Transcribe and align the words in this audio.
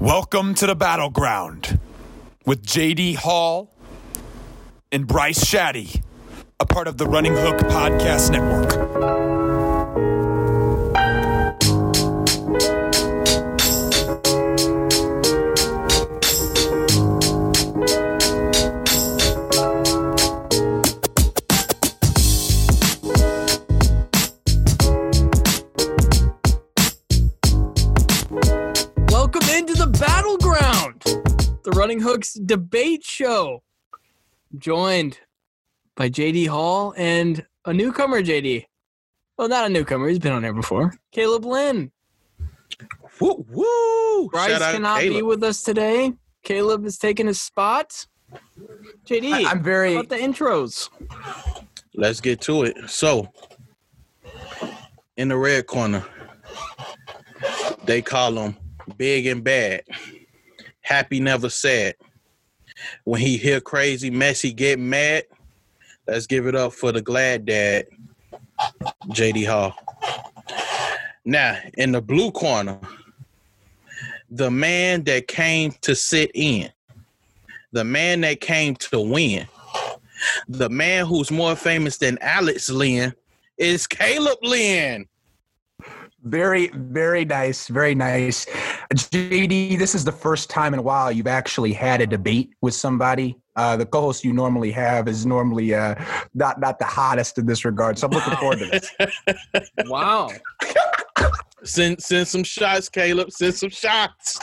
Welcome 0.00 0.54
to 0.54 0.66
the 0.68 0.76
battleground 0.76 1.80
with 2.46 2.64
JD 2.64 3.16
Hall 3.16 3.74
and 4.92 5.08
Bryce 5.08 5.42
Shadday, 5.42 6.00
a 6.60 6.66
part 6.66 6.86
of 6.86 6.98
the 6.98 7.06
Running 7.06 7.34
Hook 7.34 7.56
Podcast 7.56 8.30
Network. 8.30 9.37
Running 31.88 32.02
Hooks 32.04 32.34
debate 32.34 33.02
show. 33.02 33.62
Joined 34.58 35.20
by 35.96 36.10
JD 36.10 36.46
Hall 36.48 36.92
and 36.98 37.46
a 37.64 37.72
newcomer, 37.72 38.20
JD. 38.22 38.66
Well, 39.38 39.48
not 39.48 39.64
a 39.64 39.70
newcomer, 39.70 40.06
he's 40.08 40.18
been 40.18 40.34
on 40.34 40.42
here 40.42 40.52
before. 40.52 40.92
Caleb 41.12 41.46
Lynn. 41.46 41.90
Woo 43.22 43.46
woo! 43.48 44.28
Bryce 44.28 44.58
cannot 44.58 45.00
be 45.00 45.22
with 45.22 45.42
us 45.42 45.62
today. 45.62 46.12
Caleb 46.42 46.84
is 46.84 46.98
taking 46.98 47.26
his 47.26 47.40
spot. 47.40 48.06
JD, 49.06 49.32
I- 49.32 49.50
I'm 49.50 49.62
very 49.62 49.94
about 49.94 50.10
the 50.10 50.16
intros? 50.16 50.90
Let's 51.94 52.20
get 52.20 52.42
to 52.42 52.64
it. 52.64 52.76
So, 52.90 53.32
in 55.16 55.28
the 55.28 55.38
red 55.38 55.66
corner, 55.66 56.04
they 57.86 58.02
call 58.02 58.34
him 58.34 58.58
big 58.98 59.26
and 59.26 59.42
bad. 59.42 59.84
Happy 60.88 61.20
never 61.20 61.50
sad. 61.50 61.96
When 63.04 63.20
he 63.20 63.36
hear 63.36 63.60
crazy 63.60 64.08
messy 64.08 64.54
get 64.54 64.78
mad. 64.78 65.24
Let's 66.06 66.26
give 66.26 66.46
it 66.46 66.54
up 66.54 66.72
for 66.72 66.92
the 66.92 67.02
glad 67.02 67.44
dad, 67.44 67.88
JD 69.08 69.46
Hall. 69.46 69.76
Now, 71.26 71.58
in 71.74 71.92
the 71.92 72.00
blue 72.00 72.30
corner, 72.30 72.80
the 74.30 74.50
man 74.50 75.04
that 75.04 75.28
came 75.28 75.72
to 75.82 75.94
sit 75.94 76.30
in, 76.32 76.70
the 77.72 77.84
man 77.84 78.22
that 78.22 78.40
came 78.40 78.74
to 78.76 78.98
win, 78.98 79.46
the 80.48 80.70
man 80.70 81.04
who's 81.04 81.30
more 81.30 81.54
famous 81.54 81.98
than 81.98 82.16
Alex 82.22 82.70
Lynn 82.70 83.12
is 83.58 83.86
Caleb 83.86 84.38
Lynn. 84.40 85.06
Very, 86.24 86.68
very 86.68 87.24
nice, 87.24 87.68
very 87.68 87.94
nice. 87.94 88.46
JD, 88.94 89.78
this 89.78 89.94
is 89.94 90.04
the 90.04 90.12
first 90.12 90.50
time 90.50 90.72
in 90.72 90.80
a 90.80 90.82
while 90.82 91.12
you've 91.12 91.26
actually 91.26 91.72
had 91.72 92.00
a 92.00 92.06
debate 92.06 92.50
with 92.60 92.74
somebody. 92.74 93.36
Uh, 93.56 93.76
the 93.76 93.86
co-host 93.86 94.24
you 94.24 94.32
normally 94.32 94.70
have 94.70 95.08
is 95.08 95.26
normally 95.26 95.74
uh, 95.74 95.94
not 96.34 96.60
not 96.60 96.78
the 96.78 96.84
hottest 96.84 97.38
in 97.38 97.46
this 97.46 97.64
regard, 97.64 97.98
so 97.98 98.06
I'm 98.06 98.12
looking 98.12 98.36
forward 98.36 98.58
to 98.58 98.66
this. 98.66 98.92
Wow. 99.86 100.30
Send 101.64 102.00
send 102.00 102.28
some 102.28 102.44
shots, 102.44 102.88
Caleb. 102.88 103.32
Send 103.32 103.54
some 103.54 103.70
shots. 103.70 104.38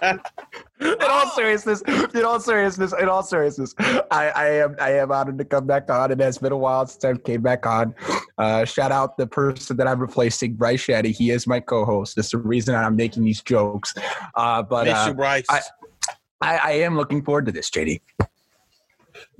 in 0.80 0.96
all 1.10 1.28
seriousness, 1.30 1.82
in 2.14 2.24
all 2.24 2.40
seriousness, 2.40 2.92
in 2.98 3.08
all 3.08 3.22
seriousness, 3.22 3.74
I, 3.78 4.32
I 4.34 4.46
am 4.56 4.76
I 4.80 4.90
am 4.94 5.12
honored 5.12 5.38
to 5.38 5.44
come 5.44 5.66
back 5.66 5.90
on. 5.90 6.10
It 6.10 6.20
has 6.20 6.38
been 6.38 6.52
a 6.52 6.56
while 6.56 6.86
since 6.86 7.04
I 7.04 7.14
came 7.20 7.42
back 7.42 7.66
on. 7.66 7.94
Uh, 8.38 8.64
shout 8.64 8.92
out 8.92 9.16
the 9.16 9.26
person 9.26 9.76
that 9.76 9.86
I'm 9.86 10.00
replacing, 10.00 10.54
Bryce 10.54 10.86
Shadday. 10.86 11.14
He 11.14 11.30
is 11.30 11.46
my 11.46 11.60
co-host. 11.60 12.16
That's 12.16 12.30
the 12.30 12.38
reason 12.38 12.74
I'm 12.74 12.96
making 12.96 13.24
these 13.24 13.42
jokes. 13.42 13.94
Uh, 14.34 14.62
but 14.62 14.88
uh, 14.88 15.04
you, 15.08 15.14
Bryce. 15.14 15.46
I- 15.48 15.60
I, 16.42 16.56
I 16.56 16.70
am 16.72 16.96
looking 16.96 17.22
forward 17.22 17.44
to 17.46 17.52
this, 17.52 17.68
JD. 17.68 18.00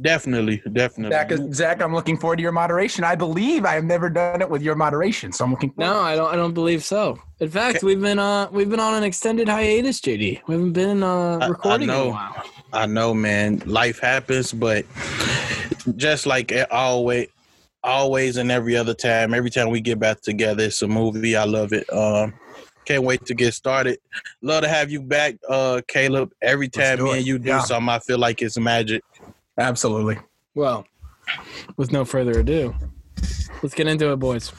Definitely, 0.00 0.62
definitely. 0.72 1.14
Zach, 1.14 1.52
Zach, 1.54 1.82
I'm 1.82 1.94
looking 1.94 2.16
forward 2.18 2.36
to 2.36 2.42
your 2.42 2.52
moderation. 2.52 3.04
I 3.04 3.14
believe 3.14 3.64
I 3.64 3.74
have 3.74 3.84
never 3.84 4.08
done 4.10 4.40
it 4.42 4.48
with 4.50 4.62
your 4.62 4.74
moderation, 4.74 5.32
so 5.32 5.44
I'm 5.44 5.50
looking. 5.50 5.70
Forward. 5.72 5.92
No, 5.92 6.00
I 6.00 6.16
don't. 6.16 6.32
I 6.32 6.36
don't 6.36 6.54
believe 6.54 6.84
so. 6.84 7.18
In 7.40 7.48
fact, 7.48 7.76
Okay. 7.78 7.86
we've 7.86 8.00
been 8.00 8.18
uh 8.18 8.48
we've 8.52 8.68
been 8.70 8.80
on 8.80 8.94
an 8.94 9.02
extended 9.04 9.48
hiatus, 9.48 10.00
JD. 10.00 10.40
We 10.46 10.54
haven't 10.54 10.72
been 10.72 11.02
uh 11.02 11.38
I- 11.40 11.44
I 11.44 11.48
recording 11.48 11.88
in 11.88 11.94
a 11.94 12.08
while. 12.10 12.44
I 12.72 12.86
know, 12.86 13.14
man. 13.14 13.62
Life 13.66 13.98
happens, 14.00 14.52
but 14.52 14.84
just 15.96 16.26
like 16.26 16.52
it 16.52 16.70
always, 16.70 17.28
always, 17.82 18.36
and 18.36 18.50
every 18.50 18.76
other 18.76 18.94
time, 18.94 19.34
every 19.34 19.50
time 19.50 19.70
we 19.70 19.80
get 19.80 19.98
back 19.98 20.20
together, 20.20 20.64
it's 20.64 20.82
a 20.82 20.88
movie. 20.88 21.34
I 21.36 21.44
love 21.44 21.72
it. 21.72 21.90
Um, 21.92 22.34
can't 22.84 23.02
wait 23.04 23.24
to 23.26 23.34
get 23.34 23.54
started. 23.54 23.98
Love 24.42 24.62
to 24.62 24.68
have 24.68 24.90
you 24.90 25.00
back, 25.00 25.36
uh, 25.48 25.80
Caleb. 25.88 26.32
Every 26.42 26.68
time 26.68 27.02
me 27.02 27.10
it. 27.12 27.16
and 27.18 27.26
you 27.26 27.38
do 27.38 27.48
Yeah. 27.50 27.60
something, 27.60 27.88
I 27.88 27.98
feel 28.00 28.18
like 28.18 28.42
it's 28.42 28.58
magic. 28.58 29.02
Absolutely. 29.58 30.18
Well, 30.54 30.86
with 31.76 31.92
no 31.92 32.04
further 32.04 32.40
ado, 32.40 32.74
let's 33.62 33.74
get 33.74 33.86
into 33.86 34.12
it, 34.12 34.16
boys. 34.16 34.52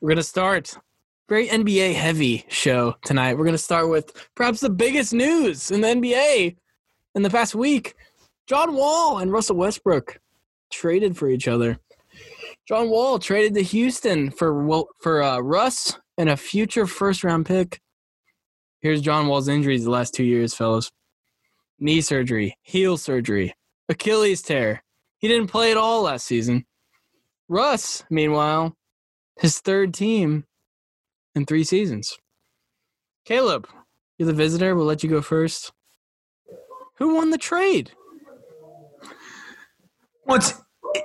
We're 0.00 0.10
gonna 0.10 0.22
start 0.22 0.76
very 1.28 1.48
NBA 1.48 1.94
heavy 1.94 2.44
show 2.48 2.94
tonight. 3.04 3.36
We're 3.36 3.44
gonna 3.44 3.58
start 3.58 3.88
with 3.88 4.28
perhaps 4.34 4.60
the 4.60 4.70
biggest 4.70 5.12
news 5.12 5.70
in 5.70 5.80
the 5.80 5.88
NBA 5.88 6.56
in 7.14 7.22
the 7.22 7.30
past 7.30 7.54
week: 7.54 7.94
John 8.46 8.74
Wall 8.74 9.18
and 9.18 9.32
Russell 9.32 9.56
Westbrook 9.56 10.20
traded 10.70 11.16
for 11.16 11.28
each 11.28 11.48
other. 11.48 11.78
John 12.66 12.90
Wall 12.90 13.18
traded 13.18 13.54
to 13.54 13.62
Houston 13.62 14.30
for 14.30 14.84
for 15.00 15.22
uh, 15.22 15.38
Russ 15.40 15.98
and 16.16 16.28
a 16.28 16.36
future 16.36 16.86
first 16.86 17.24
round 17.24 17.46
pick. 17.46 17.80
Here's 18.80 19.00
John 19.00 19.26
Wall's 19.26 19.48
injuries 19.48 19.84
the 19.84 19.90
last 19.90 20.14
two 20.14 20.24
years, 20.24 20.54
fellas: 20.54 20.90
knee 21.80 22.00
surgery, 22.00 22.56
heel 22.62 22.96
surgery, 22.96 23.54
Achilles 23.88 24.42
tear. 24.42 24.82
He 25.18 25.28
didn't 25.28 25.48
play 25.48 25.70
at 25.70 25.76
all 25.76 26.02
last 26.02 26.26
season. 26.26 26.66
Russ, 27.48 28.04
meanwhile, 28.10 28.76
his 29.40 29.58
third 29.58 29.94
team 29.94 30.44
in 31.34 31.46
three 31.46 31.64
seasons. 31.64 32.18
Caleb, 33.24 33.66
you're 34.18 34.26
the 34.26 34.32
visitor. 34.32 34.74
We'll 34.74 34.86
let 34.86 35.02
you 35.02 35.08
go 35.10 35.22
first. 35.22 35.72
Who 36.96 37.14
won 37.14 37.30
the 37.30 37.38
trade? 37.38 37.92
Well, 40.24 40.40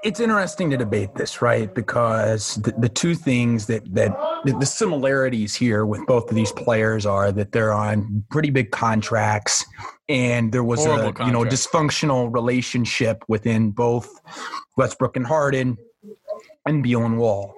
it's 0.03 0.19
interesting 0.19 0.69
to 0.69 0.77
debate 0.77 1.15
this, 1.15 1.41
right? 1.41 1.73
Because 1.73 2.55
the, 2.55 2.73
the 2.77 2.89
two 2.89 3.15
things 3.15 3.67
that 3.67 3.93
that 3.93 4.11
the, 4.45 4.65
similarities 4.65 5.55
here 5.55 5.85
with 5.85 6.05
both 6.05 6.29
of 6.29 6.35
these 6.35 6.51
players 6.51 7.05
are 7.05 7.31
that 7.31 7.51
they're 7.51 7.73
on 7.73 8.23
pretty 8.29 8.49
big 8.49 8.71
contracts, 8.71 9.65
and 10.09 10.51
there 10.51 10.63
was 10.63 10.85
Horrible 10.85 11.21
a 11.21 11.25
you 11.25 11.31
know 11.31 11.43
dysfunctional 11.43 12.33
relationship 12.33 13.23
within 13.27 13.71
both 13.71 14.09
Westbrook 14.77 15.15
and 15.17 15.25
Harden 15.25 15.77
and 16.65 16.83
Beal 16.83 17.05
and 17.05 17.17
Wall. 17.17 17.53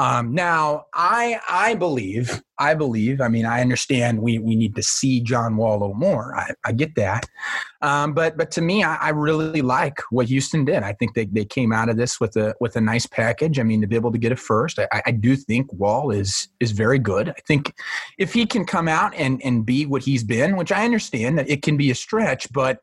Um, 0.00 0.34
now, 0.34 0.86
I 0.94 1.40
I 1.46 1.74
believe 1.74 2.40
I 2.58 2.72
believe. 2.72 3.20
I 3.20 3.28
mean, 3.28 3.44
I 3.44 3.60
understand 3.60 4.22
we 4.22 4.38
we 4.38 4.56
need 4.56 4.74
to 4.76 4.82
see 4.82 5.20
John 5.20 5.58
Wall 5.58 5.76
a 5.76 5.80
little 5.80 5.94
more. 5.94 6.34
I, 6.34 6.54
I 6.64 6.72
get 6.72 6.94
that, 6.94 7.28
um, 7.82 8.14
but 8.14 8.38
but 8.38 8.50
to 8.52 8.62
me, 8.62 8.82
I, 8.82 8.94
I 8.96 9.08
really 9.10 9.60
like 9.60 9.98
what 10.08 10.26
Houston 10.28 10.64
did. 10.64 10.82
I 10.82 10.94
think 10.94 11.12
they, 11.12 11.26
they 11.26 11.44
came 11.44 11.70
out 11.70 11.90
of 11.90 11.98
this 11.98 12.18
with 12.18 12.34
a 12.36 12.54
with 12.60 12.76
a 12.76 12.80
nice 12.80 13.04
package. 13.04 13.58
I 13.58 13.62
mean, 13.62 13.82
to 13.82 13.86
be 13.86 13.94
able 13.94 14.10
to 14.12 14.16
get 14.16 14.32
a 14.32 14.36
first, 14.36 14.78
I, 14.78 15.02
I 15.04 15.10
do 15.10 15.36
think 15.36 15.70
Wall 15.70 16.10
is 16.10 16.48
is 16.60 16.70
very 16.70 16.98
good. 16.98 17.28
I 17.28 17.40
think 17.46 17.74
if 18.16 18.32
he 18.32 18.46
can 18.46 18.64
come 18.64 18.88
out 18.88 19.14
and 19.16 19.42
and 19.44 19.66
be 19.66 19.84
what 19.84 20.02
he's 20.02 20.24
been, 20.24 20.56
which 20.56 20.72
I 20.72 20.86
understand 20.86 21.36
that 21.36 21.50
it 21.50 21.60
can 21.60 21.76
be 21.76 21.90
a 21.90 21.94
stretch, 21.94 22.50
but 22.54 22.78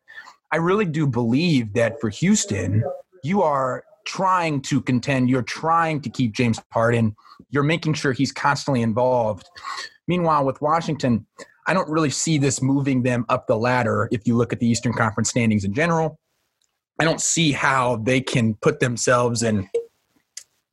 I 0.51 0.57
really 0.57 0.85
do 0.85 1.07
believe 1.07 1.73
that 1.73 1.99
for 1.99 2.09
Houston, 2.09 2.84
you 3.23 3.41
are 3.41 3.84
trying 4.07 4.62
to 4.62 4.81
contend. 4.81 5.29
You're 5.29 5.44
trying 5.44 6.01
to 6.01 6.09
keep 6.09 6.31
James 6.31 6.59
Harden. 6.72 7.16
You're 7.50 7.63
making 7.63 7.94
sure 7.94 8.13
he's 8.13 8.31
constantly 8.31 8.81
involved. 8.81 9.47
Meanwhile, 10.07 10.45
with 10.45 10.62
Washington, 10.62 11.28
I 11.68 11.73
don't 11.73 11.90
really 11.90 12.09
see 12.09 12.38
this 12.38 12.62
moving 12.62 13.03
them 13.03 13.25
up 13.28 13.46
the 13.46 13.57
ladder 13.57 14.08
if 14.11 14.26
you 14.26 14.35
look 14.37 14.53
at 14.53 14.59
the 14.59 14.67
Eastern 14.67 14.93
Conference 14.93 15.29
standings 15.29 15.66
in 15.66 15.73
general. 15.73 16.17
I 16.99 17.03
don't 17.03 17.22
see 17.22 17.52
how 17.52 17.97
they 17.97 18.22
can 18.22 18.55
put 18.55 18.79
themselves 18.79 19.43
in 19.43 19.70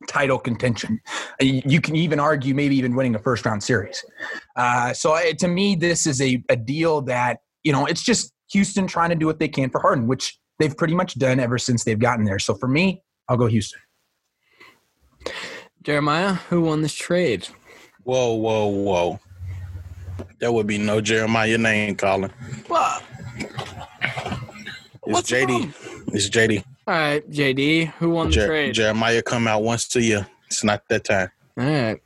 title 0.07 0.39
contention. 0.39 1.01
You 1.41 1.81
can 1.81 1.95
even 1.95 2.19
argue 2.19 2.55
maybe 2.55 2.77
even 2.77 2.95
winning 2.95 3.15
a 3.15 3.19
first 3.19 3.45
round 3.45 3.61
series. 3.61 4.03
Uh, 4.55 4.93
so 4.93 5.13
I, 5.13 5.33
to 5.33 5.47
me, 5.47 5.75
this 5.75 6.07
is 6.07 6.21
a, 6.21 6.41
a 6.49 6.55
deal 6.55 7.01
that, 7.03 7.39
you 7.63 7.73
know, 7.73 7.85
it's 7.85 8.01
just 8.01 8.31
Houston 8.51 8.87
trying 8.87 9.09
to 9.09 9.15
do 9.15 9.25
what 9.25 9.39
they 9.39 9.47
can 9.47 9.69
for 9.69 9.81
Harden, 9.81 10.07
which 10.07 10.39
they've 10.59 10.75
pretty 10.75 10.95
much 10.95 11.19
done 11.19 11.39
ever 11.39 11.57
since 11.57 11.83
they've 11.83 11.99
gotten 11.99 12.23
there. 12.23 12.39
So 12.39 12.55
for 12.55 12.67
me, 12.67 13.01
I'll 13.27 13.37
go 13.37 13.47
Houston. 13.47 13.79
Jeremiah, 15.83 16.33
who 16.49 16.61
won 16.61 16.81
this 16.81 16.93
trade? 16.93 17.47
Whoa, 18.03 18.33
whoa, 18.35 18.67
whoa. 18.67 19.19
There 20.39 20.51
would 20.51 20.67
be 20.67 20.77
no 20.77 21.01
Jeremiah 21.01 21.57
name 21.57 21.95
calling. 21.95 22.31
Well, 22.69 23.01
It's 25.07 25.13
What's 25.13 25.31
JD. 25.31 25.47
wrong? 25.49 25.73
It's 26.13 26.29
JD. 26.29 26.63
all 26.87 26.93
right, 26.93 27.29
JD, 27.31 27.87
who 27.93 28.09
won 28.11 28.29
the 28.29 28.45
trade? 28.45 28.73
Jeremiah 28.73 29.21
come 29.21 29.47
out 29.47 29.63
once 29.63 29.95
a 29.95 30.01
year. 30.01 30.27
It's 30.47 30.63
not 30.63 30.83
that 30.89 31.03
time. 31.03 31.29
all 31.57 31.65
right. 31.65 32.01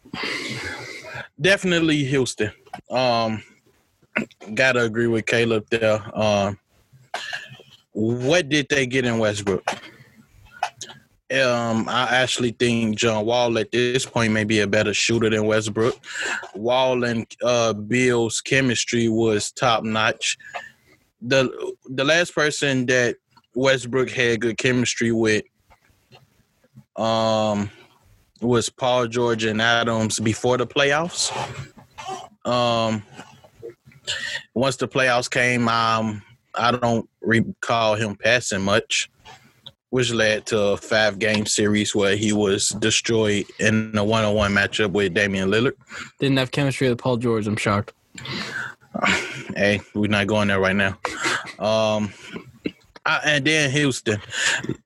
Definitely 1.39 2.03
Houston. 2.05 2.51
Um, 2.89 3.41
gotta 4.53 4.81
agree 4.81 5.07
with 5.07 5.25
Caleb 5.25 5.65
there. 5.69 6.01
Um, 6.17 6.59
what 7.93 8.49
did 8.49 8.67
they 8.69 8.85
get 8.85 9.05
in 9.05 9.17
Westbrook? 9.19 9.63
Um, 11.31 11.87
I 11.87 12.07
actually 12.09 12.51
think 12.51 12.97
John 12.97 13.23
Wall 13.23 13.59
at 13.59 13.71
this 13.71 14.05
point 14.05 14.33
may 14.33 14.45
be 14.45 14.61
a 14.61 14.67
better 14.67 14.95
shooter 14.95 15.29
than 15.29 15.45
Westbrook. 15.45 15.95
Wall 16.55 17.03
and 17.03 17.27
uh, 17.43 17.73
Beal's 17.73 18.41
chemistry 18.41 19.09
was 19.09 19.51
top 19.51 19.83
notch. 19.83 20.37
The 21.21 21.75
the 21.85 22.03
last 22.03 22.33
person 22.33 22.87
that 22.87 23.17
Westbrook 23.53 24.09
had 24.09 24.41
good 24.41 24.57
chemistry 24.57 25.11
with 25.11 25.43
um 26.95 27.69
was 28.41 28.69
Paul 28.69 29.07
George 29.07 29.43
and 29.43 29.61
Adams 29.61 30.19
before 30.19 30.57
the 30.57 30.65
playoffs. 30.65 31.31
Um 32.45 33.03
once 34.53 34.77
the 34.77 34.87
playoffs 34.87 35.29
came, 35.29 35.67
um 35.67 36.23
I 36.55 36.71
don't 36.71 37.07
recall 37.21 37.95
him 37.95 38.15
passing 38.15 38.61
much, 38.61 39.09
which 39.89 40.11
led 40.11 40.45
to 40.47 40.59
a 40.59 40.77
five 40.77 41.19
game 41.19 41.45
series 41.45 41.95
where 41.95 42.15
he 42.15 42.31
was 42.33 42.69
destroyed 42.69 43.45
in 43.59 43.97
a 43.97 44.03
one 44.03 44.23
on 44.23 44.35
one 44.35 44.53
matchup 44.53 44.91
with 44.91 45.13
Damian 45.13 45.49
Lillard. 45.49 45.73
Didn't 46.19 46.37
have 46.37 46.51
chemistry 46.51 46.89
with 46.89 46.99
Paul 46.99 47.17
George. 47.17 47.47
I'm 47.47 47.57
shocked. 47.57 47.93
Hey, 49.55 49.81
we're 49.93 50.07
not 50.07 50.27
going 50.27 50.47
there 50.47 50.59
right 50.59 50.75
now. 50.75 50.97
Um, 51.57 52.13
I, 53.05 53.19
and 53.25 53.45
then 53.45 53.71
Houston, 53.71 54.21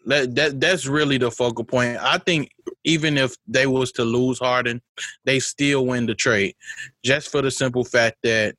that, 0.06 0.34
that 0.36 0.60
that's 0.60 0.88
really 0.88 1.18
the 1.18 1.30
focal 1.30 1.64
point. 1.64 1.98
I 2.02 2.18
think 2.18 2.50
even 2.86 3.18
if 3.18 3.36
they 3.48 3.68
was 3.68 3.92
to 3.94 4.06
lose 4.06 4.40
Harden, 4.40 4.82
they 5.26 5.40
still 5.40 5.86
win 5.86 6.06
the 6.06 6.16
trade, 6.16 6.56
just 7.04 7.30
for 7.30 7.42
the 7.42 7.52
simple 7.52 7.84
fact 7.84 8.18
that 8.24 8.56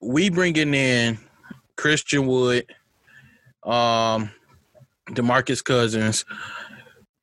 we 0.00 0.30
bringing 0.30 0.74
in 0.74 1.18
Christian 1.76 2.26
Wood, 2.26 2.72
um, 3.66 4.30
Demarcus 5.10 5.62
Cousins, 5.62 6.24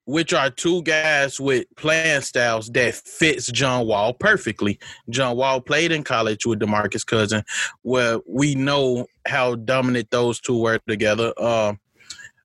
which 0.06 0.34
are 0.34 0.50
two 0.50 0.84
guys 0.84 1.40
with 1.40 1.66
playing 1.78 2.22
styles 2.22 2.70
that 2.72 2.94
fits 2.94 3.48
John 3.52 3.88
Wall 3.88 4.14
perfectly. 4.14 4.80
John 5.10 5.38
Wall 5.38 5.62
played 5.62 5.92
in 5.92 6.04
college 6.04 6.46
with 6.46 6.60
DeMarcus 6.60 7.06
Cousins, 7.06 7.44
where 7.82 8.20
we 8.28 8.56
know 8.56 9.08
how 9.26 9.56
dominant 9.56 10.12
those 10.12 10.40
two 10.40 10.60
were 10.60 10.80
together. 10.88 11.34
Um, 11.42 11.80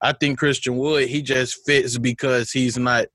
I 0.00 0.12
think 0.12 0.38
Christian 0.38 0.76
Wood 0.76 1.08
he 1.08 1.22
just 1.22 1.64
fits 1.66 1.98
because 1.98 2.52
he's 2.52 2.78
not 2.78 3.06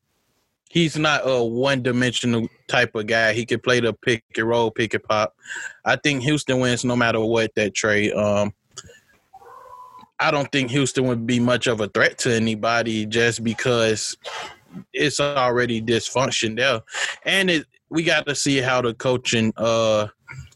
he's 0.70 0.98
not 0.98 1.22
a 1.24 1.44
one 1.44 1.82
dimensional 1.82 2.48
type 2.68 2.96
of 2.96 3.08
guy. 3.08 3.34
He 3.34 3.46
could 3.46 3.64
play 3.64 3.80
the 3.80 3.94
pick 3.94 4.24
and 4.36 4.48
roll, 4.48 4.72
pick 4.72 4.94
and 4.94 5.04
pop. 5.04 5.34
I 5.86 5.96
think 5.96 6.24
Houston 6.24 6.60
wins 6.60 6.84
no 6.84 6.96
matter 6.96 7.22
what 7.22 7.56
that 7.56 7.74
trade. 7.74 8.12
Um, 8.14 8.54
I 10.24 10.32
don't 10.32 10.50
think 10.54 10.72
Houston 10.72 11.06
would 11.08 11.28
be 11.28 11.40
much 11.40 11.68
of 11.68 11.82
a 11.82 11.90
threat 11.90 12.18
to 12.20 12.34
anybody 12.34 13.06
just 13.06 13.44
because 13.44 14.16
it's 14.94 15.20
already 15.20 15.82
dysfunction 15.82 16.56
there, 16.56 16.82
and 17.26 17.50
it 17.50 17.68
we 17.90 18.04
got 18.04 18.26
to 18.28 18.34
see 18.34 18.60
how 18.60 18.82
the 18.82 18.94
coaching 18.94 19.54
uh 19.58 20.08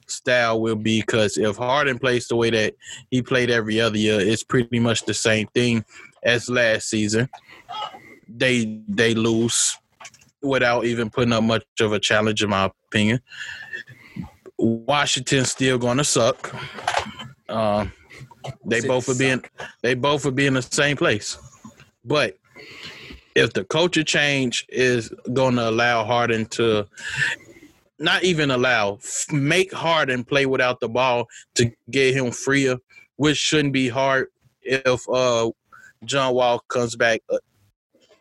style 0.07 0.61
will 0.61 0.77
be 0.77 1.01
because 1.01 1.37
if 1.37 1.57
Harden 1.57 1.99
plays 1.99 2.29
the 2.29 2.37
way 2.37 2.49
that 2.49 2.75
he 3.11 3.21
played 3.21 3.49
every 3.49 3.81
other 3.81 3.97
year, 3.97 4.21
it's 4.21 4.41
pretty 4.41 4.79
much 4.79 5.03
the 5.03 5.13
same 5.13 5.47
thing 5.47 5.83
as 6.23 6.49
last 6.49 6.89
season. 6.89 7.27
They 8.29 8.81
they 8.87 9.15
lose 9.15 9.77
without 10.41 10.85
even 10.85 11.09
putting 11.09 11.33
up 11.33 11.43
much 11.43 11.65
of 11.81 11.91
a 11.91 11.99
challenge, 11.99 12.41
in 12.41 12.49
my 12.49 12.71
opinion. 12.89 13.19
Washington's 14.57 15.51
still 15.51 15.77
going 15.77 15.97
to 15.97 16.05
suck. 16.05 16.55
Um, 17.49 17.91
they 18.65 18.81
both 18.81 19.07
would 19.07 19.17
be 19.17 19.29
in 19.29 19.41
they 19.81 19.93
both 19.93 20.25
would 20.25 20.35
be 20.35 20.45
in 20.45 20.53
the 20.53 20.61
same 20.61 20.97
place. 20.97 21.37
But 22.03 22.37
if 23.35 23.53
the 23.53 23.63
culture 23.63 24.03
change 24.03 24.65
is 24.69 25.13
going 25.33 25.55
to 25.55 25.69
allow 25.69 26.03
Harden 26.03 26.45
to 26.47 26.87
not 27.99 28.23
even 28.23 28.51
allow 28.51 28.99
make 29.31 29.71
Harden 29.73 30.23
play 30.23 30.45
without 30.45 30.79
the 30.79 30.89
ball 30.89 31.27
to 31.55 31.71
get 31.89 32.13
him 32.13 32.31
freer, 32.31 32.77
which 33.15 33.37
shouldn't 33.37 33.73
be 33.73 33.89
hard 33.89 34.27
if 34.61 35.07
uh 35.09 35.49
John 36.05 36.35
Wall 36.35 36.59
comes 36.67 36.95
back 36.95 37.21
uh, 37.31 37.37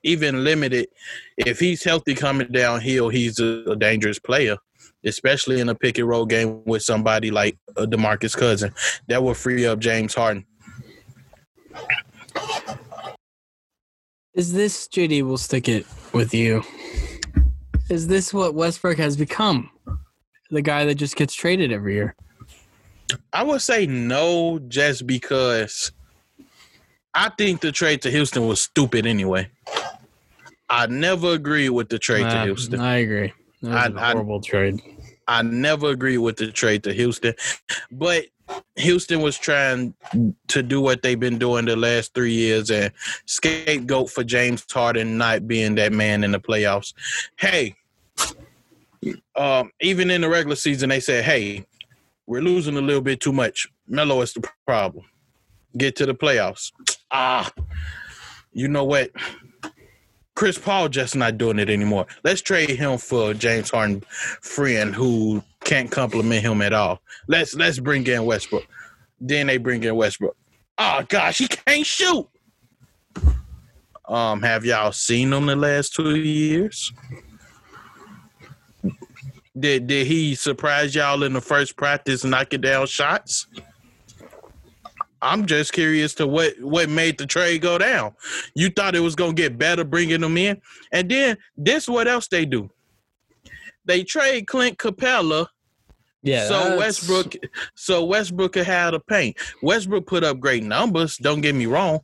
even 0.03 0.45
limited. 0.45 0.89
If 1.37 1.61
he's 1.61 1.85
healthy 1.85 2.15
coming 2.15 2.49
downhill, 2.49 3.09
he's 3.11 3.39
a, 3.39 3.65
a 3.67 3.77
dangerous 3.77 4.19
player 4.19 4.57
especially 5.07 5.61
in 5.61 5.69
a 5.69 5.75
pick 5.75 5.99
and 5.99 6.09
roll 6.09 6.27
game 6.27 6.63
with 6.65 6.83
somebody 6.83 7.31
like 7.31 7.57
uh, 7.77 7.87
Demarcus 7.87 8.37
Cousin. 8.37 8.75
That 9.09 9.23
will 9.23 9.35
free 9.35 9.65
up 9.67 9.79
James 9.79 10.15
Harden. 10.15 10.45
Is 14.35 14.53
this 14.53 14.87
JD? 14.89 15.27
We'll 15.27 15.39
stick 15.39 15.69
it 15.69 15.87
with 16.13 16.35
you. 16.35 16.63
Is 17.89 18.09
this 18.09 18.35
what 18.35 18.55
Westbrook 18.55 18.99
has 18.99 19.17
become? 19.17 19.71
The 20.51 20.63
guy 20.63 20.85
that 20.85 20.97
just 20.97 21.17
gets 21.17 21.35
traded 21.35 21.73
every 21.73 21.95
year. 21.95 22.15
I 23.33 23.43
would 23.45 23.63
say 23.63 23.87
no, 23.87 24.59
just 24.69 25.07
because 25.07 25.93
I 27.15 27.31
think 27.31 27.61
the 27.61 27.73
trade 27.73 28.03
to 28.03 28.11
Houston 28.11 28.47
was 28.47 28.61
stupid 28.61 29.07
anyway. 29.07 29.49
I 30.69 30.87
never 30.87 31.33
agree 31.33 31.69
with 31.69 31.89
the 31.89 31.99
trade 31.99 32.29
to 32.29 32.43
Houston. 32.43 32.81
I 32.81 32.97
agree. 32.97 33.33
That 33.63 33.95
was 33.95 33.95
a 33.95 34.01
I- 34.01 34.09
I- 34.09 34.13
horrible 34.13 34.41
trade. 34.41 34.81
I 35.29 35.43
never 35.43 35.91
agree 35.91 36.19
with 36.19 36.37
the 36.37 36.53
trade 36.53 36.83
to 36.85 36.93
Houston, 36.93 37.35
but 37.91 38.27
Houston 38.77 39.23
was 39.23 39.39
trying 39.39 39.95
to 40.49 40.63
do 40.63 40.81
what 40.81 41.03
they've 41.03 41.19
been 41.19 41.39
doing 41.39 41.65
the 41.65 41.77
last 41.77 42.15
three 42.15 42.33
years 42.33 42.71
and 42.71 42.93
scapegoat 43.25 44.11
for 44.11 44.23
James 44.23 44.65
Harden 44.71 45.19
not 45.19 45.49
being 45.49 45.75
that 45.77 45.93
man 45.93 46.23
in 46.23 46.33
the 46.33 46.41
playoffs. 46.41 46.95
Hey, 47.37 47.75
um, 49.35 49.73
even 49.81 50.11
in 50.11 50.21
the 50.21 50.29
regular 50.29 50.57
season, 50.57 50.91
they 50.91 51.01
said, 51.01 51.25
"Hey, 51.25 51.67
we're 52.27 52.43
losing 52.43 52.77
a 52.77 52.81
little 52.81 53.03
bit 53.03 53.21
too 53.21 53.33
much. 53.33 53.67
Melo 53.89 54.21
is 54.23 54.33
the 54.33 54.49
problem. 54.67 55.05
Get 55.77 55.97
to 55.97 56.07
the 56.07 56.15
playoffs." 56.15 56.73
Ah, 57.11 57.51
you 58.53 58.69
know 58.69 58.85
what? 58.85 59.11
Chris 60.37 60.59
Paul 60.59 60.91
just 60.91 61.17
not 61.17 61.39
doing 61.39 61.59
it 61.59 61.71
anymore. 61.71 62.07
Let's 62.23 62.43
trade 62.43 62.71
him 62.71 62.99
for 62.99 63.35
James 63.35 63.71
Harden 63.71 64.03
friend 64.43 64.95
who 64.95 65.43
can't 65.65 65.91
compliment 65.91 66.43
him 66.43 66.63
at 66.63 66.75
all. 66.75 67.01
Let's 67.27 67.55
let's 67.55 67.81
bring 67.81 68.07
in 68.07 68.25
Westbrook. 68.27 68.67
Then 69.19 69.49
they 69.49 69.57
bring 69.57 69.83
in 69.83 69.97
Westbrook. 69.97 70.37
Oh 70.79 71.03
gosh, 71.09 71.39
he 71.39 71.49
can't 71.49 71.87
shoot. 71.87 72.29
Um, 74.07 74.43
have 74.43 74.65
y'all 74.65 74.93
seen 74.93 75.33
him 75.33 75.47
the 75.47 75.57
last 75.57 75.95
two 75.95 76.17
years? 76.17 76.93
Did 79.59 79.87
did 79.87 80.07
he 80.07 80.35
surprise 80.35 80.95
y'all 80.95 81.23
in 81.23 81.33
the 81.33 81.41
first 81.41 81.77
practice 81.77 82.25
knocking 82.25 82.61
down 82.61 82.87
shots? 82.87 83.47
I'm 85.23 85.47
just 85.47 85.73
curious 85.73 86.15
to 86.17 86.27
what 86.27 86.55
what 86.61 86.89
made 86.89 87.19
the 87.19 87.27
trade 87.27 87.63
go 87.63 87.79
down. 87.79 88.13
You 88.55 88.71
thought 88.71 88.95
it 88.95 89.01
was 89.01 89.15
gonna 89.15 89.33
get 89.33 89.59
better 89.59 89.85
bringing 89.85 90.21
them 90.21 90.37
in, 90.37 90.61
and 90.93 91.11
then 91.11 91.37
this 91.57 91.89
what 91.89 92.07
else 92.09 92.29
they 92.29 92.45
do? 92.45 92.71
They 93.85 94.03
trade 94.03 94.47
Clint 94.47 94.79
Capela 94.79 95.47
Yeah. 96.23 96.49
so 96.49 96.55
that's- 96.59 96.79
Westbrook, 96.79 97.35
so 97.75 98.05
Westbrook 98.05 98.53
could 98.55 98.67
have 98.67 98.93
the 98.93 99.01
paint. 99.01 99.37
Westbrook 99.63 100.07
put 100.07 100.25
up 100.25 100.41
great 100.41 100.65
numbers. 100.65 101.17
Don't 101.17 101.41
get 101.41 101.55
me 101.55 101.67
wrong, 101.67 102.01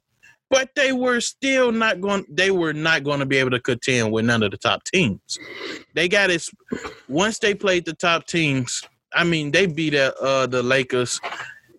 but 0.48 0.70
they 0.76 0.92
were 0.92 1.20
still 1.20 1.72
not 1.72 2.00
going. 2.00 2.24
They 2.30 2.50
were 2.50 2.72
not 2.72 3.02
going 3.04 3.18
to 3.20 3.26
be 3.26 3.36
able 3.38 3.50
to 3.50 3.60
contend 3.60 4.12
with 4.12 4.24
none 4.24 4.42
of 4.42 4.52
the 4.52 4.58
top 4.58 4.84
teams. 4.84 5.38
They 5.94 6.08
got 6.08 6.30
it 6.30 6.46
once 7.08 7.38
they 7.40 7.54
played 7.54 7.84
the 7.84 7.94
top 7.94 8.26
teams. 8.26 8.82
I 9.14 9.24
mean, 9.24 9.50
they 9.50 9.66
beat 9.66 9.94
uh, 9.94 10.12
uh, 10.22 10.46
the 10.46 10.62
Lakers 10.62 11.20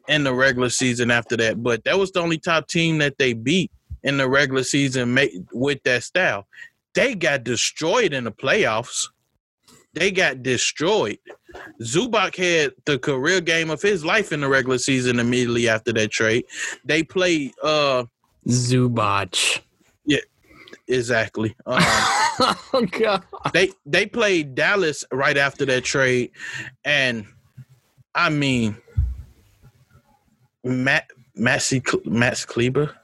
in 0.08 0.24
the 0.24 0.34
regular 0.34 0.70
season 0.70 1.12
after 1.12 1.38
that, 1.38 1.62
but 1.64 1.84
that 1.86 1.98
was 1.98 2.12
the 2.12 2.20
only 2.20 2.38
top 2.38 2.68
team 2.68 2.98
that 2.98 3.18
they 3.18 3.34
beat 3.34 3.72
in 4.04 4.18
the 4.18 4.28
regular 4.28 4.64
season 4.64 5.18
with 5.54 5.82
that 5.84 6.04
style. 6.04 6.48
They 6.94 7.16
got 7.16 7.44
destroyed 7.44 8.14
in 8.14 8.26
the 8.26 8.32
playoffs. 8.32 9.08
They 9.94 10.12
got 10.12 10.44
destroyed. 10.44 11.20
Zubac 11.82 12.36
had 12.36 12.74
the 12.86 12.98
career 12.98 13.42
game 13.42 13.70
of 13.70 13.82
his 13.82 14.04
life 14.04 14.32
in 14.32 14.42
the 14.42 14.50
regular 14.50 14.78
season 14.78 15.20
immediately 15.20 15.70
after 15.70 15.94
that 15.94 16.12
trade. 16.12 16.46
They 16.84 17.04
played 17.04 17.52
uh 17.64 18.06
Zubac. 18.48 19.62
exactly. 20.88 21.56
Um, 21.66 21.78
oh 21.84 22.88
god. 22.92 23.24
they 23.54 23.72
they 23.86 24.06
played 24.06 24.56
Dallas 24.56 25.06
right 25.12 25.38
after 25.38 25.66
that 25.66 25.84
trade, 25.84 26.32
and 26.84 27.26
I 28.16 28.30
mean, 28.30 28.78
Matt 30.64 31.10
Maxi 31.38 31.82
Max 32.06 32.46
Kleber 32.46 32.96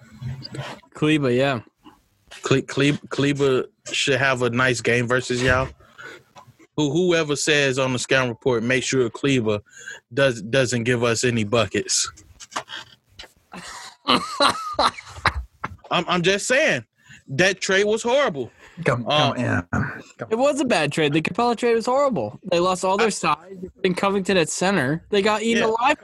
Kleba, 0.93 1.35
yeah. 1.35 1.61
Cle, 2.43 2.61
Cle, 2.61 2.97
Kleber 3.09 3.65
should 3.91 4.19
have 4.19 4.41
a 4.41 4.49
nice 4.49 4.81
game 4.81 5.07
versus 5.07 5.41
y'all. 5.41 5.69
who 6.75 6.91
whoever 6.91 7.35
says 7.35 7.79
on 7.79 7.93
the 7.93 7.99
scout 7.99 8.29
report, 8.29 8.63
make 8.63 8.83
sure 8.83 9.09
Cleaver 9.09 9.59
does 10.13 10.41
doesn't 10.41 10.83
give 10.83 11.03
us 11.03 11.23
any 11.23 11.43
buckets. 11.43 12.11
I'm 15.91 16.05
I'm 16.07 16.21
just 16.21 16.47
saying 16.47 16.85
that 17.29 17.61
trade 17.61 17.85
was 17.85 18.03
horrible. 18.03 18.51
Come, 18.86 19.05
um, 19.07 19.33
come, 19.33 19.38
yeah. 19.38 19.62
It 20.29 20.38
was 20.38 20.59
a 20.59 20.65
bad 20.65 20.91
trade. 20.91 21.13
The 21.13 21.21
Capela 21.21 21.55
trade 21.57 21.75
was 21.75 21.86
horrible. 21.86 22.39
They 22.51 22.59
lost 22.59 22.86
all 22.86 22.98
their 22.98 23.12
size. 23.12 23.55
In 23.83 23.93
Covington 23.93 24.38
at 24.38 24.50
center, 24.50 25.03
they 25.09 25.21
got 25.21 25.41
eaten 25.41 25.63
Yeah. 25.63 25.69
alive. 25.69 25.98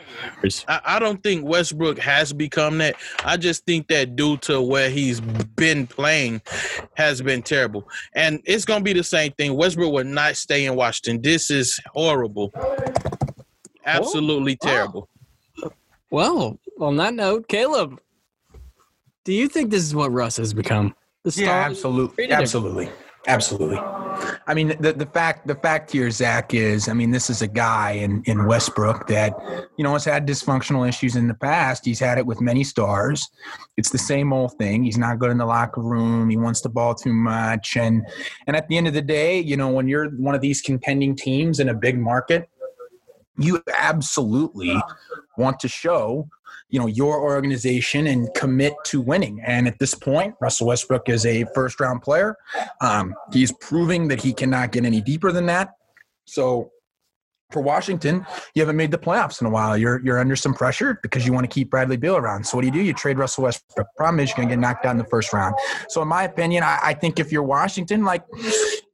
I, 0.67 0.81
I 0.83 0.99
don't 0.99 1.21
think 1.23 1.45
Westbrook 1.45 1.97
has 1.99 2.33
become 2.33 2.77
that. 2.79 2.95
I 3.23 3.37
just 3.37 3.65
think 3.65 3.87
that 3.87 4.15
due 4.15 4.37
to 4.37 4.61
where 4.61 4.89
he's 4.89 5.21
been 5.21 5.87
playing 5.87 6.41
has 6.95 7.21
been 7.21 7.41
terrible. 7.41 7.87
And 8.13 8.41
it's 8.45 8.65
gonna 8.65 8.83
be 8.83 8.93
the 8.93 9.03
same 9.03 9.31
thing. 9.33 9.55
Westbrook 9.55 9.91
will 9.93 10.03
not 10.03 10.35
stay 10.35 10.65
in 10.65 10.75
Washington. 10.75 11.21
This 11.21 11.49
is 11.49 11.79
horrible. 11.93 12.51
Absolutely 13.85 14.57
oh, 14.61 14.65
Wow. 14.65 14.71
terrible. 14.71 15.09
Well, 16.11 16.59
on 16.79 16.97
that 16.97 17.13
note, 17.13 17.47
Caleb, 17.47 17.99
do 19.23 19.33
you 19.33 19.47
think 19.47 19.71
this 19.71 19.83
is 19.83 19.95
what 19.95 20.11
Russ 20.11 20.37
has 20.37 20.53
become? 20.53 20.95
The 21.25 21.41
Yeah, 21.41 21.45
star- 21.47 21.61
absolutely, 21.63 22.31
absolutely, 22.31 22.89
absolutely. 23.27 23.79
I 24.47 24.53
mean, 24.53 24.75
the, 24.79 24.93
the 24.93 25.07
fact 25.07 25.47
the 25.47 25.55
fact 25.55 25.91
here, 25.91 26.09
Zach, 26.11 26.53
is 26.53 26.87
I 26.87 26.93
mean, 26.93 27.09
this 27.09 27.31
is 27.31 27.41
a 27.41 27.47
guy 27.47 27.93
in 27.93 28.21
in 28.25 28.45
Westbrook 28.45 29.07
that 29.07 29.33
you 29.75 29.83
know 29.83 29.93
has 29.93 30.05
had 30.05 30.27
dysfunctional 30.27 30.87
issues 30.87 31.15
in 31.15 31.27
the 31.27 31.33
past. 31.33 31.83
He's 31.83 31.99
had 31.99 32.19
it 32.19 32.25
with 32.27 32.41
many 32.41 32.63
stars. 32.63 33.27
It's 33.75 33.89
the 33.89 33.97
same 33.97 34.31
old 34.31 34.53
thing. 34.59 34.83
He's 34.83 34.99
not 34.99 35.17
good 35.17 35.31
in 35.31 35.39
the 35.39 35.47
locker 35.47 35.81
room. 35.81 36.29
He 36.29 36.37
wants 36.37 36.61
the 36.61 36.69
ball 36.69 36.93
too 36.93 37.11
much, 37.11 37.75
and 37.75 38.05
and 38.45 38.55
at 38.55 38.67
the 38.67 38.77
end 38.77 38.87
of 38.87 38.93
the 38.93 39.01
day, 39.01 39.39
you 39.39 39.57
know, 39.57 39.69
when 39.69 39.87
you're 39.87 40.11
one 40.11 40.35
of 40.35 40.41
these 40.41 40.61
contending 40.61 41.15
teams 41.15 41.59
in 41.59 41.69
a 41.69 41.73
big 41.73 41.97
market, 41.97 42.47
you 43.37 43.63
absolutely 43.77 44.79
want 45.37 45.59
to 45.59 45.67
show 45.67 46.27
you 46.69 46.79
know 46.79 46.87
your 46.87 47.21
organization 47.21 48.07
and 48.07 48.33
commit 48.33 48.73
to 48.85 49.01
winning. 49.01 49.41
And 49.45 49.67
at 49.67 49.79
this 49.79 49.93
point 49.93 50.35
russell 50.41 50.67
westbrook 50.67 51.09
is 51.09 51.25
a 51.25 51.45
first 51.53 51.79
round 51.79 52.01
player. 52.01 52.35
Um, 52.81 53.15
he's 53.31 53.51
proving 53.53 54.07
that 54.09 54.21
he 54.21 54.33
cannot 54.33 54.71
get 54.71 54.85
any 54.85 55.01
deeper 55.01 55.31
than 55.31 55.45
that. 55.47 55.71
So 56.25 56.71
for 57.51 57.61
washington 57.61 58.25
you 58.55 58.61
haven't 58.61 58.75
made 58.75 58.89
the 58.89 58.97
playoffs 58.97 59.39
in 59.39 59.47
a 59.47 59.49
while. 59.49 59.77
You're 59.77 60.01
you're 60.03 60.19
under 60.19 60.35
some 60.35 60.53
pressure 60.53 60.99
because 61.03 61.25
you 61.25 61.33
want 61.33 61.43
to 61.49 61.53
keep 61.53 61.69
bradley 61.69 61.97
beal 61.97 62.17
around. 62.17 62.45
So 62.45 62.57
what 62.57 62.61
do 62.61 62.67
you 62.67 62.73
do? 62.73 62.81
You 62.81 62.93
trade 62.93 63.19
russell 63.19 63.43
westbrook. 63.43 63.87
Problem 63.95 64.19
is 64.19 64.29
you're 64.29 64.37
going 64.37 64.49
to 64.49 64.55
get 64.55 64.59
knocked 64.59 64.85
out 64.85 64.91
in 64.91 64.97
the 64.97 65.05
first 65.05 65.31
round. 65.31 65.55
So 65.89 66.01
in 66.01 66.07
my 66.07 66.23
opinion 66.23 66.63
I, 66.63 66.79
I 66.81 66.93
think 66.93 67.19
if 67.19 67.31
you're 67.31 67.43
washington 67.43 68.03
like 68.03 68.23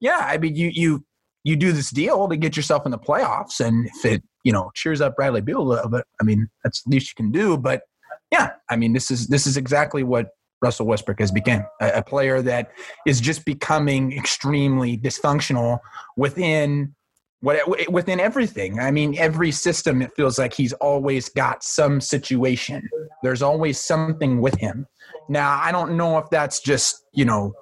yeah 0.02 0.20
i 0.28 0.38
mean 0.38 0.56
you 0.56 0.70
you 0.74 1.06
you 1.44 1.56
do 1.56 1.72
this 1.72 1.90
deal 1.90 2.28
to 2.28 2.38
get 2.38 2.56
yourself 2.56 2.86
in 2.86 2.92
the 2.92 3.00
playoffs 3.00 3.60
and 3.60 3.88
if 3.88 4.06
it 4.06 4.24
you 4.44 4.52
know 4.52 4.72
cheers 4.76 5.02
up 5.02 5.16
Bradley 5.16 5.42
Beal 5.42 5.62
a 5.62 5.64
little 5.64 5.90
bit 5.90 6.06
I 6.20 6.24
mean 6.24 6.50
that's 6.64 6.84
the 6.84 6.92
least 6.92 7.10
you 7.10 7.16
can 7.16 7.32
do 7.32 7.58
but 7.58 7.84
yeah 8.32 8.52
I 8.70 8.76
mean 8.76 8.94
this 8.94 9.12
is 9.12 9.28
this 9.28 9.48
is 9.48 9.58
exactly 9.58 10.04
what 10.04 10.30
Russell 10.62 10.86
Westbrook 10.86 11.20
has 11.20 11.32
become 11.32 11.64
a, 11.82 11.90
a 11.96 12.04
player 12.04 12.42
that 12.44 12.72
is 13.06 13.20
just 13.20 13.46
becoming 13.46 14.14
extremely 14.14 14.98
dysfunctional 14.98 15.80
within 16.16 16.96
what 17.42 17.92
within 17.92 18.20
everything. 18.20 18.80
I 18.80 18.92
mean 18.92 19.18
every 19.18 19.52
system 19.52 20.02
it 20.02 20.12
feels 20.16 20.38
like 20.38 20.54
he's 20.54 20.74
always 20.74 21.30
got 21.30 21.64
some 21.64 22.00
situation. 22.00 22.88
There's 23.24 23.42
always 23.42 23.80
something 23.80 24.42
with 24.42 24.56
him. 24.56 24.88
Now 25.28 25.60
I 25.60 25.72
don't 25.72 25.98
know 25.98 26.20
if 26.20 26.30
that's 26.30 26.60
just 26.60 27.04
you 27.14 27.26
know 27.26 27.54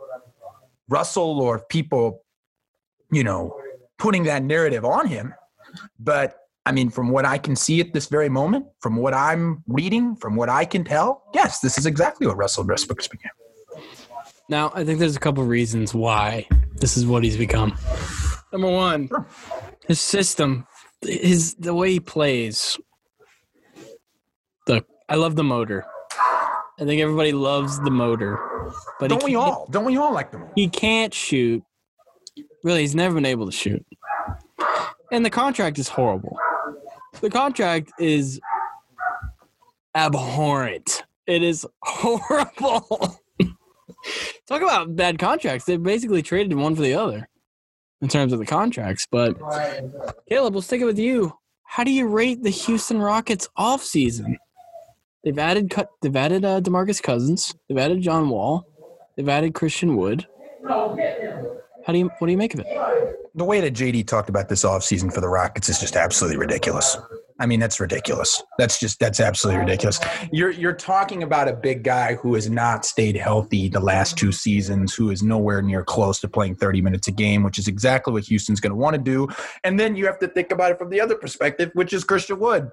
Russell 0.90 1.40
or 1.40 1.58
if 1.58 1.68
people 1.70 2.24
you 3.12 3.24
know 3.24 3.56
putting 4.00 4.24
that 4.24 4.44
narrative 4.44 4.84
on 4.86 5.08
him. 5.08 5.34
But 6.00 6.36
I 6.66 6.72
mean, 6.72 6.90
from 6.90 7.10
what 7.10 7.26
I 7.26 7.38
can 7.38 7.56
see 7.56 7.80
at 7.80 7.94
this 7.94 8.08
very 8.08 8.30
moment, 8.30 8.66
from 8.80 8.96
what 8.96 9.14
I'm 9.14 9.64
reading, 9.68 10.16
from 10.16 10.36
what 10.36 10.50
I 10.50 10.66
can 10.66 10.84
tell, 10.84 11.24
yes, 11.34 11.60
this 11.60 11.78
is 11.78 11.86
exactly 11.86 12.28
what 12.28 12.38
Russell 12.38 12.64
Westbrook's 12.64 13.08
became. 13.08 13.32
Now, 14.50 14.72
I 14.74 14.84
think 14.84 15.00
there's 15.00 15.16
a 15.16 15.20
couple 15.20 15.44
reasons 15.44 15.94
why 15.94 16.48
this 16.76 16.98
is 16.98 17.06
what 17.06 17.24
he's 17.24 17.38
become. 17.38 17.78
Number 18.52 18.70
one, 18.70 19.08
Sure. 19.08 19.26
his 19.88 20.00
system, 20.02 20.66
his 21.02 21.54
the 21.56 21.74
way 21.74 21.92
he 21.92 22.00
plays. 22.00 22.78
Look, 24.68 24.86
I 25.08 25.16
love 25.16 25.36
the 25.36 25.44
motor. 25.44 25.86
I 26.80 26.86
think 26.86 27.02
everybody 27.02 27.32
loves 27.32 27.80
the 27.82 27.92
motor, 27.92 28.40
but 29.00 29.10
Don't 29.10 29.24
we 29.24 29.36
all? 29.36 29.68
Don't 29.70 29.86
we 29.86 29.98
all 29.98 30.14
like 30.14 30.32
them? 30.32 30.46
He 30.56 30.68
can't 30.70 31.14
shoot. 31.14 31.62
Really, 32.64 32.82
he's 32.82 32.96
never 32.96 33.16
been 33.16 33.26
able 33.26 33.46
to 33.46 33.52
shoot. 33.52 33.86
And 35.12 35.26
the 35.26 35.30
contract 35.30 35.80
is 35.80 35.88
horrible. 35.88 36.38
The 37.22 37.30
contract 37.30 37.92
is 38.00 38.40
abhorrent. 39.96 41.04
It 41.28 41.44
is 41.44 41.66
horrible. 41.82 43.20
Talk 44.48 44.62
about 44.62 44.96
bad 44.96 45.20
contracts. 45.20 45.66
They 45.66 45.78
basically 45.78 46.22
traded 46.22 46.58
one 46.58 46.76
for 46.76 46.82
the 46.82 46.94
other 46.94 47.28
in 48.02 48.08
terms 48.08 48.34
of 48.34 48.40
the 48.40 48.46
contracts. 48.46 49.08
But 49.10 49.38
Caleb, 50.30 50.54
we'll 50.54 50.62
stick 50.62 50.82
it 50.82 50.86
with 50.86 51.00
you. 51.00 51.38
How 51.64 51.84
do 51.84 51.92
you 51.92 52.08
rate 52.08 52.42
the 52.44 52.50
Houston 52.50 53.00
Rockets 53.00 53.50
off 53.56 53.84
season? 53.84 54.38
They've 55.24 55.38
added 55.38 55.70
cut. 55.70 55.90
They've 56.02 56.16
added 56.16 56.46
uh, 56.46 56.62
Demarcus 56.62 57.02
Cousins. 57.02 57.54
They've 57.68 57.78
added 57.78 58.02
John 58.02 58.30
Wall. 58.30 58.66
They've 59.16 59.28
added 59.30 59.54
Christian 59.54 59.96
Wood. 59.98 60.26
How 61.90 61.94
do 61.94 61.98
you? 61.98 62.12
What 62.20 62.28
do 62.28 62.32
you 62.32 62.38
make 62.38 62.54
of 62.54 62.60
it? 62.60 62.68
The 63.34 63.44
way 63.44 63.62
that 63.62 63.74
JD 63.74 64.06
talked 64.06 64.30
about 64.30 64.48
this 64.48 64.64
offseason 64.64 65.12
for 65.12 65.22
the 65.22 65.28
Rockets 65.28 65.70
is 65.70 65.80
just 65.80 65.96
absolutely 65.96 66.38
ridiculous. 66.38 66.96
I 67.40 67.48
mean, 67.48 67.60
that's 67.60 67.80
ridiculous. 67.80 68.44
That's 68.60 68.80
just 68.80 69.00
that's 69.00 69.20
absolutely 69.20 69.62
ridiculous. 69.62 70.00
You're 70.32 70.52
you're 70.52 70.76
talking 70.76 71.24
about 71.24 71.48
a 71.48 71.54
big 71.54 71.84
guy 71.84 72.14
who 72.14 72.36
has 72.36 72.48
not 72.48 72.86
stayed 72.86 73.18
healthy 73.18 73.70
the 73.70 73.80
last 73.80 74.20
two 74.20 74.32
seasons, 74.32 74.94
who 74.94 75.10
is 75.10 75.24
nowhere 75.24 75.64
near 75.64 75.84
close 75.84 76.20
to 76.20 76.28
playing 76.28 76.58
30 76.58 76.80
minutes 76.84 77.08
a 77.08 77.12
game, 77.12 77.42
which 77.42 77.58
is 77.58 77.68
exactly 77.68 78.14
what 78.14 78.24
Houston's 78.26 78.60
going 78.60 78.70
to 78.70 78.76
want 78.76 78.94
to 78.94 79.02
do. 79.02 79.28
And 79.64 79.80
then 79.80 79.96
you 79.96 80.06
have 80.06 80.20
to 80.20 80.28
think 80.28 80.52
about 80.52 80.70
it 80.70 80.78
from 80.78 80.92
the 80.92 81.02
other 81.02 81.16
perspective, 81.16 81.72
which 81.74 81.92
is 81.92 82.04
Christian 82.04 82.38
Wood. 82.38 82.70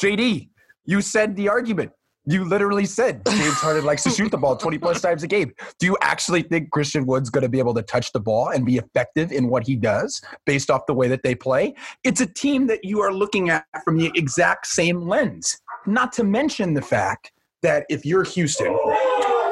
JD, 0.00 0.48
you 0.86 1.02
said 1.02 1.36
the 1.36 1.50
argument. 1.50 1.92
You 2.28 2.44
literally 2.44 2.84
said 2.84 3.24
James 3.24 3.54
Harden 3.54 3.86
likes 3.86 4.02
to 4.02 4.10
shoot 4.10 4.30
the 4.30 4.36
ball 4.36 4.54
20 4.54 4.76
plus 4.76 5.00
times 5.00 5.22
a 5.22 5.26
game. 5.26 5.54
Do 5.78 5.86
you 5.86 5.96
actually 6.02 6.42
think 6.42 6.70
Christian 6.70 7.06
Wood's 7.06 7.30
going 7.30 7.42
to 7.42 7.48
be 7.48 7.58
able 7.58 7.72
to 7.72 7.82
touch 7.82 8.12
the 8.12 8.20
ball 8.20 8.50
and 8.50 8.66
be 8.66 8.76
effective 8.76 9.32
in 9.32 9.48
what 9.48 9.66
he 9.66 9.76
does 9.76 10.20
based 10.44 10.70
off 10.70 10.84
the 10.86 10.92
way 10.92 11.08
that 11.08 11.22
they 11.22 11.34
play? 11.34 11.74
It's 12.04 12.20
a 12.20 12.26
team 12.26 12.66
that 12.66 12.84
you 12.84 13.00
are 13.00 13.14
looking 13.14 13.48
at 13.48 13.64
from 13.82 13.96
the 13.96 14.12
exact 14.14 14.66
same 14.66 15.08
lens. 15.08 15.58
Not 15.86 16.12
to 16.14 16.24
mention 16.24 16.74
the 16.74 16.82
fact 16.82 17.32
that 17.62 17.86
if 17.88 18.04
you're 18.04 18.24
Houston, 18.24 18.78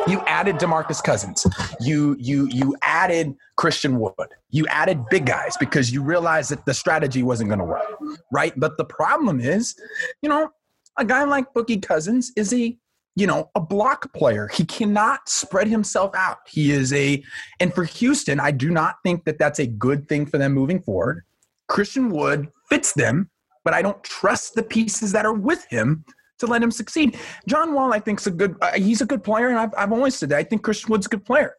you 0.06 0.20
added 0.26 0.56
DeMarcus 0.56 1.02
Cousins. 1.02 1.46
You 1.80 2.14
you 2.18 2.46
you 2.48 2.76
added 2.82 3.34
Christian 3.56 3.98
Wood. 3.98 4.28
You 4.50 4.66
added 4.68 5.02
big 5.10 5.24
guys 5.24 5.56
because 5.58 5.90
you 5.90 6.02
realized 6.02 6.50
that 6.50 6.66
the 6.66 6.74
strategy 6.74 7.22
wasn't 7.22 7.48
going 7.48 7.58
to 7.58 7.64
work, 7.64 7.86
right? 8.30 8.52
But 8.56 8.76
the 8.76 8.84
problem 8.84 9.40
is, 9.40 9.74
you 10.20 10.28
know, 10.28 10.50
a 10.98 11.04
guy 11.04 11.24
like 11.24 11.52
Boogie 11.52 11.82
Cousins 11.82 12.32
is 12.36 12.52
a 12.52 12.76
you 13.14 13.26
know 13.26 13.50
a 13.54 13.60
block 13.60 14.12
player. 14.12 14.48
He 14.48 14.64
cannot 14.64 15.28
spread 15.28 15.68
himself 15.68 16.14
out. 16.14 16.38
He 16.46 16.70
is 16.70 16.92
a 16.92 17.22
and 17.60 17.74
for 17.74 17.84
Houston, 17.84 18.40
I 18.40 18.50
do 18.50 18.70
not 18.70 18.96
think 19.02 19.24
that 19.24 19.38
that's 19.38 19.58
a 19.58 19.66
good 19.66 20.08
thing 20.08 20.26
for 20.26 20.38
them 20.38 20.52
moving 20.52 20.80
forward. 20.80 21.24
Christian 21.68 22.10
Wood 22.10 22.48
fits 22.68 22.92
them, 22.92 23.30
but 23.64 23.74
I 23.74 23.82
don't 23.82 24.02
trust 24.04 24.54
the 24.54 24.62
pieces 24.62 25.12
that 25.12 25.26
are 25.26 25.34
with 25.34 25.66
him 25.68 26.04
to 26.38 26.46
let 26.46 26.62
him 26.62 26.70
succeed. 26.70 27.18
John 27.48 27.72
Wall, 27.72 27.92
I 27.92 27.98
think, 27.98 28.20
is 28.20 28.26
a 28.26 28.30
good. 28.30 28.56
Uh, 28.60 28.72
he's 28.72 29.00
a 29.00 29.06
good 29.06 29.24
player, 29.24 29.48
and 29.48 29.58
I've, 29.58 29.74
I've 29.76 29.92
always 29.92 30.14
said 30.14 30.28
that. 30.30 30.38
I 30.38 30.44
think 30.44 30.62
Christian 30.62 30.90
Wood's 30.90 31.06
a 31.06 31.10
good 31.10 31.24
player. 31.24 31.54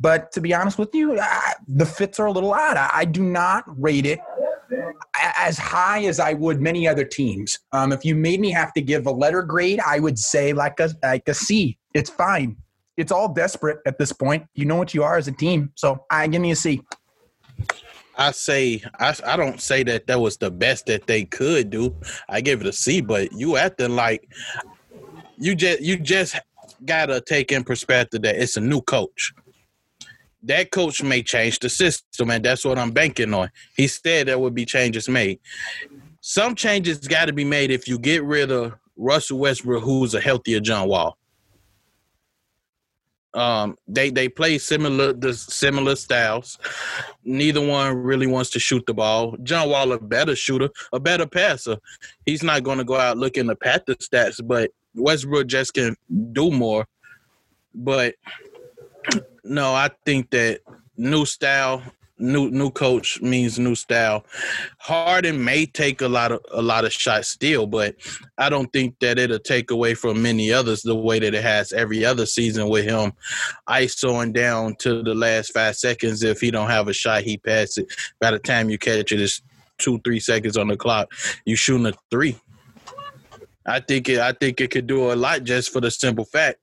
But 0.00 0.30
to 0.32 0.40
be 0.40 0.54
honest 0.54 0.78
with 0.78 0.94
you, 0.94 1.18
uh, 1.18 1.50
the 1.66 1.86
fits 1.86 2.20
are 2.20 2.26
a 2.26 2.32
little 2.32 2.52
odd. 2.52 2.76
I, 2.76 2.90
I 2.92 3.04
do 3.04 3.22
not 3.22 3.64
rate 3.66 4.06
it 4.06 4.20
as 5.36 5.58
high 5.58 6.04
as 6.04 6.20
I 6.20 6.34
would 6.34 6.60
many 6.60 6.86
other 6.86 7.04
teams. 7.04 7.58
Um, 7.72 7.92
if 7.92 8.04
you 8.04 8.14
made 8.14 8.40
me 8.40 8.50
have 8.50 8.72
to 8.74 8.80
give 8.80 9.06
a 9.06 9.10
letter 9.10 9.42
grade, 9.42 9.80
I 9.84 9.98
would 9.98 10.18
say 10.18 10.52
like 10.52 10.80
a 10.80 10.90
like 11.02 11.28
a 11.28 11.34
C. 11.34 11.78
It's 11.94 12.10
fine. 12.10 12.56
It's 12.96 13.12
all 13.12 13.32
desperate 13.32 13.78
at 13.86 13.98
this 13.98 14.12
point. 14.12 14.46
You 14.54 14.64
know 14.64 14.76
what 14.76 14.94
you 14.94 15.02
are 15.04 15.16
as 15.16 15.28
a 15.28 15.32
team, 15.32 15.70
so 15.74 16.04
I 16.10 16.26
give 16.26 16.42
me 16.42 16.50
a 16.50 16.56
C. 16.56 16.82
I 18.16 18.32
say 18.32 18.82
I, 18.98 19.14
I 19.24 19.36
don't 19.36 19.60
say 19.60 19.84
that 19.84 20.06
that 20.08 20.20
was 20.20 20.36
the 20.36 20.50
best 20.50 20.86
that 20.86 21.06
they 21.06 21.24
could 21.24 21.70
do. 21.70 21.94
I 22.28 22.40
give 22.40 22.60
it 22.60 22.66
a 22.66 22.72
C, 22.72 23.00
but 23.00 23.32
you 23.32 23.56
acting 23.56 23.94
like 23.94 24.28
you 25.38 25.54
just 25.54 25.80
you 25.80 25.96
just 25.96 26.36
gotta 26.84 27.20
take 27.20 27.52
in 27.52 27.64
perspective 27.64 28.22
that 28.22 28.36
it's 28.36 28.56
a 28.56 28.60
new 28.60 28.80
coach. 28.82 29.32
That 30.42 30.70
coach 30.70 31.02
may 31.02 31.22
change 31.22 31.58
the 31.58 31.68
system, 31.68 32.30
and 32.30 32.44
that's 32.44 32.64
what 32.64 32.78
I'm 32.78 32.92
banking 32.92 33.34
on. 33.34 33.50
He 33.76 33.88
said 33.88 34.28
there 34.28 34.38
would 34.38 34.54
be 34.54 34.64
changes 34.64 35.08
made. 35.08 35.40
Some 36.20 36.54
changes 36.54 36.98
got 36.98 37.26
to 37.26 37.32
be 37.32 37.44
made 37.44 37.70
if 37.70 37.88
you 37.88 37.98
get 37.98 38.22
rid 38.22 38.52
of 38.52 38.74
Russell 38.96 39.38
Westbrook, 39.38 39.82
who's 39.82 40.14
a 40.14 40.20
healthier 40.20 40.60
John 40.60 40.88
Wall. 40.88 41.16
Um, 43.34 43.76
they 43.86 44.10
they 44.10 44.28
play 44.28 44.58
similar 44.58 45.12
the 45.12 45.34
similar 45.34 45.96
styles. 45.96 46.58
Neither 47.24 47.64
one 47.64 47.96
really 47.96 48.26
wants 48.26 48.50
to 48.50 48.58
shoot 48.58 48.84
the 48.86 48.94
ball. 48.94 49.36
John 49.42 49.68
Wall 49.68 49.92
a 49.92 50.00
better 50.00 50.34
shooter, 50.34 50.70
a 50.92 50.98
better 50.98 51.26
passer. 51.26 51.76
He's 52.24 52.42
not 52.42 52.62
going 52.62 52.78
to 52.78 52.84
go 52.84 52.96
out 52.96 53.18
looking 53.18 53.46
to 53.48 53.54
pat 53.54 53.86
the 53.86 53.96
stats, 53.96 54.40
but 54.44 54.70
Westbrook 54.94 55.46
just 55.46 55.74
can 55.74 55.94
do 56.32 56.50
more. 56.50 56.86
But 57.74 58.14
no, 59.48 59.74
I 59.74 59.90
think 60.04 60.30
that 60.30 60.60
new 60.96 61.24
style 61.24 61.82
new 62.18 62.50
new 62.50 62.70
coach 62.70 63.20
means 63.20 63.58
new 63.58 63.74
style. 63.74 64.24
Harden 64.78 65.42
may 65.44 65.66
take 65.66 66.00
a 66.00 66.08
lot 66.08 66.32
of 66.32 66.40
a 66.52 66.62
lot 66.62 66.84
of 66.84 66.92
shots 66.92 67.28
still, 67.28 67.66
but 67.66 67.94
I 68.36 68.48
don't 68.48 68.72
think 68.72 68.98
that 69.00 69.18
it'll 69.18 69.38
take 69.38 69.70
away 69.70 69.94
from 69.94 70.22
many 70.22 70.52
others 70.52 70.82
the 70.82 70.94
way 70.94 71.18
that 71.18 71.34
it 71.34 71.42
has 71.42 71.72
every 71.72 72.04
other 72.04 72.26
season 72.26 72.68
with 72.68 72.84
him 72.84 73.12
isoing 73.68 74.32
down 74.32 74.76
to 74.76 75.02
the 75.02 75.14
last 75.14 75.52
five 75.52 75.76
seconds. 75.76 76.22
If 76.22 76.40
he 76.40 76.50
don't 76.50 76.70
have 76.70 76.88
a 76.88 76.92
shot, 76.92 77.22
he 77.22 77.36
passes 77.36 77.78
it. 77.78 77.92
By 78.20 78.32
the 78.32 78.38
time 78.38 78.70
you 78.70 78.78
catch 78.78 79.12
it, 79.12 79.20
it's 79.20 79.42
two 79.78 80.00
three 80.00 80.20
seconds 80.20 80.56
on 80.56 80.68
the 80.68 80.76
clock. 80.76 81.12
You 81.44 81.56
shooting 81.56 81.86
a 81.86 81.92
three. 82.10 82.36
I 83.66 83.80
think 83.80 84.08
it. 84.08 84.18
I 84.18 84.32
think 84.32 84.60
it 84.60 84.70
could 84.70 84.86
do 84.86 85.12
a 85.12 85.14
lot 85.14 85.44
just 85.44 85.72
for 85.72 85.80
the 85.80 85.90
simple 85.90 86.24
fact 86.24 86.58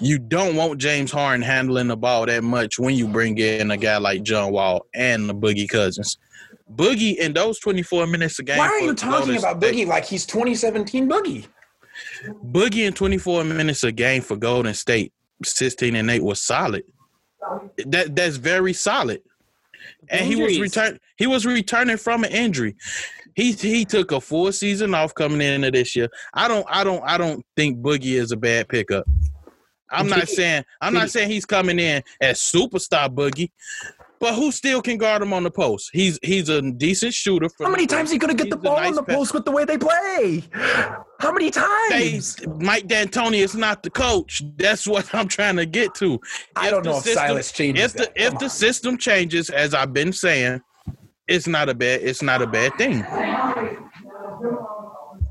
you 0.00 0.18
don't 0.18 0.56
want 0.56 0.80
James 0.80 1.10
Harden 1.10 1.42
handling 1.42 1.88
the 1.88 1.96
ball 1.96 2.26
that 2.26 2.44
much 2.44 2.78
when 2.78 2.94
you 2.94 3.08
bring 3.08 3.38
in 3.38 3.70
a 3.70 3.76
guy 3.76 3.98
like 3.98 4.22
John 4.22 4.52
Wall 4.52 4.86
and 4.94 5.28
the 5.28 5.34
Boogie 5.34 5.68
Cousins. 5.68 6.18
Boogie 6.74 7.16
in 7.16 7.32
those 7.32 7.58
24 7.60 8.06
minutes 8.06 8.38
a 8.38 8.42
game. 8.42 8.58
Why 8.58 8.68
are 8.68 8.80
you 8.80 8.94
talking 8.94 9.36
about 9.36 9.60
Boogie 9.60 9.86
like 9.86 10.04
he's 10.04 10.26
2017 10.26 11.08
Boogie? 11.08 11.46
Boogie 12.46 12.86
in 12.86 12.92
24 12.92 13.44
minutes 13.44 13.84
a 13.84 13.92
game 13.92 14.22
for 14.22 14.36
Golden 14.36 14.74
State, 14.74 15.12
16 15.44 15.94
and 15.94 16.10
8 16.10 16.22
was 16.22 16.40
solid. 16.40 16.84
That 17.86 18.16
that's 18.16 18.36
very 18.36 18.72
solid. 18.72 19.20
And 20.08 20.22
Injuries. 20.22 20.56
he 20.56 20.60
was 20.60 20.60
return 20.60 20.98
he 21.16 21.26
was 21.26 21.46
returning 21.46 21.96
from 21.98 22.24
an 22.24 22.30
injury. 22.30 22.74
He 23.34 23.52
he 23.52 23.84
took 23.84 24.12
a 24.12 24.20
full 24.20 24.50
season 24.52 24.94
off 24.94 25.14
coming 25.14 25.40
into 25.40 25.70
this 25.70 25.94
year. 25.94 26.08
I 26.32 26.48
don't 26.48 26.66
I 26.68 26.84
don't 26.84 27.02
I 27.04 27.18
don't 27.18 27.44
think 27.56 27.80
Boogie 27.80 28.18
is 28.18 28.32
a 28.32 28.36
bad 28.36 28.68
pickup. 28.68 29.04
I'm 29.90 30.08
not 30.08 30.28
saying 30.28 30.64
I'm 30.80 30.94
not 30.94 31.10
saying 31.10 31.30
he's 31.30 31.44
coming 31.44 31.78
in 31.78 32.02
as 32.20 32.38
superstar 32.38 33.08
boogie, 33.08 33.50
but 34.18 34.34
who 34.34 34.50
still 34.52 34.80
can 34.80 34.96
guard 34.96 35.22
him 35.22 35.32
on 35.32 35.42
the 35.42 35.50
post? 35.50 35.90
He's 35.92 36.18
he's 36.22 36.48
a 36.48 36.62
decent 36.62 37.14
shooter. 37.14 37.48
How 37.60 37.70
many 37.70 37.86
times 37.86 38.10
he 38.10 38.18
gonna 38.18 38.34
get 38.34 38.50
the 38.50 38.56
ball 38.56 38.76
nice 38.76 38.88
on 38.88 38.94
the 38.94 39.02
pass. 39.02 39.16
post 39.16 39.34
with 39.34 39.44
the 39.44 39.50
way 39.50 39.64
they 39.64 39.78
play? 39.78 40.42
How 41.20 41.32
many 41.32 41.50
times? 41.50 42.36
They, 42.36 42.46
Mike 42.46 42.86
D'Antoni 42.86 43.42
is 43.42 43.54
not 43.54 43.82
the 43.82 43.90
coach. 43.90 44.42
That's 44.56 44.86
what 44.86 45.14
I'm 45.14 45.28
trying 45.28 45.56
to 45.56 45.66
get 45.66 45.94
to. 45.96 46.20
I 46.56 46.70
don't 46.70 46.84
know 46.84 46.96
if 46.96 47.04
system, 47.04 47.26
Silas 47.26 47.52
changes. 47.52 47.84
If 47.84 47.92
the 47.92 48.12
if 48.16 48.32
on. 48.32 48.38
the 48.38 48.48
system 48.48 48.96
changes, 48.96 49.50
as 49.50 49.74
I've 49.74 49.92
been 49.92 50.12
saying, 50.12 50.62
it's 51.28 51.46
not 51.46 51.68
a 51.68 51.74
bad 51.74 52.00
it's 52.02 52.22
not 52.22 52.42
a 52.42 52.46
bad 52.46 52.74
thing 52.76 53.04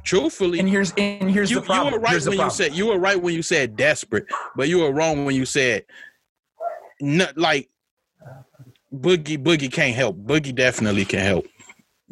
truthfully, 0.03 0.59
and 0.59 0.69
here's 0.69 0.93
and 0.97 1.29
here's 1.29 1.49
you, 1.49 1.59
the 1.59 1.65
problem. 1.65 1.93
You 1.93 1.99
were 1.99 2.03
right 2.03 2.11
here's 2.11 2.27
when 2.27 2.39
you 2.39 2.49
said 2.49 2.73
you 2.73 2.87
were 2.87 2.99
right 2.99 3.21
when 3.21 3.33
you 3.33 3.41
said 3.41 3.75
desperate, 3.75 4.25
but 4.55 4.67
you 4.67 4.79
were 4.79 4.91
wrong 4.91 5.25
when 5.25 5.35
you 5.35 5.45
said 5.45 5.85
not 6.99 7.37
like 7.37 7.69
Boogie. 8.93 9.41
Boogie 9.41 9.71
can't 9.71 9.95
help. 9.95 10.17
Boogie 10.17 10.55
definitely 10.55 11.05
can 11.05 11.19
help. 11.19 11.45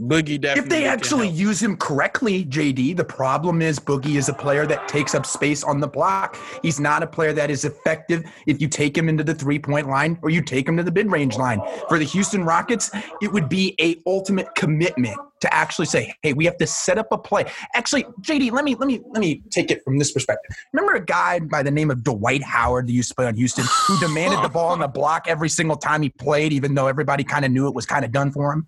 Boogie 0.02 0.42
definitely. 0.42 0.64
If 0.64 0.70
they 0.70 0.86
actually 0.86 1.28
use 1.28 1.62
him 1.62 1.78
correctly, 1.78 2.46
JD, 2.46 2.98
the 2.98 3.06
problem 3.06 3.62
is 3.62 3.78
Boogie 3.78 4.16
is 4.16 4.30
a 4.30 4.34
player 4.34 4.66
that 4.66 4.88
takes 4.88 5.14
up 5.14 5.28
space 5.28 5.64
on 5.64 5.80
the 5.80 5.88
block. 5.88 6.38
He's 6.64 6.80
not 6.80 7.04
a 7.04 7.08
player 7.08 7.34
that 7.34 7.52
is 7.52 7.66
effective 7.66 8.24
if 8.48 8.60
you 8.60 8.68
take 8.68 8.98
him 8.98 9.08
into 9.08 9.24
the 9.24 9.36
three 9.36 9.60
point 9.60 9.88
line 9.88 10.18
or 10.24 10.32
you 10.32 10.42
take 10.42 10.68
him 10.68 10.76
to 10.78 10.84
the 10.84 10.92
mid 10.92 11.12
range 11.12 11.38
line. 11.38 11.62
For 11.88 12.00
the 12.00 12.06
Houston 12.06 12.44
Rockets, 12.44 12.90
it 13.22 13.32
would 13.32 13.48
be 13.48 13.76
a 13.80 14.02
ultimate 14.08 14.48
commitment 14.56 15.18
to 15.42 15.54
actually 15.54 15.86
say, 15.86 16.14
"Hey, 16.24 16.34
we 16.34 16.46
have 16.46 16.58
to 16.58 16.68
set 16.68 16.98
up 16.98 17.08
a 17.12 17.18
play." 17.18 17.46
Actually, 17.76 18.06
JD, 18.22 18.50
let 18.50 18.66
me 18.66 18.74
let 18.74 18.88
me 18.88 19.02
let 19.12 19.22
me 19.22 19.44
take 19.52 19.70
it 19.70 19.84
from 19.84 20.00
this 20.00 20.12
perspective. 20.12 20.56
Remember 20.74 20.96
a 20.96 21.06
guy 21.06 21.40
by 21.40 21.62
the 21.62 21.72
name 21.72 21.92
of 21.92 22.04
Dwight 22.04 22.42
Howard 22.42 22.88
that 22.88 22.94
used 22.94 23.10
to 23.10 23.16
play 23.16 23.28
on 23.28 23.36
Houston, 23.36 23.66
who 23.86 24.00
demanded 24.00 24.42
the 24.44 24.50
ball 24.50 24.70
on 24.70 24.80
the 24.80 24.88
block 24.88 25.26
every 25.28 25.50
single 25.50 25.78
time 25.78 26.02
he 26.02 26.10
played, 26.10 26.54
even 26.54 26.74
though 26.74 26.88
everybody 26.88 27.24
kind 27.24 27.46
of 27.46 27.52
knew 27.52 27.68
it 27.68 27.76
was 27.76 27.86
kind 27.86 28.04
of 28.04 28.12
done 28.12 28.32
for 28.32 28.52
him. 28.52 28.68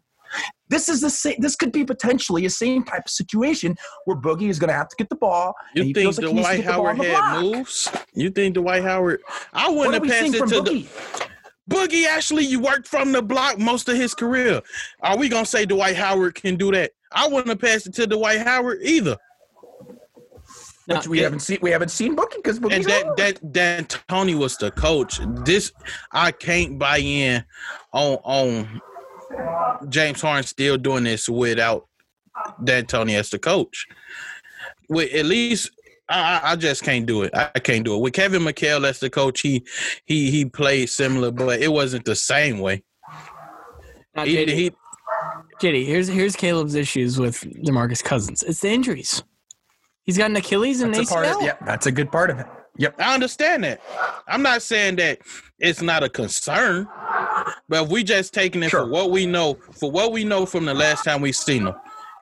This 0.74 0.90
is 0.90 1.02
the 1.02 1.10
same. 1.12 1.36
This 1.38 1.56
could 1.56 1.72
be 1.72 1.86
potentially 1.86 2.48
a 2.48 2.50
same 2.50 2.84
type 2.84 3.04
of 3.06 3.12
situation 3.12 3.76
where 4.06 4.18
Boogie 4.18 4.50
is 4.50 4.58
going 4.58 4.70
to 4.70 4.74
have 4.74 4.90
to 4.90 4.96
get 4.96 5.08
the 5.08 5.16
ball. 5.16 5.54
You 5.76 5.94
think 5.94 6.18
like 6.18 6.32
Dwight 6.32 6.64
Howard 6.64 6.98
had 6.98 7.42
moves? 7.42 7.92
You 8.16 8.32
think 8.32 8.56
Dwight 8.56 8.82
Howard? 8.82 9.22
I 9.54 9.70
wouldn't 9.70 9.94
have 9.94 10.04
passed 10.04 10.34
it 10.34 10.40
to 10.40 10.62
Boogie? 10.62 10.88
the. 10.90 11.76
Boogie 11.76 12.08
actually 12.08 12.46
you 12.46 12.60
worked 12.60 12.88
from 12.88 13.12
the 13.12 13.22
block 13.22 13.60
most 13.60 13.88
of 13.88 13.96
his 13.96 14.16
career. 14.16 14.62
Are 15.02 15.16
we 15.16 15.30
gonna 15.30 15.46
say 15.46 15.68
Dwight 15.68 15.96
Howard 15.96 16.34
can 16.34 16.56
do 16.56 16.72
that? 16.72 16.94
I 17.12 17.28
wouldn't 17.28 17.50
have 17.50 17.60
passed 17.60 17.86
it 17.86 17.94
to 17.94 18.08
Dwight 18.08 18.40
Howard 18.40 18.80
either. 18.82 19.16
But 20.88 21.08
we 21.08 21.20
haven't 21.20 21.42
seen 21.42 21.60
we 21.62 21.70
haven't 21.70 21.90
seen 21.90 22.16
Boogie 22.16 22.38
because 22.38 22.60
Boogie. 22.60 22.78
and 22.78 22.86
that 22.86 23.16
that 23.18 23.54
D'Antoni 23.54 24.36
was 24.36 24.58
the 24.58 24.72
coach. 24.72 25.20
This 25.46 25.72
I 26.12 26.32
can't 26.32 26.80
buy 26.80 26.98
in 26.98 27.46
on 27.94 28.18
on 28.24 28.82
James 29.90 30.22
Harden 30.22 30.44
still 30.44 30.78
doing 30.78 31.04
this 31.04 31.28
without 31.30 31.88
D'Antoni 32.64 33.18
as 33.18 33.30
the 33.30 33.40
coach. 33.40 33.88
With 34.90 35.14
at 35.14 35.26
least 35.26 35.72
I, 36.10 36.42
I 36.44 36.56
just 36.56 36.84
can't 36.84 37.06
do 37.06 37.24
it. 37.24 37.32
I 37.34 37.60
can't 37.60 37.86
do 37.86 37.96
it. 37.96 38.02
With 38.02 38.14
Kevin 38.14 38.42
McHale 38.42 38.88
as 38.88 39.00
the 39.00 39.10
coach, 39.10 39.42
he 39.42 39.66
he 40.06 40.30
he 40.32 40.46
played 40.46 40.90
similar, 40.90 41.32
but 41.32 41.62
it 41.62 41.72
wasn't 41.72 42.06
the 42.06 42.16
same 42.16 42.60
way. 42.60 42.84
Now, 44.16 44.26
JD, 44.26 44.50
he, 44.50 44.72
JD, 45.60 45.86
here's 45.86 46.08
here's 46.08 46.36
Caleb's 46.36 46.76
issues 46.76 47.20
with 47.20 47.42
DeMarcus 47.42 48.04
Cousins. 48.04 48.44
It's 48.44 48.60
the 48.60 48.70
injuries. 48.70 49.24
He's 50.04 50.18
got 50.18 50.30
an 50.30 50.36
Achilles 50.36 50.82
and 50.82 50.94
that's 50.94 51.12
ACL. 51.12 51.38
Of, 51.38 51.42
yeah, 51.42 51.56
that's 51.66 51.86
a 51.86 51.92
good 51.92 52.12
part 52.12 52.30
of 52.30 52.40
it. 52.40 52.46
Yep. 52.78 52.96
I 53.00 53.14
understand 53.14 53.64
that. 53.64 53.82
I'm 54.28 54.42
not 54.42 54.62
saying 54.62 54.96
that 54.96 55.20
it's 55.60 55.82
not 55.82 56.04
a 56.04 56.10
concern, 56.10 56.88
but 57.70 57.90
we 57.90 58.04
just 58.04 58.34
taking 58.34 58.64
it 58.64 58.70
sure. 58.70 58.86
for 58.86 58.90
what 58.90 59.12
we 59.12 59.26
know, 59.26 59.56
for 59.80 59.92
what 59.92 60.12
we 60.12 60.24
know 60.24 60.46
from 60.46 60.66
the 60.66 60.74
last 60.74 61.04
time 61.04 61.22
we 61.22 61.32
seen 61.32 61.68
him, 61.68 61.76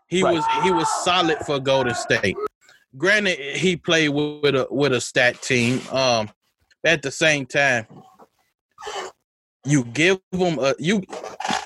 he 0.08 0.24
right. 0.24 0.34
was 0.34 0.46
he 0.64 0.72
was 0.72 0.88
solid 1.04 1.38
for 1.46 1.60
Golden 1.60 1.96
State 1.96 2.36
granted, 2.98 3.40
he 3.40 3.76
played 3.76 4.10
with 4.10 4.56
a 4.56 4.68
with 4.70 4.94
a 4.94 5.02
stat 5.02 5.42
team. 5.42 5.82
Um, 5.92 6.30
at 6.84 7.02
the 7.02 7.12
same 7.12 7.46
time, 7.46 7.86
you 9.66 9.84
give 9.86 10.20
him 10.32 10.60
a 10.60 10.74
you 10.80 11.04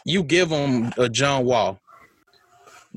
you 0.05 0.23
give 0.23 0.49
him 0.49 0.91
a 0.97 1.09
John 1.09 1.45
Wall. 1.45 1.79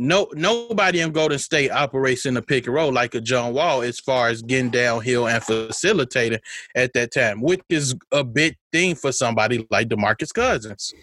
No, 0.00 0.28
nobody 0.34 1.00
in 1.00 1.10
Golden 1.10 1.40
State 1.40 1.72
operates 1.72 2.24
in 2.24 2.36
a 2.36 2.42
pick 2.42 2.66
and 2.66 2.74
roll 2.74 2.92
like 2.92 3.16
a 3.16 3.20
John 3.20 3.52
Wall 3.52 3.82
as 3.82 3.98
far 3.98 4.28
as 4.28 4.42
getting 4.42 4.70
downhill 4.70 5.26
and 5.26 5.42
facilitating 5.42 6.38
at 6.76 6.92
that 6.92 7.12
time, 7.12 7.40
which 7.40 7.62
is 7.68 7.96
a 8.12 8.22
big 8.22 8.56
thing 8.70 8.94
for 8.94 9.10
somebody 9.10 9.66
like 9.70 9.88
DeMarcus 9.88 10.32
Cousins. 10.32 10.94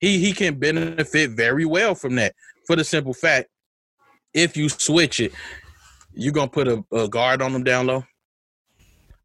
He 0.00 0.18
he 0.18 0.32
can 0.32 0.58
benefit 0.58 1.30
very 1.30 1.64
well 1.64 1.94
from 1.94 2.16
that 2.16 2.34
for 2.66 2.74
the 2.74 2.82
simple 2.82 3.14
fact 3.14 3.50
if 4.34 4.56
you 4.56 4.68
switch 4.68 5.20
it, 5.20 5.32
you're 6.12 6.32
gonna 6.32 6.48
put 6.48 6.66
a, 6.66 6.84
a 6.90 7.06
guard 7.06 7.40
on 7.40 7.52
them 7.52 7.62
down 7.62 7.86
low? 7.86 8.04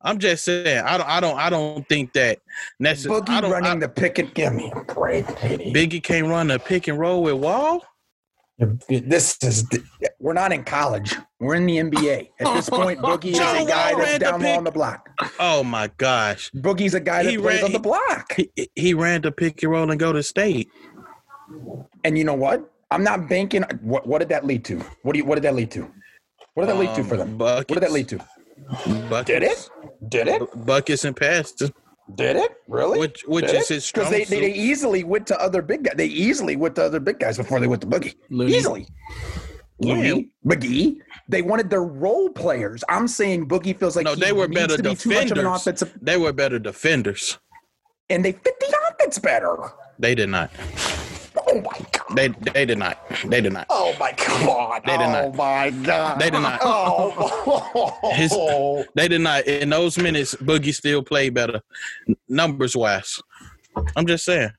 I'm 0.04 0.20
just 0.20 0.46
saying. 0.46 0.84
I 0.86 1.00
don't. 1.00 1.10
I 1.10 1.20
don't. 1.20 1.40
I 1.40 1.50
don't 1.50 1.90
think 1.90 2.14
that 2.14 2.42
necessarily. 2.80 3.22
Boogie 3.22 3.50
running 3.50 3.72
I, 3.72 3.88
the 3.88 3.90
pick 3.90 4.20
and 4.20 4.32
give 4.36 4.54
me 4.54 4.72
a 4.76 4.84
break. 4.84 5.26
Biggie 5.26 6.04
can't 6.04 6.28
run 6.28 6.52
a 6.52 6.60
pick 6.60 6.88
and 6.88 7.00
roll 7.00 7.24
with 7.24 7.36
Wall. 7.36 7.84
This 8.88 9.38
is. 9.44 9.68
We're 10.20 10.34
not 10.34 10.52
in 10.52 10.64
college. 10.64 11.16
We're 11.40 11.56
in 11.56 11.66
the 11.66 11.78
NBA. 11.78 12.30
At 12.40 12.54
this 12.54 12.70
point, 12.70 13.00
Boogie 13.02 13.32
is 13.32 13.40
a 13.40 13.66
guy 13.66 13.94
that's 13.96 14.20
down 14.20 14.42
low 14.42 14.58
on 14.58 14.64
the 14.64 14.72
block. 14.72 15.10
Oh 15.40 15.64
my 15.64 15.90
gosh! 15.98 16.52
Boogie's 16.52 16.94
a 16.94 17.00
guy 17.00 17.24
that 17.24 17.32
he 17.32 17.38
plays 17.38 17.58
ran, 17.58 17.66
on 17.66 17.72
the 17.74 17.80
block. 17.80 18.34
He, 18.36 18.70
he 18.76 18.94
ran 18.94 19.22
to 19.24 19.32
pick 19.32 19.64
and 19.64 19.72
roll 19.72 19.90
and 19.90 20.00
go 20.00 20.14
to 20.14 20.24
state. 20.24 20.70
And 22.04 22.18
you 22.18 22.24
know 22.24 22.34
what? 22.34 22.70
I'm 22.92 23.04
not 23.04 23.28
banking. 23.28 23.64
What, 23.82 24.08
what 24.08 24.20
did 24.20 24.30
that 24.30 24.46
lead 24.46 24.64
to? 24.66 24.80
What 25.02 25.14
do 25.14 25.20
you? 25.20 25.26
What 25.26 25.36
did 25.36 25.44
that 25.44 25.56
lead 25.56 25.72
to? 25.72 25.92
What 26.54 26.66
did 26.66 26.76
that 26.76 26.80
lead 26.80 26.96
to 26.96 27.04
for 27.04 27.16
um, 27.16 27.20
them? 27.20 27.38
Buckets. 27.38 27.70
What 27.70 27.82
did 27.82 27.90
that 27.90 27.92
lead 27.92 28.08
to? 28.10 28.18
Buckets. 29.10 29.28
Did 29.28 29.44
it? 29.44 29.70
Did 30.10 30.28
it? 30.28 30.66
Buckets 30.66 31.04
and 31.04 31.16
passes. 31.16 31.72
Did 32.16 32.36
it 32.36 32.52
really? 32.68 33.00
Which 33.00 33.24
which 33.28 33.46
Did 33.46 33.56
is 33.56 33.68
his 33.70 33.86
strong 33.86 34.10
Because 34.10 34.30
they, 34.30 34.40
they, 34.40 34.52
they, 34.52 34.54
easily 34.54 35.04
went 35.04 35.26
to 35.28 35.42
other 35.42 35.62
big 35.62 35.84
guys. 35.84 35.94
They 35.96 36.08
easily 36.08 36.56
went 36.56 36.76
to 36.76 36.84
other 36.84 37.00
big 37.00 37.20
guys 37.20 37.38
before 37.38 37.60
they 37.60 37.68
went 37.68 37.82
to 37.82 37.88
Boogie. 37.88 38.16
Looney. 38.30 38.54
Easily. 38.54 38.88
Looney, 39.80 40.30
McGee. 40.46 40.98
They 41.28 41.42
wanted 41.42 41.70
their 41.70 41.84
role 41.84 42.30
players. 42.30 42.84
I'm 42.90 43.08
saying 43.08 43.48
Boogie 43.48 43.78
feels 43.78 43.96
like 43.96 44.06
no, 44.06 44.16
they 44.16 44.32
were 44.32 44.48
better 44.48 44.78
to 44.78 44.84
defenders. 44.84 45.44
Offensive... 45.44 45.98
They 46.02 46.18
were 46.18 46.32
better 46.32 46.60
defenders, 46.60 47.40
and 48.10 48.24
they 48.24 48.34
fit 48.34 48.60
the 48.60 48.78
offense 48.92 49.20
better. 49.20 49.58
They 50.00 50.16
did 50.16 50.30
not. 50.30 50.52
Oh 51.56 51.62
my 51.62 51.80
god. 51.92 52.16
They 52.16 52.28
they 52.52 52.66
did 52.66 52.78
not. 52.80 52.98
They 53.26 53.42
did 53.42 53.54
not. 53.54 53.68
Oh 53.70 53.96
my 54.00 54.12
god. 54.14 54.82
They 54.86 54.98
did 54.98 55.08
not. 55.08 55.24
oh 55.26 55.34
my 55.34 55.70
god. 55.70 56.20
They 56.20 56.30
did 56.32 56.40
not. 56.42 56.60
Oh. 56.64 58.12
His- 58.14 58.36
They 58.96 59.08
did 59.08 59.22
not. 59.22 59.46
In 59.46 59.70
those 59.70 59.98
minutes, 59.98 60.34
Boogie 60.36 60.74
still 60.74 61.04
played 61.04 61.34
better, 61.34 61.62
numbers 62.28 62.76
wise. 62.76 63.22
I'm 63.96 64.06
just 64.08 64.26
saying, 64.26 64.50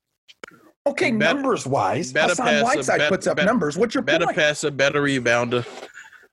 okay, 0.87 1.11
better- 1.13 1.35
numbers 1.35 1.67
wise, 1.67 2.13
better 2.13 2.29
Hassan 2.31 2.47
passer, 2.47 2.65
Whiteside 2.65 2.99
bet- 2.99 3.09
puts 3.11 3.27
up 3.27 3.37
bet- 3.37 3.47
numbers. 3.47 3.77
What's 3.77 3.95
your 3.95 4.03
better 4.03 4.27
point? 4.27 4.37
passer, 4.37 4.71
better 4.71 5.03
rebounder, 5.03 5.67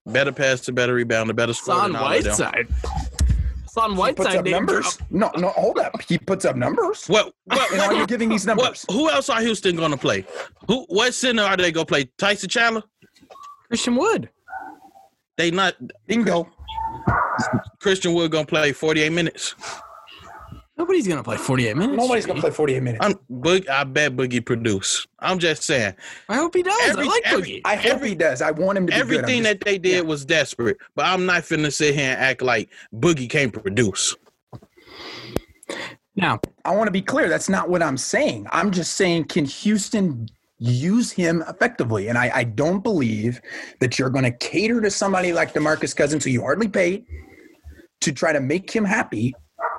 better 0.06 0.32
passer, 0.32 0.72
better 0.72 0.96
rebounder, 0.96 1.36
better 1.36 1.52
It's 1.52 1.60
scorer 1.60 1.80
on 1.82 1.92
than 1.94 2.02
all 2.02 2.12
of 2.12 2.24
them. 2.24 2.32
Whiteside. 2.32 2.68
It's 3.72 3.78
on 3.78 3.92
He 3.92 3.96
puts 3.96 4.20
Whiteside. 4.20 4.36
up 4.40 4.46
numbers. 4.48 4.98
No, 5.10 5.32
no, 5.38 5.48
hold 5.48 5.80
up. 5.80 6.02
He 6.02 6.18
puts 6.18 6.44
up 6.44 6.58
numbers. 6.58 7.06
What? 7.08 7.34
What? 7.46 7.72
And 7.72 7.80
are 7.80 7.94
you 7.94 8.06
giving 8.06 8.28
these 8.28 8.46
what 8.46 8.58
numbers? 8.58 8.86
who 8.92 9.10
else 9.10 9.30
are 9.30 9.40
Houston 9.40 9.78
going 9.78 9.92
to 9.92 9.98
play? 9.98 10.26
Who? 10.68 10.84
What 10.90 11.14
center 11.14 11.44
are 11.44 11.56
they 11.56 11.72
going 11.72 11.86
to 11.86 11.90
play? 11.90 12.12
Tyson 12.18 12.50
Chandler? 12.50 12.84
Christian 13.70 13.96
Wood. 13.96 14.30
They 15.38 15.52
not. 15.52 15.76
Bingo. 16.06 16.52
Christian 17.80 18.14
Wood 18.14 18.32
going 18.32 18.46
to 18.46 18.50
play 18.50 18.74
48 18.74 19.10
minutes. 19.14 19.56
Nobody's 20.82 21.08
gonna 21.08 21.22
play 21.24 21.38
48 21.38 21.78
minutes. 21.78 21.96
Nobody's 21.96 22.26
gonna 22.26 22.42
play 22.42 22.50
48 22.50 22.82
minutes. 22.82 23.06
I'm 23.06 23.14
Boog, 23.32 23.70
I 23.70 23.84
bet 23.84 24.16
Boogie 24.16 24.44
produce. 24.44 25.06
I'm 25.20 25.38
just 25.38 25.62
saying. 25.62 25.94
I 26.28 26.38
hope 26.38 26.56
he 26.56 26.64
does. 26.64 26.90
Every- 26.90 27.04
I 27.04 27.08
like 27.08 27.22
every- 27.26 27.48
Boogie. 27.48 27.62
I 27.66 27.76
hope 27.76 28.04
he 28.04 28.16
does. 28.16 28.42
I 28.42 28.50
want 28.50 28.80
him 28.80 28.88
to 28.88 28.92
be 28.92 28.98
good. 28.98 29.02
Everything 29.02 29.44
just- 29.44 29.60
that 29.60 29.64
they 29.64 29.78
did 29.78 30.08
was 30.08 30.26
desperate, 30.26 30.78
but 30.96 31.06
I'm 31.06 31.28
not 31.28 31.44
finna 31.44 31.72
sit 31.72 31.94
here 31.94 32.06
and 32.10 32.20
act 32.20 32.42
like 32.42 32.70
Boogie 32.96 33.30
can't 33.30 33.54
produce. 33.54 34.16
now, 36.16 36.40
I 36.66 36.76
want 36.76 36.88
to 36.88 36.92
be 36.92 37.04
clear. 37.04 37.30
That's 37.30 37.48
not 37.48 37.70
what 37.70 37.84
I'm 37.84 37.96
saying. 37.98 38.48
I'm 38.52 38.72
just 38.72 38.94
saying, 38.96 39.26
can 39.26 39.46
Houston 39.46 40.30
use 40.58 41.12
him 41.12 41.44
effectively? 41.48 42.08
And 42.08 42.18
I, 42.18 42.32
I 42.34 42.44
don't 42.44 42.82
believe 42.82 43.40
that 43.82 44.00
you're 44.00 44.10
going 44.10 44.26
to 44.26 44.32
cater 44.32 44.82
to 44.82 44.90
somebody 44.90 45.32
like 45.32 45.54
Demarcus 45.54 45.96
Cousins, 45.96 46.24
who 46.24 46.32
you 46.32 46.42
hardly 46.42 46.68
paid, 46.68 47.06
to 48.00 48.12
try 48.12 48.34
to 48.34 48.40
make 48.42 48.72
him 48.76 48.84
happy 48.84 49.36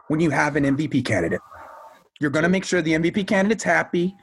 when 0.08 0.20
you 0.20 0.30
have 0.30 0.56
an 0.56 0.64
MVP 0.64 1.04
candidate. 1.04 1.40
You're 2.20 2.30
going 2.30 2.44
to 2.44 2.48
make 2.48 2.64
sure 2.64 2.82
the 2.82 2.92
MVP 2.92 3.26
candidate's 3.26 3.64
happy. 3.64 4.14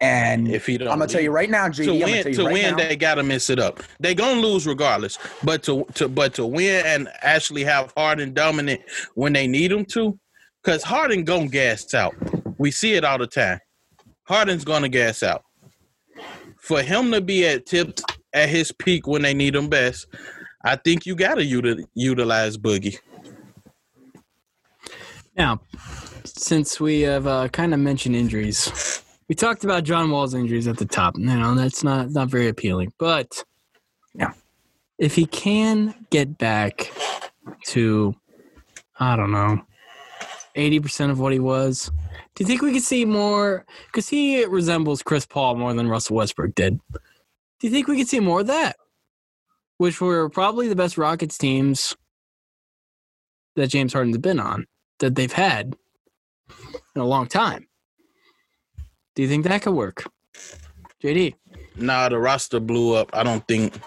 And 0.00 0.48
If 0.48 0.66
he 0.66 0.76
don't 0.76 0.88
I'm 0.88 0.98
going 0.98 1.08
to 1.08 1.12
tell 1.14 1.22
you 1.22 1.30
right 1.30 1.48
now, 1.48 1.68
JD, 1.68 1.84
to 1.84 1.92
I'm 1.92 1.98
going 2.00 2.22
to 2.22 2.24
win, 2.24 2.34
to 2.34 2.44
right 2.44 2.52
win, 2.52 2.76
now. 2.76 2.76
they 2.76 2.96
gotta 2.96 3.22
mess 3.22 3.48
it 3.48 3.58
up. 3.58 3.82
They 3.98 4.14
gonna 4.14 4.40
lose 4.40 4.66
regardless. 4.66 5.18
But 5.42 5.62
to, 5.64 5.86
to 5.94 6.06
but 6.08 6.34
to 6.34 6.44
win 6.44 6.84
and 6.84 7.08
actually 7.22 7.64
have 7.64 7.94
Harden 7.96 8.34
dominant 8.34 8.82
when 9.14 9.32
they 9.32 9.46
need 9.46 9.72
him 9.72 9.86
to, 9.86 10.18
because 10.62 10.82
Harden 10.82 11.24
gonna 11.24 11.48
gas 11.48 11.94
out. 11.94 12.14
We 12.58 12.70
see 12.70 12.92
it 12.92 13.04
all 13.04 13.16
the 13.16 13.26
time. 13.26 13.58
Harden's 14.24 14.66
gonna 14.66 14.90
gas 14.90 15.22
out. 15.22 15.44
For 16.58 16.82
him 16.82 17.10
to 17.12 17.22
be 17.22 17.46
at 17.46 17.64
tipped 17.64 18.02
at 18.34 18.50
his 18.50 18.72
peak 18.72 19.06
when 19.06 19.22
they 19.22 19.32
need 19.32 19.54
him 19.56 19.68
best, 19.68 20.08
I 20.62 20.76
think 20.76 21.06
you 21.06 21.16
gotta 21.16 21.40
util, 21.40 21.82
utilize 21.94 22.58
Boogie. 22.58 22.98
Now, 25.36 25.60
since 26.24 26.80
we 26.80 27.00
have 27.02 27.26
uh, 27.26 27.48
kind 27.48 27.74
of 27.74 27.80
mentioned 27.80 28.16
injuries, 28.16 29.02
we 29.28 29.34
talked 29.34 29.64
about 29.64 29.84
John 29.84 30.10
Wall's 30.10 30.34
injuries 30.34 30.66
at 30.66 30.78
the 30.78 30.84
top. 30.86 31.16
You 31.18 31.24
know, 31.24 31.54
that's 31.54 31.82
not 31.84 32.10
not 32.10 32.28
very 32.28 32.48
appealing. 32.48 32.92
But 32.98 33.44
Yeah. 34.14 34.32
if 34.98 35.14
he 35.14 35.26
can 35.26 35.94
get 36.10 36.38
back 36.38 36.92
to, 37.66 38.14
I 38.98 39.16
don't 39.16 39.32
know, 39.32 39.62
eighty 40.54 40.80
percent 40.80 41.12
of 41.12 41.20
what 41.20 41.32
he 41.32 41.38
was, 41.40 41.90
do 42.34 42.42
you 42.44 42.46
think 42.46 42.62
we 42.62 42.72
could 42.72 42.82
see 42.82 43.04
more? 43.04 43.64
Because 43.86 44.08
he 44.08 44.44
resembles 44.44 45.02
Chris 45.02 45.26
Paul 45.26 45.56
more 45.56 45.74
than 45.74 45.88
Russell 45.88 46.16
Westbrook 46.16 46.54
did. 46.54 46.80
Do 46.92 47.66
you 47.66 47.70
think 47.70 47.88
we 47.88 47.96
could 47.96 48.08
see 48.08 48.20
more 48.20 48.40
of 48.40 48.46
that? 48.48 48.76
Which 49.78 50.00
were 50.00 50.28
probably 50.30 50.68
the 50.68 50.76
best 50.76 50.96
Rockets 50.98 51.36
teams 51.38 51.94
that 53.56 53.68
James 53.68 53.92
Harden's 53.92 54.18
been 54.18 54.38
on 54.40 54.66
that 54.98 55.14
they've 55.14 55.32
had 55.32 55.76
in 56.94 57.00
a 57.00 57.04
long 57.04 57.26
time. 57.26 57.66
Do 59.14 59.22
you 59.22 59.28
think 59.28 59.44
that 59.44 59.62
could 59.62 59.74
work? 59.74 60.04
JD. 61.02 61.34
Nah, 61.76 62.08
the 62.08 62.18
roster 62.18 62.60
blew 62.60 62.94
up. 62.94 63.10
I 63.12 63.22
don't 63.22 63.46
think. 63.46 63.78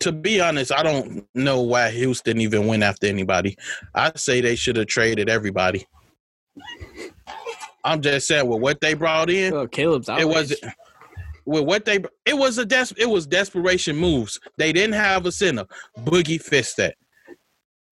To 0.00 0.10
be 0.10 0.40
honest, 0.40 0.72
I 0.72 0.82
don't 0.82 1.26
know 1.34 1.60
why 1.60 1.90
Houston 1.90 2.40
even 2.40 2.66
went 2.66 2.82
after 2.82 3.06
anybody. 3.06 3.56
I 3.94 4.12
say 4.16 4.40
they 4.40 4.56
should 4.56 4.76
have 4.76 4.86
traded 4.86 5.28
everybody. 5.28 5.86
I'm 7.84 8.00
just 8.00 8.26
saying 8.26 8.46
with 8.46 8.60
what 8.60 8.80
they 8.80 8.94
brought 8.94 9.28
in, 9.28 9.52
Oh, 9.52 9.66
Caleb's 9.66 10.08
it 10.08 10.26
was 10.26 10.54
with 11.44 11.64
what 11.64 11.84
they 11.84 11.98
it 12.24 12.36
was 12.36 12.58
a 12.58 12.64
des, 12.64 12.86
it 12.96 13.08
was 13.08 13.26
desperation 13.26 13.96
moves. 13.96 14.40
They 14.56 14.72
didn't 14.72 14.94
have 14.94 15.26
a 15.26 15.32
center. 15.32 15.66
Boogie 15.98 16.40
fist 16.40 16.76
that. 16.78 16.94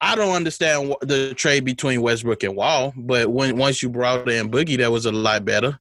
I 0.00 0.14
don't 0.14 0.34
understand 0.34 0.94
the 1.02 1.34
trade 1.34 1.64
between 1.64 2.00
Westbrook 2.00 2.42
and 2.42 2.56
Wall, 2.56 2.92
but 2.96 3.30
when 3.30 3.56
once 3.56 3.82
you 3.82 3.90
brought 3.90 4.28
in 4.28 4.50
Boogie, 4.50 4.78
that 4.78 4.90
was 4.90 5.06
a 5.06 5.12
lot 5.12 5.44
better. 5.44 5.78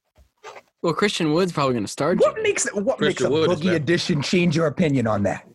Well, 0.82 0.94
Christian 0.94 1.34
Wood's 1.34 1.52
probably 1.52 1.74
going 1.74 1.86
to 1.86 1.92
start. 1.92 2.20
What 2.20 2.42
makes 2.42 2.68
what 2.74 2.98
Christian 2.98 3.30
makes 3.32 3.46
a 3.46 3.48
Wood 3.48 3.50
boogie 3.50 3.76
addition 3.76 4.22
change 4.22 4.56
your 4.56 4.68
opinion 4.68 5.08
on 5.08 5.24
that? 5.24 5.46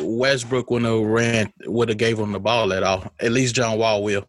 Westbrook 0.00 0.70
wouldn't 0.70 0.90
have 0.90 1.06
ran 1.06 1.52
would 1.66 1.88
have 1.88 1.98
gave 1.98 2.18
him 2.18 2.32
the 2.32 2.40
ball 2.40 2.72
at 2.72 2.82
all. 2.82 3.04
At 3.20 3.32
least 3.32 3.54
John 3.54 3.78
Wall 3.78 4.02
will. 4.02 4.26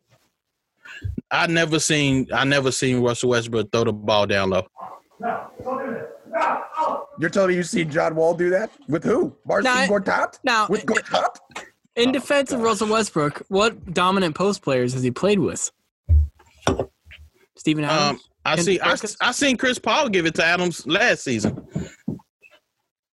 I 1.32 1.48
never 1.48 1.80
seen 1.80 2.28
I 2.34 2.44
never 2.44 2.72
seen 2.72 3.02
Russell 3.02 3.30
Westbrook 3.30 3.72
throw 3.72 3.86
the 3.86 3.94
ball 3.94 4.28
down 4.28 4.50
low. 4.50 4.68
You're 7.20 7.30
telling 7.30 7.50
me 7.50 7.56
you 7.56 7.64
seen 7.64 7.90
John 7.90 8.16
Wall 8.16 8.34
do 8.34 8.50
that 8.50 8.72
with 8.88 9.04
who? 9.04 9.36
Marcin 9.46 9.72
Gortat? 9.72 10.40
now, 10.44 10.68
with 10.70 10.86
Gortat? 10.86 11.36
In 12.00 12.12
defense 12.14 12.52
of 12.54 12.62
Russell 12.62 12.88
Westbrook, 12.88 13.44
what 13.50 13.94
dominant 13.94 14.34
post 14.34 14.62
players 14.62 14.94
has 14.94 15.04
he 15.04 15.12
played 15.12 15.40
with? 15.40 15.70
Steven 17.58 17.84
Adams? 17.84 18.22
Um, 18.22 18.26
I 18.46 18.56
Can- 18.56 18.64
see 18.64 18.80
I, 18.80 18.96
I 19.22 19.32
seen 19.34 19.58
Chris 19.58 19.78
Paul 19.80 20.08
give 20.08 20.26
it 20.26 20.36
to 20.36 20.46
Adams 20.46 20.88
last 20.88 21.24
season. 21.24 21.68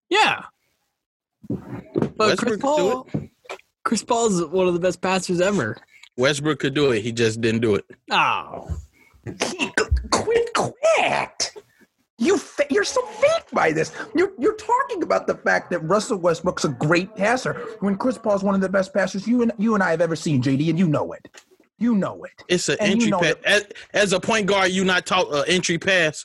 yeah. 0.08 0.44
But 1.48 2.38
Chris 2.38 2.58
Westbrook 2.58 2.60
Chris 2.60 2.60
Paul, 2.60 3.08
Chris 3.84 4.02
Paul's 4.04 4.44
one 4.44 4.68
of 4.68 4.74
the 4.74 4.80
best 4.80 5.00
passers 5.00 5.40
ever. 5.40 5.76
Westbrook 6.16 6.60
could 6.60 6.74
do 6.74 6.92
it. 6.92 7.02
He 7.02 7.10
just 7.12 7.40
didn't 7.40 7.60
do 7.62 7.74
it. 7.74 7.84
Oh. 8.10 8.68
Quit, 10.12 10.54
quit. 10.54 11.52
You 12.18 12.38
fa- 12.38 12.66
you're 12.70 12.84
so 12.84 13.02
fake 13.02 13.44
by 13.52 13.72
this. 13.72 13.92
You're 14.14 14.32
you're 14.38 14.56
talking 14.56 15.02
about 15.02 15.26
the 15.26 15.34
fact 15.34 15.70
that 15.70 15.80
Russell 15.80 16.18
Westbrook's 16.18 16.64
a 16.64 16.70
great 16.70 17.14
passer 17.14 17.54
when 17.80 17.96
Chris 17.96 18.16
Paul's 18.16 18.42
one 18.42 18.54
of 18.54 18.62
the 18.62 18.68
best 18.70 18.94
passers 18.94 19.26
you 19.28 19.42
and 19.42 19.52
you 19.58 19.74
and 19.74 19.82
I 19.82 19.90
have 19.90 20.00
ever 20.00 20.16
seen, 20.16 20.42
JD, 20.42 20.70
and 20.70 20.78
you 20.78 20.88
know 20.88 21.12
it. 21.12 21.28
You 21.78 21.94
know 21.94 22.24
it. 22.24 22.42
It's 22.48 22.70
an 22.70 22.78
And 22.80 22.88
you 22.88 22.94
entry 22.94 23.10
know 23.10 23.20
pass. 23.20 23.34
As, 23.44 23.66
as 23.92 24.12
a 24.14 24.20
point 24.20 24.46
guard, 24.46 24.70
you 24.70 24.82
not 24.84 25.04
taught 25.04 25.30
an 25.34 25.44
entry 25.46 25.78
pass. 25.78 26.24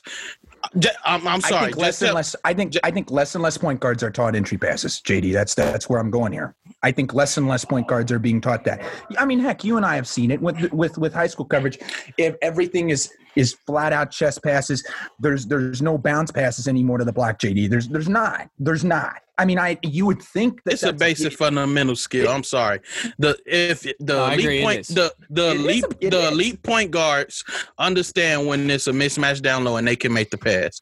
I'm, 1.04 1.26
I'm 1.26 1.36
I 1.36 1.38
sorry. 1.40 1.64
think 1.66 1.76
less 1.76 2.00
and 2.00 2.14
less. 2.14 2.36
I 2.44 2.54
think 2.54 2.74
I 2.82 2.90
think 2.90 3.10
less 3.10 3.34
and 3.34 3.42
less 3.42 3.58
point 3.58 3.80
guards 3.80 4.02
are 4.02 4.10
taught 4.10 4.34
entry 4.34 4.56
passes. 4.56 5.02
JD, 5.04 5.32
that's 5.32 5.54
that's 5.54 5.90
where 5.90 6.00
I'm 6.00 6.10
going 6.10 6.32
here. 6.32 6.54
I 6.82 6.90
think 6.90 7.12
less 7.12 7.36
and 7.36 7.48
less 7.48 7.64
point 7.64 7.86
guards 7.86 8.10
are 8.12 8.18
being 8.18 8.40
taught 8.40 8.64
that. 8.64 8.82
I 9.18 9.26
mean, 9.26 9.40
heck, 9.40 9.62
you 9.64 9.76
and 9.76 9.84
I 9.84 9.96
have 9.96 10.08
seen 10.08 10.30
it 10.30 10.40
with 10.40 10.72
with 10.72 10.96
with 10.96 11.12
high 11.12 11.26
school 11.26 11.44
coverage. 11.44 11.78
If 12.16 12.36
everything 12.40 12.90
is 12.90 13.12
is 13.36 13.54
flat 13.66 13.92
out 13.92 14.10
chest 14.10 14.42
passes, 14.42 14.84
there's 15.20 15.46
there's 15.46 15.80
no 15.82 15.96
bounce 15.98 16.30
passes 16.30 16.68
anymore 16.68 16.98
to 16.98 17.04
the 17.04 17.12
block. 17.12 17.38
JD, 17.38 17.70
there's 17.70 17.88
there's 17.88 18.08
not. 18.08 18.48
There's 18.58 18.84
not. 18.84 19.14
I 19.38 19.44
mean, 19.44 19.58
I 19.58 19.78
you 19.82 20.06
would 20.06 20.22
think 20.22 20.62
that 20.64 20.74
it's 20.74 20.82
a 20.82 20.86
that's- 20.92 21.00
basic 21.00 21.32
fundamental 21.32 21.96
skill. 21.96 22.30
I'm 22.30 22.44
sorry. 22.44 22.80
The 23.18 23.36
if 23.46 23.82
the 23.82 23.94
No, 24.00 24.26
agree, 24.26 24.62
elite 24.62 24.64
point 24.64 24.86
the 24.88 25.14
the 25.30 25.50
It 25.50 25.56
is 25.56 25.60
elite 25.62 25.84
a- 26.02 26.10
the 26.10 26.22
is. 26.26 26.32
elite 26.32 26.62
point 26.62 26.90
guards 26.90 27.42
understand 27.78 28.46
when 28.46 28.70
it's 28.70 28.86
a 28.86 28.92
mismatch 28.92 29.40
down 29.42 29.64
low 29.64 29.76
and 29.76 29.88
they 29.88 29.96
can 29.96 30.12
make 30.12 30.30
the 30.30 30.38
pass. 30.38 30.80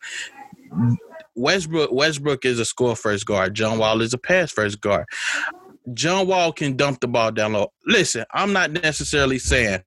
Westbrook 1.37 1.91
Westbrook 1.93 2.45
is 2.45 2.59
a 2.59 2.65
score 2.65 2.97
first 2.97 3.25
guard. 3.27 3.55
John 3.55 3.79
Wall 3.79 4.01
is 4.03 4.13
a 4.13 4.19
pass 4.19 4.51
first 4.51 4.81
guard. 4.81 5.07
John 5.95 6.27
Wall 6.27 6.53
can 6.53 6.77
dump 6.77 7.01
the 7.01 7.09
ball 7.09 7.31
down 7.33 7.53
low. 7.55 7.73
Listen, 7.87 8.25
I'm 8.33 8.53
not 8.53 8.71
necessarily 8.73 9.39
saying 9.39 9.81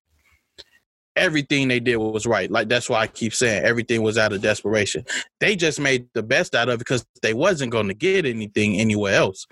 everything 1.15 1.67
they 1.67 1.79
did 1.79 1.97
was 1.97 2.25
right. 2.25 2.49
Like 2.49 2.69
that's 2.69 2.89
why 2.89 3.01
I 3.01 3.07
keep 3.07 3.33
saying 3.33 3.63
everything 3.63 4.01
was 4.01 4.17
out 4.17 4.33
of 4.33 4.41
desperation. 4.41 5.05
They 5.39 5.55
just 5.55 5.79
made 5.79 6.07
the 6.13 6.23
best 6.23 6.55
out 6.55 6.69
of 6.69 6.75
it 6.75 6.79
because 6.79 7.05
they 7.21 7.33
wasn't 7.33 7.71
going 7.71 7.87
to 7.87 7.93
get 7.93 8.25
anything 8.25 8.77
anywhere 8.77 9.15
else. 9.15 9.45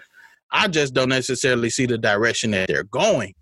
I 0.52 0.68
just 0.68 0.94
don't 0.94 1.10
necessarily 1.10 1.70
see 1.70 1.86
the 1.86 1.98
direction 1.98 2.52
that 2.52 2.68
they're 2.68 2.84
going. 2.84 3.34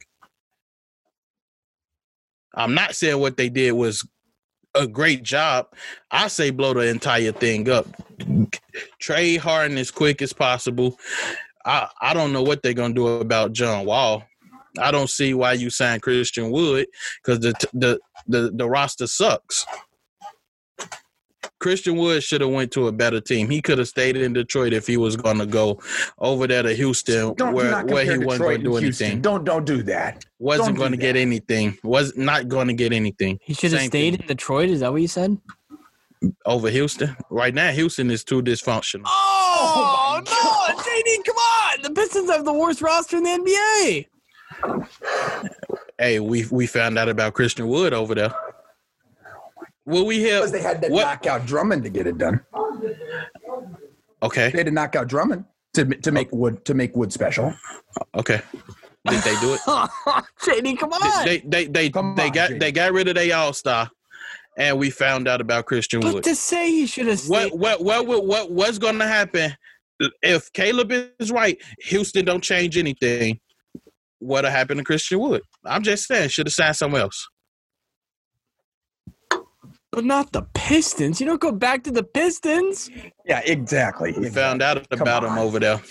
I'm 2.53 2.73
not 2.73 2.95
saying 2.95 3.19
what 3.19 3.37
they 3.37 3.49
did 3.49 3.71
was 3.71 4.07
a 4.75 4.87
great 4.87 5.23
job. 5.23 5.67
I 6.11 6.27
say 6.27 6.51
blow 6.51 6.73
the 6.73 6.87
entire 6.87 7.31
thing 7.31 7.69
up. 7.69 7.87
Trade 8.99 9.37
Harden 9.37 9.77
as 9.77 9.91
quick 9.91 10.21
as 10.21 10.33
possible. 10.33 10.97
I, 11.65 11.87
I 12.01 12.13
don't 12.13 12.33
know 12.33 12.43
what 12.43 12.61
they're 12.61 12.73
gonna 12.73 12.93
do 12.93 13.07
about 13.07 13.53
John 13.53 13.85
Wall. 13.85 14.23
I 14.79 14.91
don't 14.91 15.09
see 15.09 15.33
why 15.33 15.53
you 15.53 15.69
signed 15.69 16.01
Christian 16.01 16.51
Wood 16.51 16.87
because 17.23 17.39
the, 17.39 17.53
the 17.73 17.99
the 18.29 18.51
the 18.53 18.67
roster 18.69 19.07
sucks. 19.07 19.65
Christian 21.59 21.97
Wood 21.97 22.23
should 22.23 22.39
have 22.39 22.49
went 22.51 22.71
to 22.71 22.87
a 22.87 22.91
better 22.91 23.19
team. 23.19 23.49
He 23.49 23.61
could 23.61 23.79
have 23.79 23.87
stayed 23.89 24.15
in 24.15 24.31
Detroit 24.31 24.71
if 24.71 24.87
he 24.87 24.95
was 24.95 25.17
going 25.17 25.39
to 25.39 25.45
go 25.45 25.81
over 26.17 26.47
there 26.47 26.63
to 26.63 26.73
Houston, 26.73 27.33
Don't 27.33 27.51
do 27.51 27.55
where 27.55 27.85
where 27.85 28.03
he 28.05 28.11
compare 28.11 28.27
wasn't 28.27 28.43
going 28.45 28.57
to 28.59 28.63
do 28.63 28.75
Houston. 28.77 29.05
anything. 29.05 29.21
Don't 29.21 29.43
don't 29.43 29.65
do 29.65 29.83
that. 29.83 30.23
Wasn't 30.39 30.77
going 30.77 30.91
to 30.91 30.97
get 30.97 31.17
anything. 31.17 31.77
Was 31.83 32.15
not 32.15 32.47
going 32.47 32.67
to 32.67 32.73
get 32.73 32.93
anything. 32.93 33.39
He 33.41 33.53
should 33.53 33.73
have 33.73 33.81
stayed 33.81 34.13
thing. 34.13 34.21
in 34.21 34.27
Detroit. 34.27 34.69
Is 34.69 34.79
that 34.79 34.91
what 34.93 35.01
you 35.01 35.07
said? 35.09 35.37
over 36.45 36.69
Houston. 36.69 37.15
Right 37.29 37.53
now, 37.53 37.71
Houston 37.71 38.11
is 38.11 38.23
too 38.25 38.41
dysfunctional. 38.41 39.03
Oh, 39.05 40.21
no, 40.25 40.75
JD, 40.75 41.25
come 41.25 41.35
on! 41.37 41.81
The 41.81 41.91
Pistons 41.91 42.29
have 42.29 42.43
the 42.45 42.53
worst 42.53 42.81
roster 42.81 43.17
in 43.17 43.23
the 43.23 44.05
NBA. 44.63 45.48
Hey, 45.99 46.19
we 46.21 46.45
we 46.49 46.65
found 46.65 46.97
out 46.97 47.09
about 47.09 47.33
Christian 47.33 47.67
Wood 47.67 47.93
over 47.93 48.15
there. 48.15 48.33
Will 49.85 50.05
we 50.05 50.17
hear? 50.19 50.37
Because 50.39 50.51
they 50.53 50.61
had 50.61 50.81
to 50.81 50.87
what? 50.89 51.03
knock 51.03 51.25
out 51.25 51.45
Drummond 51.45 51.83
to 51.83 51.89
get 51.89 52.07
it 52.07 52.17
done. 52.17 52.39
Okay, 54.23 54.49
They 54.51 54.57
had 54.59 54.65
to 54.67 54.71
knock 54.71 54.95
out 54.95 55.07
Drummond 55.07 55.43
to 55.73 55.85
to 55.85 56.11
make 56.11 56.31
Wood 56.31 56.63
to 56.65 56.73
make 56.73 56.95
Wood 56.95 57.11
special. 57.11 57.53
okay. 58.15 58.41
Did 59.07 59.23
they 59.23 59.39
do 59.39 59.53
it? 59.53 59.59
JD, 60.41 60.77
come 60.77 60.91
on! 60.93 61.25
they 61.25 61.39
they 61.39 61.65
they 61.67 61.89
Come 61.89 62.15
they 62.15 62.27
on, 62.27 62.31
got 62.31 62.49
Jay. 62.49 62.57
they 62.59 62.71
got 62.71 62.91
rid 62.93 63.07
of 63.07 63.15
their 63.15 63.35
all 63.35 63.53
star, 63.53 63.89
and 64.57 64.77
we 64.77 64.89
found 64.89 65.27
out 65.27 65.39
about 65.41 65.65
Christian 65.65 66.01
but 66.01 66.15
Wood. 66.15 66.23
to 66.25 66.35
say 66.35 66.69
he 66.69 66.85
should 66.85 67.07
have. 67.07 67.21
What 67.27 67.57
what 67.57 67.81
what 67.83 68.05
what 68.07 68.25
what 68.25 68.51
what's 68.51 68.77
going 68.77 68.99
to 68.99 69.07
happen 69.07 69.53
if 70.21 70.51
Caleb 70.53 70.91
is 71.19 71.31
right? 71.31 71.57
Houston 71.85 72.25
don't 72.25 72.43
change 72.43 72.77
anything. 72.77 73.39
What'll 74.19 74.51
happen 74.51 74.77
to 74.77 74.83
Christian 74.83 75.19
Wood? 75.19 75.41
I'm 75.65 75.83
just 75.83 76.07
saying, 76.07 76.29
should 76.29 76.47
have 76.47 76.53
signed 76.53 76.75
somewhere 76.75 77.01
else. 77.03 77.27
But 79.91 80.05
not 80.05 80.31
the 80.31 80.43
Pistons. 80.53 81.19
You 81.19 81.25
don't 81.25 81.41
go 81.41 81.51
back 81.51 81.83
to 81.83 81.91
the 81.91 82.03
Pistons 82.03 82.89
Yeah, 83.25 83.41
exactly. 83.45 84.13
We 84.17 84.29
found 84.29 84.61
out 84.61 84.87
Come 84.91 85.01
about 85.01 85.23
him 85.23 85.31
on. 85.31 85.39
over 85.39 85.59
there. 85.59 85.81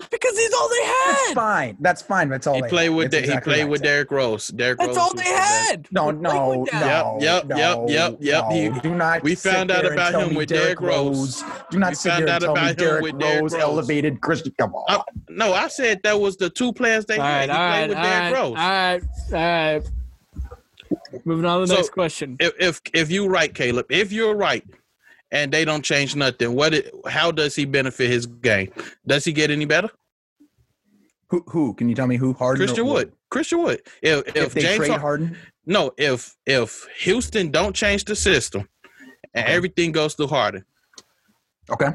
because 0.10 0.38
he's 0.38 0.52
all 0.54 0.68
they 0.68 0.84
had. 0.84 1.16
That's 1.16 1.32
fine. 1.32 1.76
That's 1.80 2.02
fine. 2.02 2.28
That's 2.28 2.46
all 2.46 2.54
He 2.54 2.62
they 2.62 2.68
played 2.68 2.84
had. 2.90 2.94
with 2.96 3.10
That's 3.10 3.26
the, 3.26 3.28
exactly 3.32 3.52
he 3.54 3.58
played 3.60 3.70
with 3.70 3.82
Derrick 3.82 4.10
Rose. 4.10 4.48
Derrick 4.48 4.78
That's 4.78 4.88
Rose 4.88 4.98
all 4.98 5.14
they 5.14 5.22
had. 5.24 5.86
No, 5.90 6.06
With 6.06 6.16
no, 6.16 6.48
Lakewood 6.50 6.68
no, 6.72 6.80
down. 6.80 7.20
Yep, 7.20 7.46
no, 7.46 7.56
yep, 7.56 7.78
yep, 7.88 8.16
yep. 8.20 8.44
no. 8.44 8.50
He- 8.74 8.80
Do 8.80 8.94
not. 8.94 9.22
we 9.22 9.34
found 9.34 9.70
out 9.70 9.84
about 9.84 10.14
him 10.14 10.34
with 10.34 10.48
Derrick 10.48 10.78
Derrick 10.78 10.80
Rose. 10.80 11.42
Do 11.70 11.78
not 11.78 11.90
We 11.90 11.94
sit 11.96 12.08
there 12.10 12.28
and 12.28 12.40
tell 12.42 12.54
me 12.54 12.60
about 12.60 12.70
him 12.70 12.76
Derrick 12.76 13.02
with 13.02 13.18
Derrick 13.18 13.40
Rose 13.42 13.52
Rose. 13.54 13.62
elevated 13.62 14.20
Christian. 14.20 14.54
Come 14.58 14.74
on. 14.74 14.84
Uh, 14.88 15.02
no, 15.28 15.52
I 15.52 15.68
said 15.68 16.00
that 16.04 16.18
was 16.20 16.36
the 16.36 16.50
two 16.50 16.72
players 16.72 17.04
they 17.06 17.16
All 17.18 17.24
had. 17.24 17.48
right, 17.48 17.50
He 17.50 17.56
all 17.56 17.70
played 17.70 17.88
with 17.90 17.96
all 17.98 18.04
Derrick 18.04 18.34
right, 18.34 18.40
Rose. 18.40 18.56
all 18.56 18.70
right, 18.70 19.02
all 19.32 19.80
right. 19.80 19.90
Moving 21.24 21.44
on 21.44 21.60
to 21.60 21.66
the 21.66 21.66
So- 21.68 21.74
next 21.76 21.90
question. 21.92 22.36
if 22.40 22.52
if 22.58 22.80
if 22.94 23.10
you 23.10 23.28
right, 23.28 23.54
Caleb, 23.54 23.86
if 23.90 24.12
you're 24.12 24.34
right, 24.34 24.64
and 25.32 25.52
they 25.52 25.64
don't 25.64 25.84
change 25.84 26.16
nothing, 26.16 26.54
what? 26.54 26.74
It, 26.74 26.92
how 27.08 27.30
does 27.30 27.54
he 27.54 27.64
benefit 27.64 28.10
his 28.10 28.26
game? 28.26 28.72
Does 29.06 29.24
he 29.24 29.32
get 29.32 29.50
any 29.50 29.64
better? 29.64 29.90
who? 31.28 31.44
Who? 31.48 31.74
Can 31.74 31.88
you 31.88 31.94
tell 31.94 32.06
me 32.08 32.16
who? 32.16 32.32
Harden. 32.32 32.66
Christian 32.66 32.86
Wood. 32.86 33.12
Christian 33.30 33.62
Wood. 33.62 33.80
If 34.02 34.26
if, 34.28 34.36
If, 34.36 34.54
they 34.54 34.60
James 34.62 34.76
trade 34.86 34.98
Harden, 34.98 35.36
no, 35.66 35.92
if 35.96 36.34
if 36.46 36.86
Houston 36.98 37.50
don't 37.50 37.74
change 37.74 38.04
the 38.04 38.16
system 38.16 38.68
and 39.34 39.44
Okay. 39.44 39.54
everything 39.54 39.92
goes 39.92 40.14
through 40.14 40.26
Harden, 40.26 40.64
okay, 41.70 41.90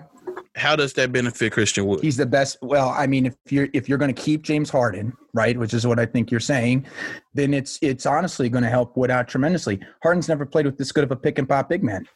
how 0.56 0.78
does 0.78 0.94
that 0.94 1.12
benefit 1.12 1.52
Christian 1.52 1.86
Wood? 1.86 2.00
he's 2.02 2.16
the 2.16 2.26
best. 2.26 2.58
Well, 2.62 2.90
I 2.90 3.08
mean, 3.08 3.26
if 3.26 3.36
you're 3.50 3.68
if 3.74 3.90
you're 3.90 3.98
going 3.98 4.14
to 4.14 4.22
keep 4.22 4.44
James 4.44 4.70
Harden, 4.70 5.12
right, 5.34 5.58
which 5.58 5.74
is 5.74 5.86
what 5.86 6.00
I 6.00 6.06
think 6.06 6.32
you're 6.32 6.40
saying, 6.40 6.86
then 7.34 7.54
it's 7.54 7.78
it's 7.82 8.06
honestly 8.06 8.48
going 8.48 8.64
to 8.64 8.70
help 8.70 8.96
Wood 8.96 9.12
out 9.12 9.28
tremendously. 9.28 9.82
Harden's 10.02 10.30
never 10.30 10.46
played 10.46 10.66
with 10.66 10.78
this 10.78 10.94
good 10.94 11.04
of 11.04 11.12
a 11.12 11.16
pick 11.18 11.38
and 11.40 11.50
pop 11.50 11.68
big 11.68 11.84
man. 11.84 12.08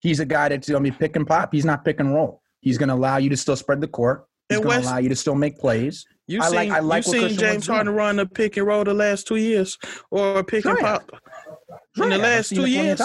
He's 0.00 0.20
a 0.20 0.24
guy 0.26 0.48
that's 0.48 0.68
going 0.68 0.82
to 0.84 0.90
be 0.90 0.96
pick 0.96 1.16
and 1.16 1.26
pop. 1.26 1.52
He's 1.52 1.64
not 1.64 1.84
pick 1.84 2.00
and 2.00 2.14
roll. 2.14 2.42
He's 2.60 2.78
going 2.78 2.88
to 2.88 2.94
allow 2.94 3.18
you 3.18 3.30
to 3.30 3.36
still 3.36 3.56
spread 3.56 3.80
the 3.80 3.88
court. 3.88 4.26
He's 4.48 4.58
going 4.58 4.82
to 4.82 4.88
allow 4.88 4.98
you 4.98 5.08
to 5.10 5.16
still 5.16 5.34
make 5.34 5.58
plays. 5.58 6.04
You 6.26 6.40
I 6.42 6.46
seen 6.46 6.54
like- 6.56 6.70
I 6.70 6.78
like 6.80 7.06
you 7.06 7.10
what 7.10 7.14
seen 7.18 7.20
Christian 7.28 7.38
James. 7.38 7.66
Harden 7.66 7.94
run 7.94 8.18
a 8.18 8.26
pick 8.26 8.56
and 8.56 8.66
roll 8.66 8.84
the 8.84 8.94
last 8.94 9.26
two 9.26 9.36
years 9.36 9.78
or 10.10 10.38
a 10.38 10.44
pick 10.44 10.62
Sure 10.62 10.72
and 10.72 10.80
pop 10.80 11.10
in 11.96 12.08
the 12.10 12.18
last 12.18 12.48
two 12.50 12.66
years? 12.66 13.00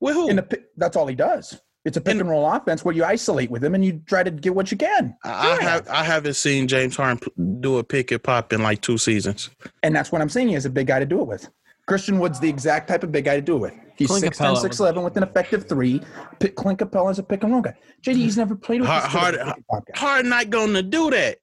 with 0.00 0.14
who? 0.14 0.28
In 0.28 0.36
the 0.36 0.62
that's 0.76 0.96
all 0.96 1.06
he 1.06 1.14
does. 1.14 1.60
It's 1.84 1.96
a 1.96 2.00
pick 2.00 2.14
In- 2.16 2.20
and 2.20 2.28
roll 2.30 2.50
offense 2.50 2.84
where 2.84 2.94
you 2.94 3.04
isolate 3.04 3.50
with 3.50 3.64
him 3.64 3.74
and 3.74 3.84
you 3.84 4.02
try 4.06 4.22
to 4.22 4.30
get 4.30 4.54
what 4.54 4.70
you 4.70 4.76
can. 4.76 5.16
I, 5.24 5.52
I 5.58 5.62
have 5.62 5.88
I 5.88 6.04
haven't 6.04 6.34
seen 6.34 6.68
James 6.68 6.96
Harden 6.96 7.20
do 7.60 7.78
a 7.78 7.84
pick 7.84 8.10
and 8.10 8.22
pop 8.22 8.52
in 8.52 8.62
like 8.62 8.82
two 8.82 8.98
seasons. 8.98 9.50
And 9.82 9.94
that's 9.96 10.12
what 10.12 10.20
I'm 10.20 10.28
saying. 10.28 10.48
He 10.48 10.54
has 10.54 10.66
a 10.66 10.70
big 10.70 10.88
guy 10.88 10.98
to 10.98 11.06
do 11.06 11.20
it 11.20 11.26
with. 11.26 11.48
Christian 11.88 12.18
Wood's 12.18 12.38
the 12.38 12.48
exact 12.48 12.86
type 12.88 13.02
of 13.02 13.10
big 13.10 13.24
guy 13.24 13.36
to 13.36 13.42
do 13.42 13.56
it 13.56 13.60
with. 13.60 13.72
He's 13.96 14.08
Clint 14.08 14.26
6'10, 14.26 14.56
6'11 14.62 15.02
with 15.02 15.16
an 15.16 15.22
effective 15.24 15.66
three. 15.68 16.00
Pick, 16.38 16.54
Clint 16.54 16.78
Capela 16.78 17.10
is 17.10 17.18
a 17.18 17.22
pick 17.22 17.42
and 17.42 17.52
roll 17.52 17.62
guy. 17.62 17.74
JD, 18.02 18.14
he's 18.16 18.36
never 18.36 18.54
played 18.54 18.82
with 18.82 18.88
Hard- 18.90 19.04
this 19.04 19.12
good 19.12 19.18
hard- 19.18 19.34
pick 19.34 19.56
and 19.56 19.66
pop 19.66 19.84
guy. 19.86 19.98
Harden 19.98 20.28
not 20.30 20.50
going 20.50 20.74
to 20.74 20.82
do 20.82 21.10
that. 21.10 21.38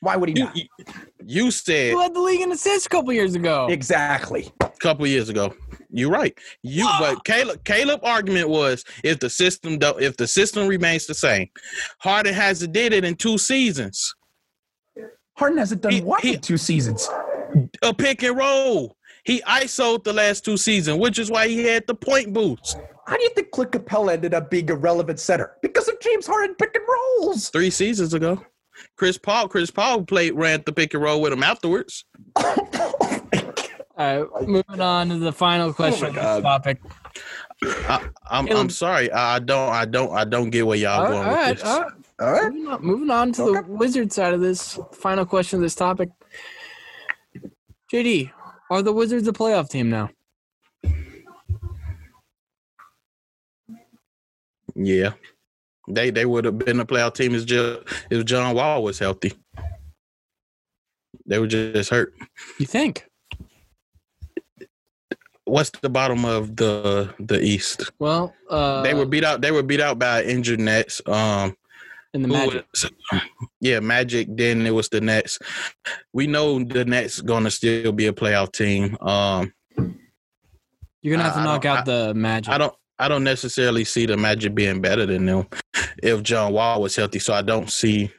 Why 0.00 0.16
would 0.16 0.30
he 0.30 0.34
You, 0.36 0.44
not? 0.46 0.56
you, 0.56 0.64
you 1.24 1.50
said 1.52 1.92
Who 1.92 1.98
led 2.00 2.12
the 2.14 2.20
league 2.20 2.40
in 2.40 2.50
assists 2.50 2.86
a 2.86 2.88
couple 2.88 3.12
years 3.12 3.36
ago? 3.36 3.68
Exactly. 3.70 4.50
a 4.60 4.70
couple 4.80 5.06
years 5.06 5.28
ago. 5.28 5.54
You're 5.90 6.10
right. 6.10 6.36
You 6.62 6.88
but 6.98 7.22
Caleb 7.24 7.62
Caleb 7.64 8.00
argument 8.02 8.48
was 8.48 8.84
if 9.04 9.20
the 9.20 9.28
system 9.30 9.78
do, 9.78 9.96
if 9.98 10.16
the 10.16 10.26
system 10.26 10.66
remains 10.66 11.06
the 11.06 11.14
same, 11.14 11.48
Harden 11.98 12.32
hasn't 12.34 12.72
did 12.72 12.92
it 12.94 13.04
in 13.04 13.14
two 13.14 13.36
seasons. 13.38 14.12
Harden 15.36 15.58
hasn't 15.58 15.82
done 15.82 15.92
He- 15.92 16.00
what 16.00 16.22
he- 16.22 16.34
in 16.34 16.40
two 16.40 16.56
seasons? 16.56 17.08
A 17.82 17.92
pick 17.94 18.22
and 18.22 18.36
roll. 18.36 18.96
He 19.24 19.40
ISO'd 19.42 20.04
the 20.04 20.12
last 20.12 20.44
two 20.44 20.56
seasons, 20.56 20.98
which 20.98 21.18
is 21.18 21.30
why 21.30 21.48
he 21.48 21.64
had 21.64 21.86
the 21.86 21.94
point 21.94 22.32
boost. 22.32 22.76
How 23.06 23.16
do 23.16 23.22
you 23.22 23.30
think 23.30 23.50
Clint 23.50 23.72
Capela 23.72 24.12
ended 24.14 24.34
up 24.34 24.50
being 24.50 24.70
a 24.70 24.74
relevant 24.74 25.20
center? 25.20 25.56
Because 25.62 25.88
of 25.88 25.98
James 26.00 26.26
Harden 26.26 26.54
pick 26.56 26.74
and 26.74 26.84
rolls. 26.88 27.48
Three 27.50 27.70
seasons 27.70 28.14
ago. 28.14 28.44
Chris 28.96 29.18
Paul, 29.18 29.48
Chris 29.48 29.70
Paul 29.70 30.04
played 30.04 30.34
ran 30.34 30.62
the 30.64 30.72
pick 30.72 30.94
and 30.94 31.02
roll 31.02 31.20
with 31.20 31.32
him 31.32 31.42
afterwards. 31.42 32.04
All 32.36 34.24
right, 34.26 34.48
moving 34.48 34.80
on 34.80 35.10
to 35.10 35.18
the 35.18 35.32
final 35.32 35.68
oh 35.68 35.72
question 35.72 36.06
of 36.08 36.14
this 36.14 36.42
topic. 36.42 36.80
I, 37.62 38.08
I'm, 38.28 38.48
I'm 38.50 38.70
sorry. 38.70 39.12
I 39.12 39.36
I 39.36 39.38
don't 39.38 39.72
I 39.72 39.84
don't 39.84 40.12
I 40.12 40.24
don't 40.24 40.50
get 40.50 40.66
where 40.66 40.78
y'all 40.78 41.02
All 41.02 41.08
going 41.08 41.26
right, 41.28 41.50
with 41.50 41.58
this. 41.58 41.68
all 41.68 41.80
right. 41.82 41.92
All 42.20 42.32
right. 42.32 42.52
Moving 42.52 42.68
on, 42.68 42.82
moving 42.82 43.10
on 43.10 43.32
to 43.32 43.42
the 43.42 43.64
Wizard 43.68 44.12
side 44.12 44.34
of 44.34 44.40
this 44.40 44.78
final 44.92 45.26
question 45.26 45.58
of 45.58 45.62
this 45.62 45.74
topic. 45.74 46.08
JD, 47.92 48.30
are 48.72 48.82
the 48.82 48.92
Wizards 48.92 49.28
a 49.28 49.32
playoff 49.32 49.68
team 49.68 49.90
now? 49.90 50.10
Yeah. 54.74 55.12
They 55.88 56.10
they 56.10 56.24
would 56.24 56.44
have 56.44 56.58
been 56.58 56.80
a 56.80 56.86
playoff 56.86 57.14
team 57.14 57.34
if, 57.34 57.44
Ju- 57.44 57.82
if 58.10 58.24
John 58.24 58.54
Wall 58.54 58.82
was 58.82 58.98
healthy. 58.98 59.34
They 61.26 61.38
were 61.38 61.46
just 61.46 61.90
hurt. 61.90 62.14
You 62.58 62.66
think? 62.66 63.06
What's 65.44 65.70
the 65.70 65.90
bottom 65.90 66.24
of 66.24 66.56
the 66.56 67.12
the 67.18 67.42
East? 67.42 67.90
Well, 67.98 68.32
uh, 68.48 68.82
they 68.82 68.94
were 68.94 69.06
beat 69.06 69.24
out. 69.24 69.40
They 69.40 69.50
were 69.50 69.62
beat 69.62 69.80
out 69.80 69.98
by 69.98 70.22
injured 70.22 70.60
Nets. 70.60 71.02
Um, 71.06 71.56
in 72.14 72.22
the 72.22 72.28
who 72.28 72.34
Magic. 72.34 72.66
was- 72.72 72.90
yeah, 73.60 73.80
Magic. 73.80 74.28
Then 74.30 74.66
it 74.66 74.70
was 74.74 74.88
the 74.88 75.00
Nets. 75.00 75.38
We 76.12 76.26
know 76.26 76.62
the 76.62 76.84
Nets 76.84 77.20
going 77.20 77.44
to 77.44 77.50
still 77.50 77.92
be 77.92 78.06
a 78.06 78.12
playoff 78.12 78.52
team. 78.52 78.96
Um, 79.00 79.52
You're 81.02 81.16
gonna 81.16 81.24
have 81.24 81.34
to 81.34 81.38
I- 81.40 81.42
I 81.42 81.44
knock 81.44 81.62
don't- 81.62 81.76
out 81.78 81.84
the 81.86 82.14
Magic. 82.14 82.52
I 82.52 82.58
don't. 82.58 82.74
I 82.98 83.08
don't 83.08 83.24
necessarily 83.24 83.82
see 83.84 84.06
the 84.06 84.16
Magic 84.16 84.54
being 84.54 84.80
better 84.80 85.06
than 85.06 85.26
them 85.26 85.48
if 86.02 86.22
John 86.22 86.52
Wall 86.52 86.80
was 86.82 86.94
healthy. 86.94 87.18
So 87.18 87.34
I 87.34 87.42
don't 87.42 87.68
see 87.70 88.12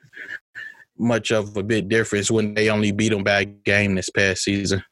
much 0.97 1.31
of 1.31 1.55
a 1.55 1.63
big 1.63 1.87
difference 1.87 2.29
when 2.29 2.53
they 2.53 2.69
only 2.69 2.91
beat 2.91 3.09
them 3.09 3.23
by 3.23 3.41
a 3.41 3.45
game 3.45 3.95
this 3.95 4.09
past 4.09 4.43
season. 4.43 4.83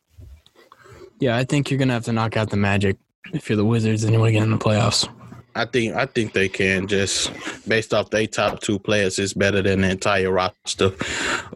yeah, 1.19 1.35
I 1.35 1.43
think 1.43 1.69
you're 1.69 1.77
gonna 1.77 1.93
have 1.93 2.05
to 2.05 2.13
knock 2.13 2.37
out 2.37 2.49
the 2.49 2.57
Magic 2.57 2.97
if 3.33 3.49
you're 3.49 3.57
the 3.57 3.65
Wizards 3.65 4.03
and 4.05 4.13
you 4.13 4.19
want 4.19 4.29
to 4.29 4.33
get 4.33 4.43
in 4.43 4.51
the 4.51 4.57
playoffs. 4.57 5.09
I 5.55 5.65
think 5.65 5.95
I 5.95 6.05
think 6.05 6.33
they 6.33 6.47
can 6.49 6.87
just 6.87 7.31
based 7.67 7.93
off 7.93 8.09
their 8.09 8.27
top 8.27 8.61
two 8.61 8.79
players 8.79 9.19
is 9.19 9.33
better 9.33 9.61
than 9.61 9.81
the 9.81 9.91
entire 9.91 10.31
roster 10.31 10.91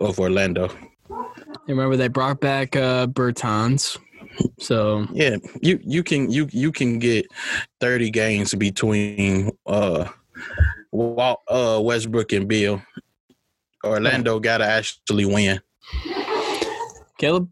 of 0.02 0.20
Orlando. 0.20 0.70
You 1.10 1.74
remember 1.74 1.96
they 1.96 2.10
brought 2.10 2.40
back 2.40 2.76
uh, 2.76 3.08
Bertans, 3.08 3.98
so 4.60 5.08
Yeah, 5.14 5.38
you 5.62 5.80
you 5.84 6.04
can 6.04 6.30
you 6.30 6.48
you 6.52 6.72
can 6.72 7.00
get 7.00 7.28
thirty 7.80 8.10
games 8.12 8.54
between 8.54 9.52
uh 9.66 10.10
Walt, 10.92 11.40
uh 11.48 11.82
Westbrook 11.84 12.34
and 12.34 12.48
Beal. 12.48 12.82
Orlando 13.84 14.40
got 14.40 14.58
to 14.58 14.66
actually 14.66 15.26
win. 15.26 15.62
Caleb. 17.18 17.50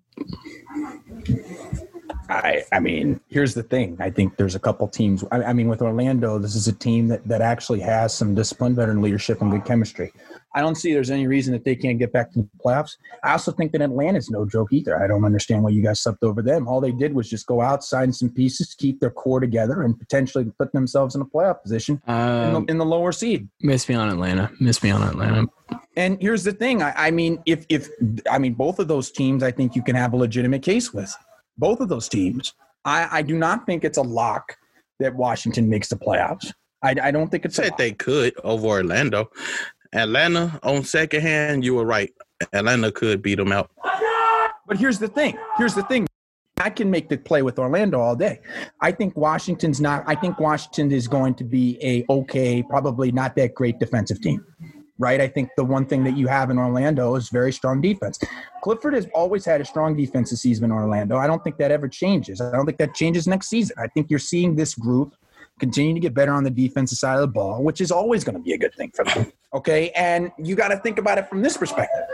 I, 2.33 2.63
I 2.71 2.79
mean, 2.79 3.19
here's 3.29 3.53
the 3.53 3.63
thing. 3.63 3.97
I 3.99 4.09
think 4.09 4.37
there's 4.37 4.55
a 4.55 4.59
couple 4.59 4.87
teams. 4.87 5.23
I, 5.31 5.43
I 5.43 5.53
mean, 5.53 5.67
with 5.67 5.81
Orlando, 5.81 6.39
this 6.39 6.55
is 6.55 6.67
a 6.67 6.73
team 6.73 7.07
that, 7.09 7.27
that 7.27 7.41
actually 7.41 7.79
has 7.81 8.13
some 8.13 8.33
discipline, 8.33 8.75
veteran 8.75 9.01
leadership, 9.01 9.41
and 9.41 9.51
good 9.51 9.65
chemistry. 9.65 10.11
I 10.55 10.61
don't 10.61 10.75
see 10.75 10.93
there's 10.93 11.09
any 11.11 11.27
reason 11.27 11.51
that 11.53 11.63
they 11.63 11.75
can't 11.75 11.97
get 11.99 12.11
back 12.13 12.31
to 12.33 12.39
the 12.41 12.49
playoffs. 12.63 12.97
I 13.23 13.31
also 13.31 13.51
think 13.51 13.71
that 13.71 13.81
Atlanta's 13.81 14.29
no 14.29 14.45
joke 14.45 14.71
either. 14.71 15.01
I 15.03 15.07
don't 15.07 15.25
understand 15.25 15.63
why 15.63 15.71
you 15.71 15.81
guys 15.83 16.01
slept 16.01 16.23
over 16.23 16.41
them. 16.41 16.67
All 16.67 16.79
they 16.81 16.91
did 16.91 17.13
was 17.13 17.29
just 17.29 17.45
go 17.47 17.61
out, 17.61 17.83
sign 17.83 18.13
some 18.13 18.29
pieces, 18.29 18.75
keep 18.77 18.99
their 18.99 19.09
core 19.11 19.39
together, 19.39 19.81
and 19.83 19.97
potentially 19.99 20.45
put 20.59 20.71
themselves 20.73 21.15
in 21.15 21.21
a 21.21 21.25
playoff 21.25 21.61
position 21.61 22.01
in, 22.07 22.13
Um, 22.13 22.65
the, 22.65 22.71
in 22.71 22.77
the 22.77 22.85
lower 22.85 23.11
seed. 23.11 23.47
miss 23.61 23.87
me 23.89 23.95
on 23.95 24.09
Atlanta. 24.09 24.51
Miss 24.59 24.81
me 24.83 24.91
on 24.91 25.01
Atlanta. 25.03 25.47
And 25.95 26.17
here's 26.21 26.43
the 26.43 26.53
thing. 26.53 26.81
I, 26.83 26.93
I 26.95 27.11
mean, 27.11 27.41
if 27.45 27.65
if 27.69 27.89
I 28.29 28.37
mean 28.37 28.53
both 28.53 28.79
of 28.79 28.87
those 28.87 29.11
teams, 29.11 29.41
I 29.43 29.51
think 29.51 29.75
you 29.75 29.81
can 29.83 29.95
have 29.95 30.13
a 30.13 30.17
legitimate 30.17 30.61
case 30.61 30.93
with 30.93 31.15
both 31.57 31.79
of 31.79 31.89
those 31.89 32.09
teams. 32.09 32.53
I, 32.85 33.19
I 33.19 33.21
do 33.21 33.37
not 33.37 33.65
think 33.65 33.83
it's 33.83 33.97
a 33.97 34.01
lock 34.01 34.55
that 34.99 35.15
Washington 35.15 35.69
makes 35.69 35.87
the 35.89 35.95
playoffs. 35.95 36.51
I, 36.81 36.95
I 37.01 37.11
don't 37.11 37.29
think 37.29 37.45
it's 37.45 37.57
a 37.57 37.63
Said 37.63 37.71
lock. 37.71 37.77
they 37.77 37.91
could 37.93 38.33
over 38.43 38.67
Orlando. 38.67 39.29
Atlanta 39.93 40.59
on 40.63 40.83
second 40.83 41.21
hand, 41.21 41.63
you 41.63 41.75
were 41.75 41.85
right. 41.85 42.11
Atlanta 42.51 42.91
could 42.91 43.21
beat 43.21 43.35
them 43.35 43.51
out. 43.51 43.71
But 44.67 44.77
here's 44.77 44.99
the 44.99 45.07
thing. 45.07 45.37
Here's 45.57 45.75
the 45.75 45.83
thing. 45.83 46.07
I 46.57 46.69
can 46.69 46.89
make 46.89 47.09
the 47.09 47.17
play 47.17 47.41
with 47.41 47.59
Orlando 47.59 47.99
all 47.99 48.15
day. 48.15 48.39
I 48.79 48.91
think 48.91 49.17
Washington's 49.17 49.81
not. 49.81 50.03
I 50.07 50.15
think 50.15 50.39
Washington 50.39 50.91
is 50.91 51.07
going 51.07 51.35
to 51.35 51.43
be 51.43 51.77
a 51.81 52.05
okay, 52.11 52.63
probably 52.63 53.11
not 53.11 53.35
that 53.35 53.53
great 53.55 53.79
defensive 53.79 54.21
team, 54.21 54.45
right? 54.99 55.19
I 55.19 55.27
think 55.27 55.49
the 55.57 55.63
one 55.63 55.85
thing 55.85 56.03
that 56.03 56.17
you 56.17 56.27
have 56.27 56.49
in 56.49 56.57
Orlando 56.57 57.15
is 57.15 57.29
very 57.29 57.51
strong 57.51 57.81
defense. 57.81 58.19
Clifford 58.63 58.93
has 58.93 59.07
always 59.13 59.45
had 59.45 59.61
a 59.61 59.65
strong 59.65 59.95
defense 59.95 60.29
this 60.29 60.41
season 60.41 60.65
in 60.65 60.71
Orlando. 60.71 61.17
I 61.17 61.27
don't 61.27 61.43
think 61.43 61.57
that 61.57 61.71
ever 61.71 61.87
changes. 61.87 62.41
I 62.41 62.51
don't 62.51 62.65
think 62.65 62.77
that 62.77 62.93
changes 62.93 63.27
next 63.27 63.47
season. 63.47 63.75
I 63.79 63.87
think 63.87 64.09
you're 64.09 64.19
seeing 64.19 64.55
this 64.55 64.75
group 64.75 65.15
continue 65.59 65.93
to 65.93 65.99
get 65.99 66.13
better 66.13 66.31
on 66.31 66.43
the 66.43 66.49
defensive 66.49 66.97
side 66.97 67.15
of 67.15 67.21
the 67.21 67.27
ball, 67.27 67.63
which 67.63 67.79
is 67.79 67.91
always 67.91 68.23
going 68.23 68.35
to 68.35 68.41
be 68.41 68.53
a 68.53 68.57
good 68.57 68.73
thing 68.73 68.91
for 68.93 69.05
them. 69.05 69.31
Okay, 69.53 69.91
and 69.91 70.31
you 70.39 70.55
got 70.55 70.69
to 70.69 70.77
think 70.77 70.97
about 70.97 71.19
it 71.19 71.29
from 71.29 71.43
this 71.43 71.57
perspective. 71.57 72.05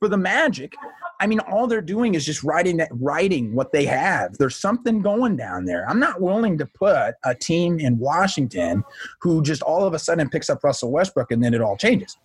For 0.00 0.08
the 0.08 0.16
Magic, 0.16 0.74
I 1.20 1.26
mean, 1.26 1.40
all 1.40 1.66
they're 1.66 1.80
doing 1.80 2.14
is 2.14 2.24
just 2.24 2.42
writing 2.42 2.76
that, 2.78 2.88
writing 2.92 3.54
what 3.54 3.72
they 3.72 3.84
have. 3.84 4.36
There's 4.38 4.56
something 4.56 5.00
going 5.00 5.36
down 5.36 5.64
there. 5.64 5.88
I'm 5.88 6.00
not 6.00 6.20
willing 6.20 6.58
to 6.58 6.66
put 6.66 7.14
a 7.24 7.34
team 7.34 7.78
in 7.78 7.98
Washington 7.98 8.84
who 9.20 9.42
just 9.42 9.62
all 9.62 9.84
of 9.84 9.94
a 9.94 9.98
sudden 9.98 10.28
picks 10.28 10.50
up 10.50 10.62
Russell 10.62 10.90
Westbrook 10.90 11.30
and 11.30 11.42
then 11.42 11.54
it 11.54 11.60
all 11.60 11.76
changes. 11.76 12.16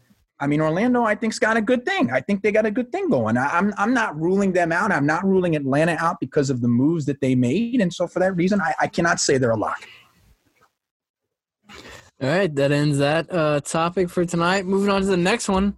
I 0.43 0.47
mean, 0.47 0.59
Orlando, 0.59 1.03
I 1.03 1.15
think's 1.15 1.39
got 1.39 1.55
a 1.55 1.61
good 1.61 1.85
thing. 1.85 2.11
I 2.11 2.19
think 2.19 2.43
they 2.43 2.51
got 2.51 2.65
a 2.65 2.71
good 2.71 2.91
thing 2.91 3.09
going. 3.09 3.37
I- 3.37 3.57
I'm, 3.57 3.73
I'm 3.77 3.93
not 3.93 4.19
ruling 4.19 4.51
them 4.51 4.73
out. 4.73 4.91
I'm 4.91 5.05
not 5.05 5.23
ruling 5.23 5.55
Atlanta 5.55 5.95
out 5.99 6.19
because 6.19 6.49
of 6.49 6.59
the 6.59 6.67
moves 6.67 7.05
that 7.05 7.21
they 7.21 7.33
made, 7.33 7.79
and 7.79 7.93
so 7.93 8.07
for 8.07 8.19
that 8.19 8.33
reason, 8.35 8.59
I, 8.59 8.73
I 8.81 8.87
cannot 8.87 9.21
say 9.21 9.37
they're 9.37 9.51
a 9.51 9.55
lock. 9.57 9.87
All 12.21 12.29
right, 12.29 12.53
that 12.55 12.71
ends 12.73 12.97
that 12.97 13.31
uh, 13.33 13.61
topic 13.61 14.09
for 14.09 14.25
tonight. 14.25 14.65
Moving 14.65 14.89
on 14.89 15.01
to 15.01 15.07
the 15.07 15.17
next 15.17 15.47
one. 15.47 15.75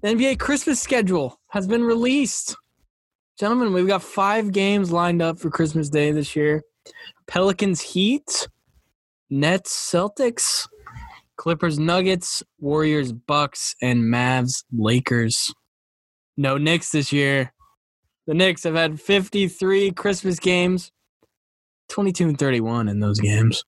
The 0.00 0.08
NBA 0.08 0.38
Christmas 0.38 0.80
schedule 0.80 1.40
has 1.48 1.66
been 1.66 1.82
released. 1.82 2.56
Gentlemen, 3.38 3.72
we've 3.72 3.86
got 3.86 4.02
five 4.02 4.52
games 4.52 4.92
lined 4.92 5.22
up 5.22 5.38
for 5.38 5.50
Christmas 5.50 5.88
Day 5.88 6.12
this 6.12 6.36
year 6.36 6.62
Pelicans 7.26 7.80
Heat, 7.80 8.48
Nets 9.30 9.72
Celtics, 9.72 10.68
Clippers 11.38 11.78
Nuggets, 11.78 12.42
Warriors 12.58 13.12
Bucks, 13.12 13.74
and 13.80 14.02
Mavs 14.02 14.64
Lakers. 14.76 15.54
No 16.36 16.58
Knicks 16.58 16.90
this 16.90 17.12
year. 17.12 17.52
The 18.26 18.34
Knicks 18.34 18.64
have 18.64 18.74
had 18.74 19.00
53 19.00 19.92
Christmas 19.92 20.38
games, 20.38 20.92
22 21.88 22.28
and 22.28 22.38
31 22.38 22.88
in 22.88 23.00
those 23.00 23.20
games. 23.20 23.64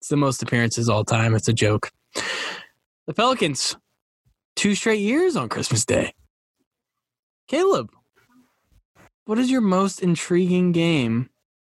It's 0.00 0.08
the 0.08 0.16
most 0.16 0.42
appearances 0.42 0.88
all 0.88 1.04
time. 1.04 1.34
It's 1.34 1.48
a 1.48 1.52
joke. 1.52 1.90
The 3.06 3.14
Pelicans, 3.14 3.76
two 4.56 4.74
straight 4.74 5.00
years 5.00 5.36
on 5.36 5.48
Christmas 5.48 5.84
Day. 5.84 6.12
Caleb, 7.48 7.90
what 9.24 9.38
is 9.38 9.50
your 9.50 9.60
most 9.60 10.00
intriguing 10.00 10.72
game 10.72 11.30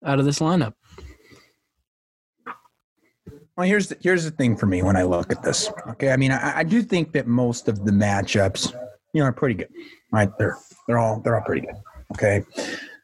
out 0.05 0.19
of 0.19 0.25
this 0.25 0.41
lineup? 0.41 0.75
Well, 3.59 3.67
here's 3.67 3.89
the, 3.89 3.97
here's 4.01 4.23
the 4.23 4.31
thing 4.31 4.57
for 4.57 4.67
me 4.67 4.85
when 4.85 4.95
I 4.95 5.03
look 5.03 5.33
at 5.33 5.43
this. 5.43 5.69
Okay, 5.89 6.13
I 6.13 6.17
mean, 6.17 6.31
I, 6.31 6.59
I 6.59 6.63
do 6.63 6.81
think 6.81 7.11
that 7.15 7.27
most 7.27 7.67
of 7.67 7.85
the 7.85 7.91
matchups, 7.91 8.73
you 9.13 9.21
know, 9.21 9.27
are 9.27 9.33
pretty 9.33 9.57
good. 9.57 9.69
Right? 10.13 10.31
They're 10.39 10.57
they're 10.87 10.99
all 10.99 11.21
they're 11.21 11.35
all 11.35 11.45
pretty 11.45 11.63
good. 11.63 11.75
Okay, 12.15 12.45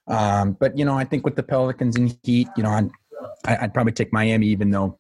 um, 0.07 0.53
but 0.53 0.79
you 0.79 0.85
know, 0.85 0.97
I 0.97 1.03
think 1.03 1.25
with 1.25 1.35
the 1.35 1.43
Pelicans 1.43 1.97
and 1.97 2.17
Heat, 2.23 2.47
you 2.57 2.63
know, 2.63 2.71
I'd, 2.71 2.89
I'd 3.45 3.75
probably 3.75 3.93
take 3.93 4.13
Miami, 4.13 4.47
even 4.47 4.71
though 4.71 4.97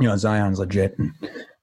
you 0.00 0.06
know 0.06 0.18
Zion's 0.18 0.58
legit. 0.58 0.94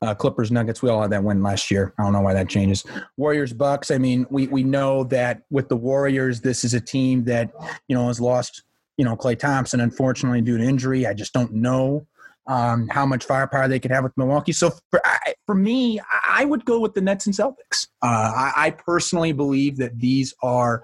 Uh, 0.01 0.15
Clippers 0.15 0.51
Nuggets, 0.51 0.81
we 0.81 0.89
all 0.89 1.03
had 1.03 1.11
that 1.11 1.23
win 1.23 1.43
last 1.43 1.69
year. 1.69 1.93
I 1.99 2.03
don't 2.03 2.13
know 2.13 2.21
why 2.21 2.33
that 2.33 2.49
changes. 2.49 2.83
Warriors 3.17 3.53
Bucks. 3.53 3.91
I 3.91 3.99
mean, 3.99 4.25
we 4.31 4.47
we 4.47 4.63
know 4.63 5.03
that 5.05 5.43
with 5.51 5.69
the 5.69 5.77
Warriors, 5.77 6.41
this 6.41 6.63
is 6.63 6.73
a 6.73 6.81
team 6.81 7.25
that 7.25 7.51
you 7.87 7.95
know 7.95 8.07
has 8.07 8.19
lost 8.19 8.63
you 8.97 9.05
know 9.05 9.15
Klay 9.15 9.37
Thompson, 9.37 9.79
unfortunately 9.79 10.41
due 10.41 10.57
to 10.57 10.63
injury. 10.63 11.05
I 11.05 11.13
just 11.13 11.33
don't 11.33 11.53
know 11.53 12.07
um, 12.47 12.87
how 12.89 13.05
much 13.05 13.25
firepower 13.25 13.67
they 13.67 13.79
could 13.79 13.91
have 13.91 14.03
with 14.03 14.17
Milwaukee. 14.17 14.51
So 14.51 14.71
for 14.89 15.01
for 15.45 15.55
me, 15.55 15.99
I 16.27 16.45
would 16.45 16.65
go 16.65 16.79
with 16.79 16.93
the 16.93 17.01
Nets 17.01 17.25
and 17.25 17.35
Celtics. 17.35 17.87
Uh, 18.01 18.31
I, 18.35 18.53
I 18.55 18.71
personally 18.71 19.31
believe 19.31 19.77
that 19.77 19.99
these 19.99 20.33
are 20.41 20.83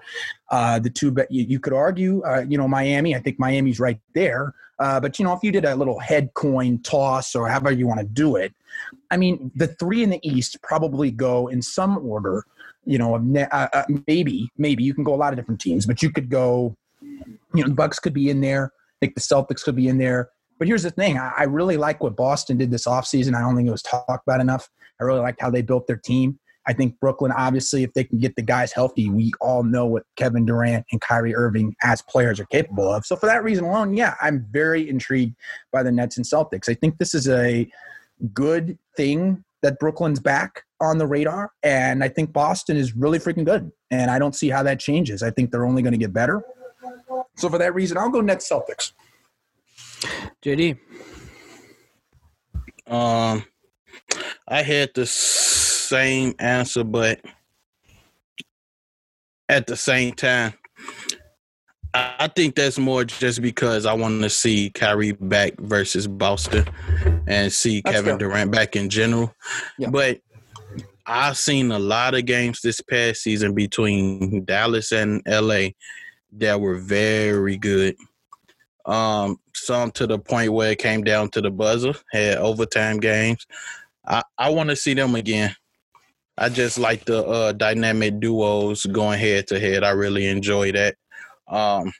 uh, 0.50 0.78
the 0.78 0.90
two. 0.90 1.10
But 1.10 1.30
you, 1.30 1.44
you 1.44 1.60
could 1.60 1.72
argue, 1.72 2.22
uh, 2.22 2.44
you 2.48 2.58
know, 2.58 2.68
Miami. 2.68 3.14
I 3.14 3.20
think 3.20 3.38
Miami's 3.38 3.80
right 3.80 4.00
there. 4.14 4.54
Uh, 4.78 5.00
but 5.00 5.18
you 5.18 5.24
know, 5.24 5.32
if 5.32 5.40
you 5.42 5.50
did 5.50 5.64
a 5.64 5.74
little 5.74 5.98
head 5.98 6.32
coin 6.34 6.78
toss 6.82 7.34
or 7.34 7.48
however 7.48 7.72
you 7.72 7.86
want 7.86 7.98
to 7.98 8.06
do 8.06 8.36
it, 8.36 8.54
I 9.10 9.16
mean, 9.16 9.50
the 9.56 9.66
three 9.66 10.02
in 10.02 10.10
the 10.10 10.20
East 10.22 10.62
probably 10.62 11.10
go 11.10 11.48
in 11.48 11.62
some 11.62 11.98
order. 11.98 12.44
You 12.84 12.98
know, 12.98 13.16
uh, 13.16 13.68
uh, 13.72 13.82
maybe 14.06 14.48
maybe 14.56 14.84
you 14.84 14.94
can 14.94 15.04
go 15.04 15.14
a 15.14 15.16
lot 15.16 15.32
of 15.32 15.38
different 15.38 15.60
teams, 15.60 15.84
but 15.86 16.02
you 16.02 16.10
could 16.10 16.30
go. 16.30 16.76
You 17.54 17.62
know, 17.62 17.68
the 17.68 17.74
Bucks 17.74 17.98
could 17.98 18.12
be 18.12 18.30
in 18.30 18.40
there. 18.40 18.72
I 18.74 18.96
think 19.00 19.14
the 19.14 19.20
Celtics 19.20 19.62
could 19.62 19.76
be 19.76 19.88
in 19.88 19.98
there. 19.98 20.30
But 20.58 20.68
here's 20.68 20.82
the 20.82 20.90
thing: 20.90 21.18
I, 21.18 21.32
I 21.38 21.42
really 21.44 21.76
like 21.76 22.02
what 22.02 22.16
Boston 22.16 22.56
did 22.56 22.70
this 22.70 22.86
offseason. 22.86 23.34
I 23.34 23.40
don't 23.40 23.56
think 23.56 23.68
it 23.68 23.72
was 23.72 23.82
talked 23.82 24.26
about 24.26 24.40
enough. 24.40 24.68
I 25.00 25.04
really 25.04 25.20
liked 25.20 25.40
how 25.40 25.50
they 25.50 25.62
built 25.62 25.86
their 25.86 25.96
team. 25.96 26.38
I 26.68 26.74
think 26.74 27.00
Brooklyn, 27.00 27.32
obviously, 27.32 27.82
if 27.82 27.94
they 27.94 28.04
can 28.04 28.18
get 28.18 28.36
the 28.36 28.42
guys 28.42 28.72
healthy, 28.72 29.08
we 29.08 29.32
all 29.40 29.62
know 29.62 29.86
what 29.86 30.02
Kevin 30.16 30.44
Durant 30.44 30.84
and 30.92 31.00
Kyrie 31.00 31.34
Irving 31.34 31.74
as 31.82 32.02
players 32.02 32.38
are 32.38 32.44
capable 32.44 32.92
of. 32.92 33.06
So 33.06 33.16
for 33.16 33.24
that 33.24 33.42
reason 33.42 33.64
alone, 33.64 33.94
yeah, 33.94 34.16
I'm 34.20 34.46
very 34.50 34.86
intrigued 34.86 35.34
by 35.72 35.82
the 35.82 35.90
Nets 35.90 36.18
and 36.18 36.26
Celtics. 36.26 36.68
I 36.68 36.74
think 36.74 36.98
this 36.98 37.14
is 37.14 37.26
a 37.26 37.66
good 38.34 38.78
thing 38.98 39.44
that 39.62 39.78
Brooklyn's 39.78 40.20
back 40.20 40.64
on 40.78 40.98
the 40.98 41.06
radar, 41.06 41.52
and 41.62 42.04
I 42.04 42.08
think 42.08 42.34
Boston 42.34 42.76
is 42.76 42.94
really 42.94 43.18
freaking 43.18 43.46
good. 43.46 43.72
And 43.90 44.10
I 44.10 44.18
don't 44.18 44.34
see 44.34 44.50
how 44.50 44.62
that 44.64 44.78
changes. 44.78 45.22
I 45.22 45.30
think 45.30 45.50
they're 45.50 45.64
only 45.64 45.80
going 45.80 45.94
to 45.94 45.98
get 45.98 46.12
better. 46.12 46.42
So 47.36 47.48
for 47.48 47.56
that 47.56 47.74
reason, 47.74 47.96
I'll 47.96 48.10
go 48.10 48.20
Nets 48.20 48.48
Celtics. 48.50 48.92
JD. 50.44 50.78
Um, 52.86 53.44
I 54.46 54.62
had 54.62 54.90
the 54.94 55.06
same 55.06 56.34
answer, 56.38 56.84
but 56.84 57.20
at 59.48 59.66
the 59.66 59.76
same 59.76 60.14
time, 60.14 60.54
I 61.94 62.28
think 62.34 62.54
that's 62.54 62.78
more 62.78 63.04
just 63.04 63.42
because 63.42 63.86
I 63.86 63.92
want 63.94 64.22
to 64.22 64.30
see 64.30 64.70
Kyrie 64.70 65.12
back 65.12 65.58
versus 65.58 66.06
Boston 66.06 66.66
and 67.26 67.52
see 67.52 67.80
That's 67.80 67.96
Kevin 67.96 68.18
fair. 68.18 68.28
Durant 68.28 68.52
back 68.52 68.76
in 68.76 68.90
general. 68.90 69.34
Yeah. 69.78 69.90
But 69.90 70.20
I've 71.06 71.38
seen 71.38 71.72
a 71.72 71.78
lot 71.78 72.14
of 72.14 72.26
games 72.26 72.60
this 72.60 72.80
past 72.82 73.22
season 73.22 73.54
between 73.54 74.44
Dallas 74.44 74.92
and 74.92 75.22
LA 75.26 75.68
that 76.32 76.60
were 76.60 76.76
very 76.76 77.56
good. 77.56 77.96
Um, 78.88 79.38
some 79.54 79.90
to 79.92 80.06
the 80.06 80.18
point 80.18 80.52
where 80.52 80.72
it 80.72 80.78
came 80.78 81.04
down 81.04 81.28
to 81.30 81.42
the 81.42 81.50
buzzer, 81.50 81.92
had 82.10 82.38
overtime 82.38 82.98
games. 82.98 83.46
I, 84.06 84.22
I 84.38 84.48
want 84.48 84.70
to 84.70 84.76
see 84.76 84.94
them 84.94 85.14
again. 85.14 85.54
I 86.38 86.48
just 86.48 86.78
like 86.78 87.04
the 87.04 87.24
uh, 87.26 87.52
dynamic 87.52 88.18
duos 88.18 88.86
going 88.86 89.18
head 89.18 89.46
to 89.48 89.60
head. 89.60 89.84
I 89.84 89.90
really 89.90 90.26
enjoy 90.26 90.72
that. 90.72 90.96
Um, 91.46 91.92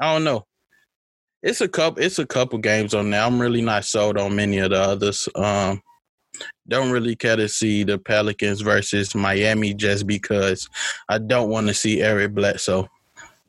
I 0.00 0.14
don't 0.14 0.24
know. 0.24 0.46
It's 1.42 1.60
a 1.60 1.68
couple. 1.68 2.02
It's 2.02 2.18
a 2.18 2.26
couple 2.26 2.58
games 2.58 2.94
on 2.94 3.10
there. 3.10 3.22
I'm 3.22 3.40
really 3.40 3.62
not 3.62 3.84
sold 3.84 4.18
on 4.18 4.34
many 4.34 4.58
of 4.58 4.70
the 4.70 4.80
others. 4.80 5.28
Um, 5.36 5.80
don't 6.66 6.90
really 6.90 7.14
care 7.14 7.36
to 7.36 7.48
see 7.48 7.84
the 7.84 7.98
Pelicans 7.98 8.60
versus 8.62 9.14
Miami 9.14 9.74
just 9.74 10.06
because 10.06 10.68
I 11.08 11.18
don't 11.18 11.50
want 11.50 11.68
to 11.68 11.74
see 11.74 12.02
Eric 12.02 12.34
Bledsoe. 12.34 12.88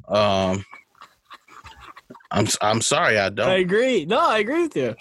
Um, 0.08 0.64
I'm 2.32 2.48
I'm 2.62 2.82
sorry, 2.82 3.18
I 3.18 3.28
I 3.28 3.30
don't. 3.30 3.50
I 3.50 3.56
agree. 3.58 4.06
No, 4.06 4.20
I 4.20 4.40
agree 4.40 4.64
with 4.64 4.76
you. 4.76 4.96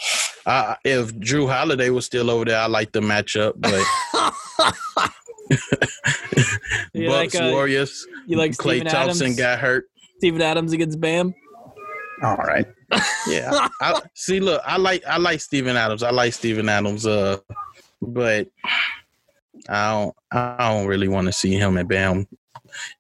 I, 0.47 0.77
if 0.85 1.15
Jrue 1.17 1.49
Holiday 1.51 1.91
was 1.91 2.07
still 2.07 2.31
over 2.31 2.47
there, 2.47 2.59
I 2.59 2.67
like 2.67 2.93
the 2.93 3.01
matchup, 3.01 3.53
but 3.57 3.85
You 6.95 7.09
Bucks 7.09 7.35
like, 7.35 7.43
uh, 7.43 7.51
Warriors. 7.51 8.07
You 8.27 8.37
like 8.37 8.53
Klay 8.53 8.77
Steven 8.81 8.87
Thompson 8.87 9.27
Adams? 9.27 9.39
got 9.39 9.59
hurt. 9.59 9.85
Steven 10.19 10.43
Adams 10.43 10.73
against 10.73 11.01
Bam? 11.01 11.35
All 12.23 12.37
right. 12.37 12.67
Yeah, 13.29 13.51
I, 13.53 13.69
I- 13.93 14.01
see. 14.15 14.41
Look, 14.41 14.61
I 14.65 14.77
like 14.79 15.05
I 15.07 15.19
like 15.19 15.41
Steven 15.41 15.77
Adams. 15.77 16.03
I 16.03 16.11
like 16.11 16.33
Steven 16.33 16.69
Adams. 16.69 17.07
Uh, 17.07 17.39
but 18.03 18.49
I 19.69 19.93
don't 19.93 20.17
I 20.33 20.71
don't 20.71 20.87
really 20.87 21.09
want 21.09 21.27
to 21.27 21.33
see 21.33 21.53
him 21.55 21.77
and 21.77 21.89
Bam 21.89 22.27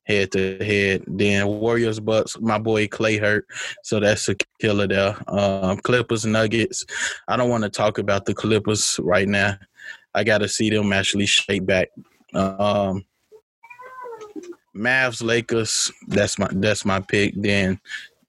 head 0.04 0.32
to 0.32 0.58
head. 0.64 1.04
Then 1.06 1.46
Warriors 1.46 2.00
Bucks, 2.00 2.38
my 2.40 2.58
boy 2.58 2.86
Klay 2.86 3.20
hurt, 3.20 3.46
so 3.82 4.00
that's 4.00 4.28
a 4.28 4.36
killer 4.60 4.86
there. 4.86 5.16
Um, 5.28 5.78
Clippers 5.78 6.24
Nuggets. 6.24 6.84
I 7.28 7.36
don't 7.36 7.50
want 7.50 7.64
to 7.64 7.70
talk 7.70 7.98
about 7.98 8.24
the 8.24 8.34
Clippers 8.34 8.98
right 9.02 9.28
now. 9.28 9.56
I 10.14 10.24
got 10.24 10.38
to 10.38 10.48
see 10.48 10.70
them 10.70 10.92
actually 10.92 11.26
shake 11.26 11.66
back. 11.66 11.88
Um, 12.34 13.04
Mavs 14.74 15.22
Lakers. 15.22 15.92
That's 16.06 16.38
my 16.38 16.48
that's 16.52 16.84
my 16.84 17.00
pick. 17.00 17.34
Then 17.36 17.80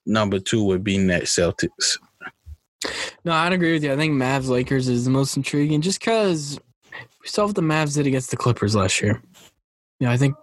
number 0.05 0.39
two 0.39 0.63
would 0.63 0.83
be 0.83 0.97
Net 0.97 1.23
Celtics. 1.23 1.97
No, 3.25 3.33
I'd 3.33 3.53
agree 3.53 3.73
with 3.73 3.83
you. 3.83 3.93
I 3.93 3.97
think 3.97 4.13
Mavs 4.13 4.47
Lakers 4.47 4.87
is 4.87 5.05
the 5.05 5.11
most 5.11 5.35
intriguing 5.35 5.81
just 5.81 5.99
because 5.99 6.59
we 7.21 7.27
saw 7.27 7.45
what 7.45 7.55
the 7.55 7.61
Mavs 7.61 7.95
did 7.95 8.07
against 8.07 8.31
the 8.31 8.37
Clippers 8.37 8.75
last 8.75 9.01
year. 9.01 9.21
Yeah, 9.99 10.11
I 10.11 10.17
think 10.17 10.35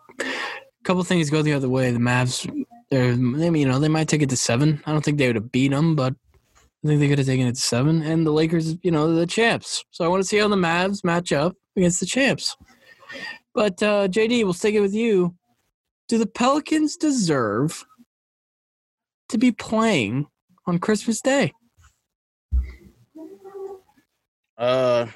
couple 0.86 1.02
things 1.02 1.30
go 1.30 1.42
the 1.42 1.52
other 1.52 1.68
way. 1.68 1.90
The 1.90 1.98
Mavs, 1.98 2.48
they're, 2.90 3.14
they, 3.16 3.58
you 3.58 3.66
know, 3.66 3.80
they 3.80 3.88
might 3.88 4.08
take 4.08 4.22
it 4.22 4.30
to 4.30 4.36
seven. 4.36 4.80
I 4.86 4.92
don't 4.92 5.04
think 5.04 5.18
they 5.18 5.26
would 5.26 5.36
have 5.36 5.50
beat 5.50 5.72
them, 5.72 5.96
but 5.96 6.14
I 6.84 6.88
think 6.88 7.00
they 7.00 7.08
could 7.08 7.18
have 7.18 7.26
taken 7.26 7.46
it 7.46 7.56
to 7.56 7.60
seven. 7.60 8.02
And 8.02 8.24
the 8.24 8.30
Lakers, 8.30 8.76
you 8.82 8.92
know, 8.92 9.12
the 9.14 9.26
champs. 9.26 9.84
So 9.90 10.04
I 10.04 10.08
want 10.08 10.22
to 10.22 10.28
see 10.28 10.38
how 10.38 10.48
the 10.48 10.56
Mavs 10.56 11.04
match 11.04 11.32
up 11.32 11.56
against 11.76 11.98
the 11.98 12.06
champs. 12.06 12.56
But 13.52 13.82
uh, 13.82 14.06
JD, 14.08 14.44
we'll 14.44 14.52
stick 14.52 14.74
it 14.74 14.80
with 14.80 14.94
you. 14.94 15.34
Do 16.08 16.18
the 16.18 16.26
Pelicans 16.26 16.96
deserve 16.96 17.84
to 19.28 19.38
be 19.38 19.50
playing 19.50 20.26
on 20.66 20.78
Christmas 20.78 21.20
Day? 21.20 21.52
Uh, 24.56 25.06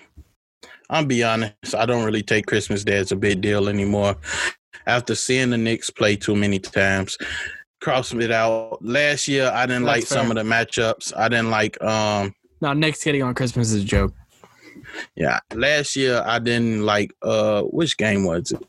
I'll 0.89 1.05
be 1.05 1.23
honest. 1.23 1.75
I 1.77 1.87
don't 1.87 2.05
really 2.05 2.23
take 2.23 2.47
Christmas 2.47 2.83
Day 2.83 2.97
as 2.97 3.13
a 3.13 3.17
big 3.17 3.41
deal 3.41 3.69
anymore. 3.69 4.17
After 4.91 5.15
seeing 5.15 5.51
the 5.51 5.57
Knicks 5.59 5.89
play 5.91 6.17
too 6.17 6.35
many 6.35 6.59
times, 6.59 7.17
crossing 7.81 8.21
it 8.21 8.33
out. 8.33 8.79
Last 8.85 9.29
year, 9.29 9.51
I 9.55 9.65
didn't 9.67 9.85
That's 9.85 10.01
like 10.01 10.07
some 10.07 10.31
of 10.31 10.37
the 10.37 10.43
matchups. 10.43 11.13
I 11.17 11.29
didn't 11.29 11.51
like. 11.51 11.81
Um, 11.83 12.35
No, 12.61 12.73
Nick's 12.73 13.05
getting 13.05 13.23
on 13.23 13.35
Christmas 13.35 13.73
is 13.73 13.83
a 13.85 13.87
joke. 13.87 14.13
yeah, 15.15 15.39
last 15.55 15.95
year 15.97 16.23
I 16.27 16.39
didn't 16.41 16.83
like. 16.85 17.13
Uh, 17.23 17.63
which 17.63 17.97
game 17.97 18.25
was 18.25 18.51
it? 18.53 18.63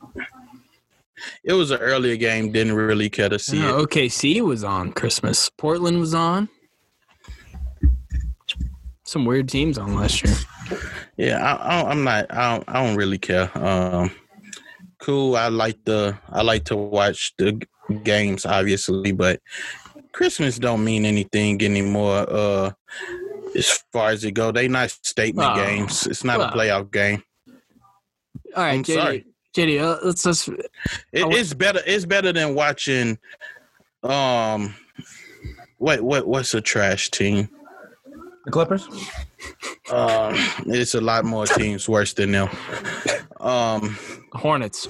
It 1.44 1.54
was 1.54 1.72
an 1.72 1.80
earlier 1.80 2.16
game. 2.16 2.52
Didn't 2.52 2.74
really 2.74 3.10
care 3.10 3.30
to 3.30 3.40
see 3.40 3.60
No, 3.60 3.80
it. 3.80 3.90
OKC 3.90 4.42
was 4.42 4.64
on 4.64 4.92
Christmas. 4.92 5.50
Portland 5.58 6.00
was 6.00 6.14
on. 6.14 6.50
Some 9.04 9.26
weird 9.26 9.50
teams 9.50 9.78
on 9.78 9.96
last 9.96 10.24
year. 10.24 10.34
Yeah, 11.18 11.38
I, 11.44 11.82
I, 11.82 11.90
I'm 11.92 12.04
not. 12.04 12.26
I 12.34 12.54
don't, 12.56 12.70
I 12.70 12.86
don't 12.86 12.96
really 12.96 13.18
care. 13.18 13.50
Um, 13.58 14.12
cool. 15.02 15.36
I 15.36 15.50
like 15.50 15.84
the. 15.84 16.18
I 16.30 16.42
like 16.42 16.64
to 16.66 16.78
watch 16.78 17.34
the 17.38 17.62
games, 18.04 18.46
obviously, 18.46 19.12
but 19.12 19.42
Christmas 20.14 20.58
don't 20.60 20.84
mean 20.84 21.06
anything 21.06 21.62
anymore. 21.62 22.26
Uh, 22.30 22.72
as 23.56 23.84
far 23.92 24.10
as 24.12 24.24
it 24.24 24.32
go, 24.32 24.52
they 24.52 24.68
not 24.70 24.90
statement 25.04 25.50
Oh, 25.52 25.56
games. 25.56 26.08
It's 26.08 26.24
not 26.24 26.40
well. 26.40 26.50
a 26.50 26.52
playoff 26.54 26.92
game. 26.92 27.22
All 28.56 28.64
right, 28.64 28.74
I'm 28.74 28.84
JD. 28.84 28.94
sorry. 28.94 29.26
JD, 29.56 29.82
uh, 29.82 29.98
let's 30.06 30.24
just. 30.24 30.48
It, 30.48 30.64
it's 31.12 31.54
better. 31.54 31.82
It's 31.86 32.06
better 32.06 32.32
than 32.32 32.56
watching. 32.56 33.18
Um, 34.04 34.74
what 35.78 36.02
what 36.02 36.28
what's 36.28 36.54
a 36.54 36.62
trash 36.62 37.12
team? 37.12 37.50
The 38.46 38.52
Clippers. 38.52 38.88
Um, 39.92 40.34
it's 40.68 40.96
a 40.96 41.02
lot 41.02 41.26
more 41.26 41.46
teams 41.46 41.88
worse 41.88 42.14
than 42.14 42.32
them. 42.32 42.50
Um, 43.40 43.98
Hornets. 44.34 44.88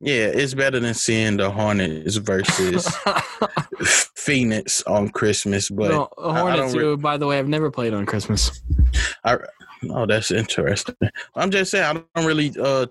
yeah, 0.00 0.24
it's 0.26 0.54
better 0.54 0.80
than 0.80 0.94
seeing 0.94 1.36
the 1.36 1.50
Hornets 1.50 2.16
versus 2.16 2.88
Phoenix 4.16 4.82
on 4.82 5.08
Christmas. 5.10 5.70
But 5.70 5.90
no, 5.90 6.08
I- 6.18 6.30
I 6.30 6.40
Hornets, 6.40 6.74
re- 6.74 6.96
by 6.96 7.16
the 7.16 7.26
way, 7.26 7.38
I've 7.38 7.48
never 7.48 7.70
played 7.70 7.94
on 7.94 8.06
Christmas. 8.06 8.60
I, 9.24 9.38
oh, 9.90 10.06
that's 10.06 10.30
interesting. 10.30 10.96
I'm 11.34 11.50
just 11.50 11.70
saying 11.70 11.84
I 11.84 12.02
don't 12.20 12.26
really 12.26 12.52
uh 12.60 12.86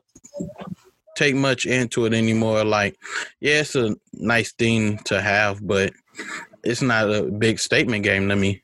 take 1.18 1.36
much 1.36 1.66
into 1.66 2.06
it 2.06 2.14
anymore. 2.14 2.64
Like, 2.64 2.98
yeah, 3.42 3.60
it's 3.60 3.76
a 3.76 3.96
nice 4.14 4.54
thing 4.54 4.98
to 5.06 5.22
have, 5.22 5.66
but 5.68 5.92
it's 6.64 6.82
not 6.82 7.14
a 7.14 7.24
big 7.24 7.60
statement 7.60 8.04
game 8.04 8.30
to 8.30 8.36
me. 8.36 8.64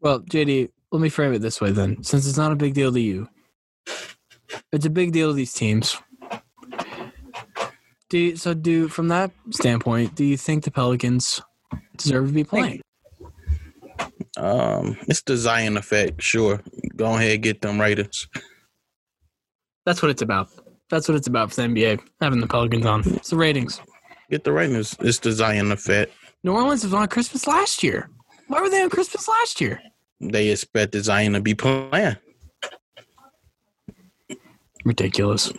Well, 0.00 0.20
JD, 0.20 0.70
let 0.92 1.00
me 1.00 1.08
frame 1.08 1.32
it 1.32 1.40
this 1.40 1.60
way 1.60 1.70
then. 1.72 2.02
Since 2.02 2.26
it's 2.26 2.38
not 2.38 2.52
a 2.52 2.56
big 2.56 2.74
deal 2.74 2.92
to 2.92 3.00
you, 3.00 3.28
it's 4.72 4.86
a 4.86 4.90
big 4.90 5.12
deal 5.12 5.30
to 5.30 5.34
these 5.34 5.52
teams. 5.52 5.96
Do 8.10 8.18
you, 8.18 8.36
so? 8.36 8.54
Do 8.54 8.88
from 8.88 9.08
that 9.08 9.32
standpoint, 9.50 10.14
do 10.14 10.24
you 10.24 10.38
think 10.38 10.64
the 10.64 10.70
Pelicans 10.70 11.42
deserve 11.96 12.28
to 12.28 12.32
be 12.32 12.44
playing? 12.44 12.80
Um, 14.38 14.96
it's 15.08 15.20
the 15.22 15.36
Zion 15.36 15.76
effect, 15.76 16.22
sure. 16.22 16.62
Go 16.96 17.16
ahead, 17.16 17.42
get 17.42 17.60
them 17.60 17.80
Raiders. 17.80 18.28
That's 19.84 20.00
what 20.00 20.10
it's 20.10 20.22
about. 20.22 20.48
That's 20.90 21.08
what 21.08 21.16
it's 21.16 21.26
about 21.26 21.50
for 21.50 21.56
the 21.56 21.68
NBA 21.68 22.00
having 22.20 22.40
the 22.40 22.46
Pelicans 22.46 22.86
on. 22.86 23.02
It's 23.14 23.30
the 23.30 23.36
ratings. 23.36 23.80
Get 24.30 24.44
the 24.44 24.52
ratings. 24.52 24.96
It's 25.00 25.18
the 25.18 25.32
Zion 25.32 25.72
effect. 25.72 26.12
New 26.44 26.52
Orleans 26.52 26.84
was 26.84 26.94
on 26.94 27.08
Christmas 27.08 27.46
last 27.46 27.82
year. 27.82 28.08
Why 28.48 28.60
were 28.60 28.70
they 28.70 28.82
on 28.82 28.90
Christmas 28.90 29.28
last 29.28 29.60
year? 29.60 29.80
They 30.20 30.48
expect 30.48 30.92
the 30.92 31.00
Zion 31.00 31.34
to 31.34 31.40
be 31.40 31.54
playing. 31.54 32.16
Ridiculous. 34.84 35.52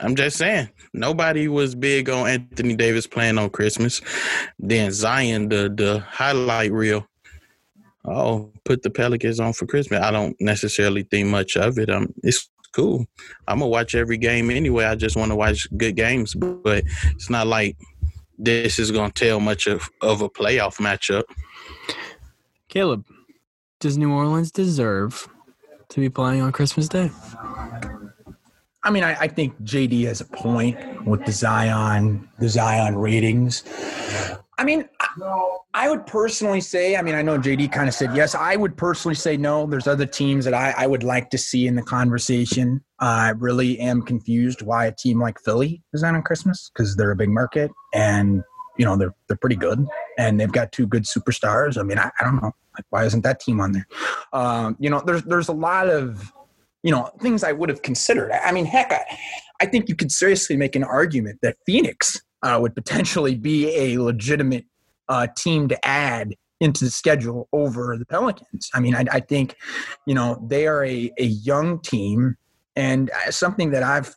I'm 0.00 0.16
just 0.16 0.36
saying. 0.36 0.68
Nobody 0.94 1.48
was 1.48 1.74
big 1.74 2.08
on 2.08 2.28
Anthony 2.28 2.76
Davis 2.76 3.06
playing 3.06 3.38
on 3.38 3.50
Christmas. 3.50 4.00
Then 4.58 4.92
Zion, 4.92 5.48
the 5.48 5.68
the 5.68 6.00
highlight 6.00 6.72
reel. 6.72 7.06
Oh, 8.04 8.52
put 8.64 8.82
the 8.82 8.90
Pelicans 8.90 9.40
on 9.40 9.52
for 9.52 9.66
Christmas. 9.66 10.00
I 10.00 10.10
don't 10.10 10.36
necessarily 10.40 11.04
think 11.04 11.28
much 11.28 11.56
of 11.56 11.78
it. 11.78 11.88
Um, 11.88 12.12
it's 12.22 12.50
cool. 12.72 13.06
I'm 13.46 13.60
gonna 13.60 13.68
watch 13.68 13.94
every 13.94 14.18
game 14.18 14.50
anyway. 14.50 14.84
I 14.84 14.96
just 14.96 15.16
want 15.16 15.30
to 15.30 15.36
watch 15.36 15.68
good 15.76 15.96
games, 15.96 16.34
but 16.34 16.84
it's 17.12 17.30
not 17.30 17.46
like 17.46 17.76
this 18.38 18.78
is 18.78 18.90
gonna 18.90 19.12
tell 19.12 19.40
much 19.40 19.66
of 19.66 19.88
of 20.00 20.20
a 20.20 20.28
playoff 20.28 20.76
matchup. 20.76 21.24
Caleb, 22.72 23.04
does 23.80 23.98
New 23.98 24.10
Orleans 24.10 24.50
deserve 24.50 25.28
to 25.90 26.00
be 26.00 26.08
playing 26.08 26.40
on 26.40 26.52
Christmas 26.52 26.88
Day? 26.88 27.10
I 28.82 28.90
mean, 28.90 29.04
I, 29.04 29.14
I 29.20 29.28
think 29.28 29.60
JD 29.62 30.06
has 30.06 30.22
a 30.22 30.24
point 30.24 31.04
with 31.04 31.22
the 31.26 31.32
Zion, 31.32 32.26
the 32.38 32.48
Zion 32.48 32.96
ratings. 32.96 33.62
I 34.56 34.64
mean, 34.64 34.88
I, 35.00 35.58
I 35.74 35.90
would 35.90 36.06
personally 36.06 36.62
say, 36.62 36.96
I 36.96 37.02
mean, 37.02 37.14
I 37.14 37.20
know 37.20 37.38
JD 37.38 37.70
kind 37.70 37.88
of 37.88 37.94
said 37.94 38.16
yes. 38.16 38.34
I 38.34 38.56
would 38.56 38.74
personally 38.74 39.16
say 39.16 39.36
no. 39.36 39.66
There's 39.66 39.86
other 39.86 40.06
teams 40.06 40.46
that 40.46 40.54
I, 40.54 40.72
I 40.74 40.86
would 40.86 41.02
like 41.02 41.28
to 41.28 41.36
see 41.36 41.66
in 41.66 41.74
the 41.74 41.82
conversation. 41.82 42.82
I 43.00 43.34
really 43.36 43.78
am 43.80 44.00
confused 44.00 44.62
why 44.62 44.86
a 44.86 44.92
team 44.92 45.20
like 45.20 45.38
Philly 45.40 45.82
is 45.92 46.00
not 46.00 46.14
on 46.14 46.22
Christmas 46.22 46.70
because 46.72 46.96
they're 46.96 47.10
a 47.10 47.16
big 47.16 47.28
market 47.28 47.70
and 47.92 48.42
you 48.78 48.86
know 48.86 48.96
they're 48.96 49.14
they're 49.28 49.36
pretty 49.36 49.56
good 49.56 49.86
and 50.16 50.40
they've 50.40 50.50
got 50.50 50.72
two 50.72 50.86
good 50.86 51.04
superstars. 51.04 51.78
I 51.78 51.82
mean, 51.82 51.98
I, 51.98 52.10
I 52.18 52.24
don't 52.24 52.40
know, 52.40 52.52
like 52.76 52.84
why 52.90 53.04
isn't 53.04 53.22
that 53.22 53.40
team 53.40 53.60
on 53.60 53.72
there? 53.72 53.86
Um, 54.32 54.76
you 54.78 54.90
know, 54.90 55.02
there's 55.04 55.22
there's 55.24 55.48
a 55.48 55.52
lot 55.52 55.88
of 55.88 56.32
you 56.82 56.90
know 56.90 57.10
things 57.20 57.44
I 57.44 57.52
would 57.52 57.68
have 57.68 57.82
considered. 57.82 58.32
I, 58.32 58.52
mean, 58.52 58.64
heck, 58.64 58.92
I, 58.92 59.04
I 59.60 59.66
think 59.66 59.88
you 59.88 59.94
could 59.94 60.10
seriously 60.10 60.56
make 60.56 60.74
an 60.76 60.84
argument 60.84 61.38
that 61.42 61.56
Phoenix 61.66 62.20
uh, 62.42 62.58
would 62.60 62.74
potentially 62.74 63.34
be 63.34 63.74
a 63.76 64.02
legitimate 64.02 64.66
uh, 65.08 65.26
team 65.36 65.68
to 65.68 65.86
add 65.86 66.34
into 66.60 66.84
the 66.84 66.90
schedule 66.90 67.48
over 67.52 67.96
the 67.98 68.06
Pelicans. 68.06 68.70
I 68.72 68.80
mean, 68.80 68.94
I, 68.94 69.04
I 69.10 69.20
think, 69.20 69.56
you 70.06 70.14
know, 70.14 70.44
they 70.48 70.66
are 70.66 70.84
a, 70.84 71.12
a 71.18 71.24
young 71.24 71.80
team 71.80 72.36
and 72.76 73.10
uh, 73.10 73.30
something 73.30 73.72
that 73.72 73.82
I've 73.82 74.14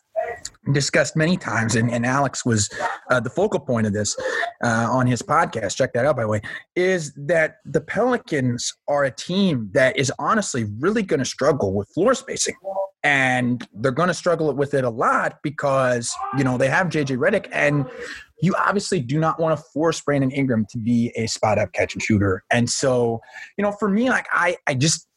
discussed 0.73 1.15
many 1.15 1.37
times, 1.37 1.75
and, 1.75 1.91
and 1.91 2.05
Alex 2.05 2.45
was 2.45 2.69
uh, 3.09 3.19
the 3.19 3.29
focal 3.29 3.59
point 3.59 3.87
of 3.87 3.93
this 3.93 4.15
uh, 4.63 4.87
on 4.89 5.07
his 5.07 5.21
podcast. 5.21 5.75
Check 5.75 5.93
that 5.93 6.05
out, 6.05 6.15
by 6.15 6.23
the 6.23 6.27
way. 6.27 6.41
Is 6.75 7.13
that 7.15 7.57
the 7.65 7.81
Pelicans 7.81 8.73
are 8.87 9.03
a 9.03 9.11
team 9.11 9.69
that 9.73 9.97
is 9.97 10.11
honestly 10.19 10.65
really 10.79 11.03
going 11.03 11.19
to 11.19 11.25
struggle 11.25 11.73
with 11.73 11.89
floor 11.89 12.13
spacing, 12.13 12.55
and 13.03 13.67
they're 13.73 13.91
going 13.91 14.07
to 14.07 14.13
struggle 14.13 14.51
with 14.53 14.73
it 14.73 14.83
a 14.83 14.89
lot 14.89 15.37
because 15.43 16.13
you 16.37 16.43
know 16.43 16.57
they 16.57 16.69
have 16.69 16.87
JJ 16.87 17.17
Redick, 17.17 17.47
and 17.51 17.85
you 18.41 18.53
obviously 18.55 18.99
do 18.99 19.19
not 19.19 19.39
want 19.39 19.57
to 19.57 19.63
force 19.73 20.01
Brandon 20.01 20.31
Ingram 20.31 20.65
to 20.71 20.77
be 20.77 21.11
a 21.15 21.27
spot 21.27 21.57
up 21.57 21.71
catch 21.73 21.93
and 21.93 22.01
shooter, 22.01 22.43
and 22.51 22.69
so 22.69 23.21
you 23.57 23.63
know 23.63 23.71
for 23.71 23.89
me, 23.89 24.09
like 24.09 24.27
I 24.31 24.57
I 24.67 24.73
just 24.73 25.07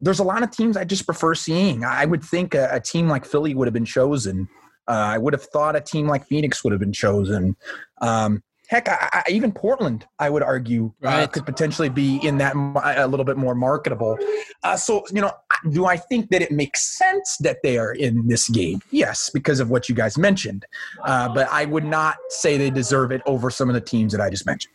there's 0.00 0.18
a 0.18 0.24
lot 0.24 0.42
of 0.42 0.50
teams 0.50 0.76
I 0.76 0.84
just 0.84 1.06
prefer 1.06 1.34
seeing. 1.34 1.84
I 1.84 2.04
would 2.04 2.22
think 2.22 2.54
a, 2.54 2.68
a 2.70 2.80
team 2.80 3.08
like 3.08 3.24
Philly 3.24 3.54
would 3.54 3.66
have 3.66 3.72
been 3.72 3.86
chosen. 3.86 4.48
Uh, 4.88 4.92
I 4.92 5.18
would 5.18 5.32
have 5.32 5.44
thought 5.44 5.76
a 5.76 5.80
team 5.80 6.06
like 6.06 6.26
Phoenix 6.26 6.62
would 6.62 6.72
have 6.72 6.80
been 6.80 6.92
chosen. 6.92 7.56
Um, 8.00 8.42
heck, 8.68 8.88
I, 8.88 9.08
I, 9.12 9.22
even 9.30 9.52
Portland, 9.52 10.06
I 10.18 10.30
would 10.30 10.42
argue, 10.42 10.92
uh, 11.02 11.26
could 11.26 11.46
potentially 11.46 11.88
be 11.88 12.18
in 12.22 12.38
that 12.38 12.54
a 12.54 13.06
little 13.06 13.24
bit 13.24 13.36
more 13.36 13.54
marketable. 13.54 14.18
Uh, 14.62 14.76
so, 14.76 15.04
you 15.12 15.20
know, 15.20 15.32
do 15.70 15.86
I 15.86 15.96
think 15.96 16.30
that 16.30 16.42
it 16.42 16.52
makes 16.52 16.96
sense 16.98 17.36
that 17.40 17.58
they 17.62 17.78
are 17.78 17.92
in 17.92 18.26
this 18.26 18.48
game? 18.48 18.80
Yes, 18.90 19.30
because 19.32 19.60
of 19.60 19.70
what 19.70 19.88
you 19.88 19.94
guys 19.94 20.18
mentioned. 20.18 20.64
Uh, 21.04 21.28
but 21.32 21.48
I 21.50 21.64
would 21.64 21.84
not 21.84 22.16
say 22.28 22.56
they 22.56 22.70
deserve 22.70 23.12
it 23.12 23.22
over 23.26 23.50
some 23.50 23.68
of 23.68 23.74
the 23.74 23.80
teams 23.80 24.12
that 24.12 24.20
I 24.20 24.30
just 24.30 24.46
mentioned. 24.46 24.74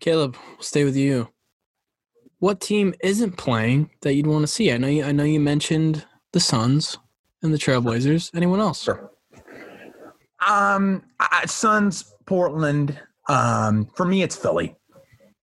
Caleb, 0.00 0.36
we'll 0.52 0.62
stay 0.62 0.84
with 0.84 0.96
you. 0.96 1.28
What 2.38 2.60
team 2.60 2.94
isn't 3.02 3.36
playing 3.36 3.90
that 4.02 4.14
you'd 4.14 4.28
want 4.28 4.42
to 4.42 4.46
see? 4.46 4.70
I 4.72 4.78
know 4.78 4.86
you. 4.86 5.02
I 5.02 5.10
know 5.10 5.24
you 5.24 5.40
mentioned 5.40 6.06
the 6.32 6.38
Suns 6.38 6.96
and 7.42 7.52
the 7.52 7.58
Trailblazers. 7.58 8.30
Anyone 8.34 8.60
else? 8.60 8.82
Sure. 8.82 9.10
Um, 10.46 11.02
I, 11.20 11.46
Suns, 11.46 12.14
Portland. 12.26 12.98
Um, 13.28 13.88
for 13.94 14.06
me, 14.06 14.22
it's 14.22 14.36
Philly. 14.36 14.76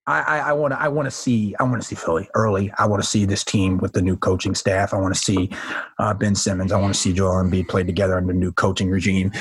I 0.07 0.53
want 0.53 0.71
to 0.71 0.79
I 0.79 0.87
want 0.87 1.07
to 1.07 1.11
see 1.11 1.55
I 1.59 1.63
want 1.63 1.81
to 1.81 1.87
see 1.87 1.95
Philly 1.95 2.29
early. 2.35 2.71
I 2.77 2.85
want 2.85 3.01
to 3.01 3.09
see 3.09 3.25
this 3.25 3.43
team 3.43 3.77
with 3.77 3.93
the 3.93 4.03
new 4.03 4.15
coaching 4.15 4.53
staff. 4.53 4.93
I 4.93 4.97
want 4.97 5.15
to 5.15 5.19
see 5.19 5.49
uh, 5.97 6.13
Ben 6.13 6.35
Simmons. 6.35 6.71
I 6.71 6.79
want 6.79 6.93
to 6.93 6.99
see 6.99 7.11
Joel 7.11 7.43
Embiid 7.43 7.67
play 7.69 7.83
together 7.83 8.15
under 8.15 8.31
new 8.31 8.51
coaching 8.51 8.91
regime, 8.91 9.31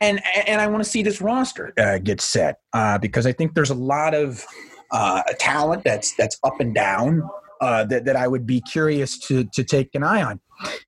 and 0.00 0.22
and 0.46 0.60
I 0.60 0.68
want 0.68 0.84
to 0.84 0.88
see 0.88 1.02
this 1.02 1.20
roster 1.20 1.72
uh, 1.76 1.98
get 1.98 2.20
set 2.20 2.60
uh, 2.72 2.98
because 2.98 3.26
I 3.26 3.32
think 3.32 3.54
there's 3.54 3.70
a 3.70 3.74
lot 3.74 4.14
of 4.14 4.44
uh, 4.92 5.22
talent 5.40 5.82
that's 5.82 6.14
that's 6.14 6.38
up 6.44 6.60
and 6.60 6.72
down 6.72 7.28
uh, 7.60 7.84
that 7.86 8.04
that 8.04 8.14
I 8.14 8.28
would 8.28 8.46
be 8.46 8.60
curious 8.60 9.18
to 9.26 9.44
to 9.52 9.64
take 9.64 9.92
an 9.94 10.04
eye 10.04 10.22
on. 10.22 10.40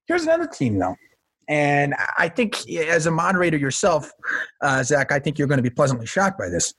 Here's 0.06 0.22
another 0.22 0.46
team 0.46 0.78
though. 0.78 0.94
And 1.48 1.94
I 2.18 2.28
think, 2.28 2.68
as 2.70 3.06
a 3.06 3.10
moderator 3.10 3.56
yourself, 3.56 4.10
uh, 4.60 4.82
Zach, 4.82 5.12
I 5.12 5.18
think 5.18 5.38
you're 5.38 5.48
going 5.48 5.58
to 5.58 5.62
be 5.62 5.70
pleasantly 5.70 6.06
shocked 6.06 6.38
by 6.38 6.48
this. 6.48 6.74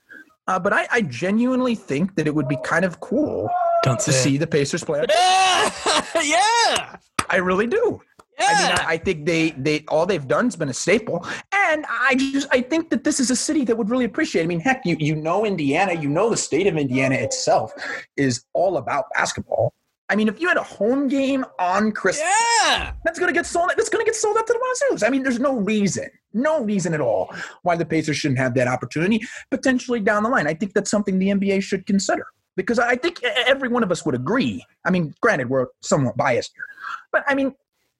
Uh, 0.47 0.59
but 0.59 0.73
I, 0.73 0.87
I 0.91 1.01
genuinely 1.01 1.75
think 1.75 2.15
that 2.15 2.27
it 2.27 2.35
would 2.35 2.47
be 2.47 2.57
kind 2.63 2.85
of 2.85 2.99
cool 2.99 3.49
Don't 3.83 3.99
to 4.01 4.11
see 4.11 4.37
the 4.37 4.45
Pacers 4.47 4.83
play. 4.83 5.03
Yeah, 5.09 5.71
yeah, 6.21 6.97
I 7.29 7.37
really 7.37 7.65
do. 7.65 7.99
yeah. 8.39 8.45
I 8.47 8.61
mean, 8.61 8.71
I, 8.79 8.85
I 8.93 8.97
think 8.97 9.25
they 9.25 9.51
they 9.51 9.83
all 9.87 10.05
they've 10.05 10.27
done 10.27 10.45
has 10.45 10.55
been 10.55 10.69
a 10.69 10.73
staple, 10.73 11.25
and 11.51 11.83
I 11.89 12.15
just 12.15 12.47
I 12.51 12.61
think 12.61 12.91
that 12.91 13.03
this 13.03 13.19
is 13.19 13.31
a 13.31 13.35
city 13.35 13.65
that 13.65 13.75
would 13.75 13.89
really 13.89 14.05
appreciate. 14.05 14.41
it. 14.41 14.45
I 14.45 14.47
mean, 14.47 14.59
heck, 14.59 14.85
you 14.85 14.95
you 14.99 15.15
know 15.15 15.45
Indiana, 15.45 15.93
you 15.93 16.09
know 16.09 16.29
the 16.29 16.37
state 16.37 16.67
of 16.67 16.77
Indiana 16.77 17.15
itself 17.15 17.73
is 18.15 18.45
all 18.53 18.77
about 18.77 19.05
basketball. 19.15 19.73
I 20.09 20.15
mean, 20.15 20.27
if 20.27 20.39
you 20.39 20.47
had 20.47 20.57
a 20.57 20.63
home 20.63 21.07
game 21.07 21.45
on 21.59 21.91
Christmas, 21.91 22.29
yeah. 22.63 22.93
that's 23.03 23.17
gonna 23.19 23.33
get 23.33 23.45
sold. 23.45 23.71
That's 23.75 23.89
gonna 23.89 24.05
get 24.05 24.15
sold 24.15 24.37
out 24.37 24.45
to 24.45 24.53
the 24.53 24.59
Monsters. 24.59 25.03
I 25.03 25.09
mean, 25.09 25.23
there's 25.23 25.39
no 25.39 25.55
reason, 25.57 26.09
no 26.33 26.63
reason 26.63 26.93
at 26.93 27.01
all 27.01 27.33
why 27.63 27.75
the 27.75 27.85
Pacers 27.85 28.17
shouldn't 28.17 28.39
have 28.39 28.53
that 28.55 28.67
opportunity 28.67 29.25
potentially 29.49 29.99
down 29.99 30.23
the 30.23 30.29
line. 30.29 30.47
I 30.47 30.53
think 30.53 30.73
that's 30.73 30.91
something 30.91 31.17
the 31.17 31.29
NBA 31.29 31.63
should 31.63 31.85
consider 31.87 32.27
because 32.55 32.77
I 32.77 32.95
think 32.95 33.23
every 33.23 33.67
one 33.67 33.83
of 33.83 33.91
us 33.91 34.05
would 34.05 34.15
agree. 34.15 34.63
I 34.85 34.91
mean, 34.91 35.13
granted, 35.21 35.49
we're 35.49 35.67
somewhat 35.81 36.15
biased 36.15 36.51
here, 36.53 36.65
but 37.11 37.23
I 37.27 37.33
mean, 37.33 37.55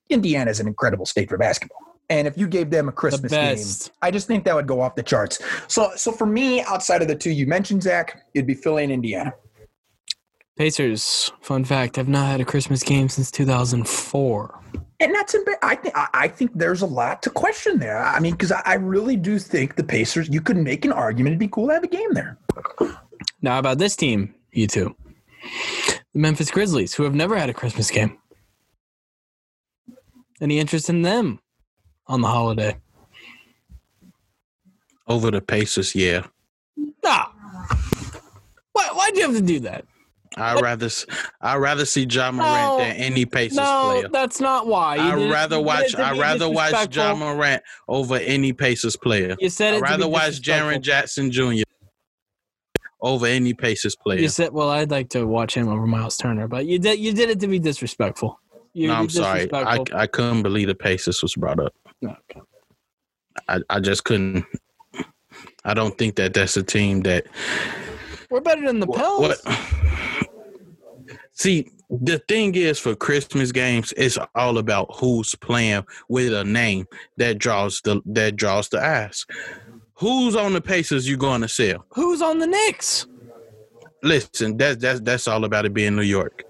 Indiana 0.10 0.52
is 0.52 0.60
an 0.60 0.68
incredible 0.68 1.06
state 1.06 1.30
for 1.30 1.38
basketball. 1.38 1.80
And 2.10 2.28
if 2.28 2.38
you 2.38 2.48
gave 2.48 2.70
them 2.70 2.88
a 2.88 2.92
Christmas 2.92 3.32
game. 3.32 3.58
I 4.02 4.12
just 4.12 4.28
think 4.28 4.44
that 4.46 4.54
would 4.54 4.68
go 4.68 4.80
off 4.80 4.94
the 4.94 5.02
charts. 5.02 5.40
So, 5.68 5.92
so 5.96 6.12
for 6.12 6.28
me, 6.28 6.62
outside 6.62 7.02
of 7.02 7.08
the 7.08 7.16
two 7.16 7.32
you 7.32 7.48
mentioned, 7.48 7.82
Zach, 7.82 8.26
it'd 8.36 8.46
be 8.46 8.54
Philly 8.54 8.84
and 8.84 8.94
Indiana. 8.94 9.34
Pacers. 10.58 11.32
Fun 11.42 11.66
fact: 11.66 11.96
have 11.98 12.08
not 12.08 12.28
had 12.28 12.42
a 12.42 12.46
Christmas 12.46 12.84
game 12.84 13.10
since 13.10 13.30
2004. 13.32 14.62
And 15.02 15.14
that's 15.14 15.36
embar- 15.36 15.56
I 15.62 15.76
think 15.76 15.98
I 15.98 16.08
I 16.14 16.28
think 16.28 16.52
there's 16.56 16.82
a 16.82 16.86
lot 16.86 17.22
to 17.24 17.30
question 17.30 17.80
there. 17.80 18.02
I 18.02 18.20
mean, 18.20 18.32
because 18.32 18.52
I, 18.52 18.62
I 18.66 18.74
really 18.76 19.18
do 19.18 19.38
think 19.40 19.76
the 19.76 19.84
Pacers. 19.84 20.30
You 20.30 20.42
could 20.42 20.58
make 20.58 20.86
an 20.86 20.94
argument. 20.94 21.34
It'd 21.34 21.40
be 21.40 21.48
cool 21.50 21.68
to 21.68 21.74
have 21.74 21.84
a 21.84 21.88
game 21.88 22.14
there. 22.14 22.38
Now, 23.42 23.60
about 23.60 23.78
this 23.78 23.96
team, 23.96 24.34
you 24.52 24.68
two? 24.68 24.96
The 26.14 26.20
Memphis 26.20 26.50
Grizzlies, 26.50 26.94
who 26.94 27.04
have 27.04 27.14
never 27.14 27.38
had 27.38 27.50
a 27.50 27.54
Christmas 27.54 27.92
game. 27.92 28.18
Any 30.42 30.60
interest 30.60 30.90
in 30.90 31.02
them 31.02 31.40
on 32.08 32.22
the 32.22 32.28
holiday? 32.28 32.78
Over 35.08 35.32
the 35.32 35.42
Pacers, 35.42 35.94
yeah. 35.94 36.26
Nah. 37.04 37.28
Why, 38.72 38.88
why'd 38.94 39.16
you 39.16 39.24
have 39.24 39.36
to 39.36 39.42
do 39.42 39.60
that? 39.62 39.86
I'd 40.38 40.62
rather 40.62 40.90
I'd 41.42 41.56
rather 41.58 41.86
see 41.86 42.04
Ja 42.04 42.32
Morant 42.32 42.54
No. 42.62 42.78
than 42.80 42.96
any 42.98 43.26
Pacers 43.26 43.58
no, 43.58 43.92
player. 43.92 44.10
that's 44.12 44.40
not 44.42 44.68
why. 44.68 44.98
I'd 44.98 45.32
rather 45.32 45.62
watch 45.62 45.96
I'd 45.96 46.18
rather 46.20 46.50
watch 46.50 46.96
Ja. 46.96 47.16
Morant 47.16 47.64
over 47.88 48.16
any 48.18 48.52
Pacers 48.54 48.98
player. 48.98 49.36
You 49.40 49.50
said 49.50 49.74
it. 49.74 49.78
I'd 49.78 49.80
to 49.80 49.84
rather 49.92 50.08
watch 50.08 50.42
Jaren. 50.42 50.82
Jackson 50.82 51.32
Jr. 51.32 51.64
over 53.02 53.26
any 53.28 53.54
Pacers 53.54 53.96
player. 53.96 54.20
You 54.20 54.30
said, 54.30 54.52
"Well, 54.52 54.70
I'd 54.70 54.92
like 54.92 55.10
to 55.10 55.26
watch 55.26 55.56
him 55.56 55.68
over 55.68 55.86
Myles 55.86 56.18
Turner," 56.18 56.48
but 56.48 56.66
you 56.66 56.80
did. 56.80 57.00
You 57.00 57.14
did 57.14 57.30
it 57.30 57.40
to 57.42 57.48
be 57.48 57.60
disrespectful. 57.60 58.40
You, 58.74 58.90
no, 58.90 58.96
I'm 58.96 59.10
sorry. 59.10 59.52
I. 59.54 59.84
I 59.94 60.08
couldn't 60.08 60.42
believe 60.44 60.68
the 60.68 60.76
Pacers 60.76 61.22
was 61.22 61.34
brought 61.36 61.60
up. 61.62 61.74
Okay. 62.04 62.42
I, 63.48 63.60
I 63.70 63.80
just 63.80 64.04
couldn't. 64.04 64.46
I 65.64 65.74
don't 65.74 65.98
think 65.98 66.16
that 66.18 66.34
that's 66.34 66.58
a 66.58 66.64
team 66.64 67.02
that. 67.02 67.26
We're 68.30 68.42
better 68.42 68.66
than 68.66 68.80
the 68.80 68.88
Pels. 68.88 69.22
What? 69.22 69.38
See, 71.36 71.70
the 71.90 72.20
thing 72.28 72.56
is 72.56 72.80
for 72.80 72.96
Christmas 72.96 73.52
games, 73.52 73.94
it's 73.98 74.18
all 74.34 74.58
about 74.58 74.88
who's 74.96 75.36
playing 75.36 75.86
with 76.08 76.34
a 76.34 76.44
name 76.44 76.88
that 77.18 77.38
draws 77.38 77.82
the 77.82 78.02
that 78.06 78.38
draws 78.38 78.70
the 78.70 78.84
eyes. 78.84 79.26
Who's 79.96 80.36
on 80.36 80.54
the 80.54 80.62
Pacers 80.62 81.08
you 81.08 81.18
going 81.18 81.42
to 81.42 81.48
sell? 81.48 81.86
Who's 81.90 82.22
on 82.22 82.40
the 82.40 82.48
Knicks? 82.48 83.06
Listen, 84.02 84.58
that's 84.58 84.82
that's 84.82 85.02
that's 85.02 85.28
all 85.28 85.44
about 85.44 85.66
it 85.66 85.74
being 85.74 85.96
New 85.96 86.04
York. 86.04 86.44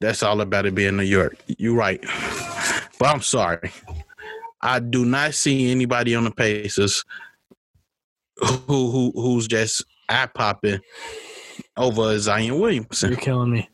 That's 0.00 0.22
all 0.22 0.40
about 0.40 0.66
it 0.66 0.74
being 0.74 0.96
New 0.96 1.02
York. 1.02 1.36
You're 1.46 1.74
right. 1.74 2.02
But 2.98 3.08
I'm 3.08 3.22
sorry. 3.22 3.70
I 4.62 4.78
do 4.78 5.04
not 5.04 5.34
see 5.34 5.70
anybody 5.70 6.14
on 6.14 6.24
the 6.24 6.30
Pacers 6.30 7.04
who 8.36 8.90
who 8.90 9.12
who's 9.14 9.48
just 9.48 9.84
eye 10.08 10.26
popping 10.26 10.80
over 11.76 12.12
a 12.12 12.18
Zion 12.18 12.58
Williamson, 12.58 13.10
You're 13.10 13.20
killing 13.20 13.50
me. 13.52 13.68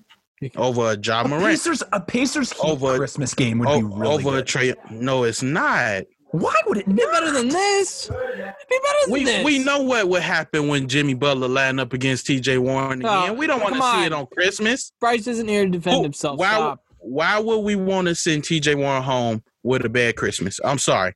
over 0.57 0.91
a 0.91 0.97
John 0.97 1.27
A 1.27 1.29
Morant, 1.29 1.47
Pacers, 1.47 1.83
a 1.93 2.01
Pacers 2.01 2.53
Heat 2.53 2.61
Over- 2.65 2.97
Christmas 2.97 3.35
game 3.35 3.59
would 3.61 3.69
be 3.69 3.83
really 3.83 4.15
over 4.25 4.29
a 4.31 4.33
good. 4.41 4.47
Trey. 4.47 4.75
No, 4.91 5.25
it's 5.25 5.43
not. 5.43 6.03
Why 6.33 6.55
would 6.67 6.79
it 6.79 6.87
Be 6.89 6.95
better 6.95 7.31
than 7.31 7.49
this. 7.51 8.07
Be 8.09 8.15
better 8.15 8.99
than 9.05 9.13
We 9.13 9.25
this. 9.25 9.45
we 9.45 9.59
know 9.59 9.83
what 9.83 10.09
would 10.09 10.23
happen 10.23 10.67
when 10.67 10.89
Jimmy 10.89 11.13
Butler 11.13 11.47
line 11.47 11.79
up 11.79 11.93
against 11.93 12.27
T.J. 12.27 12.57
Warren 12.57 13.05
Oh, 13.05 13.25
again. 13.25 13.37
we 13.37 13.47
don't 13.47 13.61
want 13.63 13.75
to 13.75 13.83
see 13.83 14.05
it 14.07 14.15
on 14.15 14.27
Christmas. 14.29 14.93
Bryce 14.99 15.27
isn't 15.27 15.47
here 15.47 15.65
to 15.65 15.71
defend 15.71 15.97
Who- 15.99 16.03
himself. 16.05 16.39
Why, 16.39 16.55
Stop. 16.55 16.81
why 17.01 17.39
would 17.39 17.59
we 17.59 17.77
want 17.77 18.09
to 18.09 18.15
send 18.15 18.45
TJ 18.45 18.75
Warren 18.77 19.03
home 19.03 19.43
with 19.63 19.85
a 19.85 19.91
bad 19.91 20.17
Christmas? 20.17 20.59
I'm 20.65 20.79
sorry. 20.79 21.13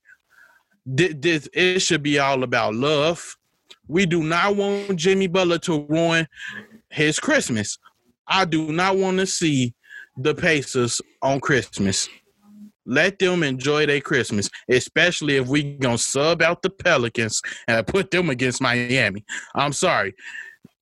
This 0.84 1.48
it 1.54 1.80
should 1.80 2.02
be 2.02 2.18
all 2.18 2.42
about 2.42 2.74
love. 2.74 3.36
We 3.88 4.04
do 4.06 4.22
not 4.22 4.54
want 4.56 4.96
Jimmy 4.96 5.28
Butler 5.28 5.58
to 5.60 5.84
ruin 5.88 6.28
his 6.96 7.20
Christmas. 7.20 7.78
I 8.26 8.44
do 8.44 8.72
not 8.72 8.96
want 8.96 9.18
to 9.18 9.26
see 9.26 9.74
the 10.16 10.34
Pacers 10.34 11.00
on 11.22 11.40
Christmas. 11.40 12.08
Let 12.86 13.18
them 13.18 13.42
enjoy 13.42 13.86
their 13.86 14.00
Christmas, 14.00 14.48
especially 14.68 15.36
if 15.36 15.46
we 15.48 15.74
gonna 15.74 15.98
sub 15.98 16.40
out 16.40 16.62
the 16.62 16.70
Pelicans 16.70 17.42
and 17.68 17.86
put 17.86 18.10
them 18.10 18.30
against 18.30 18.60
Miami. 18.60 19.24
I'm 19.54 19.72
sorry. 19.72 20.14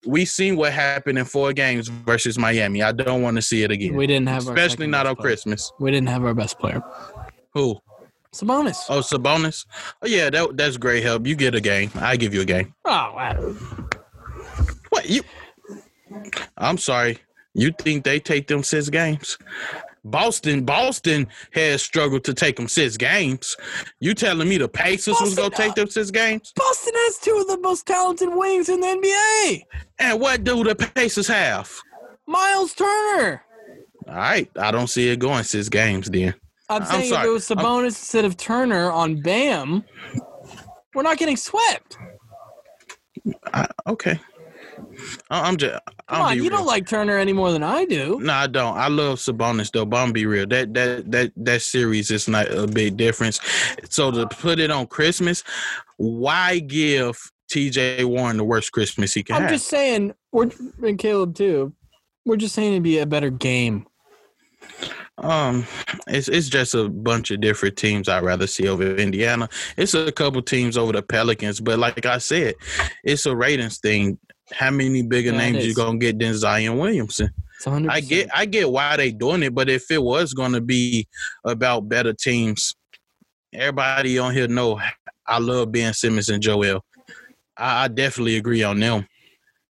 We 0.07 0.27
seen 0.27 0.57
what 0.57 0.73
happened 0.73 1.19
in 1.19 1.25
four 1.25 1.55
games 1.55 1.89
versus 1.89 2.39
Miami. 2.39 2.83
I 2.83 2.93
don't 2.93 3.23
want 3.23 3.37
to 3.37 3.43
see 3.43 3.63
it 3.63 3.71
again 3.71 3.95
We 3.95 4.07
didn't 4.07 4.29
have 4.29 4.47
especially 4.47 4.87
not 4.87 5.07
on 5.07 5.17
player. 5.17 5.29
Christmas. 5.29 5.73
We 5.81 5.91
didn't 5.91 6.11
have 6.11 6.25
our 6.25 6.35
best 6.35 6.59
player. 6.59 6.83
Who? 7.55 7.79
Sabonis. 8.35 8.85
Oh, 8.91 9.01
Sabonis. 9.01 9.65
Oh 10.03 10.07
yeah, 10.07 10.29
that 10.29 10.57
that's 10.57 10.77
great 10.77 11.03
help. 11.03 11.27
You 11.27 11.35
get 11.37 11.55
a 11.55 11.61
game. 11.61 11.91
I 11.97 12.17
give 12.17 12.35
you 12.35 12.43
a 12.43 12.45
game. 12.45 12.75
Oh, 12.85 13.13
wow. 13.15 13.55
What 14.91 15.09
you? 15.09 15.23
I'm 16.57 16.79
sorry. 16.79 17.19
You 17.55 17.71
think 17.71 18.05
they 18.05 18.19
take 18.19 18.49
them 18.49 18.63
six 18.63 18.89
games? 18.89 19.39
Boston, 20.05 20.65
Boston 20.65 21.27
has 21.53 21.83
struggled 21.83 22.25
to 22.25 22.35
take 22.35 22.57
them 22.57 22.69
six 22.69 22.97
games. 22.97 23.57
You 24.01 24.13
telling 24.13 24.49
me 24.49 24.59
the 24.59 24.69
Pacers 24.69 25.17
was 25.21 25.35
gonna 25.35 25.51
take 25.51 25.75
them 25.75 25.89
six 25.89 26.11
games? 26.11 26.53
Boston 26.55 26.93
has 26.95 27.19
two 27.19 27.39
of 27.41 27.47
the 27.47 27.59
most 27.61 27.87
talented 27.87 28.29
wings 28.31 28.69
in 28.69 28.81
the 28.81 28.87
NBA. 28.87 29.63
And 29.99 30.21
what 30.21 30.45
do 30.45 30.63
the 30.63 30.75
Pacers 30.75 31.29
have? 31.29 31.73
Myles 32.27 32.75
Turner. 32.75 33.43
All 34.07 34.15
right, 34.15 34.51
I 34.59 34.71
don't 34.71 34.89
see 34.89 35.09
it 35.09 35.19
going 35.19 35.45
six 35.45 35.71
games 35.71 36.11
then. 36.11 36.35
I'm 36.69 36.83
I'm 36.83 36.89
saying 36.89 37.13
if 37.13 37.25
it 37.25 37.29
was 37.29 37.49
Sabonis 37.49 37.87
instead 37.87 38.25
of 38.25 38.37
Turner 38.37 38.91
on 38.91 39.21
Bam, 39.23 39.85
we're 40.95 41.03
not 41.03 41.17
getting 41.17 41.37
swept. 41.37 41.97
I, 43.53 43.67
okay, 43.87 44.19
I'm 45.31 45.57
just. 45.57 45.81
Come 46.09 46.23
on, 46.23 46.43
you 46.43 46.51
don't 46.51 46.67
like 46.67 46.87
Turner 46.87 47.19
any 47.19 47.33
more 47.33 47.53
than 47.53 47.63
I 47.63 47.85
do. 47.85 48.19
No, 48.21 48.33
I 48.33 48.47
don't. 48.47 48.77
I 48.77 48.89
love 48.89 49.19
Sabonis 49.19 49.71
though, 49.73 49.85
but 49.85 49.97
I'm 49.97 50.13
be 50.13 50.27
real. 50.27 50.47
That 50.47 50.75
that 50.75 51.11
that 51.11 51.33
that 51.37 51.63
series 51.63 52.11
is 52.11 52.29
not 52.29 52.51
a 52.53 52.67
big 52.67 52.97
difference. 52.97 53.41
So 53.91 54.11
to 54.11 54.27
put 54.27 54.59
it 54.59 54.71
on 54.71 54.87
Christmas, 54.87 55.43
why 55.97 56.59
give 56.59 57.19
TJ 57.51 58.05
Warren 58.05 58.37
the 58.37 58.45
worst 58.45 58.73
Christmas 58.73 59.15
he 59.15 59.23
can 59.23 59.37
I'm 59.37 59.43
have? 59.43 59.51
just 59.51 59.69
saying, 59.69 60.15
we're 60.33 60.51
and 60.83 60.99
Caleb 60.99 61.35
too. 61.35 61.73
We're 62.27 62.37
just 62.37 62.55
saying 62.55 62.73
it'd 62.73 62.83
be 62.83 62.99
a 62.99 63.07
better 63.07 63.31
game. 63.31 63.87
Um, 65.19 65.65
it's 66.09 66.29
it's 66.29 66.49
just 66.49 66.75
a 66.75 66.89
bunch 66.89 67.31
of 67.31 67.41
different 67.41 67.77
teams 67.77 68.09
I'd 68.09 68.25
rather 68.25 68.47
see 68.47 68.67
over 68.67 68.97
Indiana. 68.97 69.49
It's 69.77 69.95
a 69.95 70.11
couple 70.11 70.43
teams 70.43 70.77
over 70.77 70.93
the 70.93 71.03
Pelicans, 71.03 71.61
but 71.61 71.79
like 71.79 72.05
I 72.05 72.19
said, 72.19 72.55
it's 73.05 73.27
a 73.27 73.37
ratings 73.37 73.79
thing. 73.79 74.19
How 74.53 74.71
many 74.71 75.03
bigger 75.03 75.33
Yeah, 75.33 75.39
names 75.39 75.67
you 75.67 75.75
gonna 75.75 75.99
get 75.99 76.19
than 76.19 76.35
Zion 76.35 76.79
Williamson? 76.79 77.31
It's 77.57 77.67
100. 77.67 77.91
I 77.91 78.01
get 78.01 78.31
I 78.35 78.45
get 78.47 78.71
why 78.71 78.97
they 78.97 79.11
doing 79.11 79.43
it, 79.43 79.55
but 79.55 79.69
if 79.69 79.91
it 79.91 80.03
was 80.03 80.35
gonna 80.35 80.61
be 80.61 81.07
about 81.45 81.89
better 81.89 82.13
teams, 82.13 82.75
everybody 83.53 84.19
on 84.19 84.35
here 84.35 84.49
know 84.49 84.81
I 85.27 85.39
love 85.39 85.73
Ben 85.73 85.95
Simmons 85.95 86.29
and 86.29 86.43
Joel. 86.43 86.85
I, 87.57 87.85
I 87.85 87.89
definitely 87.89 88.37
agree 88.37 88.63
on 88.63 88.81
them. 88.81 89.07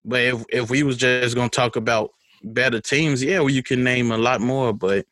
But 0.04 0.22
if 0.22 0.44
if 0.50 0.70
we 0.70 0.84
was 0.84 0.98
just 0.98 1.36
gonna 1.36 1.50
talk 1.50 1.76
about 1.76 2.10
better 2.44 2.82
teams, 2.82 3.24
yeah, 3.24 3.40
well, 3.40 3.50
you 3.50 3.64
can 3.64 3.84
name 3.84 4.12
a 4.12 4.18
lot 4.18 4.42
more, 4.42 4.74
but 4.74 5.06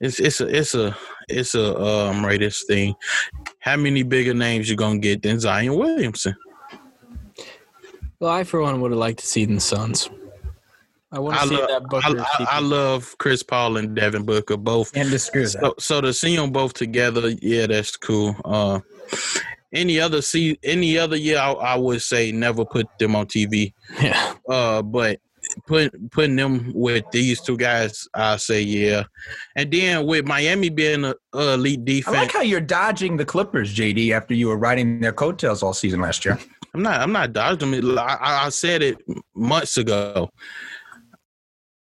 it's 0.00 0.20
it's 0.20 0.40
a 0.40 0.46
it's 0.58 0.74
a 0.74 0.96
it's 1.28 1.54
a 1.54 1.80
um 1.80 2.24
ratings 2.24 2.64
thing. 2.66 2.94
How 3.60 3.76
many 3.76 4.02
bigger 4.02 4.34
names 4.34 4.68
you 4.68 4.76
gonna 4.76 4.98
get 4.98 5.22
than 5.22 5.40
Zion 5.40 5.74
Williamson? 5.74 6.34
Well, 8.22 8.30
I 8.30 8.44
for 8.44 8.62
one 8.62 8.80
would 8.80 8.92
have 8.92 9.00
liked 9.00 9.18
to 9.18 9.26
see 9.26 9.46
the 9.46 9.58
Suns. 9.58 10.08
I 11.10 11.18
want 11.18 11.38
I 11.38 11.42
to 11.42 11.48
see 11.48 11.56
love 11.56 11.68
that 11.68 11.82
Booker. 11.88 12.20
I, 12.20 12.44
I, 12.44 12.46
I 12.52 12.60
love 12.60 13.16
Chris 13.18 13.42
Paul 13.42 13.78
and 13.78 13.96
Devin 13.96 14.22
Booker 14.22 14.56
both. 14.56 14.96
And 14.96 15.08
the 15.08 15.30
with 15.34 15.54
that. 15.54 15.60
So, 15.60 15.74
so 15.80 16.00
to 16.00 16.14
see 16.14 16.36
them 16.36 16.52
both 16.52 16.72
together, 16.72 17.30
yeah, 17.42 17.66
that's 17.66 17.96
cool. 17.96 18.36
Uh, 18.44 18.78
any 19.72 19.98
other 19.98 20.22
see 20.22 20.56
any 20.62 20.96
other 20.98 21.16
year, 21.16 21.38
I, 21.38 21.50
I 21.50 21.74
would 21.74 22.00
say 22.00 22.30
never 22.30 22.64
put 22.64 22.86
them 23.00 23.16
on 23.16 23.26
TV. 23.26 23.72
yeah. 24.00 24.34
Uh, 24.48 24.82
but 24.82 25.18
put 25.66 25.92
putting 26.12 26.36
them 26.36 26.70
with 26.76 27.04
these 27.10 27.40
two 27.40 27.56
guys, 27.56 28.06
I 28.14 28.36
say 28.36 28.62
yeah. 28.62 29.02
And 29.56 29.68
then 29.68 30.06
with 30.06 30.28
Miami 30.28 30.68
being 30.68 31.04
a, 31.04 31.16
a 31.32 31.54
elite 31.54 31.84
defense, 31.84 32.16
I 32.16 32.20
like 32.20 32.32
how 32.32 32.42
you're 32.42 32.60
dodging 32.60 33.16
the 33.16 33.24
Clippers, 33.24 33.74
JD, 33.74 34.12
after 34.12 34.32
you 34.32 34.46
were 34.46 34.58
riding 34.58 35.00
their 35.00 35.12
coattails 35.12 35.64
all 35.64 35.72
season 35.72 36.00
last 36.00 36.24
year. 36.24 36.38
I'm 36.74 36.82
not 36.82 37.00
I'm 37.00 37.12
not 37.12 37.32
dodging 37.32 37.74
it. 37.74 37.84
I, 37.84 38.16
I 38.20 38.46
I 38.46 38.48
said 38.48 38.82
it 38.82 38.98
months 39.34 39.76
ago. 39.76 40.30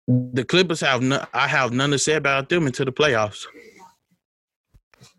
The 0.09 0.45
Clippers 0.45 0.81
have 0.81 1.03
no, 1.03 1.25
I 1.33 1.47
have 1.47 1.73
none 1.73 1.91
to 1.91 1.99
say 1.99 2.15
about 2.15 2.49
them 2.49 2.67
until 2.67 2.87
the 2.87 2.93
playoffs. 2.93 3.47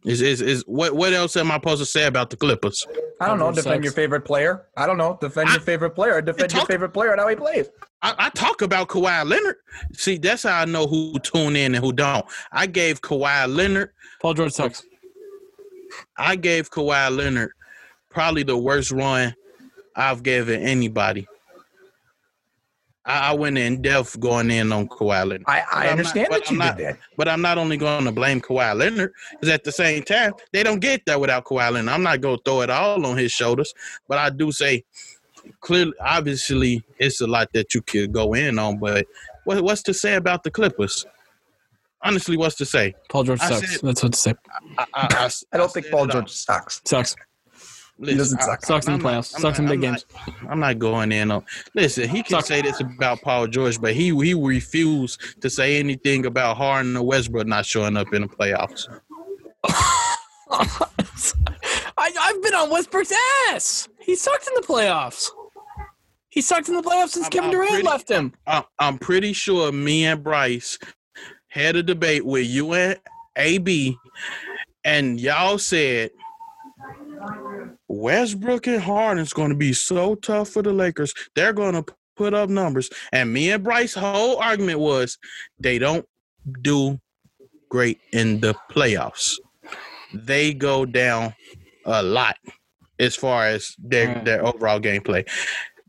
Is 0.04 0.22
is 0.22 0.42
is 0.42 0.64
what 0.68 0.94
what 0.94 1.14
else 1.14 1.38
am 1.38 1.52
I 1.52 1.56
supposed 1.56 1.80
to 1.80 1.86
say 1.86 2.06
about 2.06 2.30
the 2.30 2.36
Clippers? 2.36 2.86
I 3.22 3.28
don't 3.28 3.40
know. 3.40 3.52
Defend 3.52 3.76
sucks. 3.76 3.84
your 3.84 3.94
favorite 3.94 4.26
player. 4.26 4.68
I 4.76 4.86
don't 4.86 4.98
know. 4.98 5.18
Defend 5.22 5.50
I- 5.50 5.54
your 5.54 5.62
favorite 5.62 5.92
player. 5.92 6.22
Defend 6.22 6.54
your 6.54 6.66
favorite 6.66 6.90
player 6.90 7.12
and 7.12 7.22
how 7.22 7.28
he 7.28 7.36
plays. 7.36 7.70
I, 8.02 8.16
I 8.18 8.30
talk 8.32 8.64
about 8.64 8.90
Kawhi 8.90 9.24
Leonard. 9.30 9.58
See, 9.94 10.18
that's 10.18 10.44
how 10.44 10.62
I 10.62 10.66
know 10.66 10.88
who 10.88 11.18
tune 11.20 11.56
in 11.56 11.76
and 11.76 11.84
who 11.84 11.94
don't. 11.94 12.26
I 12.52 12.66
gave 12.66 13.02
Kawhi 13.02 13.48
Leonard. 13.48 13.92
Paul 14.22 14.34
George 14.34 14.52
sucks. 14.52 14.84
I 16.18 16.36
gave 16.36 16.72
Kawhi 16.72 17.16
Leonard 17.16 17.52
probably 18.10 18.44
the 18.44 18.58
worst 18.58 18.92
run 18.92 19.34
I've 19.96 20.24
given 20.24 20.62
anybody. 20.62 21.28
I, 23.04 23.32
I 23.32 23.34
went 23.34 23.58
in 23.58 23.82
depth 23.82 24.20
going 24.20 24.52
in 24.52 24.72
on 24.72 24.88
Kawhi 24.88 25.26
Leonard. 25.28 25.44
I, 25.48 25.64
I 25.72 25.88
understand 25.90 26.30
not- 26.30 26.40
that 26.42 26.48
but 26.48 26.52
you 26.52 26.62
I'm 26.62 26.68
not- 26.68 26.78
did 26.78 26.86
that. 26.88 26.98
But 27.18 27.28
I'm 27.28 27.42
not 27.42 27.58
only 27.58 27.78
going 27.78 28.06
to 28.06 28.12
blame 28.12 28.42
Kawhi 28.42 28.76
Leonard 28.78 29.12
because 29.32 29.50
at 29.54 29.64
the 29.64 29.72
same 29.72 30.04
time 30.04 30.34
they 30.54 30.62
don't 30.64 30.80
get 30.80 31.06
that 31.08 31.20
without 31.20 31.46
Kawhi 31.46 31.72
Leonard. 31.72 31.92
I'm 31.92 32.04
not 32.04 32.22
going 32.22 32.38
to 32.38 32.44
throw 32.46 32.62
it 32.62 32.70
all 32.70 33.04
on 33.06 33.18
his 33.18 33.32
shoulders, 33.32 33.74
but 34.08 34.18
I 34.20 34.30
do 34.30 34.52
say 34.52 34.84
clearly, 35.62 35.94
obviously, 36.00 36.84
it's 37.00 37.22
a 37.22 37.28
lot 37.28 37.52
that 37.54 37.74
you 37.74 37.82
could 37.82 38.12
go 38.12 38.34
in 38.34 38.60
on. 38.60 38.78
But 38.78 39.08
what, 39.46 39.62
what's 39.64 39.82
to 39.84 39.94
say 39.96 40.14
about 40.16 40.44
the 40.44 40.52
Clippers? 40.52 41.06
Honestly, 42.04 42.38
what's 42.38 42.56
to 42.56 42.66
say? 42.66 42.94
Paul 43.10 43.24
George 43.24 43.42
I 43.42 43.50
sucks. 43.50 43.72
said- 43.74 43.82
That's 43.82 44.04
what 44.04 44.14
to 44.14 44.18
say. 44.20 44.34
I, 44.78 44.86
I, 44.94 45.30
I 45.54 45.58
don't 45.58 45.72
think 45.72 45.90
Paul 45.90 46.06
it 46.06 46.16
all. 46.16 46.22
George 46.22 46.32
sucks. 46.32 46.82
Sucks. 46.86 47.16
Listen, 48.02 48.18
doesn't 48.18 48.42
I- 48.42 48.46
suck. 48.46 48.66
Sucks 48.66 48.88
in 48.88 48.94
the 48.94 48.98
I'm 48.98 49.04
not- 49.04 49.14
playoffs. 49.24 49.36
I'm 49.36 49.42
Sucks 49.42 49.60
in 49.60 49.66
not- 49.66 49.72
big 49.72 49.84
I'm 49.86 49.94
games. 49.94 50.06
not- 50.28 50.52
I'm 50.52 50.60
not 50.60 50.80
going 50.80 51.12
in 51.12 51.32
on. 51.32 51.46
Listen, 51.76 52.10
he 52.10 52.24
can 52.24 52.32
Sucks. 52.38 52.48
say 52.48 52.62
this 52.62 52.80
about 52.80 53.22
Paul 53.22 53.48
George, 53.48 53.80
but 53.80 53.94
he 53.94 54.06
he 54.24 54.34
refused 54.34 55.20
to 55.42 55.50
say 55.50 55.78
anything 55.78 56.26
about 56.26 56.58
Harden 56.58 56.98
or 56.98 57.04
Westbrook 57.06 57.48
not 57.48 57.66
showing 57.66 57.96
up 57.98 58.14
in 58.14 58.24
the 58.24 58.28
playoffs. 58.28 58.88
I, 61.98 62.12
I've 62.20 62.42
been 62.42 62.56
on 62.56 62.70
Westbrook's 62.70 63.14
ass. 63.50 63.88
He 64.00 64.16
sucked 64.16 64.48
in 64.48 64.54
the 64.56 64.62
playoffs. 64.68 65.30
He 66.30 66.42
sucked 66.42 66.70
in 66.70 66.76
the 66.76 66.82
playoffs 66.82 67.10
since 67.10 67.26
I'm- 67.26 67.32
Kevin 67.32 67.46
I'm 67.50 67.52
Durant 67.52 67.70
pretty- 67.72 67.88
left 67.88 68.10
him. 68.10 68.34
I, 68.48 68.64
I'm 68.80 68.98
pretty 68.98 69.34
sure 69.34 69.72
me 69.72 70.06
and 70.06 70.24
Bryce 70.24 70.80
had 71.50 71.76
a 71.76 71.84
debate 71.84 72.26
with 72.26 72.48
you 72.48 72.74
and 72.74 72.98
AB, 73.36 73.98
and 74.84 75.20
y'all 75.20 75.58
said 75.58 76.12
Westbrook 77.92 78.68
and 78.68 78.82
Harden's 78.82 79.34
going 79.34 79.50
to 79.50 79.56
be 79.56 79.74
so 79.74 80.16
tough 80.16 80.50
for 80.50 80.62
the 80.62 80.72
Lakers. 80.72 81.14
They're 81.36 81.54
going 81.54 81.74
to 81.74 81.86
put 82.16 82.34
up 82.34 82.50
numbers. 82.50 82.90
And 83.12 83.34
me 83.34 83.52
and 83.52 83.64
Bryce's 83.64 83.96
whole 83.96 84.38
argument 84.38 84.80
was 84.80 85.18
they 85.60 85.78
don't 85.78 86.06
do 86.62 87.00
great 87.70 88.00
in 88.14 88.40
the 88.40 88.56
playoffs. 88.72 89.36
They 90.14 90.54
go 90.54 90.86
down 90.86 91.34
a 91.86 92.02
lot 92.04 92.38
as 93.00 93.16
far 93.16 93.48
as 93.48 93.76
their 93.80 94.08
Right. 94.08 94.26
their 94.26 94.46
overall 94.46 94.80
gameplay. 94.80 95.28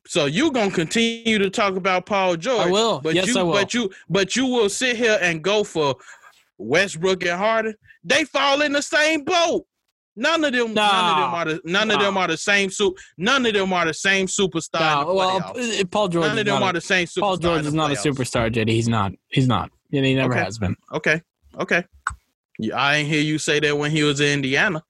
So 0.07 0.27
you're 0.27 0.51
gonna 0.51 0.71
continue 0.71 1.39
to 1.39 1.51
talk 1.51 1.77
about 1.77 2.07
Paul 2.07 2.37
George? 2.37 2.67
I 2.69 2.71
will. 2.71 3.01
But 3.01 3.15
Yes, 3.15 3.29
you, 3.29 3.39
I 3.39 3.43
will. 3.43 3.53
But 3.53 3.75
you, 3.75 3.91
but 4.09 4.37
you 4.37 4.47
will 4.47 4.69
sit 4.69 4.97
here 4.97 5.19
and 5.21 5.43
go 5.43 5.65
for 5.65 5.97
Westbrook 6.59 7.25
and 7.25 7.39
Harden. 7.39 7.75
They 8.05 8.25
fall 8.25 8.63
in 8.63 8.73
the 8.73 8.83
same 8.83 9.25
boat. 9.25 9.67
None 10.15 10.45
of 10.45 10.53
them. 10.53 10.75
None 10.75 11.05
of 11.05 11.17
them 11.17 11.31
Nah. 11.31 11.35
are 11.37 11.45
the. 11.47 11.61
None 11.65 11.91
of 11.91 12.01
them 12.01 12.17
are 12.19 12.29
the 12.29 12.37
same. 12.37 12.71
Su- 12.71 12.95
none 13.17 13.47
of 13.47 13.55
them 13.55 13.73
are 13.73 13.87
the 13.87 13.95
same 13.95 14.27
superstar. 14.27 15.07
the 15.07 15.15
well, 15.15 15.37
uh, 15.39 15.85
Paul 15.91 16.09
George. 16.09 16.27
none 16.27 16.39
of 16.39 16.45
them 16.45 16.63
are 16.63 16.71
a, 16.71 16.73
the 16.75 16.81
same 16.83 17.07
superstar. 17.07 17.21
Paul 17.21 17.37
George 17.39 17.67
is 17.67 17.73
not 17.75 17.91
a 17.93 17.95
superstar, 17.95 18.53
JD. 18.53 18.69
He's 18.71 18.89
not. 18.89 19.13
He's 19.29 19.49
not. 19.49 19.71
And 19.93 20.05
he 20.05 20.15
never 20.15 20.35
Okay. 20.35 20.43
has 20.45 20.59
been. 20.59 20.77
Okay. 20.93 21.23
Okay. 21.59 21.85
I 22.75 22.97
ain't 22.97 23.09
hear 23.09 23.21
you 23.23 23.39
say 23.39 23.59
that 23.61 23.77
when 23.79 23.91
he 23.91 24.03
was 24.03 24.21
in 24.21 24.29
Indiana. 24.35 24.83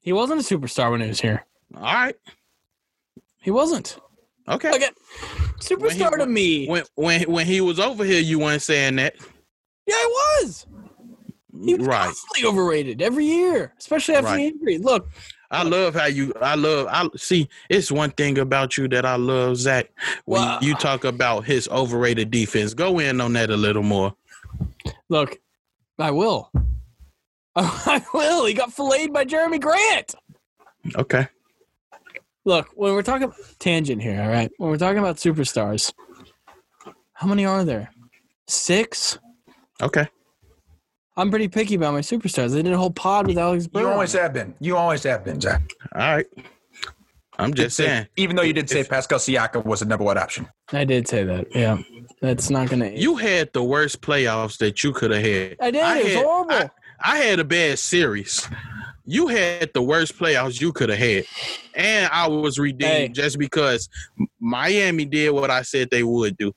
He 0.00 0.12
wasn't 0.14 0.40
a 0.40 0.44
superstar 0.44 0.90
when 0.90 1.02
he 1.02 1.08
was 1.08 1.20
here. 1.20 1.44
All 1.76 1.82
right. 1.82 2.14
He 3.42 3.50
wasn't. 3.50 3.98
Okay. 4.48 4.70
Okay. 4.74 4.88
Superstar 5.60 6.16
to 6.16 6.26
me. 6.26 6.66
When 6.66 6.84
when 6.94 7.22
when 7.30 7.46
he 7.46 7.60
was 7.60 7.78
over 7.78 8.04
here, 8.04 8.20
you 8.20 8.38
weren't 8.38 8.62
saying 8.62 8.96
that. 8.96 9.14
yeah, 9.86 9.94
he 9.94 10.06
was. 10.06 10.66
He 11.64 11.74
was 11.74 11.86
Right. 11.86 12.04
constantly 12.06 12.48
overrated 12.48 13.02
every 13.02 13.24
year, 13.26 13.74
especially 13.78 14.14
after 14.14 14.30
the 14.30 14.36
Right. 14.36 14.52
injury. 14.52 14.78
Look, 14.78 15.08
I 15.50 15.62
love 15.62 15.94
how 15.94 16.06
you. 16.06 16.32
I 16.40 16.54
love. 16.54 16.86
I 16.90 17.08
see. 17.16 17.48
It's 17.70 17.90
one 17.90 18.10
thing 18.10 18.38
about 18.38 18.76
you 18.76 18.86
that 18.88 19.04
I 19.06 19.16
love, 19.16 19.56
Zach. 19.56 19.90
When 20.26 20.42
Well- 20.42 20.58
you 20.62 20.74
talk 20.74 21.04
about 21.04 21.44
his 21.44 21.68
overrated 21.68 22.30
defense, 22.30 22.74
go 22.74 22.98
in 22.98 23.20
on 23.20 23.32
that 23.34 23.50
a 23.50 23.56
little 23.56 23.82
more. 23.82 24.14
look, 25.08 25.38
I 25.98 26.10
will. 26.10 26.50
I 27.56 28.04
will. 28.14 28.44
He 28.46 28.54
got 28.54 28.72
filleted 28.72 29.12
by 29.12 29.24
Jerami 29.24 29.60
Grant. 29.60 30.14
Okay. 30.96 31.26
Look, 32.44 32.68
when 32.74 32.92
we're 32.94 33.02
talking 33.02 33.32
tangent 33.58 34.00
here, 34.02 34.20
all 34.22 34.28
right. 34.28 34.50
When 34.58 34.70
we're 34.70 34.78
talking 34.78 34.98
about 34.98 35.16
superstars, 35.16 35.92
how 37.14 37.26
many 37.26 37.44
are 37.44 37.64
there? 37.64 37.90
Six. 38.46 39.18
Okay. 39.82 40.06
I'm 41.18 41.30
pretty 41.30 41.48
picky 41.48 41.74
about 41.74 41.92
my 41.94 42.00
superstars. 42.00 42.52
They 42.52 42.62
did 42.62 42.72
a 42.72 42.78
whole 42.78 42.92
pod 42.92 43.26
with 43.26 43.36
Alex 43.38 43.66
Burrow. 43.66 43.86
You 43.86 43.92
always 43.92 44.12
have 44.12 44.32
been. 44.32 44.54
You 44.60 44.76
always 44.76 45.02
have 45.02 45.24
been, 45.24 45.40
Zach. 45.40 45.60
All 45.94 46.00
right. 46.00 46.26
I'm 47.40 47.52
just 47.54 47.76
saying. 47.76 48.06
Even 48.16 48.36
though 48.36 48.42
you 48.42 48.52
did 48.52 48.70
say 48.70 48.80
If- 48.80 48.88
Pascal 48.88 49.18
Siakam 49.18 49.64
was 49.64 49.82
a 49.82 49.84
number 49.84 50.04
one 50.04 50.16
option. 50.16 50.48
I 50.72 50.84
did 50.84 51.08
say 51.08 51.24
that. 51.24 51.46
Yeah, 51.54 51.78
that's 52.20 52.50
not 52.50 52.68
gonna. 52.68 52.90
You 52.90 53.16
had 53.16 53.52
the 53.52 53.62
worst 53.62 54.00
playoffs 54.00 54.58
that 54.58 54.82
you 54.84 54.92
could 54.92 55.10
have 55.10 55.22
had. 55.22 55.56
I 55.60 55.70
did. 55.70 55.80
it 55.82 56.04
was 56.04 56.14
had, 56.14 56.24
horrible. 56.24 56.54
I, 56.54 56.70
I 57.00 57.18
had 57.18 57.38
a 57.40 57.44
bad 57.44 57.78
series. 57.78 58.48
You 59.04 59.28
had 59.28 59.72
the 59.72 59.82
worst 59.82 60.18
playoffs 60.18 60.60
you 60.60 60.72
could 60.72 60.88
have 60.90 60.98
had, 60.98 61.24
and 61.74 62.10
I 62.12 62.28
was 62.28 62.58
redeemed 62.58 62.82
Hey. 62.92 63.08
just 63.08 63.38
because 63.38 63.88
Miami 64.40 65.04
did 65.04 65.30
what 65.30 65.50
I 65.50 65.62
said 65.62 65.88
they 65.90 66.02
would 66.02 66.36
do. 66.36 66.52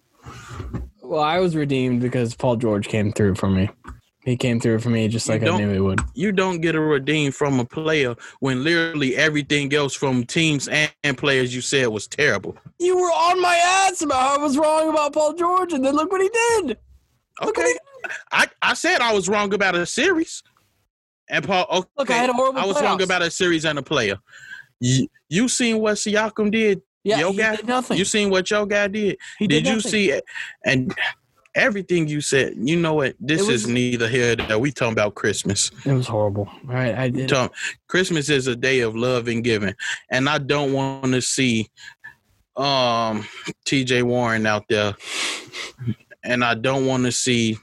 well, 1.02 1.22
I 1.22 1.40
was 1.40 1.56
redeemed 1.56 2.02
because 2.02 2.36
Paul 2.36 2.58
George 2.58 2.88
came 2.88 3.12
through 3.12 3.36
for 3.36 3.50
me. 3.50 3.70
He 4.24 4.38
came 4.38 4.60
through 4.60 4.80
for 4.80 4.90
me 4.90 5.08
just 5.08 5.28
like 5.28 5.42
I 5.42 5.46
don't- 5.46 5.62
knew 5.62 5.74
he 5.74 5.80
would. 5.80 6.00
You 6.14 6.32
don't 6.32 6.62
get 6.62 6.76
a 6.76 6.80
redeem 6.80 7.32
from 7.32 7.60
a 7.60 7.66
player 7.66 8.16
when 8.40 8.64
literally 8.64 9.16
everything 9.16 9.74
else 9.74 9.96
from 9.96 10.26
teams 10.26 10.68
and, 10.68 10.92
and 11.04 11.18
players 11.18 11.56
you 11.56 11.62
said 11.62 11.88
was 11.88 12.08
terrible. 12.08 12.56
You 12.78 12.98
were 12.98 13.10
on 13.10 13.42
my 13.42 13.56
ass 13.56 14.02
about 14.02 14.22
how 14.22 14.36
I 14.36 14.38
was 14.38 14.58
wrong 14.58 14.90
about 14.90 15.14
Paul 15.14 15.34
George, 15.34 15.74
and 15.74 15.84
then 15.84 15.96
look 15.96 16.12
what 16.12 16.22
he 16.22 16.30
did. 16.30 16.78
Okay. 17.42 17.76
I, 18.32 18.48
I 18.62 18.74
said 18.76 19.02
I 19.02 19.14
was 19.14 19.28
wrong 19.28 19.54
about 19.54 19.74
a 19.76 19.86
series. 19.86 20.44
And 21.30 21.46
Paul, 21.46 21.66
okay, 21.72 21.90
Look, 21.98 22.10
I 22.12 22.14
had 22.18 22.30
a 22.30 22.34
horrible 22.34 22.60
I 22.60 22.66
was 22.66 22.80
wrong 22.82 23.02
about 23.02 23.22
a 23.22 23.32
series 23.32 23.66
and 23.66 23.80
a 23.80 23.84
player. 23.84 24.18
You, 24.80 25.08
you 25.30 25.48
seen 25.48 25.80
what 25.80 25.96
Siakam 25.96 26.52
did? 26.52 26.82
Yeah, 27.04 27.20
Yo 27.22 27.32
he 27.32 27.38
guy, 27.38 27.56
did 27.56 27.68
nothing. 27.68 27.98
You 27.98 28.06
seen 28.06 28.30
what 28.30 28.52
your 28.52 28.66
guy 28.68 28.88
did? 28.88 29.18
he 29.40 29.48
did 29.48 29.64
did 29.64 29.74
you 29.74 29.80
see 29.80 30.12
it? 30.12 30.24
And 30.66 30.94
everything 31.56 32.08
you 32.08 32.22
said, 32.22 32.54
you 32.58 32.78
know 32.78 32.94
what? 32.94 33.16
This 33.20 33.42
was- 33.42 33.64
is 33.64 33.68
neither 33.68 34.08
here 34.08 34.36
nor 34.36 34.48
there. 34.48 34.60
We 34.60 34.72
talking 34.72 34.94
about 34.94 35.16
Christmas. 35.16 35.72
It 35.86 35.94
was 35.94 36.08
horrible. 36.08 36.48
All 36.68 36.74
right, 36.74 36.96
I 36.96 37.10
did. 37.10 37.30
talking- 37.30 37.56
Christmas 37.88 38.30
is 38.30 38.48
a 38.48 38.56
day 38.56 38.80
of 38.82 38.96
love 38.96 39.28
and 39.28 39.44
giving, 39.44 39.76
and 40.10 40.30
I 40.30 40.38
don't 40.38 40.74
want 40.74 41.06
to 41.14 41.22
see 41.22 41.70
um 42.58 43.26
T.J. 43.66 44.04
Warren 44.04 44.46
out 44.46 44.66
there, 44.70 44.94
and 46.24 46.44
I 46.44 46.54
don't 46.56 46.86
want 46.86 47.06
to 47.06 47.12
see 47.12 47.58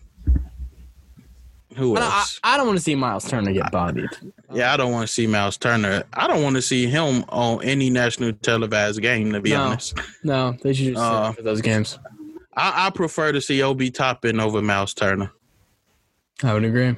who 1.77 1.97
I, 1.97 2.01
I, 2.01 2.05
else. 2.05 2.41
I 2.43 2.57
don't 2.57 2.67
want 2.67 2.79
to 2.79 2.83
see 2.85 2.95
Myles 2.95 3.29
Turner 3.29 3.53
get 3.53 3.71
bodied. 3.71 4.09
yeah, 4.53 4.73
I 4.73 4.77
don't 4.77 4.91
want 4.93 5.07
to 5.07 5.13
see 5.13 5.27
Myles 5.27 5.57
Turner. 5.59 6.05
I 6.15 6.27
don't 6.27 6.43
want 6.43 6.57
to 6.57 6.63
see 6.63 6.87
him 6.87 7.25
on 7.29 7.63
any 7.63 7.91
national 7.91 8.33
televised 8.33 9.01
game. 9.03 9.33
To 9.33 9.41
be 9.41 9.51
No. 9.51 9.63
honest, 9.63 9.95
No, 10.25 10.57
they 10.63 10.73
should 10.73 10.87
just 10.95 10.99
Uh, 10.99 11.33
for 11.33 11.43
those 11.43 11.61
games. 11.61 11.99
I, 12.57 12.87
I 12.87 12.91
prefer 12.91 13.33
to 13.33 13.41
see 13.41 13.63
Obi 13.63 13.91
Toppin 13.91 14.41
over 14.41 14.63
Myles 14.63 14.95
Turner. 14.95 15.33
I 16.43 16.55
would 16.55 16.65
agree. 16.65 16.97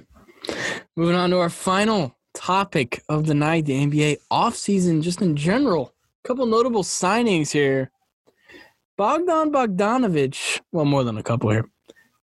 Moving 0.96 1.16
on 1.16 1.30
to 1.30 1.38
our 1.38 1.50
final 1.50 2.16
topic 2.34 3.02
of 3.08 3.26
the 3.26 3.34
night, 3.34 3.66
the 3.66 3.86
NBA 3.86 4.18
offseason, 4.30 5.02
just 5.02 5.22
in 5.22 5.36
general. 5.36 5.94
A 6.24 6.28
couple 6.28 6.46
notable 6.46 6.82
signings 6.82 7.50
here. 7.50 7.90
Bogdan 8.96 9.50
Bogdanovich, 9.50 10.60
well, 10.72 10.84
more 10.84 11.04
than 11.04 11.16
a 11.16 11.22
couple 11.22 11.50
here. 11.50 11.64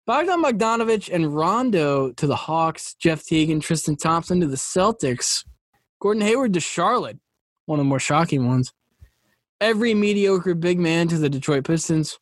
Bogdan 0.06 0.42
Bogdanovich 0.42 1.12
and 1.12 1.34
Rondo 1.34 2.12
to 2.12 2.26
the 2.26 2.36
Hawks, 2.36 2.94
Jeff 2.94 3.24
Teague 3.24 3.50
and 3.50 3.62
Tristan 3.62 3.96
Thompson 3.96 4.40
to 4.40 4.46
the 4.46 4.56
Celtics, 4.56 5.44
Gordon 6.00 6.22
Hayward 6.22 6.52
to 6.54 6.60
Charlotte, 6.60 7.18
one 7.66 7.78
of 7.78 7.84
the 7.84 7.88
more 7.88 8.00
shocking 8.00 8.46
ones. 8.46 8.72
Every 9.60 9.94
mediocre 9.94 10.54
big 10.54 10.78
man 10.78 11.06
to 11.08 11.18
the 11.18 11.30
Detroit 11.30 11.64
Pistons, 11.64 12.18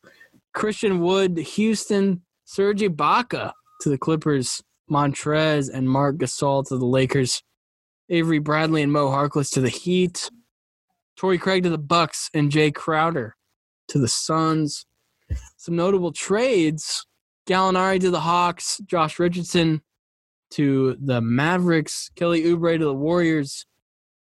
Christian 0.53 0.99
Wood 0.99 1.35
to 1.35 1.41
Houston, 1.41 2.21
Serge 2.45 2.81
Ibaka 2.81 3.53
to 3.81 3.89
the 3.89 3.97
Clippers, 3.97 4.61
Montrezl 4.89 5.73
and 5.73 5.89
Marc 5.89 6.17
Gasol 6.17 6.67
to 6.67 6.77
the 6.77 6.85
Lakers, 6.85 7.41
Avery 8.09 8.39
Bradley 8.39 8.81
and 8.81 8.91
Mo 8.91 9.09
Harkless 9.09 9.51
to 9.53 9.61
the 9.61 9.69
Heat, 9.69 10.29
Torrey 11.15 11.37
Craig 11.37 11.63
to 11.63 11.69
the 11.69 11.77
Bucks, 11.77 12.29
and 12.33 12.51
Jae 12.51 12.73
Crowder 12.73 13.35
to 13.87 13.99
the 13.99 14.07
Suns. 14.07 14.85
Some 15.55 15.75
notable 15.77 16.11
trades: 16.11 17.05
Gallinari 17.47 17.99
to 18.01 18.11
the 18.11 18.19
Hawks, 18.19 18.81
Josh 18.85 19.19
Richardson 19.19 19.81
to 20.51 20.97
the 20.99 21.21
Mavericks, 21.21 22.09
Kelly 22.15 22.43
Oubre 22.43 22.77
to 22.77 22.85
the 22.85 22.93
Warriors, 22.93 23.65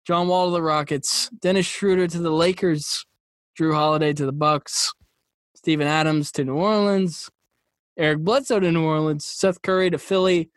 John 0.05 0.27
Wall 0.27 0.47
to 0.47 0.51
the 0.51 0.61
Rockets, 0.61 1.29
Dennis 1.41 1.65
Schroeder 1.65 2.07
to 2.07 2.19
the 2.19 2.31
Lakers, 2.31 3.05
Jrue 3.57 3.73
Holiday 3.73 4.11
to 4.11 4.25
the 4.25 4.33
Bucks, 4.33 4.91
Steven 5.59 5.87
Adams 5.87 6.31
to 6.31 6.45
New 6.45 6.55
Orleans, 6.55 7.29
Eric 7.97 8.19
Bledsoe 8.19 8.61
to 8.61 8.71
New 8.71 8.85
Orleans, 8.85 9.25
Seth 9.25 9.61
Curry 9.61 9.89
to 9.89 9.97
Philly, 9.97 10.49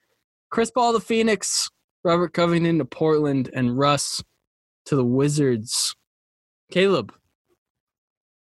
Chris 0.49 0.71
Paul 0.71 0.93
to 0.93 1.01
Phoenix, 1.01 1.69
Robert 2.05 2.33
Covington 2.33 2.79
to 2.79 2.85
Portland, 2.85 3.51
and 3.53 3.77
Russ 3.77 4.23
to 4.87 4.95
the 4.95 5.05
Wizards. 5.05 5.97
Caleb, 6.71 7.13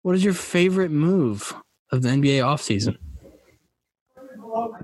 what 0.03 0.14
is 0.14 0.22
your 0.22 0.34
favorite 0.34 0.92
move 0.92 1.53
of 1.90 2.03
the 2.03 2.11
NBA 2.11 2.38
offseason? 2.44 2.97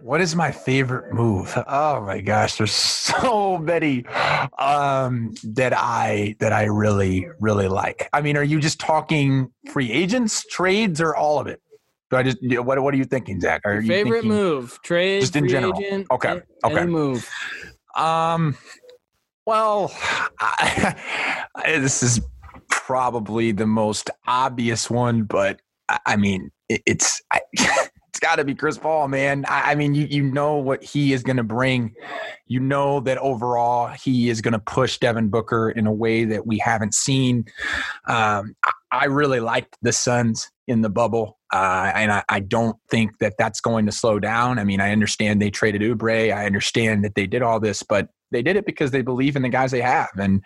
What 0.03 0.21
is 0.21 0.37
my 0.37 0.53
favorite 0.53 1.15
move? 1.15 1.57
Oh 1.67 2.01
my 2.03 2.21
gosh, 2.21 2.57
there's 2.57 2.73
so 2.73 3.59
many 3.59 4.05
um, 4.59 5.35
that 5.45 5.73
I 5.77 6.37
that 6.41 6.53
I 6.53 6.65
really 6.65 7.27
really 7.41 7.69
like. 7.69 8.09
I 8.13 8.21
mean, 8.21 8.37
are 8.37 8.43
you 8.43 8.61
just 8.61 8.79
talking 8.81 9.51
free 9.71 9.91
agents, 9.91 10.45
trades, 10.51 11.01
or 11.01 11.17
all 11.17 11.39
of 11.39 11.47
it? 11.47 11.61
Do 12.11 12.17
I 12.19 12.23
just 12.23 12.39
what 12.43 12.79
What 12.83 12.93
are 12.93 12.97
you 12.97 13.05
thinking, 13.05 13.41
Zach? 13.41 13.63
Are 13.65 13.81
you 13.81 13.89
favorite 13.89 14.25
move, 14.25 14.79
trade, 14.83 15.21
Just 15.21 15.37
in 15.37 15.45
free 15.45 15.51
general. 15.53 15.79
agent, 15.81 16.07
Okay, 16.11 16.43
okay. 16.65 16.77
any 16.77 16.91
move. 16.91 17.29
Um, 17.97 18.57
well, 19.47 19.91
I, 20.41 20.95
this 21.67 22.03
is 22.03 22.21
probably 22.71 23.53
the 23.53 23.67
most 23.67 24.11
obvious 24.27 24.91
one, 24.91 25.23
but 25.23 25.61
I, 25.89 25.99
I 26.07 26.17
mean, 26.17 26.51
it, 26.69 26.83
it's 26.87 27.23
I, 27.33 27.41
it's 28.13 28.21
got 28.21 28.37
to 28.37 28.45
be 28.45 28.55
Chris 28.55 28.77
Paul, 28.77 29.09
man. 29.09 29.47
I, 29.49 29.73
I 29.73 29.75
mean, 29.75 29.95
you 29.95 30.07
you 30.11 30.23
know 30.23 30.57
what 30.57 30.85
he 30.85 31.15
is 31.15 31.23
going 31.23 31.39
to 31.39 31.43
bring. 31.43 31.95
You 32.47 32.61
know 32.61 33.01
that 33.01 33.17
overall 33.17 33.89
he 33.89 34.29
is 34.29 34.43
going 34.43 34.53
to 34.53 34.59
push 34.59 34.99
Devin 34.99 35.31
Booker 35.31 35.71
in 35.71 35.87
a 35.87 35.93
way 35.93 36.27
that 36.27 36.47
we 36.47 36.59
haven't 36.59 36.93
seen. 36.93 37.47
Um, 38.07 38.55
I, 38.65 38.73
I 38.93 39.05
really 39.07 39.41
liked 39.41 39.79
the 39.81 39.93
Suns 39.93 40.51
in 40.69 40.83
the 40.83 40.91
bubble, 40.91 41.39
uh, 41.55 41.91
and 41.95 42.13
I, 42.13 42.23
I 42.29 42.41
don't 42.41 42.77
think 42.91 43.17
that 43.21 43.37
that's 43.39 43.63
going 43.63 43.87
to 43.87 43.93
slow 43.93 44.19
down. 44.19 44.59
I 44.59 44.65
mean, 44.65 44.83
I 44.83 44.93
understand 44.93 45.41
they 45.41 45.51
traded 45.51 45.81
Oubre. 45.81 46.35
I 46.35 46.45
understand 46.45 47.05
that 47.05 47.15
they 47.15 47.27
did 47.27 47.41
all 47.41 47.61
this, 47.61 47.83
but 47.83 48.11
they 48.31 48.43
did 48.43 48.57
it 48.57 48.67
because 48.67 48.91
they 48.91 49.03
believe 49.03 49.37
in 49.37 49.43
the 49.43 49.49
guys 49.49 49.71
they 49.71 49.81
have. 49.81 50.11
And 50.19 50.43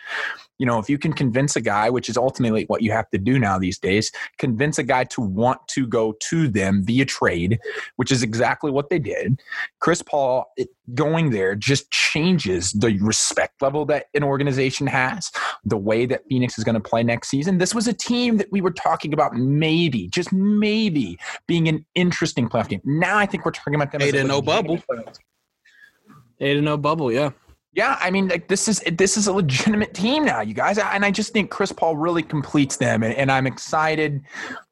you 0.58 0.66
know, 0.66 0.78
if 0.78 0.88
you 0.88 0.98
can 0.98 1.12
convince 1.12 1.56
a 1.56 1.60
guy, 1.60 1.90
which 1.90 2.08
is 2.08 2.16
ultimately 2.16 2.64
what 2.64 2.82
you 2.82 2.92
have 2.92 3.08
to 3.10 3.18
do 3.18 3.38
now 3.38 3.58
these 3.58 3.78
days, 3.78 4.10
convince 4.38 4.78
a 4.78 4.82
guy 4.82 5.04
to 5.04 5.20
want 5.20 5.66
to 5.68 5.86
go 5.86 6.14
to 6.20 6.48
them 6.48 6.82
via 6.84 7.04
trade, 7.04 7.58
which 7.96 8.10
is 8.10 8.22
exactly 8.22 8.70
what 8.70 8.90
they 8.90 8.98
did. 8.98 9.40
Chris 9.80 10.02
Paul 10.02 10.50
it, 10.56 10.68
going 10.94 11.30
there 11.30 11.54
just 11.54 11.90
changes 11.90 12.72
the 12.72 12.98
respect 13.00 13.60
level 13.60 13.84
that 13.86 14.06
an 14.14 14.22
organization 14.22 14.86
has, 14.86 15.30
the 15.64 15.76
way 15.76 16.06
that 16.06 16.22
Phoenix 16.28 16.58
is 16.58 16.64
going 16.64 16.74
to 16.74 16.80
play 16.80 17.02
next 17.02 17.28
season. 17.28 17.58
This 17.58 17.74
was 17.74 17.86
a 17.86 17.92
team 17.92 18.36
that 18.38 18.50
we 18.50 18.60
were 18.60 18.70
talking 18.70 19.12
about 19.12 19.34
maybe, 19.34 20.08
just 20.08 20.32
maybe, 20.32 21.18
being 21.46 21.68
an 21.68 21.84
interesting 21.94 22.48
playoff 22.48 22.68
team. 22.68 22.80
Now 22.84 23.18
I 23.18 23.26
think 23.26 23.44
we're 23.44 23.52
talking 23.52 23.74
about 23.74 23.92
them 23.92 24.02
as 24.02 24.08
Eight 24.08 24.14
a 24.14 24.20
and 24.20 24.28
no 24.28 24.40
bubble. 24.40 24.78
playoff 24.78 25.06
team. 25.06 26.16
Eight 26.38 26.54
to 26.54 26.60
no 26.60 26.76
bubble, 26.76 27.10
yeah. 27.10 27.30
Yeah, 27.76 27.98
I 28.00 28.10
mean, 28.10 28.28
like 28.28 28.48
this 28.48 28.68
is 28.68 28.82
this 28.92 29.18
is 29.18 29.26
a 29.26 29.32
legitimate 29.34 29.92
team 29.92 30.24
now, 30.24 30.40
you 30.40 30.54
guys, 30.54 30.78
and 30.78 31.04
I 31.04 31.10
just 31.10 31.34
think 31.34 31.50
Chris 31.50 31.72
Paul 31.72 31.94
really 31.94 32.22
completes 32.22 32.78
them, 32.78 33.02
and, 33.02 33.14
and 33.14 33.30
I'm 33.30 33.46
excited 33.46 34.22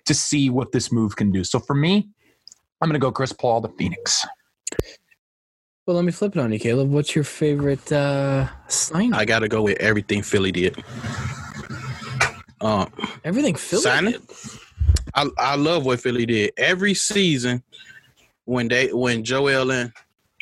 to 0.06 0.14
see 0.14 0.48
what 0.48 0.72
this 0.72 0.90
move 0.90 1.14
can 1.14 1.30
do. 1.30 1.44
So 1.44 1.58
for 1.58 1.74
me, 1.74 2.08
I'm 2.80 2.88
going 2.88 2.94
to 2.94 2.98
go 2.98 3.12
Chris 3.12 3.30
Paul 3.30 3.60
to 3.60 3.68
Phoenix. 3.76 4.24
Well, 5.86 5.96
let 5.96 6.06
me 6.06 6.12
flip 6.12 6.34
it 6.34 6.40
on 6.40 6.50
you, 6.50 6.58
Caleb. 6.58 6.90
What's 6.90 7.14
your 7.14 7.24
favorite 7.24 7.92
uh, 7.92 8.48
sign? 8.68 9.12
I 9.12 9.26
got 9.26 9.40
to 9.40 9.48
go 9.48 9.60
with 9.60 9.78
everything 9.80 10.22
Philly 10.22 10.50
did. 10.50 10.82
Um, 12.62 12.90
Everything 13.22 13.54
Philly 13.54 13.82
Signing? 13.82 14.12
did. 14.12 14.22
I 15.14 15.28
I 15.36 15.56
love 15.56 15.84
what 15.84 16.00
Philly 16.00 16.24
did 16.24 16.52
every 16.56 16.94
season 16.94 17.62
when 18.46 18.68
they 18.68 18.94
when 18.94 19.24
Joel 19.24 19.70
and 19.70 19.92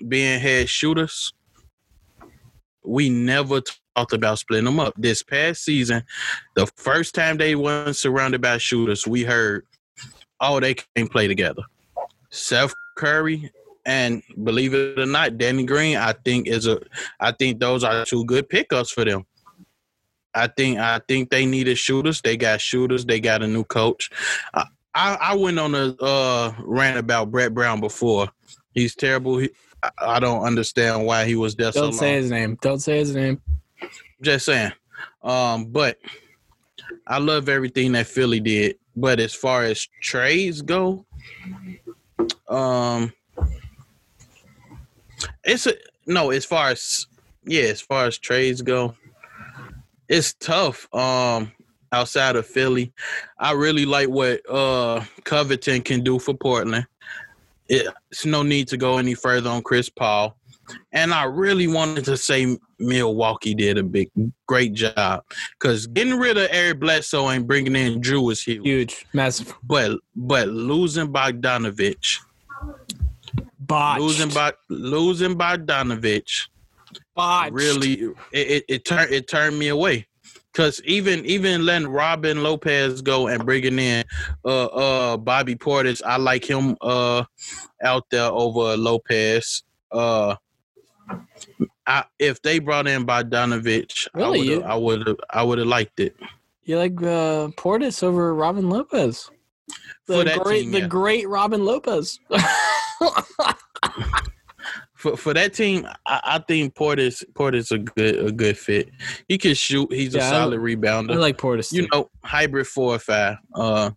Ben 0.00 0.40
had 0.40 0.68
shooters. 0.68 1.32
We 2.84 3.08
never 3.08 3.62
talked 3.96 4.12
about 4.12 4.38
splitting 4.38 4.64
them 4.64 4.80
up. 4.80 4.94
This 4.96 5.22
past 5.22 5.64
season, 5.64 6.02
the 6.54 6.66
first 6.66 7.14
time 7.14 7.36
they 7.36 7.54
weren't 7.54 7.96
surrounded 7.96 8.40
by 8.40 8.58
shooters, 8.58 9.06
we 9.06 9.22
heard, 9.22 9.66
"Oh, 10.40 10.60
they 10.60 10.74
can't 10.74 11.10
play 11.10 11.28
together." 11.28 11.62
Seth 12.30 12.74
Curry 12.96 13.52
and 13.84 14.22
believe 14.42 14.74
it 14.74 14.98
or 14.98 15.06
not, 15.06 15.38
Danny 15.38 15.64
Green, 15.64 15.96
I 15.96 16.12
think 16.12 16.46
is 16.46 16.66
a, 16.66 16.80
I 17.20 17.32
think 17.32 17.60
those 17.60 17.84
are 17.84 18.04
two 18.04 18.24
good 18.24 18.48
pickups 18.48 18.90
for 18.90 19.04
them. 19.04 19.26
I 20.34 20.46
think 20.46 20.78
I 20.78 21.00
think 21.06 21.30
they 21.30 21.44
needed 21.44 21.76
shooters. 21.76 22.22
They 22.22 22.36
got 22.36 22.60
shooters. 22.60 23.04
They 23.04 23.20
got 23.20 23.42
a 23.42 23.46
new 23.46 23.64
coach. 23.64 24.10
I, 24.54 24.64
I, 24.94 25.18
I 25.20 25.34
went 25.36 25.58
on 25.58 25.74
a 25.74 25.94
uh, 26.02 26.54
rant 26.60 26.98
about 26.98 27.30
Brett 27.30 27.52
Brown 27.54 27.80
before. 27.80 28.30
He's 28.72 28.94
terrible. 28.94 29.38
He, 29.38 29.50
I, 29.98 30.20
don't 30.20 30.44
understand 30.44 31.06
why 31.06 31.24
he 31.24 31.34
was 31.34 31.56
there 31.56 31.72
Don't 31.72 31.84
long. 31.84 31.92
say 31.92 32.14
his 32.14 32.30
name. 32.30 32.56
Don't 32.60 32.80
say 32.80 32.98
his 32.98 33.14
name. 33.14 33.40
Just 34.20 34.46
saying. 34.46 34.72
Um, 35.22 35.66
but 35.66 35.98
I 37.06 37.18
love 37.18 37.48
everything 37.48 37.92
that 37.92 38.06
Philly 38.06 38.40
did. 38.40 38.76
But 38.94 39.20
as 39.20 39.34
far 39.34 39.64
as 39.64 39.86
trades 40.00 40.62
go, 40.62 41.06
um, 42.48 43.12
it's 45.44 45.66
a 45.66 45.74
no. 46.06 46.30
As 46.30 46.44
far 46.44 46.68
as 46.68 47.06
yeah, 47.44 47.64
as 47.64 47.80
far 47.80 48.06
as 48.06 48.18
trades 48.18 48.60
go, 48.60 48.94
it's 50.08 50.34
tough. 50.34 50.92
Um, 50.94 51.52
outside 51.90 52.36
of 52.36 52.46
Philly, 52.46 52.92
I 53.38 53.52
really 53.52 53.86
like 53.86 54.08
what 54.08 54.42
uh 54.48 55.02
Covington 55.24 55.82
can 55.82 56.02
do 56.02 56.18
for 56.18 56.34
Portland. 56.34 56.86
It, 57.72 57.86
it's 58.10 58.26
no 58.26 58.42
need 58.42 58.68
to 58.68 58.76
go 58.76 58.98
any 58.98 59.14
further 59.14 59.48
on 59.48 59.62
Chris 59.62 59.88
Paul. 59.88 60.36
And 60.92 61.14
I 61.14 61.24
really 61.24 61.66
wanted 61.66 62.04
to 62.04 62.18
say 62.18 62.58
Milwaukee 62.78 63.54
did 63.54 63.78
a 63.78 63.82
big, 63.82 64.10
great 64.46 64.74
job 64.74 65.24
because 65.58 65.86
getting 65.86 66.18
rid 66.18 66.36
of 66.36 66.48
Eric 66.50 66.80
Bledsoe 66.80 67.28
and 67.28 67.46
bringing 67.46 67.74
in 67.74 68.02
Jrue 68.02 68.24
was 68.26 68.42
huge. 68.42 68.62
Huge, 68.62 69.06
massive. 69.14 69.54
But 69.62 69.98
but 70.14 70.48
losing 70.48 71.10
Bogdanovich, 71.12 72.18
Botched. 73.58 74.02
losing 74.02 74.28
by 74.28 74.52
losing 74.68 75.36
Bogdanovich, 75.36 76.48
Botched. 77.16 77.54
really 77.54 77.92
it 77.92 78.14
it, 78.32 78.64
it 78.68 78.84
turned 78.84 79.10
it 79.10 79.28
turned 79.28 79.58
me 79.58 79.68
away. 79.68 80.06
Cause 80.54 80.82
even 80.84 81.24
even 81.24 81.64
letting 81.64 81.88
Robin 81.88 82.42
Lopez 82.42 83.00
go 83.00 83.26
and 83.26 83.44
bringing 83.44 83.78
in 83.78 84.04
uh 84.44 84.66
uh 84.66 85.16
Bobby 85.16 85.54
Portis, 85.54 86.02
I 86.04 86.18
like 86.18 86.44
him 86.44 86.76
uh 86.82 87.24
out 87.82 88.04
there 88.10 88.30
over 88.30 88.76
Lopez. 88.76 89.62
Uh 89.90 90.36
I, 91.86 92.04
if 92.18 92.42
they 92.42 92.58
brought 92.58 92.86
in 92.86 93.06
Bogdanovich, 93.06 94.08
Really? 94.14 94.62
I 94.62 94.74
would 94.74 95.06
have 95.06 95.16
I 95.30 95.42
would 95.42 95.58
have 95.58 95.66
liked 95.66 96.00
it. 96.00 96.14
You 96.64 96.78
like 96.78 97.02
uh, 97.02 97.48
Portis 97.56 98.04
over 98.04 98.34
Robin 98.34 98.70
Lopez? 98.70 99.28
The 100.06 100.40
great, 100.44 100.62
team, 100.62 100.72
the 100.72 100.86
great 100.86 101.28
Robin 101.28 101.64
Lopez. 101.64 102.20
For 105.02 105.16
for 105.16 105.34
that 105.34 105.52
team, 105.52 105.84
I, 106.06 106.20
I 106.24 106.38
think 106.38 106.76
Portis 106.76 107.24
Portis 107.32 107.72
a 107.72 107.78
good 107.78 108.24
a 108.24 108.30
good 108.30 108.56
fit. 108.56 108.88
He 109.26 109.36
can 109.36 109.54
shoot. 109.54 109.92
He's 109.92 110.14
Yeah, 110.14 110.28
a 110.28 110.30
solid 110.30 110.60
I 110.60 110.62
rebounder. 110.62 111.14
I 111.14 111.16
like 111.16 111.38
Portis. 111.38 111.72
you 111.72 111.88
know, 111.92 112.08
hybrid 112.22 112.68
four 112.68 112.94
or 112.94 112.98
five. 113.00 113.38
Uh, 113.52 113.90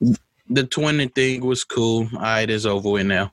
the 0.00 0.62
twinning 0.62 1.12
thing 1.12 1.44
was 1.44 1.64
cool. 1.64 2.08
All 2.14 2.20
right, 2.20 2.48
it's 2.48 2.64
over 2.64 2.90
with 2.90 3.06
now. 3.06 3.32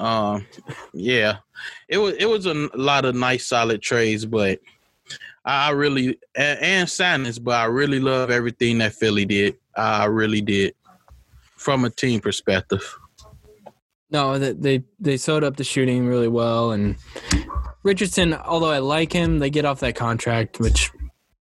Um, 0.00 0.44
yeah, 0.92 1.36
it 1.86 1.98
was 1.98 2.14
it 2.18 2.26
was 2.28 2.46
a 2.46 2.54
lot 2.74 3.04
of 3.04 3.14
nice 3.14 3.46
solid 3.46 3.80
trades, 3.80 4.26
but 4.26 4.58
I 5.44 5.68
I 5.68 5.70
really 5.70 6.18
and, 6.34 6.58
and 6.60 6.88
signings, 6.88 7.42
but 7.42 7.54
I 7.54 7.66
really 7.66 8.00
love 8.00 8.32
everything 8.32 8.78
that 8.78 8.94
Philly 8.94 9.26
did. 9.26 9.58
I 9.76 10.06
really 10.06 10.40
did, 10.40 10.74
from 11.54 11.84
a 11.84 11.90
team 11.90 12.18
perspective. 12.18 12.98
No, 14.10 14.38
they 14.38 14.84
they 15.00 15.16
sewed 15.16 15.42
up 15.42 15.56
the 15.56 15.64
shooting 15.64 16.06
really 16.06 16.28
well, 16.28 16.70
and 16.70 16.96
Richardson. 17.82 18.34
Although 18.34 18.70
I 18.70 18.78
like 18.78 19.12
him, 19.12 19.40
they 19.40 19.50
get 19.50 19.64
off 19.64 19.80
that 19.80 19.96
contract, 19.96 20.60
which 20.60 20.90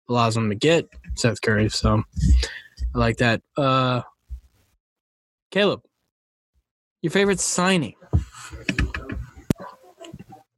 allows 0.09 0.35
them 0.35 0.51
to 0.51 0.55
get 0.55 0.87
Seth 1.15 1.41
Curry. 1.41 1.71
So 1.71 2.03
I 2.95 2.99
like 2.99 3.17
that. 3.19 3.41
Uh, 3.57 4.03
Caleb, 5.51 5.81
your 7.03 7.11
favorite 7.11 7.41
signing? 7.41 7.95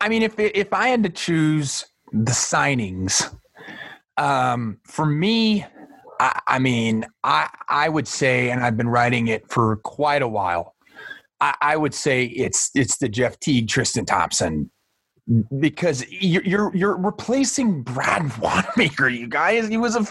I 0.01 0.09
mean, 0.09 0.23
if 0.23 0.39
if 0.39 0.73
I 0.73 0.89
had 0.89 1.05
to 1.05 1.09
choose 1.09 1.85
the 2.13 2.33
signings, 2.33 3.33
um, 4.17 4.79
for 4.85 5.07
me, 5.07 5.65
I, 6.19 6.41
I 6.49 6.59
mean, 6.59 7.07
I 7.23 7.49
I 7.69 7.89
would 7.89 8.09
say, 8.09 8.51
and 8.51 8.65
I've 8.65 8.77
been 8.77 8.89
writing 8.89 9.29
it 9.29 9.49
for 9.49 9.77
quite 9.77 10.23
a 10.23 10.29
while. 10.29 10.75
I, 11.43 11.55
I 11.61 11.77
would 11.77 11.93
say 11.93 12.27
it's 12.27 12.71
it's 12.73 12.99
the 12.99 13.09
Jeff 13.09 13.39
Teague, 13.41 13.67
Tristan 13.67 14.07
Thompson, 14.07 14.71
because 15.59 16.07
you're 16.09 16.45
you're, 16.45 16.77
you're 16.77 16.97
replacing 16.97 17.83
Brad 17.83 18.39
Wanamaker. 18.39 19.09
You 19.09 19.27
guys, 19.27 19.69
he 19.69 19.77
was 19.77 19.97
a 19.97 20.07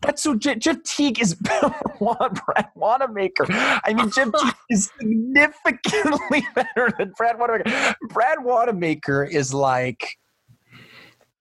that's 0.00 0.22
so 0.22 0.34
Jeff, 0.34 0.58
Jeff 0.58 0.82
Teague 0.84 1.20
is 1.20 1.34
Brad 1.34 1.74
Wanamaker. 2.00 3.46
I 3.50 3.92
mean, 3.94 4.10
Jeff 4.10 4.30
Teague 4.32 4.54
is 4.70 4.90
significantly 4.98 6.46
better 6.54 6.90
than 6.98 7.12
Brad 7.14 7.38
Wanamaker. 7.38 7.94
Brad 8.08 8.42
Wanamaker 8.42 9.24
is 9.24 9.52
like, 9.52 10.16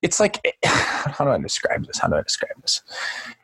it's 0.01 0.19
like, 0.19 0.41
eh, 0.43 0.51
how 0.65 1.23
do 1.23 1.31
I 1.31 1.37
describe 1.37 1.85
this? 1.85 1.97
How 1.97 2.09
do 2.09 2.15
I 2.15 2.23
describe 2.23 2.61
this? 2.61 2.81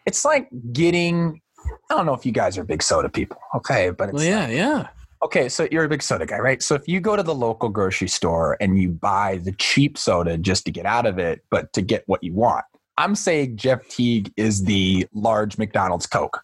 It's 0.06 0.26
like 0.26 0.50
getting. 0.74 1.41
I 1.89 1.96
don't 1.96 2.06
know 2.06 2.14
if 2.14 2.26
you 2.26 2.34
guys 2.34 2.58
are 2.58 2.66
big 2.66 2.84
soda 2.84 3.10
people, 3.10 3.38
okay, 3.56 3.89
but 3.89 4.10
it's 4.10 4.16
Well, 4.16 4.24
yeah, 4.26 4.48
yeah. 4.50 4.88
Okay, 5.26 5.49
so 5.49 5.67
you're 5.71 5.84
a 5.86 5.89
big 5.89 6.03
soda 6.03 6.23
guy, 6.28 6.38
right? 6.38 6.61
So 6.61 6.76
if 6.76 6.88
you 6.88 6.99
go 6.99 7.15
to 7.15 7.23
the 7.23 7.34
local 7.34 7.69
grocery 7.69 8.07
store 8.07 8.57
and 8.61 8.80
you 8.80 8.89
buy 8.91 9.39
the 9.43 9.53
cheap 9.53 9.97
soda 9.97 10.38
just 10.38 10.65
to 10.65 10.71
get 10.71 10.86
out 10.86 11.07
of 11.07 11.17
it, 11.17 11.41
but 11.49 11.73
to 11.73 11.82
get 11.82 12.03
what 12.05 12.23
you 12.23 12.32
want, 12.32 12.63
I'm 12.99 13.15
saying 13.15 13.57
Jeff 13.57 13.88
Teague 13.89 14.32
is 14.38 14.65
the 14.65 15.07
large 15.15 15.57
McDonald's 15.57 16.05
Coke, 16.05 16.43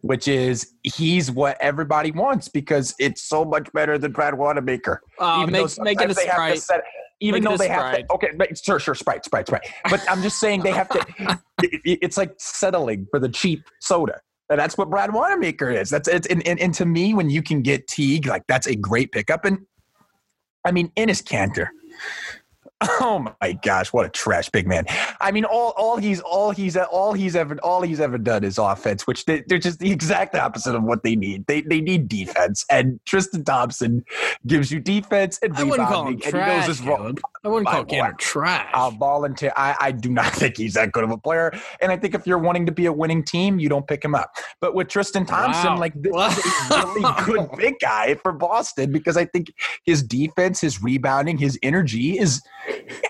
which 0.00 0.26
is 0.26 0.72
he's 0.84 1.30
what 1.30 1.58
everybody 1.60 2.12
wants 2.12 2.48
because 2.48 2.94
it's 2.98 3.20
so 3.22 3.44
much 3.44 3.70
better 3.74 3.98
than 3.98 4.12
Brad 4.12 4.38
Wanamaker. 4.38 5.02
Uh, 5.18 5.40
Even 5.42 5.52
though 5.52 5.68
make 5.82 5.98
make 5.98 6.00
it 6.00 6.10
a 6.10 6.14
sometimes 6.14 6.16
they 6.16 6.26
have 6.26 6.52
to 6.54 6.56
sprite. 6.56 6.58
set- 6.62 6.84
even 7.20 7.44
Make 7.44 7.50
though 7.50 7.56
they 7.58 7.68
have 7.68 7.80
Sprite. 7.92 8.08
to, 8.08 8.14
okay, 8.14 8.28
but 8.36 8.58
sure, 8.58 8.80
sure, 8.80 8.94
Sprite, 8.94 9.24
Sprite, 9.26 9.46
Sprite. 9.48 9.66
But 9.90 10.02
I'm 10.10 10.22
just 10.22 10.40
saying 10.40 10.62
they 10.62 10.72
have 10.72 10.88
to. 10.88 11.06
it- 11.62 11.98
it's 12.02 12.16
like 12.16 12.32
settling 12.38 13.06
for 13.10 13.20
the 13.20 13.28
cheap 13.28 13.62
soda. 13.80 14.20
And 14.50 14.58
that's 14.58 14.76
what 14.76 14.90
Brad 14.90 15.12
Wanamaker 15.12 15.70
is. 15.70 15.88
That's 15.90 16.08
it's 16.08 16.26
and, 16.26 16.46
and, 16.46 16.60
and 16.60 16.74
to 16.74 16.84
me, 16.84 17.14
when 17.14 17.30
you 17.30 17.42
can 17.42 17.62
get 17.62 17.88
Teague, 17.88 18.26
like 18.26 18.42
that's 18.46 18.66
a 18.66 18.76
great 18.76 19.10
pickup. 19.12 19.44
And 19.44 19.66
I 20.64 20.72
mean, 20.72 20.90
Enes 20.96 21.22
Kanter. 21.22 21.68
Oh 23.00 23.24
my 23.40 23.52
gosh, 23.64 23.92
what 23.92 24.04
a 24.04 24.08
trash 24.08 24.48
big 24.50 24.66
man! 24.66 24.84
I 25.20 25.30
mean, 25.30 25.44
all 25.44 25.72
all 25.76 25.96
he's 25.96 26.20
all 26.20 26.50
he's 26.50 26.76
all 26.76 27.12
he's 27.12 27.34
ever 27.36 27.56
all 27.62 27.82
he's 27.82 28.00
ever 28.00 28.18
done 28.18 28.44
is 28.44 28.58
offense, 28.58 29.06
which 29.06 29.24
they, 29.24 29.42
they're 29.46 29.58
just 29.58 29.78
the 29.78 29.90
exact 29.90 30.34
opposite 30.34 30.74
of 30.74 30.82
what 30.82 31.02
they 31.02 31.16
need. 31.16 31.46
They 31.46 31.62
they 31.62 31.80
need 31.80 32.08
defense, 32.08 32.64
and 32.70 33.00
Tristan 33.06 33.44
Thompson 33.44 34.04
gives 34.46 34.70
you 34.70 34.80
defense 34.80 35.38
and 35.42 35.54
I 35.56 35.62
wouldn't 35.64 35.88
call 35.88 36.08
him 36.08 36.16
rebounding, 36.16 36.32
he 36.32 36.38
knows 36.38 36.46
trash. 36.46 36.66
his 36.66 36.80
role. 36.82 36.96
Caleb. 36.98 37.20
I 37.44 37.48
wouldn't 37.48 37.68
call 37.68 37.84
boy. 37.84 38.10
trash. 38.18 38.70
I'll 38.74 38.90
volunteer. 38.90 39.52
I, 39.56 39.76
I 39.80 39.92
do 39.92 40.08
not 40.10 40.32
think 40.34 40.56
he's 40.56 40.74
that 40.74 40.92
good 40.92 41.04
of 41.04 41.10
a 41.10 41.18
player. 41.18 41.52
And 41.80 41.92
I 41.92 41.96
think 41.96 42.14
if 42.14 42.26
you're 42.26 42.38
wanting 42.38 42.66
to 42.66 42.72
be 42.72 42.86
a 42.86 42.92
winning 42.92 43.22
team, 43.22 43.58
you 43.58 43.68
don't 43.68 43.86
pick 43.86 44.04
him 44.04 44.14
up. 44.14 44.30
But 44.60 44.74
with 44.74 44.88
Tristan 44.88 45.24
Thompson, 45.26 45.74
Wow. 45.74 45.78
like 45.78 45.92
this 46.00 46.12
Wow. 46.12 46.28
is 46.28 46.70
a 46.70 46.84
really 46.92 47.24
good 47.24 47.50
big 47.56 47.74
guy 47.80 48.14
for 48.16 48.32
Boston 48.32 48.92
because 48.92 49.16
I 49.16 49.24
think 49.26 49.52
his 49.84 50.02
defense, 50.02 50.60
his 50.60 50.82
rebounding, 50.82 51.36
his 51.38 51.58
energy 51.62 52.18
is 52.18 52.40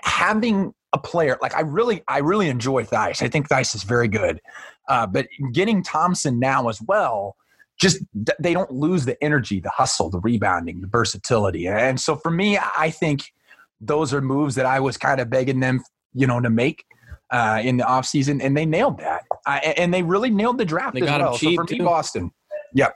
having 0.03 0.73
a 0.93 0.97
player 0.97 1.37
like 1.41 1.53
I 1.55 1.61
really, 1.61 2.03
I 2.07 2.19
really 2.19 2.49
enjoy 2.49 2.83
Theis. 2.85 3.21
I 3.21 3.27
think 3.27 3.49
Theis 3.49 3.75
is 3.75 3.83
very 3.83 4.07
good. 4.07 4.39
Uh, 4.87 5.05
but 5.05 5.27
getting 5.51 5.83
Thompson 5.83 6.39
now 6.39 6.69
as 6.69 6.79
well, 6.87 7.35
just 7.79 8.01
they 8.39 8.53
don't 8.53 8.71
lose 8.71 9.05
the 9.05 9.21
energy, 9.21 9.59
the 9.59 9.69
hustle, 9.71 10.09
the 10.09 10.19
rebounding, 10.19 10.79
the 10.81 10.87
versatility. 10.87 11.67
And 11.67 11.99
so 11.99 12.15
for 12.15 12.31
me, 12.31 12.57
I 12.57 12.89
think 12.89 13.33
those 13.81 14.13
are 14.13 14.21
moves 14.21 14.55
that 14.55 14.65
I 14.65 14.79
was 14.79 14.97
kind 14.97 15.19
of 15.19 15.29
begging 15.29 15.59
them, 15.59 15.83
you 16.13 16.25
know, 16.25 16.39
to 16.39 16.49
make 16.49 16.85
uh, 17.31 17.59
in 17.63 17.77
the 17.77 17.83
offseason, 17.83 18.41
and 18.41 18.55
they 18.55 18.65
nailed 18.65 18.99
that. 18.99 19.23
I, 19.45 19.57
and 19.77 19.93
they 19.93 20.03
really 20.03 20.29
nailed 20.29 20.57
the 20.57 20.65
draft 20.65 20.93
They 20.93 21.01
as 21.01 21.07
got 21.07 21.19
him 21.19 21.25
well. 21.27 21.33
So 21.37 21.47
cheap, 21.47 21.55
for 21.57 21.63
me, 21.65 21.77
too. 21.77 21.83
Boston, 21.83 22.31
yep, 22.73 22.93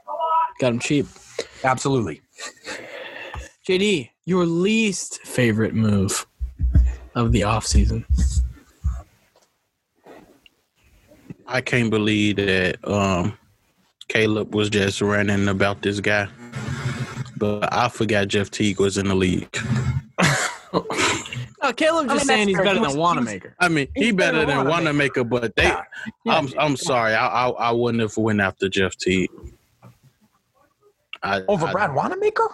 Got 0.61 0.73
him 0.73 0.79
cheap. 0.79 1.07
absolutely. 1.63 2.21
JD, 3.67 4.09
your 4.25 4.45
least 4.45 5.19
favorite 5.23 5.73
move 5.73 6.25
of 7.19 7.31
the 7.31 7.41
offseason. 7.41 8.05
I 11.47 11.61
can't 11.61 11.89
believe 11.89 12.35
that 12.37 12.77
um, 12.87 13.37
Caleb 14.07 14.53
was 14.53 14.69
just 14.69 15.01
ranting 15.01 15.47
about 15.47 15.81
this 15.81 15.99
guy. 15.99 16.27
But 17.37 17.71
I 17.73 17.87
forgot 17.89 18.27
Jeff 18.27 18.51
Teague 18.51 18.79
was 18.79 18.97
in 18.97 19.07
the 19.07 19.15
league. 19.15 19.55
Oh, 21.61 21.73
Caleb 21.73 22.09
I 22.09 22.13
just 22.13 22.25
mean, 22.27 22.37
saying 22.37 22.47
he's 22.47 22.55
fair. 22.55 22.63
better 22.67 22.75
He 22.79 22.85
than 22.85 22.87
was- 22.87 22.93
he 22.95 22.99
Wanamaker. 23.01 23.55
I 23.59 23.67
mean, 23.67 23.87
he 23.93 24.05
He's 24.05 24.13
better 24.13 24.31
better 24.37 24.45
than 24.45 24.57
than 24.59 24.67
Wanamaker, 24.69 25.25
but 25.25 25.53
they. 25.57 25.63
Yeah. 25.63 25.81
Yeah. 26.23 26.37
I'm 26.37 26.47
I'm 26.57 26.77
sorry. 26.77 27.13
I, 27.13 27.27
I 27.27 27.49
I 27.49 27.71
wouldn't 27.71 27.99
have 28.01 28.15
went 28.15 28.39
after 28.39 28.69
Jeff 28.69 28.95
Teague. 28.95 29.29
I, 31.21 31.41
Over 31.49 31.65
I- 31.65 31.71
Brad 31.73 31.93
Wanamaker? 31.93 32.47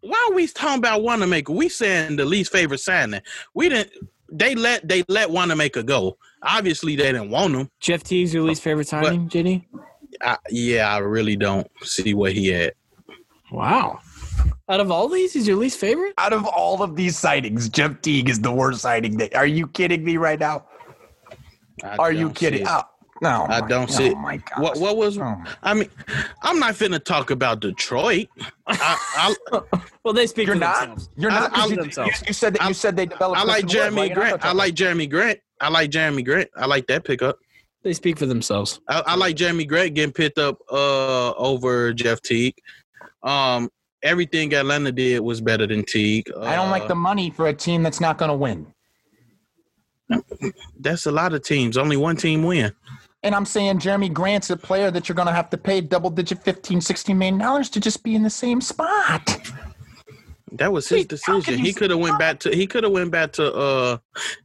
Why 0.00 0.28
are 0.28 0.34
we 0.34 0.46
talking 0.46 0.78
about 0.78 1.02
Wanamaker? 1.02 1.52
We 1.52 1.68
saying 1.68 2.16
the 2.16 2.24
least 2.24 2.52
favorite 2.52 2.78
signing. 2.78 3.20
We 3.54 3.68
didn't. 3.68 3.90
They 4.30 4.54
let 4.54 4.88
they 4.88 5.04
let 5.08 5.30
Wanamaker 5.30 5.82
go. 5.82 6.16
Obviously, 6.42 6.96
they 6.96 7.12
didn't 7.12 7.30
want 7.30 7.54
him. 7.54 7.70
Jeff 7.80 8.02
Teague's 8.02 8.32
your 8.32 8.42
least 8.44 8.62
favorite 8.62 8.88
signing, 8.88 9.28
JD? 9.28 9.64
I, 10.20 10.36
yeah, 10.50 10.94
I 10.94 10.98
really 10.98 11.36
don't 11.36 11.70
see 11.82 12.14
what 12.14 12.32
he 12.32 12.48
had. 12.48 12.72
Wow. 13.50 14.00
Out 14.68 14.80
of 14.80 14.90
all 14.90 15.08
these, 15.08 15.34
he's 15.34 15.46
your 15.46 15.56
least 15.56 15.78
favorite? 15.78 16.14
Out 16.18 16.32
of 16.32 16.46
all 16.46 16.82
of 16.82 16.96
these 16.96 17.18
sightings, 17.18 17.68
Jeff 17.68 18.00
Teague 18.00 18.28
is 18.28 18.40
the 18.40 18.52
worst 18.52 18.80
sighting. 18.80 19.18
That, 19.18 19.34
are 19.34 19.46
you 19.46 19.68
kidding 19.68 20.04
me 20.04 20.16
right 20.16 20.38
now? 20.38 20.66
I 21.84 21.96
Are 21.96 22.12
you 22.12 22.30
kidding? 22.30 22.62
it. 22.62 22.66
Uh, 22.66 22.84
Oh, 23.22 23.28
no, 23.28 23.46
I 23.48 23.60
my- 23.60 23.68
don't 23.68 23.90
see 23.90 24.08
Oh 24.08 24.12
it. 24.12 24.16
my 24.18 24.36
god! 24.38 24.60
What 24.62 24.78
what 24.78 24.96
was? 24.96 25.16
Oh. 25.18 25.36
I 25.62 25.74
mean, 25.74 25.88
I'm 26.42 26.58
not 26.58 26.74
finna 26.74 27.02
talk 27.02 27.30
about 27.30 27.60
Detroit. 27.60 28.28
I, 28.66 29.34
I, 29.52 29.60
Well, 30.04 30.12
they 30.12 30.26
speak 30.26 30.46
You're 30.48 30.56
for 30.56 30.60
not. 30.60 30.80
themselves. 30.80 31.10
You're 31.16 31.30
I- 31.30 31.48
I- 31.52 31.66
you, 31.66 31.76
themselves. 31.76 32.20
you, 32.22 32.26
you 32.28 32.32
said 32.32 32.54
that. 32.54 32.62
I- 32.62 32.68
you 32.68 32.74
said 32.74 32.96
they 32.96 33.06
developed. 33.06 33.40
I 33.40 33.44
like 33.44 33.62
Christian 33.62 33.94
Wood. 33.94 34.02
Jerami 34.02 34.08
you're 34.08 34.16
not 34.18 34.40
Grant. 34.40 34.44
I 34.44 34.52
like 34.52 34.74
Jerami 34.74 35.08
Grant. 35.10 35.38
I 35.60 35.68
like 35.68 35.90
Jerami 35.90 36.24
Grant. 36.24 36.50
I 36.56 36.66
like 36.66 36.86
that 36.88 37.04
pickup. 37.04 37.38
They 37.84 37.92
speak 37.92 38.18
for 38.18 38.26
themselves. 38.26 38.80
I, 38.88 39.02
I 39.06 39.14
like 39.16 39.36
Jerami 39.36 39.66
Grant 39.68 39.94
getting 39.94 40.12
picked 40.12 40.38
up 40.38 40.58
uh 40.70 41.32
over 41.32 41.92
Jeff 41.92 42.20
Teague. 42.22 42.54
Um, 43.22 43.70
everything 44.02 44.52
Atlanta 44.54 44.90
did 44.90 45.20
was 45.20 45.40
better 45.40 45.66
than 45.68 45.84
Teague. 45.84 46.28
I 46.40 46.56
don't 46.56 46.70
like 46.70 46.82
Uh, 46.84 46.88
the 46.88 46.94
money 46.96 47.30
for 47.30 47.46
a 47.46 47.54
team 47.54 47.84
that's 47.84 48.00
not 48.00 48.18
going 48.18 48.30
to 48.30 48.36
win. 48.36 48.66
That's 50.80 51.06
a 51.06 51.12
lot 51.12 51.32
of 51.32 51.42
teams. 51.42 51.78
Only 51.78 51.96
one 51.96 52.16
team 52.16 52.42
win. 52.42 52.72
And 53.24 53.34
I'm 53.34 53.44
saying 53.44 53.78
Jerami 53.78 54.12
Grant's 54.12 54.50
a 54.50 54.56
player 54.56 54.90
that 54.90 55.08
you're 55.08 55.14
going 55.14 55.28
to 55.28 55.32
have 55.32 55.50
to 55.50 55.58
pay 55.58 55.80
double 55.80 56.10
digit 56.10 56.42
15, 56.42 56.80
16 56.80 57.16
million 57.16 57.38
dollars 57.38 57.68
to 57.70 57.80
just 57.80 58.02
be 58.02 58.14
in 58.14 58.22
the 58.22 58.30
same 58.30 58.60
spot. 58.60 59.40
That 60.52 60.72
was 60.72 60.88
his 60.88 61.00
Wait, 61.00 61.08
decision. 61.08 61.58
He 61.58 61.72
could 61.72 61.90
have 61.90 62.00
went 62.00 62.18
back 62.18 62.40
to 62.40 62.54
he 62.54 62.66
could 62.66 62.84
have 62.84 62.92
went 62.92 63.10
back 63.10 63.32
to 63.32 63.52
uh 63.54 63.98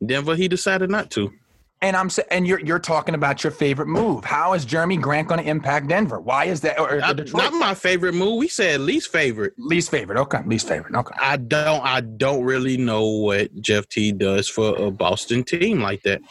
Denver. 0.06 0.36
He 0.36 0.48
decided 0.48 0.90
not 0.90 1.12
to. 1.12 1.34
And 1.82 1.96
I'm 1.96 2.10
and 2.32 2.48
you're 2.48 2.60
you're 2.60 2.80
talking 2.80 3.14
about 3.14 3.44
your 3.44 3.52
favorite 3.52 3.88
move. 3.88 4.24
How 4.24 4.54
is 4.54 4.66
Jerami 4.66 5.00
Grant 5.00 5.28
going 5.28 5.44
to 5.44 5.48
impact 5.48 5.90
Denver? 5.90 6.20
Why 6.20 6.46
is 6.46 6.62
that? 6.62 6.80
Or, 6.80 6.96
or 6.96 7.00
Not, 7.00 7.34
not 7.34 7.54
my 7.54 7.76
favorite 7.76 8.14
move. 8.14 8.38
We 8.38 8.48
said 8.48 8.80
least 8.80 9.12
favorite. 9.12 9.54
least 9.58 9.92
favorite. 9.92 10.18
Okay, 10.18 10.42
least 10.46 10.68
favorite. 10.68 10.96
Okay. 10.96 11.16
I 11.20 11.38
don't 11.38 11.84
I 11.86 12.02
don't 12.02 12.44
really 12.44 12.78
know 12.78 13.06
what 13.06 13.54
Jeff 13.62 13.88
T 13.90 14.12
does 14.12 14.48
for 14.48 14.76
a 14.76 14.90
Boston 14.90 15.44
team 15.44 15.82
like 15.82 16.02
that. 16.04 16.22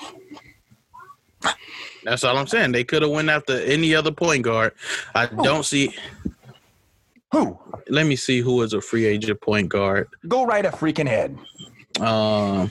That's 2.07 2.25
all 2.25 2.39
I'm 2.39 2.47
saying. 2.47 2.73
They 2.73 2.85
could 2.85 3.03
have 3.03 3.11
went 3.11 3.29
after 3.29 3.59
any 3.61 3.95
other 3.95 4.13
point 4.13 4.43
guard. 4.43 4.73
I 5.15 5.27
don't 5.27 5.65
see 5.65 5.95
Who? 7.33 7.59
let 7.89 8.07
me 8.07 8.17
see 8.17 8.41
who 8.41 8.63
is 8.63 8.73
a 8.73 8.81
free 8.81 9.05
agent 9.07 9.41
point 9.41 9.69
guard. 9.69 10.09
Go 10.29 10.47
right 10.47 10.65
a 10.65 10.71
freaking 10.71 11.09
head. 11.09 11.37
Um 12.01 12.71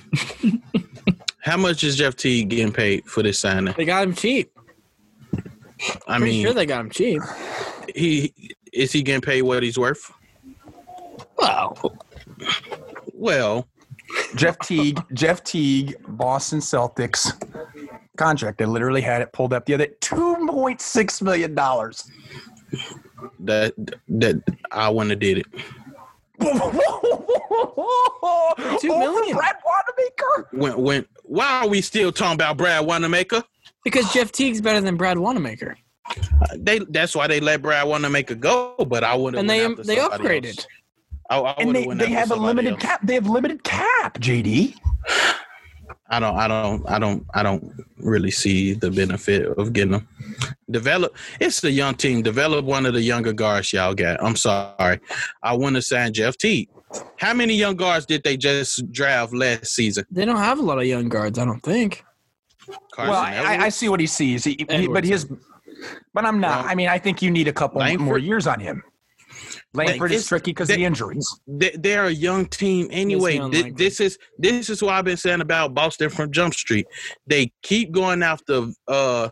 how 1.41 1.57
much 1.57 1.83
is 1.83 1.95
Jeff 1.97 2.15
T 2.15 2.43
getting 2.45 2.71
paid 2.71 3.05
for 3.05 3.21
this 3.23 3.39
signing? 3.39 3.73
They 3.77 3.85
got 3.85 4.03
him 4.07 4.13
cheap. 4.15 4.51
I 6.07 6.17
Pretty 6.17 6.23
mean 6.23 6.43
sure 6.45 6.53
they 6.53 6.65
got 6.65 6.79
him 6.81 6.89
cheap. 6.89 7.21
he 7.93 8.33
is 8.71 8.91
he 8.93 9.03
getting 9.03 9.21
paid 9.21 9.41
what 9.41 9.61
he's 9.63 9.77
worth? 9.77 10.11
Well, 11.37 11.97
Well, 13.13 13.67
Jeff 14.35 14.57
Teague. 14.59 15.01
Jeff 15.13 15.43
Teague. 15.43 15.95
Boston 16.07 16.59
Celtics 16.59 17.31
contract. 18.17 18.57
They 18.57 18.65
literally 18.65 19.01
had 19.01 19.21
it 19.21 19.31
pulled 19.33 19.53
up 19.53 19.65
the 19.65 19.73
other 19.75 19.87
two 20.01 20.47
point 20.49 20.81
six 20.81 21.21
million 21.21 21.53
dollars. 21.55 22.09
that 23.39 23.73
that 24.09 24.41
I 24.71 24.89
wouldn't 24.89 25.11
have 25.11 25.19
did 25.19 25.39
it. 25.39 25.45
Two 28.79 28.89
million. 28.97 29.35
Brad 29.37 29.55
Wanamaker. 29.65 30.49
When 30.51 30.77
when 30.81 31.05
why 31.23 31.61
are 31.61 31.67
we 31.67 31.81
still 31.81 32.11
talking 32.11 32.33
about 32.35 32.57
Brad 32.57 32.85
Wanamaker? 32.85 33.43
because 33.83 34.11
Jeff 34.13 34.31
Teague's 34.31 34.61
better 34.61 34.81
than 34.81 34.95
Brad 34.97 35.17
Wanamaker, 35.19 35.77
They 36.57 36.79
that's 36.89 37.15
why 37.15 37.27
they 37.27 37.39
let 37.39 37.61
Brad 37.61 37.87
Wanamaker 37.87 38.35
go, 38.35 38.75
but 38.87 39.03
I 39.03 39.15
would 39.15 39.35
have 39.35 39.41
and 39.41 39.49
they 39.49 39.59
they 39.83 39.95
upgraded. 39.97 40.65
I, 41.29 41.39
I 41.39 41.53
And 41.59 41.67
would've 41.67 41.97
they, 41.99 42.05
they 42.05 42.11
have 42.11 42.31
a 42.31 42.35
limited 42.35 42.73
else. 42.73 42.81
cap. 42.81 43.01
They 43.03 43.13
have 43.15 43.27
limited 43.27 43.63
cap. 43.63 44.19
JD. 44.19 44.75
I 46.09 46.19
don't 46.19 46.35
I 46.35 46.47
don't 46.47 46.89
I 46.89 46.99
don't 46.99 47.25
I 47.33 47.41
don't 47.43 47.73
really 47.97 48.29
see 48.31 48.73
the 48.73 48.91
benefit 48.91 49.47
of 49.57 49.73
getting 49.73 49.93
them. 49.93 50.07
Develop 50.69 51.15
it's 51.39 51.61
the 51.61 51.71
young 51.71 51.95
team. 51.95 52.21
Develop 52.21 52.63
one 52.65 52.85
of 52.85 52.93
the 52.93 53.01
younger 53.01 53.33
guards 53.33 53.73
y'all 53.73 53.93
got. 53.95 54.23
I'm 54.23 54.35
sorry. 54.35 54.99
I 55.41 55.53
want 55.53 55.75
to 55.77 55.81
sign 55.81 56.13
Jeff 56.13 56.37
Teague. 56.37 56.69
How 57.17 57.33
many 57.33 57.55
young 57.55 57.75
guards 57.75 58.05
did 58.05 58.23
they 58.23 58.37
just 58.37 58.91
draft 58.91 59.33
last 59.33 59.67
season? 59.67 60.05
They 60.11 60.25
don't 60.25 60.37
have 60.37 60.59
a 60.59 60.61
lot 60.61 60.77
of 60.77 60.85
young 60.85 61.09
guards, 61.09 61.39
I 61.39 61.45
don't 61.45 61.61
think. 61.61 62.05
Carson 62.93 63.11
well, 63.11 63.21
I, 63.21 63.55
I, 63.55 63.65
I 63.65 63.69
see 63.69 63.89
what 63.89 63.99
he 63.99 64.07
sees. 64.07 64.43
He, 64.43 64.51
he- 64.51 64.63
but 64.65 64.75
Edwards. 64.75 65.09
his, 65.09 65.25
but 66.13 66.25
I'm 66.25 66.39
not. 66.39 66.61
Well, 66.63 66.71
I 66.71 66.75
mean, 66.75 66.87
I 66.87 66.97
think 66.99 67.21
you 67.21 67.31
need 67.31 67.47
a 67.47 67.53
couple 67.53 67.79
Langford- 67.79 68.05
more 68.05 68.17
years 68.17 68.47
on 68.47 68.59
him. 68.59 68.83
Langford 69.75 70.11
is 70.11 70.21
it's- 70.21 70.27
tricky 70.27 70.51
because 70.51 70.67
the 70.67 70.83
injuries. 70.83 71.27
they, 71.47 71.71
they're 71.77 72.05
a 72.05 72.11
young 72.11 72.45
team 72.45 72.87
anyway. 72.91 73.35
young 73.35 73.51
This 73.75 73.99
is 73.99 74.17
this 74.37 74.69
is 74.69 74.81
what 74.81 74.93
I've 74.93 75.05
been 75.05 75.17
saying 75.17 75.41
about 75.41 75.73
Boston 75.73 76.09
from 76.09 76.31
Jump 76.31 76.53
Street. 76.53 76.87
They 77.27 77.51
keep 77.61 77.91
going 77.91 78.23
after 78.23 78.67
uh 78.87 79.29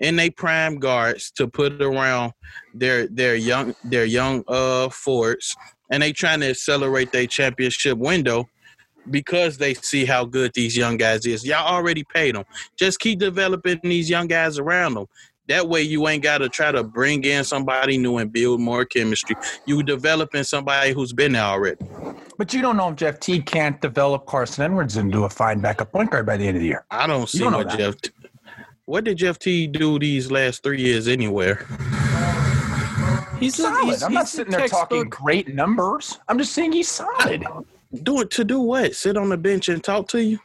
in 0.00 0.16
they 0.16 0.30
prime 0.30 0.78
guards 0.78 1.30
to 1.32 1.48
put 1.48 1.80
around 1.80 2.32
their 2.74 3.06
their 3.08 3.36
young 3.36 3.74
their 3.84 4.04
young 4.04 4.44
uh 4.48 4.88
forwards, 4.90 5.54
and 5.90 6.02
they 6.02 6.12
trying 6.12 6.40
to 6.40 6.50
accelerate 6.50 7.12
their 7.12 7.26
championship 7.26 7.98
window 7.98 8.48
because 9.10 9.56
they 9.58 9.74
see 9.74 10.04
how 10.04 10.24
good 10.24 10.50
these 10.54 10.76
young 10.76 10.96
guys 10.96 11.26
is. 11.26 11.46
Y'all 11.46 11.66
already 11.66 12.04
paid 12.12 12.34
them. 12.34 12.44
Just 12.76 12.98
keep 12.98 13.18
developing 13.18 13.78
these 13.82 14.10
young 14.10 14.26
guys 14.26 14.58
around 14.58 14.94
them. 14.94 15.06
That 15.48 15.68
way, 15.68 15.82
you 15.82 16.08
ain't 16.08 16.22
got 16.24 16.38
to 16.38 16.48
try 16.48 16.72
to 16.72 16.82
bring 16.82 17.22
in 17.24 17.44
somebody 17.44 17.98
new 17.98 18.16
and 18.18 18.32
build 18.32 18.60
more 18.60 18.84
chemistry. 18.84 19.36
You 19.64 19.82
developing 19.82 20.42
somebody 20.42 20.92
who's 20.92 21.12
been 21.12 21.32
there 21.32 21.42
already. 21.42 21.84
But 22.36 22.52
you 22.52 22.60
don't 22.62 22.76
know 22.76 22.88
if 22.90 22.96
Jeff 22.96 23.20
Teague 23.20 23.46
can't 23.46 23.80
develop 23.80 24.26
Carson 24.26 24.64
Edwards 24.64 24.96
into 24.96 25.24
a 25.24 25.30
fine 25.30 25.60
backup 25.60 25.92
point 25.92 26.10
guard 26.10 26.26
by 26.26 26.36
the 26.36 26.46
end 26.48 26.56
of 26.56 26.62
the 26.62 26.68
year. 26.68 26.84
I 26.90 27.06
don't 27.06 27.28
see 27.28 27.38
don't 27.38 27.52
what 27.52 27.68
that. 27.68 27.78
Jeff. 27.78 27.94
What 28.86 29.04
did 29.04 29.18
Jeff 29.18 29.38
Teague 29.38 29.72
do 29.72 29.98
these 29.98 30.30
last 30.30 30.62
three 30.62 30.80
years 30.80 31.06
anywhere? 31.08 31.64
He's 33.38 33.58
a- 33.58 33.62
Solid. 33.62 33.84
he's- 33.84 34.02
I'm 34.02 34.12
not 34.14 34.24
he's 34.24 34.32
a 34.34 34.36
sitting 34.36 34.50
there 34.52 34.68
talking 34.68 35.04
textbook- 35.04 35.22
great 35.24 35.54
numbers. 35.54 36.18
I'm 36.28 36.38
just 36.38 36.52
saying 36.52 36.72
he's 36.72 36.88
solid. 36.88 37.44
Do 38.02 38.20
it 38.20 38.30
to 38.32 38.44
do 38.44 38.60
what? 38.60 38.94
Sit 38.96 39.16
on 39.16 39.28
the 39.28 39.36
bench 39.36 39.68
and 39.68 39.82
talk 39.82 40.08
to 40.08 40.22
you? 40.22 40.38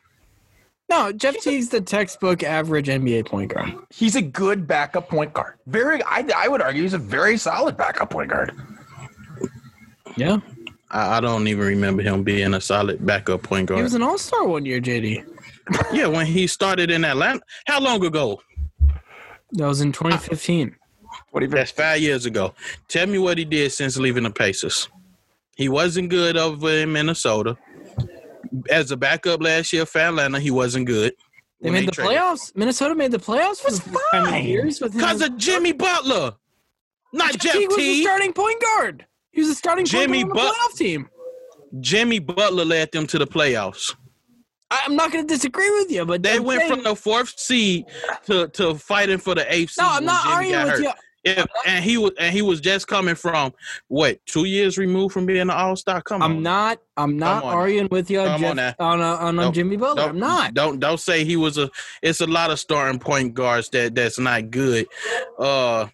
No, 0.91 1.09
Jeff 1.13 1.37
Teague's 1.37 1.69
the 1.69 1.79
textbook 1.79 2.43
average 2.43 2.87
NBA 2.87 3.25
point 3.25 3.53
guard. 3.53 3.71
He's 3.91 4.17
a 4.17 4.21
good 4.21 4.67
backup 4.67 5.07
point 5.07 5.31
guard. 5.31 5.53
Very, 5.65 6.03
I, 6.03 6.27
I 6.35 6.49
would 6.49 6.61
argue 6.61 6.81
he's 6.83 6.93
a 6.93 6.97
very 6.97 7.37
solid 7.37 7.77
backup 7.77 8.09
point 8.09 8.29
guard. 8.29 8.51
Yeah, 10.17 10.39
I, 10.89 11.17
I 11.17 11.21
don't 11.21 11.47
even 11.47 11.65
remember 11.65 12.01
him 12.03 12.23
being 12.23 12.53
a 12.53 12.59
solid 12.59 13.05
backup 13.05 13.41
point 13.41 13.67
guard. 13.67 13.77
he 13.77 13.83
was 13.83 13.93
an 13.93 14.03
All 14.03 14.17
Star 14.17 14.45
one 14.45 14.65
year. 14.65 14.81
JD. 14.81 15.25
yeah, 15.93 16.07
when 16.07 16.25
he 16.25 16.45
started 16.45 16.91
in 16.91 17.05
Atlanta. 17.05 17.39
How 17.67 17.79
long 17.79 18.03
ago? 18.03 18.41
That 19.53 19.67
was 19.67 19.79
in 19.79 19.93
2015. 19.93 20.75
What? 21.29 21.49
That's 21.49 21.71
five 21.71 22.01
years 22.01 22.25
ago. 22.25 22.53
Tell 22.89 23.07
me 23.07 23.17
what 23.17 23.37
he 23.37 23.45
did 23.45 23.71
since 23.71 23.95
leaving 23.95 24.23
the 24.23 24.29
Pacers. 24.29 24.89
He 25.55 25.69
wasn't 25.69 26.09
good 26.09 26.35
over 26.35 26.69
in 26.69 26.91
Minnesota. 26.91 27.57
As 28.69 28.91
a 28.91 28.97
backup 28.97 29.41
last 29.41 29.71
year 29.73 29.85
for 29.85 29.99
Atlanta, 29.99 30.39
he 30.39 30.51
wasn't 30.51 30.85
good. 30.85 31.13
They 31.61 31.69
made 31.69 31.87
the 31.87 31.91
traded- 31.91 32.17
playoffs. 32.17 32.55
Minnesota 32.55 32.95
made 32.95 33.11
the 33.11 33.19
playoffs 33.19 33.57
for 33.61 33.69
That's 33.71 33.79
the 33.83 33.91
first 33.91 34.05
time 34.11 34.25
in 34.25 34.31
fine. 34.31 34.45
years. 34.45 34.79
Because 34.79 35.21
of 35.21 35.37
Jimmy 35.37 35.71
Butler. 35.73 36.33
Not 37.13 37.31
Jeff 37.33 37.41
Jeff 37.41 37.53
Teague 37.53 37.67
was 37.69 37.77
the 37.77 38.01
starting 38.03 38.33
point 38.33 38.61
guard. 38.61 39.05
He 39.31 39.41
was 39.41 39.49
the 39.49 39.55
starting 39.55 39.85
Jimmy 39.85 40.23
point 40.23 40.33
guard 40.35 40.47
on 40.47 40.53
the 40.53 40.53
But- 40.55 40.71
playoff 40.73 40.77
team. 40.77 41.09
Jimmy 41.79 42.19
Butler 42.19 42.65
led 42.65 42.91
them 42.91 43.07
to 43.07 43.17
the 43.19 43.27
playoffs. 43.27 43.95
I'm 44.71 44.95
not 44.95 45.11
going 45.11 45.27
to 45.27 45.33
disagree 45.33 45.69
with 45.69 45.91
you, 45.91 46.05
but 46.05 46.23
They 46.23 46.37
I'm 46.37 46.43
went 46.43 46.61
saying- 46.61 46.71
from 46.73 46.83
the 46.83 46.95
fourth 46.95 47.37
seed 47.37 47.85
to, 48.25 48.47
to 48.49 48.75
fighting 48.75 49.17
for 49.19 49.35
the 49.35 49.45
eighth 49.53 49.71
seed. 49.71 49.83
No, 49.83 49.89
I'm 49.91 50.05
not 50.05 50.25
arguing 50.25 50.63
with 50.63 50.69
hurt. 50.75 50.83
you. 50.83 50.91
Yeah, 51.23 51.45
and 51.67 51.83
he 51.85 51.97
was 51.99 52.11
and 52.19 52.33
he 52.33 52.41
was 52.41 52.59
just 52.59 52.87
coming 52.87 53.13
from 53.13 53.53
what 53.89 54.19
two 54.25 54.45
years 54.45 54.79
removed 54.79 55.13
from 55.13 55.27
being 55.27 55.41
an 55.41 55.49
all 55.51 55.75
star. 55.75 56.01
Come 56.01 56.23
on, 56.23 56.31
I'm 56.31 56.41
not. 56.43 56.79
I'm 56.97 57.15
not 57.17 57.43
on. 57.43 57.53
arguing 57.53 57.87
with 57.91 58.09
you 58.09 58.19
Come 58.23 58.33
on 58.33 58.39
Jeff, 58.39 58.55
now. 58.55 58.73
on 58.79 59.01
uh, 59.01 59.05
on, 59.17 59.21
on 59.21 59.35
Don't- 59.35 59.53
Jimmy 59.53 59.77
Butler. 59.77 60.03
I'm 60.03 60.17
not. 60.19 60.55
Don't 60.55 60.79
don't 60.79 60.99
say 60.99 61.23
he 61.23 61.35
was 61.37 61.59
a. 61.59 61.69
It's 62.01 62.21
a 62.21 62.25
lot 62.27 62.49
of 62.49 62.59
starting 62.59 62.99
point 62.99 63.35
guards 63.35 63.69
that 63.69 63.93
that's 63.93 64.17
not 64.17 64.49
good. 64.49 64.87
Uh, 65.37 65.87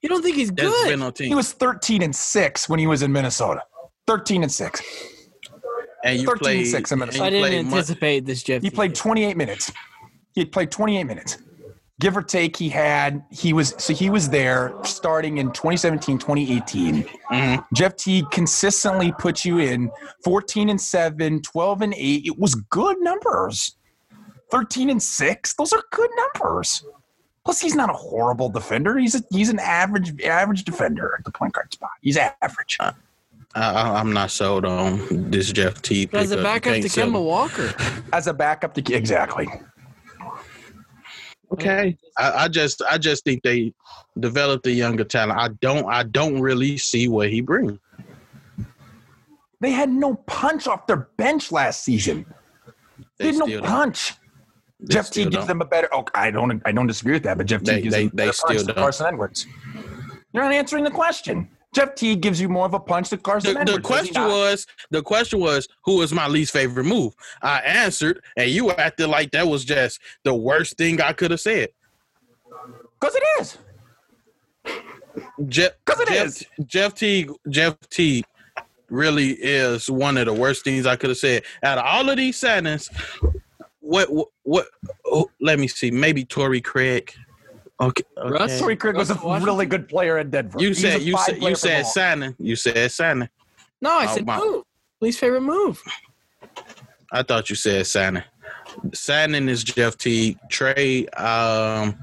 You 0.00 0.08
don't 0.08 0.22
think 0.22 0.36
he's 0.36 0.52
good? 0.52 0.88
been 0.88 1.02
on 1.02 1.12
He 1.18 1.34
was 1.34 1.52
13 1.52 2.02
and 2.02 2.14
six 2.14 2.68
when 2.68 2.78
he 2.78 2.86
was 2.86 3.02
in 3.02 3.10
Minnesota. 3.12 3.62
13 4.06 4.42
and 4.44 4.52
six. 4.52 4.80
And 6.04 6.18
you 6.20 6.26
13 6.26 6.38
played. 6.40 6.64
six 6.66 6.92
in 6.92 6.98
Minnesota. 7.00 7.24
I 7.24 7.30
didn't 7.30 7.42
played 7.48 7.66
mu- 7.66 7.70
anticipate 7.72 8.26
this, 8.26 8.42
Jeff. 8.42 8.62
He 8.62 8.70
played 8.70 8.94
28 8.94 9.36
minutes. 9.36 9.72
He 10.34 10.44
played 10.44 10.70
28 10.70 11.04
minutes. 11.04 11.38
Give 12.00 12.16
or 12.16 12.22
take, 12.22 12.56
he 12.56 12.68
had, 12.68 13.22
he 13.30 13.52
was, 13.52 13.74
so 13.78 13.92
he 13.92 14.10
was 14.10 14.28
there 14.30 14.74
starting 14.82 15.38
in 15.38 15.52
2017, 15.52 16.18
2018. 16.18 17.04
Mhm. 17.30 17.64
Jeff 17.74 17.94
Teague 17.96 18.28
consistently 18.30 19.12
put 19.18 19.44
you 19.44 19.58
in 19.58 19.90
14 20.24 20.68
and 20.70 20.80
7, 20.80 21.42
12 21.42 21.82
and 21.82 21.94
8. 21.94 22.26
It 22.26 22.38
was 22.38 22.54
good 22.54 22.96
numbers. 23.00 23.76
13 24.50 24.90
and 24.90 25.02
6, 25.02 25.54
those 25.54 25.72
are 25.72 25.82
good 25.92 26.10
numbers. 26.16 26.84
Plus, 27.44 27.60
he's 27.60 27.74
not 27.74 27.90
a 27.90 27.94
horrible 27.94 28.48
defender. 28.48 28.98
He's 28.98 29.14
a, 29.16 29.22
he's 29.30 29.48
an 29.48 29.58
average 29.58 30.20
average 30.22 30.64
defender 30.64 31.16
at 31.18 31.24
the 31.24 31.32
point 31.32 31.52
guard 31.54 31.72
spot. 31.72 31.90
He's 32.00 32.16
average. 32.16 32.78
I, 32.80 32.92
I, 33.54 33.98
I'm 33.98 34.12
not 34.12 34.30
sold 34.30 34.64
on 34.64 35.30
this 35.30 35.50
Jeff 35.52 35.82
Teague. 35.82 36.14
as 36.14 36.30
a 36.30 36.36
backup 36.42 36.74
to 36.74 36.88
sell 36.88 37.08
Kemba. 37.08 37.24
Walker. 37.24 37.74
As 38.12 38.28
a 38.28 38.34
backup 38.34 38.74
to 38.74 38.94
exactly. 38.94 39.48
Okay. 41.52 41.96
I, 42.18 42.44
I 42.44 42.48
just 42.48 42.82
I 42.82 42.98
just 42.98 43.24
think 43.24 43.42
they 43.42 43.74
developed 44.18 44.66
a 44.66 44.72
younger 44.72 45.04
talent. 45.04 45.38
I 45.38 45.48
don't 45.60 45.86
I 45.86 46.02
don't 46.02 46.40
really 46.40 46.78
see 46.78 47.08
what 47.08 47.28
he 47.30 47.40
brings. 47.40 47.78
They 49.60 49.70
had 49.70 49.90
no 49.90 50.14
punch 50.26 50.66
off 50.66 50.86
their 50.86 51.08
bench 51.16 51.52
last 51.52 51.84
season. 51.84 52.26
They, 53.18 53.26
had 53.26 53.36
no 53.36 53.46
don't. 53.46 53.64
punch. 53.64 54.14
They 54.80 54.94
Jeff 54.94 55.10
Teague 55.10 55.26
gives 55.26 55.36
don't. 55.36 55.46
them 55.46 55.60
a 55.60 55.64
better. 55.64 55.88
Oh, 55.92 56.04
I 56.14 56.30
don't. 56.32 56.60
I 56.64 56.72
don't 56.72 56.88
disagree 56.88 57.12
with 57.12 57.22
that. 57.24 57.36
But 57.38 57.46
Jeff 57.46 57.60
Teague 57.62 57.66
They- 57.76 57.82
gives 57.82 57.94
they- 57.94 58.06
them 58.08 58.12
a 58.14 58.16
they 58.26 58.32
still 58.32 58.46
punch 58.48 58.66
don't. 58.66 58.76
Carson 58.76 59.06
Edwards. 59.06 59.46
You're 60.32 60.42
not 60.42 60.52
answering 60.52 60.82
the 60.84 60.90
question. 60.90 61.48
Jeff 61.72 61.94
Teague 61.94 62.20
gives 62.20 62.40
you 62.40 62.48
more 62.48 62.66
of 62.66 62.74
a 62.74 62.80
punch 62.80 63.10
than 63.10 63.20
Carson 63.20 63.54
The, 63.54 63.60
Edwards. 63.60 63.76
the 63.78 63.82
question 63.82 64.22
was 64.22 64.66
the 64.90 65.02
question 65.02 65.40
was 65.40 65.68
who 65.84 65.96
was 65.98 66.12
my 66.12 66.28
least 66.28 66.52
favorite 66.52 66.84
move? 66.84 67.14
I 67.42 67.60
answered, 67.60 68.22
and 68.36 68.50
you 68.50 68.70
acted 68.72 69.08
like 69.08 69.30
that 69.32 69.46
was 69.46 69.64
just 69.64 69.98
the 70.24 70.34
worst 70.34 70.76
thing 70.76 71.00
I 71.00 71.12
could 71.12 71.30
have 71.30 71.40
said. 71.40 71.70
because 73.00 73.14
it 73.16 73.22
is. 73.40 73.58
Jeff, 75.48 75.72
'Cause 75.84 76.00
it 76.00 76.08
Jeff, 76.08 76.26
is. 76.26 76.44
Jeff 76.66 76.94
Teague. 76.94 77.30
Jeff 77.48 77.76
Teague. 77.90 78.24
Really 78.88 79.30
is 79.32 79.88
one 79.88 80.18
of 80.18 80.26
the 80.26 80.34
worst 80.34 80.64
things 80.64 80.84
I 80.86 80.96
could 80.96 81.08
have 81.08 81.16
said. 81.18 81.44
Out 81.62 81.78
of 81.78 81.84
all 81.86 82.10
of 82.10 82.18
these 82.18 82.38
signings, 82.38 82.90
what 83.80 84.12
what, 84.12 84.28
what 84.42 84.66
oh, 85.06 85.30
let 85.40 85.58
me 85.58 85.66
see, 85.68 85.90
maybe 85.90 86.24
Torrey 86.26 86.60
Craig. 86.60 87.14
Okay, 87.82 88.02
Russ? 88.16 88.42
okay. 88.52 88.58
Torrey 88.60 88.76
Craig 88.76 88.96
was 88.96 89.10
a 89.10 89.14
Washington? 89.14 89.42
really 89.44 89.66
good 89.66 89.88
player 89.88 90.18
in 90.18 90.30
Denver. 90.30 90.58
You 90.60 90.72
said 90.72 91.02
you 91.02 91.14
fine 91.16 91.24
said 91.26 91.42
you 91.42 91.54
said 91.56 91.82
ball. 91.82 91.90
signing. 91.92 92.36
You 92.38 92.56
said 92.56 92.90
signing. 92.92 93.28
No, 93.80 93.90
I 93.98 94.06
Oh, 94.08 94.14
said 94.14 94.24
my- 94.26 94.38
move. 94.38 94.64
Least 95.00 95.18
favorite 95.18 95.40
move. 95.40 95.82
I 97.10 97.22
thought 97.24 97.50
you 97.50 97.56
said 97.56 97.86
signing. 97.86 98.22
Signing 98.94 99.48
is 99.48 99.64
Jeff 99.64 99.98
Teague. 99.98 100.38
Trade. 100.48 101.08
Um, 101.16 101.98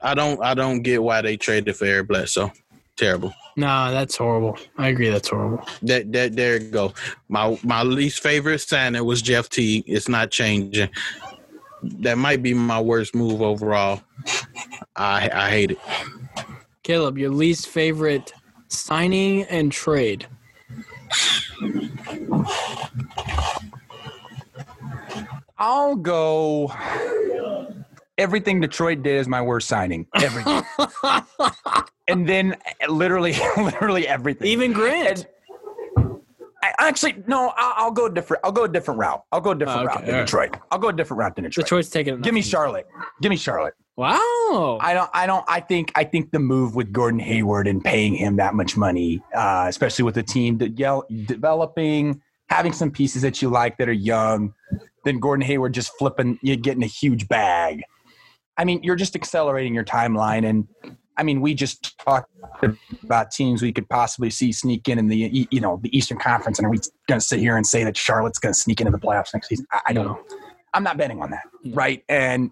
I 0.00 0.14
don't. 0.14 0.42
I 0.42 0.54
don't 0.54 0.82
get 0.82 1.02
why 1.02 1.20
they 1.22 1.36
traded 1.36 1.76
for 1.76 1.84
Eric 1.86 2.08
Bledsoe. 2.08 2.52
Terrible. 2.96 3.34
Nah, 3.56 3.90
that's 3.90 4.16
horrible. 4.16 4.56
I 4.78 4.88
agree. 4.88 5.10
That's 5.10 5.28
horrible. 5.28 5.66
That 5.82 6.12
that 6.12 6.36
there 6.36 6.60
you 6.62 6.70
go. 6.70 6.92
My 7.28 7.58
my 7.64 7.82
least 7.82 8.22
favorite 8.22 8.60
signing 8.60 9.04
was 9.04 9.20
Jeff 9.22 9.48
Teague. 9.48 9.84
It's 9.86 10.08
not 10.08 10.30
changing. 10.30 10.88
That 12.00 12.18
might 12.18 12.42
be 12.42 12.54
my 12.54 12.80
worst 12.80 13.14
move 13.14 13.42
overall. 13.42 14.02
I 14.96 15.30
I 15.32 15.50
hate 15.50 15.72
it. 15.72 15.78
Caleb, 16.82 17.18
your 17.18 17.30
least 17.30 17.68
favorite 17.68 18.32
signing 18.68 19.44
and 19.44 19.72
trade. 19.72 20.26
I'll 25.58 25.96
go. 25.96 26.72
Everything 28.18 28.60
Detroit 28.60 29.02
did 29.02 29.18
is 29.18 29.28
my 29.28 29.42
worst 29.42 29.68
signing. 29.68 30.06
Everything. 30.14 30.62
and 32.08 32.28
then 32.28 32.56
literally, 32.88 33.34
literally 33.56 34.06
everything. 34.06 34.46
Even 34.48 34.72
Grant. 34.72 35.26
I, 36.78 36.88
actually, 36.88 37.16
no. 37.26 37.52
I'll, 37.56 37.72
I'll 37.86 37.90
go 37.90 38.08
different. 38.08 38.42
I'll 38.44 38.52
go 38.52 38.64
a 38.64 38.68
different 38.68 39.00
route. 39.00 39.22
I'll 39.32 39.40
go 39.40 39.50
a 39.50 39.54
different 39.54 39.80
Oh, 39.80 39.84
okay, 39.84 39.94
route 39.94 40.06
than 40.06 40.14
right. 40.14 40.26
Detroit. 40.26 40.56
I'll 40.70 40.78
go 40.78 40.88
a 40.88 40.92
different 40.92 41.18
route 41.18 41.36
than 41.36 41.44
Detroit. 41.44 41.66
Detroit's 41.66 41.90
taking. 41.90 42.20
Give 42.20 42.34
me 42.34 42.42
Charlotte. 42.42 42.86
Give 43.20 43.30
me 43.30 43.36
Charlotte. 43.36 43.74
Wow. 43.96 44.78
I 44.80 44.92
don't. 44.94 45.10
I 45.12 45.26
don't. 45.26 45.44
I 45.48 45.60
think. 45.60 45.92
I 45.94 46.04
think 46.04 46.30
the 46.32 46.38
move 46.38 46.74
with 46.74 46.92
Gordon 46.92 47.20
Hayward 47.20 47.66
and 47.66 47.82
paying 47.84 48.14
him 48.14 48.36
that 48.36 48.54
much 48.54 48.76
money, 48.76 49.22
uh, 49.34 49.66
especially 49.68 50.04
with 50.04 50.14
the 50.14 50.22
team 50.22 50.58
that 50.58 50.78
yell, 50.78 51.06
developing, 51.26 52.20
having 52.48 52.72
some 52.72 52.90
pieces 52.90 53.22
that 53.22 53.40
you 53.42 53.48
like 53.50 53.78
that 53.78 53.88
are 53.88 53.92
young, 53.92 54.54
then 55.04 55.20
Gordon 55.20 55.44
Hayward 55.46 55.74
just 55.74 55.92
flipping, 55.98 56.38
you 56.42 56.56
getting 56.56 56.82
a 56.82 56.88
huge 56.88 57.28
bag. 57.28 57.82
I 58.56 58.64
mean, 58.64 58.82
you're 58.82 58.96
just 58.96 59.14
accelerating 59.16 59.74
your 59.74 59.84
timeline, 59.84 60.48
and 60.48 60.66
I 61.16 61.22
mean, 61.22 61.40
we 61.40 61.54
just 61.54 61.98
talked 61.98 62.30
about 63.02 63.30
teams 63.30 63.62
we 63.62 63.72
could 63.72 63.88
possibly 63.88 64.30
see 64.30 64.52
sneak 64.52 64.88
in 64.88 64.98
in 64.98 65.08
the 65.08 65.46
you 65.50 65.60
know 65.60 65.78
the 65.82 65.96
Eastern 65.96 66.18
Conference, 66.18 66.58
and 66.58 66.66
are 66.66 66.70
we 66.70 66.78
going 67.08 67.20
to 67.20 67.26
sit 67.26 67.38
here 67.38 67.56
and 67.56 67.66
say 67.66 67.84
that 67.84 67.96
Charlotte's 67.96 68.38
going 68.38 68.52
to 68.52 68.58
sneak 68.58 68.80
into 68.80 68.90
the 68.90 68.98
playoffs 68.98 69.32
next 69.32 69.48
season? 69.48 69.66
I, 69.72 69.80
I 69.86 69.92
don't. 69.92 70.06
know. 70.06 70.20
I'm 70.74 70.82
not 70.82 70.96
betting 70.96 71.22
on 71.22 71.30
that, 71.30 71.44
right? 71.66 72.02
And 72.08 72.50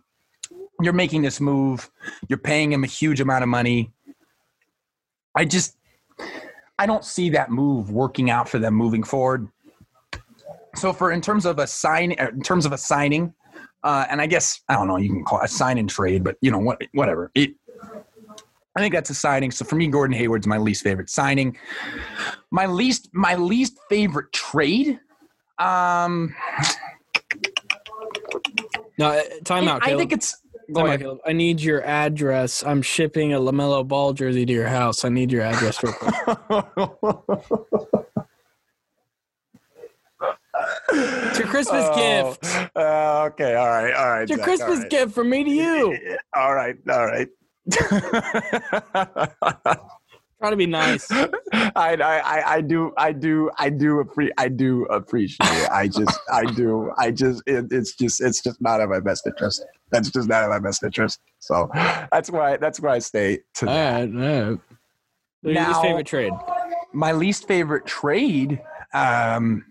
you're 0.80 0.92
making 0.92 1.22
this 1.22 1.40
move. 1.40 1.90
You're 2.28 2.38
paying 2.38 2.72
him 2.72 2.84
a 2.84 2.86
huge 2.86 3.20
amount 3.20 3.42
of 3.42 3.48
money. 3.48 3.92
I 5.36 5.44
just, 5.44 5.76
I 6.78 6.86
don't 6.86 7.04
see 7.04 7.30
that 7.30 7.50
move 7.50 7.90
working 7.90 8.30
out 8.30 8.48
for 8.48 8.58
them 8.58 8.74
moving 8.74 9.02
forward. 9.02 9.48
So, 10.76 10.92
for 10.92 11.10
in 11.12 11.20
terms 11.20 11.46
of 11.46 11.58
a 11.58 11.66
sign, 11.66 12.14
uh, 12.18 12.28
in 12.28 12.42
terms 12.42 12.64
of 12.64 12.72
a 12.72 12.78
signing, 12.78 13.34
uh, 13.82 14.06
and 14.08 14.20
I 14.20 14.26
guess 14.26 14.60
I 14.68 14.74
don't 14.74 14.88
know, 14.88 14.96
you 14.96 15.08
can 15.10 15.24
call 15.24 15.40
it 15.40 15.44
a 15.44 15.48
sign 15.48 15.78
and 15.78 15.88
trade, 15.88 16.24
but 16.24 16.36
you 16.40 16.50
know 16.50 16.58
what, 16.58 16.80
whatever. 16.92 17.30
It, 17.34 17.54
I 18.76 18.80
think 18.80 18.94
that's 18.94 19.10
a 19.10 19.14
signing. 19.14 19.50
So 19.50 19.64
for 19.64 19.76
me, 19.76 19.86
Gordon 19.88 20.16
Hayward's 20.16 20.46
my 20.46 20.58
least 20.58 20.82
favorite 20.82 21.10
signing. 21.10 21.56
My 22.50 22.66
least, 22.66 23.08
my 23.12 23.34
least 23.34 23.78
favorite 23.88 24.32
trade. 24.32 24.98
Um, 25.58 26.34
No, 28.98 29.08
uh, 29.10 29.22
time 29.44 29.68
out, 29.68 29.82
I 29.82 29.86
Caleb. 29.86 29.98
think 30.00 30.12
it's. 30.12 30.40
Time 30.74 30.86
out. 30.86 31.00
Caleb. 31.00 31.18
I 31.26 31.32
need 31.32 31.60
your 31.60 31.84
address. 31.84 32.64
I'm 32.64 32.80
shipping 32.82 33.32
a 33.34 33.38
LaMelo 33.38 33.86
Ball 33.86 34.12
jersey 34.14 34.46
to 34.46 34.52
your 34.52 34.68
house. 34.68 35.04
I 35.04 35.08
need 35.10 35.30
your 35.32 35.42
address. 35.42 35.82
real 35.82 35.92
quick. 35.92 36.14
It's 40.94 41.38
your 41.38 41.48
Christmas 41.48 41.84
Oh, 41.88 42.36
gift. 42.40 42.76
uh, 42.76 43.28
okay, 43.32 43.54
all 43.54 43.68
right, 43.68 43.94
all 43.94 44.08
right. 44.10 44.22
It's 44.22 44.30
your 44.30 44.38
Zach, 44.38 44.44
Christmas 44.44 44.78
right. 44.80 44.90
gift 44.90 45.14
from 45.14 45.30
me 45.30 45.44
to 45.44 45.50
you. 45.50 45.98
All 46.36 46.54
right, 46.54 46.76
all 46.90 47.06
right. 47.06 47.28
Try 50.40 50.50
to 50.50 50.56
be 50.56 50.66
nice. 50.66 51.06
I, 51.12 51.94
I, 51.94 52.42
I, 52.54 52.60
do, 52.60 52.92
I 52.98 53.12
do, 53.12 53.50
I 53.58 53.70
do, 53.70 54.02
appre- 54.02 54.32
I 54.36 54.48
do 54.48 54.84
appreciate 54.86 55.46
it. 55.48 55.70
I 55.70 55.86
just, 55.86 56.18
I 56.32 56.44
do, 56.44 56.90
I 56.98 57.12
just, 57.12 57.44
it, 57.46 57.66
it's 57.70 57.94
just, 57.94 58.20
it's 58.20 58.42
just 58.42 58.60
not 58.60 58.80
in 58.80 58.88
my 58.90 58.98
best 58.98 59.24
interest. 59.24 59.64
That's 59.92 60.10
just 60.10 60.28
not 60.28 60.42
in 60.42 60.50
my 60.50 60.58
best 60.58 60.82
interest. 60.82 61.20
So 61.38 61.70
that's 61.72 62.28
why, 62.28 62.56
that's 62.56 62.80
why 62.80 62.96
I 62.96 62.98
stay 62.98 63.38
to 63.54 63.68
All 63.68 63.72
that. 63.74 64.12
right, 64.12 64.14
all 64.14 64.50
right. 64.50 64.60
Your 65.44 65.54
least 65.66 65.82
favorite 65.82 66.06
trade. 66.06 66.32
my 66.92 67.12
least 67.12 67.46
favorite 67.46 67.86
trade 67.86 68.60
um 68.94 69.64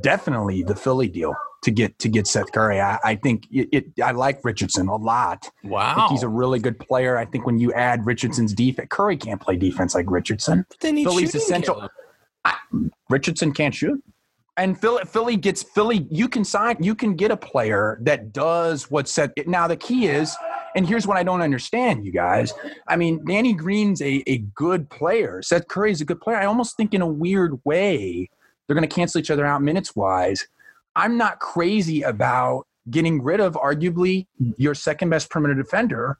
definitely 0.00 0.62
the 0.62 0.74
philly 0.74 1.08
deal 1.08 1.34
to 1.62 1.70
get 1.70 1.98
to 1.98 2.08
get 2.08 2.26
seth 2.26 2.50
curry 2.52 2.80
i, 2.80 2.98
I 3.04 3.14
think 3.16 3.44
it, 3.50 3.68
it 3.72 3.84
i 4.02 4.10
like 4.12 4.44
richardson 4.44 4.88
a 4.88 4.96
lot 4.96 5.48
I 5.64 5.68
Wow. 5.68 5.94
think 5.94 6.10
he's 6.10 6.22
a 6.22 6.28
really 6.28 6.58
good 6.58 6.78
player 6.78 7.16
i 7.18 7.24
think 7.24 7.46
when 7.46 7.58
you 7.58 7.72
add 7.72 8.04
richardson's 8.06 8.52
defense 8.54 8.88
curry 8.90 9.16
can't 9.16 9.40
play 9.40 9.56
defense 9.56 9.94
like 9.94 10.10
richardson 10.10 10.64
But 10.68 10.80
they 10.80 10.92
need 10.92 11.04
Philly's 11.04 11.34
essential- 11.34 11.88
Caleb. 12.44 12.90
richardson 13.10 13.52
can't 13.52 13.74
shoot 13.74 14.02
and 14.58 14.80
Philly, 14.80 15.02
Philly 15.04 15.36
gets 15.36 15.62
Philly. 15.62 16.06
You 16.10 16.28
can 16.28 16.42
sign. 16.42 16.78
You 16.80 16.94
can 16.94 17.14
get 17.14 17.30
a 17.30 17.36
player 17.36 17.98
that 18.00 18.32
does 18.32 18.90
what 18.90 19.06
Seth. 19.06 19.32
Now 19.46 19.68
the 19.68 19.76
key 19.76 20.06
is, 20.06 20.34
and 20.74 20.88
here's 20.88 21.06
what 21.06 21.18
I 21.18 21.22
don't 21.24 21.42
understand, 21.42 22.06
you 22.06 22.10
guys. 22.10 22.54
I 22.88 22.96
mean, 22.96 23.22
Danny 23.26 23.52
Green's 23.52 24.00
a, 24.00 24.22
a 24.26 24.38
good 24.54 24.88
player. 24.88 25.42
Seth 25.42 25.68
Curry's 25.68 26.00
a 26.00 26.06
good 26.06 26.22
player. 26.22 26.38
I 26.38 26.46
almost 26.46 26.74
think 26.78 26.94
in 26.94 27.02
a 27.02 27.06
weird 27.06 27.60
way 27.66 28.30
they're 28.66 28.74
going 28.76 28.88
to 28.88 28.94
cancel 28.94 29.20
each 29.20 29.30
other 29.30 29.46
out 29.46 29.62
minutes 29.62 29.94
wise. 29.96 30.46
I'm 30.94 31.16
not 31.16 31.40
crazy 31.40 32.02
about 32.02 32.66
getting 32.90 33.22
rid 33.22 33.40
of 33.40 33.54
arguably 33.54 34.26
your 34.56 34.74
second 34.74 35.10
best 35.10 35.30
perimeter 35.30 35.54
defender 35.54 36.18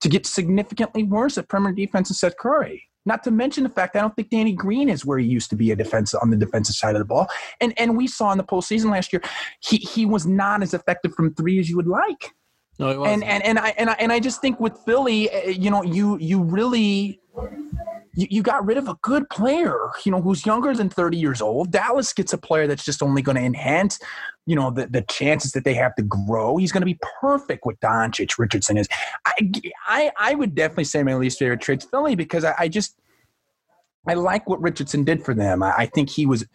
to 0.00 0.08
get 0.08 0.26
significantly 0.26 1.02
worse 1.02 1.38
at 1.38 1.48
perimeter 1.48 1.74
defense 1.74 2.08
than 2.08 2.14
Seth 2.16 2.36
Curry. 2.36 2.88
Not 3.04 3.22
to 3.24 3.30
mention 3.30 3.62
the 3.62 3.70
fact 3.70 3.94
I 3.94 4.00
don't 4.00 4.14
think 4.16 4.30
Danny 4.30 4.52
Green 4.52 4.88
is 4.88 5.04
where 5.06 5.18
he 5.18 5.26
used 5.26 5.48
to 5.50 5.56
be 5.56 5.70
a 5.70 5.76
defense 5.76 6.12
on 6.12 6.30
the 6.30 6.36
defensive 6.36 6.74
side 6.74 6.96
of 6.96 6.98
the 6.98 7.04
ball. 7.04 7.28
And 7.60 7.72
and 7.78 7.96
we 7.96 8.08
saw 8.08 8.32
in 8.32 8.38
the 8.38 8.44
postseason 8.44 8.90
last 8.90 9.12
year, 9.12 9.22
he 9.60 9.76
he 9.76 10.04
was 10.04 10.26
not 10.26 10.62
as 10.62 10.74
effective 10.74 11.14
from 11.14 11.32
three 11.34 11.60
as 11.60 11.70
you 11.70 11.76
would 11.76 11.86
like 11.86 12.32
No, 12.80 12.90
it 12.90 12.98
wasn't. 12.98 13.22
and 13.22 13.44
and 13.44 13.44
and 13.44 13.58
I 13.60 13.74
and 13.78 13.90
I 13.90 13.96
and 14.00 14.12
I 14.12 14.18
just 14.18 14.40
think 14.40 14.58
with 14.58 14.76
Philly, 14.84 15.30
uh, 15.30 15.48
you 15.50 15.70
know, 15.70 15.84
you 15.84 16.18
you 16.18 16.42
really 16.42 17.20
you, 18.16 18.26
you 18.30 18.42
got 18.42 18.64
rid 18.64 18.78
of 18.78 18.88
a 18.88 18.96
good 19.02 19.28
player, 19.30 19.78
you 20.04 20.10
know, 20.10 20.20
who's 20.20 20.44
younger 20.44 20.74
than 20.74 20.88
30 20.88 21.18
years 21.18 21.40
old. 21.40 21.70
Dallas 21.70 22.12
gets 22.12 22.32
a 22.32 22.38
player 22.38 22.66
that's 22.66 22.84
just 22.84 23.02
only 23.02 23.22
going 23.22 23.36
to 23.36 23.42
enhance, 23.42 24.00
you 24.46 24.56
know, 24.56 24.70
the, 24.70 24.86
the 24.86 25.02
chances 25.02 25.52
that 25.52 25.64
they 25.64 25.74
have 25.74 25.94
to 25.96 26.02
grow. 26.02 26.56
He's 26.56 26.72
going 26.72 26.80
to 26.80 26.86
be 26.86 26.98
perfect 27.20 27.66
with 27.66 27.78
Doncic. 27.80 28.38
Richardson 28.38 28.78
is. 28.78 28.88
I, 29.26 29.32
I 29.86 30.12
I 30.18 30.34
would 30.34 30.54
definitely 30.54 30.84
say 30.84 31.02
my 31.02 31.14
least 31.14 31.38
favorite 31.38 31.60
trade's 31.60 31.84
Philly 31.84 32.16
because 32.16 32.44
I, 32.44 32.54
I 32.58 32.68
just 32.68 32.98
I 34.08 34.14
like 34.14 34.48
what 34.48 34.62
Richardson 34.62 35.04
did 35.04 35.24
for 35.24 35.34
them. 35.34 35.62
I, 35.62 35.74
I 35.76 35.86
think 35.86 36.08
he 36.08 36.26
was 36.26 36.46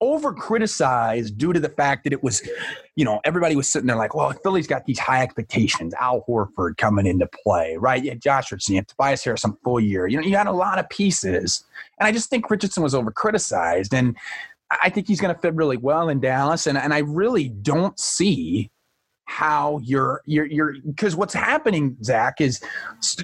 over 0.00 0.32
criticized 0.32 1.36
due 1.36 1.52
to 1.52 1.60
the 1.60 1.68
fact 1.68 2.04
that 2.04 2.12
it 2.12 2.22
was, 2.22 2.46
you 2.96 3.04
know, 3.04 3.20
everybody 3.24 3.54
was 3.56 3.68
sitting 3.68 3.86
there 3.86 3.96
like, 3.96 4.14
well, 4.14 4.32
Philly's 4.42 4.66
got 4.66 4.86
these 4.86 4.98
high 4.98 5.22
expectations. 5.22 5.94
Al 6.00 6.24
Horford 6.28 6.76
coming 6.76 7.06
into 7.06 7.28
play, 7.44 7.76
right? 7.76 8.02
Yeah, 8.02 8.14
Josh 8.14 8.50
Richardson, 8.50 8.84
Tobias 8.84 9.24
Harris 9.24 9.42
some 9.42 9.58
full 9.62 9.80
year. 9.80 10.06
You 10.06 10.20
know, 10.20 10.26
you 10.26 10.36
had 10.36 10.46
a 10.46 10.52
lot 10.52 10.78
of 10.78 10.88
pieces. 10.88 11.64
And 11.98 12.06
I 12.06 12.12
just 12.12 12.30
think 12.30 12.50
Richardson 12.50 12.82
was 12.82 12.94
over 12.94 13.10
criticized. 13.10 13.92
And 13.92 14.16
I 14.82 14.88
think 14.88 15.06
he's 15.08 15.20
going 15.20 15.34
to 15.34 15.40
fit 15.40 15.54
really 15.54 15.76
well 15.76 16.08
in 16.08 16.20
Dallas. 16.20 16.66
And, 16.66 16.78
and 16.78 16.94
I 16.94 16.98
really 16.98 17.48
don't 17.48 17.98
see 17.98 18.70
how 19.30 19.78
you're 19.84 20.22
you're 20.26 20.46
you're 20.46 20.74
because 20.84 21.14
what's 21.14 21.32
happening, 21.32 21.96
Zach, 22.02 22.40
is 22.40 22.60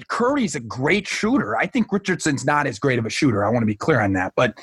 Curry's 0.07 0.55
a 0.55 0.61
great 0.61 1.05
shooter. 1.05 1.57
I 1.57 1.67
think 1.67 1.91
Richardson's 1.91 2.45
not 2.45 2.65
as 2.65 2.79
great 2.79 2.97
of 2.97 3.05
a 3.05 3.09
shooter. 3.09 3.43
I 3.43 3.49
want 3.49 3.63
to 3.63 3.67
be 3.67 3.75
clear 3.75 3.99
on 3.99 4.13
that, 4.13 4.31
but 4.37 4.57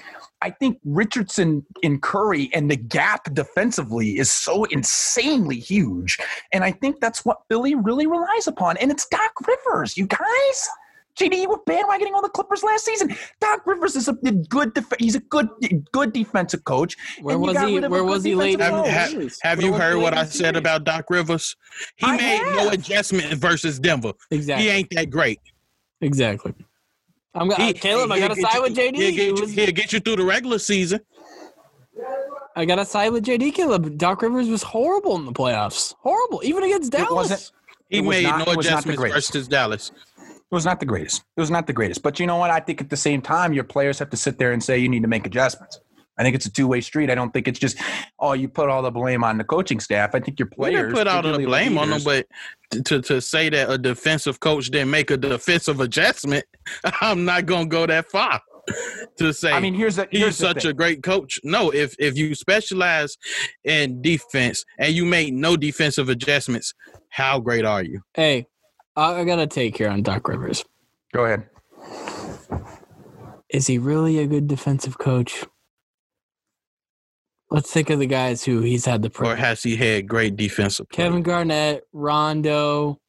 I 0.45 0.51
think 0.51 0.79
Richardson 0.85 1.65
and 1.83 2.03
Curry 2.03 2.51
and 2.53 2.71
the 2.71 2.77
gap 2.77 3.33
defensively 3.33 4.19
is 4.19 4.31
so 4.31 4.65
insanely 4.65 5.59
huge, 5.59 6.19
and 6.53 6.63
I 6.63 6.71
think 6.71 7.01
that's 7.01 7.25
what 7.25 7.39
Philly 7.49 7.75
really 7.75 8.07
relies 8.07 8.47
upon. 8.47 8.77
And 8.77 8.91
it's 8.91 9.07
Doc 9.09 9.33
Rivers, 9.47 9.97
you 9.97 10.07
guys. 10.07 10.69
JD, 11.19 11.43
you 11.43 11.49
were 11.49 11.61
bandwagoning 11.61 12.13
on 12.15 12.23
the 12.23 12.29
Clippers 12.29 12.63
last 12.63 12.85
season. 12.85 13.17
Doc 13.41 13.63
Rivers 13.67 13.97
is 13.97 14.09
a 14.09 14.13
good. 14.13 14.75
Def- 14.75 14.93
he's 14.99 15.15
a 15.15 15.21
good, 15.21 15.49
good 15.93 16.13
defensive 16.13 16.65
coach. 16.65 16.97
Where 17.23 17.39
was 17.39 17.57
he? 17.57 17.77
rid 17.77 17.85
of 17.85 17.91
a 17.91 17.95
Where 17.95 18.05
was 18.05 18.25
he 18.25 18.35
late? 18.35 18.61
Have, 18.61 18.85
have, 18.85 19.33
have 19.43 19.63
you 19.63 19.73
heard 19.73 19.97
what 19.97 20.13
I 20.13 20.27
said 20.27 20.57
about 20.57 20.85
Doc 20.85 21.07
Rivers? 21.09 21.57
He 21.97 22.07
I 22.07 22.17
made 22.19 22.57
no 22.57 22.69
adjustment 22.71 23.33
versus 23.35 23.79
Denver. 23.79 24.13
Exactly. 24.31 24.65
He 24.65 24.71
ain't 24.71 24.91
that 24.91 25.09
great. 25.09 25.41
Exactly. 26.03 26.53
I'm 27.35 27.49
gonna, 27.49 27.65
He, 27.65 27.71
uh, 27.71 27.73
Caleb. 27.75 28.13
I 28.13 28.19
gotta 28.21 28.37
side 28.41 28.55
you- 28.55 28.63
with 28.63 28.77
JD. 28.77 28.97
He'll 28.97 29.35
get, 29.35 29.39
you, 29.41 29.47
he'll 29.65 29.73
get 29.73 29.93
you 29.93 30.01
through 30.01 30.17
the 30.17 30.25
regular 30.25 30.59
season. 30.59 31.01
I 32.57 32.65
gotta 32.65 32.85
side 32.85 33.13
with 33.13 33.25
JD. 33.25 33.53
Caleb. 33.55 33.99
Doc 33.99 34.23
Rivers 34.23 34.49
was 34.49 34.63
horrible 34.63 35.17
in 35.17 35.27
the 35.27 35.33
playoffs. 35.33 35.95
Horrible, 36.01 36.41
even 36.45 36.63
against 36.63 36.93
Dallas. 36.93 37.11
It 37.11 37.15
wasn't. 37.15 37.51
He 37.91 37.99
It 37.99 38.03
made 38.03 38.23
not- 38.25 38.39
no 38.39 38.45
was 38.45 38.47
not 38.47 38.55
the 38.57 38.61
adjustments 38.71 38.99
greatest. 39.01 39.33
versus 39.33 39.49
Dallas. 39.49 39.91
It 40.21 40.55
was 40.55 40.65
not 40.65 40.79
the 40.79 40.87
greatest. 40.87 41.25
It 41.37 41.41
was 41.41 41.51
not 41.51 41.67
the 41.67 41.73
greatest. 41.73 42.03
But 42.03 42.21
you 42.21 42.27
know 42.27 42.37
what? 42.37 42.51
I 42.51 42.61
think 42.61 42.81
at 42.81 42.91
the 42.91 42.97
same 42.97 43.21
time, 43.21 43.53
your 43.53 43.65
players 43.65 43.99
have 43.99 44.11
to 44.11 44.17
sit 44.17 44.39
there 44.39 44.53
and 44.53 44.63
say 44.63 44.79
you 44.79 44.89
need 44.89 45.03
to 45.03 45.09
make 45.09 45.27
adjustments. 45.27 45.81
I 46.17 46.23
think 46.23 46.37
it's 46.37 46.47
a 46.47 46.51
two 46.51 46.69
way 46.69 46.81
street. 46.81 47.11
I 47.11 47.15
don't 47.15 47.33
think 47.33 47.49
it's 47.49 47.59
just 47.59 47.79
oh 48.19 48.33
you 48.33 48.49
put 48.49 48.69
all 48.69 48.83
the 48.83 48.91
blame 48.91 49.25
on 49.25 49.39
the 49.39 49.45
coaching 49.45 49.81
staff. 49.81 50.15
I 50.15 50.21
think 50.21 50.39
your 50.39 50.49
We 50.57 50.57
players 50.57 50.93
put 50.93 51.07
all 51.07 51.23
the 51.23 51.33
particularly 51.33 51.47
blame 51.47 51.79
on 51.79 51.91
them, 51.91 52.03
but 52.05 52.27
to 52.85 53.01
to 53.03 53.21
say 53.21 53.49
that 53.49 53.71
a 53.71 53.79
defensive 53.79 54.41
coach 54.41 54.71
didn't 54.71 54.91
make 54.91 55.11
a 55.11 55.17
defensive 55.17 55.81
adjustment, 55.81 56.45
I'm 57.01 57.25
not 57.25 57.47
gonna 57.47 57.67
go 57.67 57.87
that 57.87 58.11
far 58.11 58.41
to 59.19 59.33
say. 59.33 59.53
I 59.53 59.61
mean, 59.61 59.75
here's 59.75 59.97
the 59.97 60.09
he's 60.11 60.21
here's 60.21 60.39
the 60.39 60.47
such 60.47 60.63
thing. 60.63 60.71
a 60.71 60.75
great 60.75 61.03
coach. 61.03 61.41
No, 61.45 61.71
if 61.71 61.97
if 61.99 62.17
you 62.17 62.35
specialize 62.35 63.17
in 63.65 64.01
defense 64.03 64.65
and 64.79 64.95
you 64.95 65.05
make 65.05 65.33
no 65.33 65.57
defensive 65.57 66.09
adjustments, 66.09 66.75
how 67.09 67.41
great 67.41 67.65
are 67.65 67.83
you? 67.83 68.03
Hey, 68.15 68.47
I, 68.97 69.21
I 69.21 69.25
gotta 69.25 69.47
take 69.47 69.77
here 69.77 69.89
on 69.89 70.03
Doc 70.03 70.29
Rivers. 70.29 70.65
Go 71.13 71.25
ahead. 71.25 71.49
Is 73.49 73.67
he 73.67 73.79
really 73.79 74.19
a 74.19 74.27
good 74.27 74.49
defensive 74.49 74.99
coach? 74.99 75.45
Let's 77.55 77.71
think 77.73 77.89
of 77.91 78.01
the 78.01 78.07
guys 78.07 78.43
who 78.45 78.61
he's 78.63 78.85
had 78.85 79.03
the 79.03 79.07
Or 79.09 79.11
privilege. 79.11 79.39
has 79.39 79.63
he 79.63 79.77
had 79.77 80.09
great 80.09 80.35
defensive? 80.37 80.89
play? 80.89 81.05
Kevin 81.05 81.23
Garnett, 81.23 81.85
Rondo, 81.93 83.01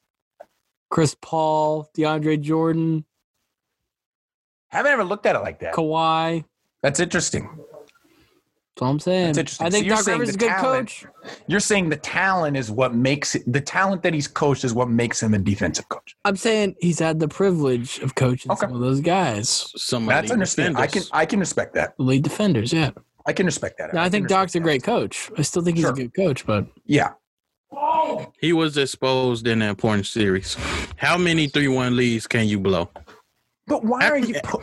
Chris 0.91 1.15
Paul, 1.19 1.89
DeAndre 1.97 2.39
Jordan, 2.39 3.05
Haven't 4.69 4.91
ever 4.91 5.03
looked 5.05 5.25
at 5.25 5.35
it 5.35 5.39
like 5.39 5.59
that. 5.61 5.73
Kawhi. 5.73 6.43
That's 6.83 6.99
interesting. 6.99 7.43
That's 7.57 8.81
all 8.81 8.89
I'm 8.89 8.99
saying. 8.99 9.27
That's 9.27 9.37
interesting. 9.37 9.67
I 9.67 9.69
think 9.69 9.89
So 9.89 9.95
Doc 9.95 10.05
Rivers 10.07 10.29
is 10.29 10.35
a 10.35 10.37
good 10.37 10.49
talent- 10.49 10.89
coach. 10.89 11.05
You're 11.47 11.59
saying 11.61 11.89
the 11.89 11.95
talent 11.97 12.57
is 12.57 12.69
what 12.69 12.93
makes 12.93 13.35
it, 13.35 13.43
the 13.51 13.61
talent 13.61 14.03
that 14.03 14.13
he's 14.13 14.27
coached 14.27 14.65
is 14.65 14.73
what 14.73 14.89
makes 14.89 15.23
him 15.23 15.33
a 15.33 15.39
defensive 15.39 15.87
coach. 15.89 16.15
I'm 16.25 16.35
saying 16.35 16.75
he's 16.81 16.99
had 16.99 17.19
the 17.21 17.27
privilege 17.29 17.99
of 17.99 18.15
coaching 18.15 18.51
Okay. 18.51 18.59
some 18.59 18.73
of 18.75 18.81
those 18.81 18.99
guys, 18.99 19.71
Some 19.77 20.05
That's 20.07 20.29
of 20.29 20.33
understandable. 20.33 20.81
I 20.81 20.87
can 20.87 21.03
I 21.13 21.25
can 21.25 21.39
respect 21.39 21.73
that. 21.75 21.93
lead 21.97 22.23
defenders. 22.23 22.73
Yeah, 22.73 22.91
I 23.27 23.33
can 23.33 23.45
respect 23.45 23.77
that. 23.79 23.93
now, 23.93 24.03
I 24.03 24.09
think 24.09 24.27
can 24.27 24.37
Doc's 24.37 24.55
a 24.55 24.59
respect 24.59 24.63
great 24.63 24.83
coach. 24.83 25.31
I 25.37 25.41
still 25.41 25.61
think 25.63 25.77
he's 25.77 25.83
Sure. 25.85 25.93
a 25.93 25.95
good 25.95 26.13
coach, 26.15 26.45
but. 26.45 26.67
Yeah. 26.85 27.13
He 28.39 28.53
was 28.53 28.77
exposed 28.77 29.47
in 29.47 29.61
an 29.61 29.69
important 29.69 30.05
series. 30.05 30.55
How 30.97 31.17
many 31.17 31.47
three-one 31.47 31.95
leads 31.97 32.25
can 32.27 32.47
you 32.47 32.59
blow? 32.59 32.89
But 33.67 33.83
why 33.83 34.07
are 34.07 34.17
you 34.17 34.35
pu- 34.43 34.61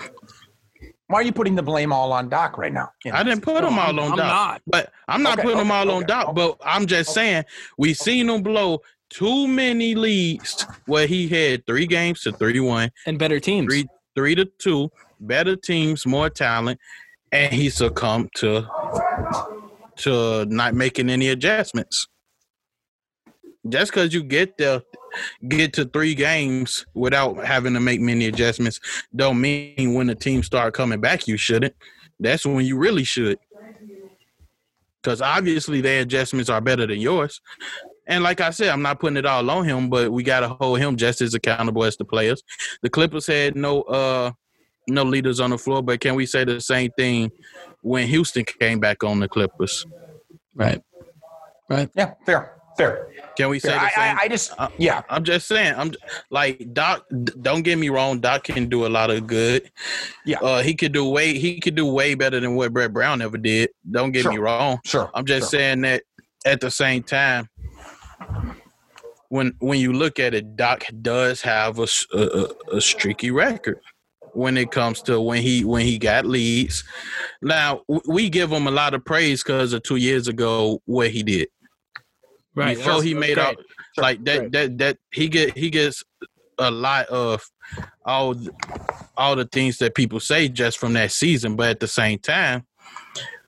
why 1.09 1.18
are 1.18 1.22
you 1.22 1.32
putting 1.32 1.55
the 1.55 1.62
blame 1.62 1.93
all 1.93 2.12
on 2.12 2.28
Doc 2.30 2.56
right 2.56 2.72
now? 2.72 2.89
You 3.05 3.12
know? 3.12 3.18
I 3.18 3.22
didn't 3.22 3.43
put 3.43 3.60
them 3.62 3.78
all 3.78 3.98
on 4.01 4.12
I'm 4.12 4.16
Doc. 4.16 4.26
not. 4.26 4.62
But 4.66 4.93
I'm 5.09 5.22
not 5.22 5.34
Okay, 5.34 5.43
putting 5.43 5.59
them 5.59 5.70
okay, 5.70 5.80
all 5.80 5.90
on 5.97 6.06
Doc. 6.06 6.28
okay. 6.28 6.32
But 6.34 6.56
I'm 6.64 6.86
just 6.86 7.12
saying 7.12 7.44
we 7.76 7.93
seen 7.93 8.30
him 8.30 8.43
blow 8.43 8.80
too 9.10 9.47
many 9.47 9.94
leads 9.94 10.64
where 10.86 11.06
he 11.06 11.28
had 11.28 11.66
three 11.66 11.86
games 11.86 12.22
to 12.22 12.32
three 12.32 12.60
one, 12.60 12.90
and 13.06 13.18
better 13.18 13.40
teams. 13.40 13.66
three 13.66 13.86
three 14.16 14.34
to 14.36 14.47
two, 14.59 14.90
better 15.20 15.55
teams, 15.56 16.06
more 16.06 16.30
talent, 16.30 16.78
and 17.32 17.52
he 17.52 17.70
succumbed 17.70 18.30
to 18.36 18.66
to 19.96 20.44
not 20.46 20.74
making 20.74 21.10
any 21.10 21.28
adjustments. 21.28 22.06
Just 23.68 23.92
because 23.92 24.12
you 24.12 24.22
get 24.22 24.59
there, 24.59 24.82
get 25.48 25.72
to 25.74 25.84
three 25.84 26.14
games 26.14 26.84
without 26.94 27.44
having 27.44 27.74
to 27.74 27.80
make 27.80 28.00
many 28.00 28.26
adjustments, 28.26 28.80
don't 29.14 29.40
mean 29.40 29.94
when 29.94 30.09
the 30.09 30.14
team 30.14 30.42
start 30.42 30.74
coming 30.74 31.00
back 31.00 31.28
you 31.28 31.36
shouldn't. 31.36 31.74
That's 32.18 32.44
when 32.44 32.64
you 32.64 32.76
really 32.76 33.04
should. 33.04 33.38
Because 35.00 35.20
obviously 35.20 35.80
their 35.80 36.02
adjustments 36.02 36.50
are 36.50 36.60
better 36.60 36.86
than 36.86 37.00
yours. 37.00 37.40
And 38.06 38.24
like 38.24 38.40
I 38.40 38.50
said, 38.50 38.68
I'm 38.68 38.82
not 38.82 38.98
putting 38.98 39.16
it 39.16 39.26
all 39.26 39.48
on 39.48 39.64
him, 39.64 39.88
but 39.88 40.10
we 40.10 40.24
gotta 40.24 40.48
hold 40.48 40.80
him 40.80 40.96
just 40.96 41.20
as 41.20 41.34
accountable 41.34 41.84
as 41.84 41.96
the 41.96 42.04
players. 42.04 42.42
The 42.82 42.90
Clippers 42.90 43.26
had 43.26 43.56
no 43.56 43.82
uh 43.82 44.32
no 44.88 45.02
leaders 45.02 45.40
on 45.40 45.50
the 45.50 45.59
floor, 45.59 45.82
but 45.82 46.00
can 46.00 46.14
we 46.14 46.26
say 46.26 46.44
the 46.44 46.60
same 46.60 46.90
thing 46.92 47.30
when 47.82 48.06
Houston 48.09 48.44
came 48.44 48.80
back 48.80 49.04
on 49.04 49.20
the 49.20 49.28
Clippers? 49.28 49.86
Right. 50.54 50.82
Right. 51.68 51.88
Yeah, 51.94 52.14
fair. 52.26 52.56
Fair. 52.76 53.09
Can 53.36 53.50
we 53.50 53.59
say 53.59 53.70
the 53.70 53.80
I, 53.80 53.88
same? 53.90 54.18
I, 54.18 54.20
I 54.22 54.28
just 54.28 54.52
Uh, 54.59 54.68
yeah. 54.78 55.02
I'm 55.09 55.24
just 55.24 55.46
saying. 55.46 55.74
I'm 55.76 55.92
like 56.30 56.72
Doc. 56.72 57.04
Don't 57.42 57.62
get 57.62 57.76
me 57.78 57.90
wrong. 57.90 58.20
Doc 58.20 58.44
can 58.44 58.68
do 58.68 58.86
a 58.86 58.88
lot 58.88 59.10
of 59.10 59.26
good. 59.26 59.70
Yeah. 60.24 60.38
Uh, 60.40 60.62
he 60.62 60.74
could 60.74 60.92
do 60.92 61.09
way. 61.09 61.38
He 61.38 61.60
could 61.60 61.74
do 61.74 61.86
way 61.86 62.14
better 62.14 62.40
than 62.40 62.54
what 62.54 62.72
Brett 62.72 62.92
Brown 62.92 63.20
ever 63.20 63.36
did. 63.38 63.70
Don't 63.90 64.12
get 64.12 64.26
me 64.26 64.38
wrong. 64.38 64.80
Sure. 64.84 65.10
I'm 65.14 65.26
just 65.26 65.50
sure. 65.50 65.60
saying 65.60 65.82
that 65.82 66.02
at 66.46 66.60
the 66.60 66.70
same 66.70 67.02
time, 67.02 67.48
when 69.28 69.54
when 69.60 69.78
you 69.78 69.92
look 69.92 70.18
at 70.18 70.34
it, 70.34 70.56
Doc 70.56 70.84
does 71.02 71.42
have 71.42 71.78
a 71.78 71.86
a 72.72 72.80
streaky 72.80 73.30
record 73.30 73.80
when 74.34 74.56
it 74.56 74.70
comes 74.70 75.02
to 75.02 75.20
when 75.20 75.42
he 75.42 75.64
when 75.64 75.84
he 75.86 75.98
got 75.98 76.24
leads. 76.24 76.84
Now 77.42 77.82
we 78.06 78.28
give 78.30 78.50
him 78.50 78.66
a 78.66 78.70
lot 78.70 78.94
of 78.94 79.04
praise 79.04 79.42
because 79.42 79.72
of 79.72 79.82
two 79.82 79.96
years 79.96 80.28
ago 80.28 80.80
what 80.86 81.10
he 81.10 81.22
did 81.22 81.48
Right. 82.54 82.76
before 82.76 83.02
he 83.02 83.14
made 83.14 83.38
all 83.38 83.54
Great. 83.54 83.66
like 83.96 84.24
that 84.24 84.38
Great. 84.38 84.52
that 84.52 84.78
that 84.78 84.98
he 85.12 85.28
get 85.28 85.56
he 85.56 85.70
gets 85.70 86.02
a 86.59 86.70
lot 86.70 87.06
of 87.06 87.42
all 88.04 88.34
all 89.16 89.36
the 89.36 89.46
things 89.46 89.78
that 89.78 89.94
people 89.94 90.20
say 90.20 90.48
just 90.48 90.78
from 90.78 90.92
that 90.94 91.10
season 91.12 91.56
but 91.56 91.68
at 91.70 91.80
the 91.80 91.88
same 91.88 92.18
time 92.18 92.66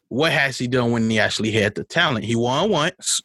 what 0.08 0.32
has 0.32 0.56
he 0.58 0.66
done 0.66 0.90
when 0.90 1.08
he 1.10 1.18
actually 1.18 1.50
had 1.50 1.74
the 1.74 1.84
talent 1.84 2.24
he 2.24 2.34
won 2.34 2.70
once 2.70 3.20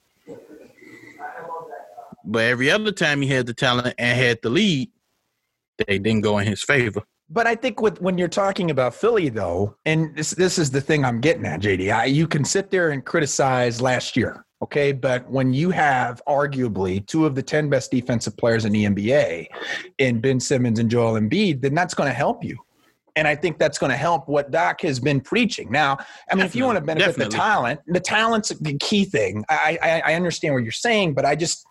but 2.26 2.44
every 2.44 2.70
other 2.70 2.92
time 2.92 3.22
he 3.22 3.30
had 3.30 3.46
the 3.46 3.54
talent 3.54 3.96
and 3.98 4.18
had 4.20 4.40
the 4.42 4.50
lead 4.50 4.90
they 5.88 5.98
didn't 5.98 6.22
go 6.22 6.38
in 6.40 6.46
his 6.48 6.62
favor 6.62 7.04
But 7.32 7.46
I 7.46 7.56
think 7.56 7.80
with 7.80 8.02
when 8.02 8.18
you're 8.18 8.28
talking 8.28 8.72
about 8.72 8.96
Philly, 8.96 9.30
though, 9.30 9.76
and 9.86 10.16
this 10.16 10.32
this 10.32 10.58
is 10.58 10.72
the 10.72 10.82
thing 10.82 11.06
I'm 11.06 11.22
getting 11.22 11.46
at, 11.46 11.62
JD. 11.62 11.94
I, 11.94 12.06
you 12.06 12.28
can 12.28 12.44
sit 12.44 12.72
there 12.72 12.90
and 12.90 13.06
criticize 13.06 13.82
last 13.82 14.18
year, 14.18 14.46
okay? 14.64 14.92
But 14.92 15.30
when 15.30 15.54
you 15.54 15.70
have 15.70 16.22
arguably 16.28 17.06
two 17.06 17.28
of 17.28 17.36
the 17.36 17.44
ten 17.44 17.70
best 17.70 17.92
defensive 17.92 18.36
players 18.36 18.66
in 18.66 18.72
the 18.72 18.86
NBA, 18.86 19.48
in 20.00 20.20
Ben 20.20 20.40
Simmons 20.40 20.80
and 20.80 20.90
Joel 20.90 21.20
Embiid, 21.20 21.62
then 21.62 21.76
that's 21.76 21.94
going 21.94 22.10
to 22.10 22.16
help 22.16 22.44
you. 22.44 22.58
And 23.16 23.28
I 23.28 23.36
think 23.36 23.60
that's 23.60 23.78
going 23.78 23.92
to 23.92 23.98
help 23.98 24.28
what 24.28 24.50
Doc 24.50 24.82
has 24.82 25.00
been 25.00 25.22
preaching. 25.22 25.72
Now, 25.72 25.98
I 26.32 26.36
mean, 26.36 26.46
if 26.46 26.56
you 26.56 26.64
want 26.64 26.78
to 26.78 26.84
benefit 26.84 27.10
Definitely. 27.10 27.32
the 27.32 27.38
talent, 27.38 27.80
the 27.88 28.00
talent's 28.00 28.50
the 28.50 28.78
key 28.80 29.06
thing. 29.06 29.46
I, 29.50 29.78
I 29.84 30.02
I 30.06 30.14
understand 30.16 30.56
what 30.56 30.64
you're 30.64 30.72
saying, 30.72 31.14
but 31.14 31.26
I 31.26 31.36
just 31.36 31.64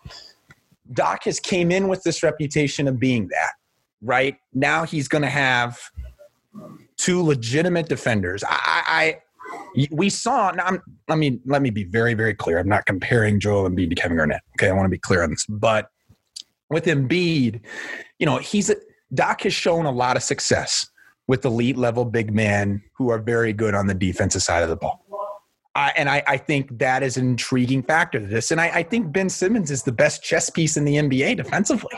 Doc 0.93 1.25
has 1.25 1.37
came 1.39 1.69
in 1.69 1.89
with 1.89 2.01
this 2.03 2.23
reputation 2.23 2.87
of 2.87 2.97
being 2.97 3.27
that 3.27 3.58
right? 4.01 4.37
Now 4.53 4.85
he's 4.85 5.07
going 5.07 5.21
to 5.21 5.29
have 5.29 5.79
two 6.97 7.23
legitimate 7.23 7.87
defenders. 7.87 8.43
I, 8.47 8.83
I 8.87 9.87
we 9.91 10.09
saw 10.09 10.51
I'm, 10.51 10.79
i 11.09 11.15
mean 11.15 11.41
let 11.45 11.63
me 11.63 11.71
be 11.71 11.83
very 11.83 12.13
very 12.13 12.35
clear. 12.35 12.59
I'm 12.59 12.69
not 12.69 12.85
comparing 12.85 13.39
joel 13.39 13.67
Embiid 13.67 13.89
to 13.89 13.95
kevin 13.95 14.17
garnett 14.17 14.41
okay? 14.57 14.69
I 14.69 14.73
want 14.73 14.85
to 14.85 14.89
be 14.89 14.99
clear 14.99 15.23
on 15.23 15.31
this 15.31 15.45
but 15.47 15.89
with 16.69 16.85
Embiid, 16.85 17.61
you 18.19 18.25
know 18.25 18.37
he's 18.37 18.69
a, 18.69 18.75
doc 19.13 19.41
has 19.41 19.53
shown 19.53 19.85
a 19.85 19.91
lot 19.91 20.17
of 20.17 20.23
success 20.23 20.87
with 21.27 21.45
elite 21.45 21.77
level 21.77 22.05
big 22.05 22.33
men 22.33 22.81
who 22.95 23.09
are 23.09 23.19
very 23.19 23.53
good 23.53 23.73
on 23.73 23.87
the 23.87 23.93
defensive 23.93 24.41
side 24.41 24.63
of 24.63 24.69
the 24.69 24.75
ball. 24.75 25.05
I, 25.75 25.93
and 25.95 26.09
I, 26.09 26.23
I 26.27 26.37
think 26.37 26.79
that 26.79 27.03
is 27.03 27.17
an 27.17 27.25
intriguing 27.25 27.83
factor 27.83 28.19
to 28.19 28.25
this. 28.25 28.49
And 28.49 28.59
I, 28.59 28.67
I 28.69 28.83
think 28.83 29.11
Ben 29.11 29.29
Simmons 29.29 29.69
is 29.69 29.83
the 29.83 29.91
best 29.91 30.23
chess 30.23 30.49
piece 30.49 30.75
in 30.75 30.85
the 30.85 30.95
NBA 30.95 31.37
defensively 31.37 31.95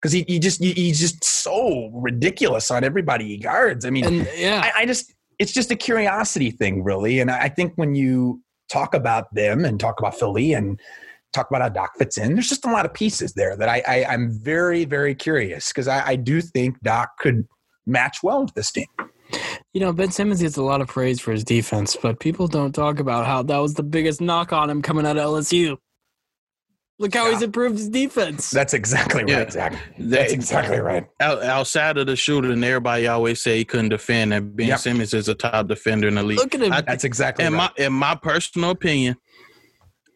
because 0.00 0.12
he, 0.12 0.24
he 0.28 0.38
just 0.38 0.62
he, 0.62 0.72
he's 0.72 1.00
just 1.00 1.24
so 1.24 1.90
ridiculous 1.92 2.70
on 2.70 2.84
everybody 2.84 3.26
he 3.26 3.38
guards. 3.38 3.84
I 3.84 3.90
mean, 3.90 4.04
And 4.04 4.28
yeah, 4.36 4.62
I, 4.64 4.82
I 4.82 4.86
just 4.86 5.14
it's 5.38 5.52
just 5.52 5.70
a 5.70 5.76
curiosity 5.76 6.50
thing, 6.50 6.82
really. 6.82 7.20
And 7.20 7.30
I 7.30 7.48
think 7.48 7.72
when 7.76 7.94
you 7.94 8.42
talk 8.72 8.94
about 8.94 9.32
them 9.34 9.64
and 9.64 9.78
talk 9.78 9.98
about 9.98 10.18
Philly 10.18 10.52
and 10.52 10.80
talk 11.32 11.48
about 11.50 11.62
how 11.62 11.68
Doc 11.68 11.92
fits 11.98 12.18
in, 12.18 12.34
there's 12.34 12.48
just 12.48 12.64
a 12.64 12.70
lot 12.70 12.86
of 12.86 12.94
pieces 12.94 13.34
there 13.34 13.56
that 13.56 13.68
I, 13.68 13.82
I 13.86 14.04
I'm 14.06 14.30
very 14.30 14.84
very 14.84 15.14
curious 15.14 15.68
because 15.68 15.88
I, 15.88 16.06
I 16.08 16.16
do 16.16 16.40
think 16.40 16.80
Doc 16.82 17.10
could 17.18 17.46
match 17.86 18.18
well 18.22 18.44
with 18.44 18.54
this 18.54 18.70
team. 18.70 18.86
you 19.72 19.80
know 19.80 19.92
Ben 19.92 20.10
Simmons 20.10 20.42
gets 20.42 20.56
a 20.56 20.62
lot 20.62 20.80
of 20.80 20.88
praise 20.88 21.20
for 21.20 21.32
his 21.32 21.44
defense, 21.44 21.96
but 22.00 22.20
people 22.20 22.48
don't 22.48 22.74
talk 22.74 23.00
about 23.00 23.26
how 23.26 23.42
that 23.44 23.58
was 23.58 23.74
the 23.74 23.82
biggest 23.82 24.20
knock 24.20 24.52
on 24.52 24.70
him 24.70 24.82
coming 24.82 25.06
out 25.06 25.16
of 25.16 25.24
LSU. 25.24 25.78
Look 26.98 27.12
how 27.14 27.26
Yeah. 27.26 27.32
he's 27.34 27.42
improved 27.42 27.76
his 27.78 27.88
defense. 27.90 28.50
That's 28.50 28.72
exactly 28.72 29.22
right, 29.24 29.28
Yeah. 29.30 29.50
Zach. 29.50 29.78
That's 29.98 30.32
exactly 30.32 30.78
right. 30.80 31.06
outside 31.20 31.98
of 31.98 32.06
the 32.06 32.16
shooting, 32.16 32.64
everybody 32.64 33.06
always 33.06 33.42
say 33.42 33.58
he 33.58 33.64
couldn't 33.66 33.90
defend, 33.90 34.32
and 34.32 34.56
Ben 34.56 34.68
Yep. 34.68 34.78
Simmons 34.80 35.12
is 35.14 35.28
a 35.28 35.34
top 35.34 35.68
defender 35.68 36.08
in 36.08 36.14
the 36.14 36.22
league. 36.22 36.38
Look 36.38 36.54
at 36.54 36.62
him. 36.62 36.72
I- 36.72 36.80
That's 36.80 37.04
exactly 37.04 37.44
in 37.44 37.52
right. 37.52 37.70
my 37.76 37.84
in 37.84 37.92
my 37.92 38.14
personal 38.14 38.70
opinion, 38.70 39.16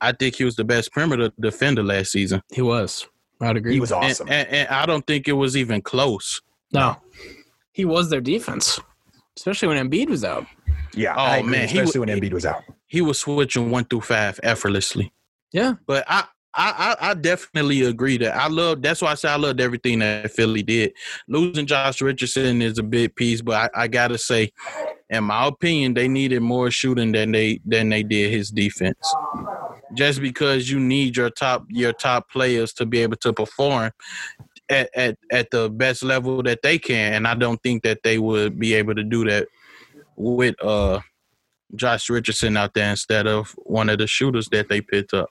I 0.01 0.13
think 0.13 0.37
he 0.37 0.45
was 0.45 0.57
the 0.57 0.65
best 0.65 0.91
perimeter 0.93 1.31
defender 1.39 1.83
last 1.83 2.13
season. 2.13 2.43
he 2.53 2.63
was. 2.63 3.07
I'd 3.43 3.57
agree. 3.57 3.75
he 3.75 3.81
was 3.81 3.93
awesome. 3.93 4.29
And, 4.31 4.49
and 4.49 4.69
I 4.69 4.85
don't 4.87 5.07
think 5.07 5.27
it 5.29 5.33
was 5.33 5.57
even 5.57 5.81
close. 5.83 6.41
no, 6.73 6.97
he 7.73 7.85
was 7.85 8.09
their 8.11 8.21
defense, 8.23 8.81
especially 9.37 9.69
when 9.69 9.91
Embiid 9.91 10.09
was 10.09 10.25
out. 10.25 10.47
yeah. 10.95 11.15
oh, 11.15 11.21
I 11.21 11.37
agree, 11.39 11.51
man, 11.53 11.69
he 11.69 11.79
especially 11.79 12.01
wa- 12.01 12.07
when 12.07 12.21
Embiid 12.21 12.33
was 12.33 12.47
out. 12.47 12.63
He 12.87 13.01
was 13.03 13.19
switching 13.19 13.71
one 13.71 13.85
through 13.85 14.01
five 14.03 14.41
effortlessly. 14.43 15.13
Yeah, 15.53 15.75
But 15.87 16.05
I, 16.09 16.25
I, 16.55 16.97
I 17.01 17.11
I 17.11 17.15
definitely 17.15 17.83
agree 17.83 18.19
that 18.19 18.37
I 18.37 18.49
love. 18.49 18.83
That's 18.83 19.01
why 19.01 19.13
I 19.13 19.15
say 19.15 19.29
I 19.29 19.37
loved 19.37 19.61
everything 19.61 20.01
that 20.01 20.31
Philly 20.33 20.63
did. 20.63 20.93
Losing 21.29 21.67
Josh 21.67 22.01
Richardson 22.01 22.61
is 22.61 22.79
a 22.79 22.83
big 22.83 23.15
piece, 23.15 23.41
but 23.41 23.71
I, 23.75 23.83
I 23.83 23.89
gotta 23.89 24.19
say, 24.19 24.53
in 25.11 25.25
my 25.25 25.47
opinion, 25.47 25.95
they 25.95 26.09
needed 26.09 26.41
more 26.41 26.71
shooting 26.71 27.13
than 27.13 27.31
they 27.33 27.61
than 27.65 27.89
they 27.89 28.03
did 28.03 28.33
his 28.33 28.51
defense. 28.51 29.15
Just 29.95 30.21
because 30.21 30.71
you 30.71 30.81
need 30.81 31.17
your 31.17 31.31
top 31.31 31.65
your 31.69 31.93
top 31.93 32.29
players 32.31 32.73
to 32.75 32.87
be 32.87 32.99
able 32.99 33.17
to 33.19 33.33
perform 33.33 33.93
at, 34.69 34.91
at 34.97 35.19
at 35.31 35.51
the 35.53 35.71
best 35.71 36.03
level 36.03 36.43
that 36.43 36.63
they 36.63 36.79
can, 36.79 37.13
and 37.13 37.29
I 37.29 37.35
don't 37.35 37.63
think 37.63 37.85
that 37.85 38.03
they 38.03 38.19
would 38.19 38.59
be 38.59 38.75
able 38.75 38.97
to 38.97 39.05
do 39.05 39.25
that 39.27 39.47
with 40.17 40.57
uh 40.65 41.01
Josh 41.77 42.11
Richardson 42.11 42.57
out 42.57 42.75
there 42.75 42.91
instead 42.91 43.29
of 43.29 43.55
one 43.59 43.89
of 43.89 43.99
the 43.99 44.09
shooters 44.09 44.49
that 44.49 44.69
they 44.69 44.81
picked 44.81 45.15
up. 45.15 45.29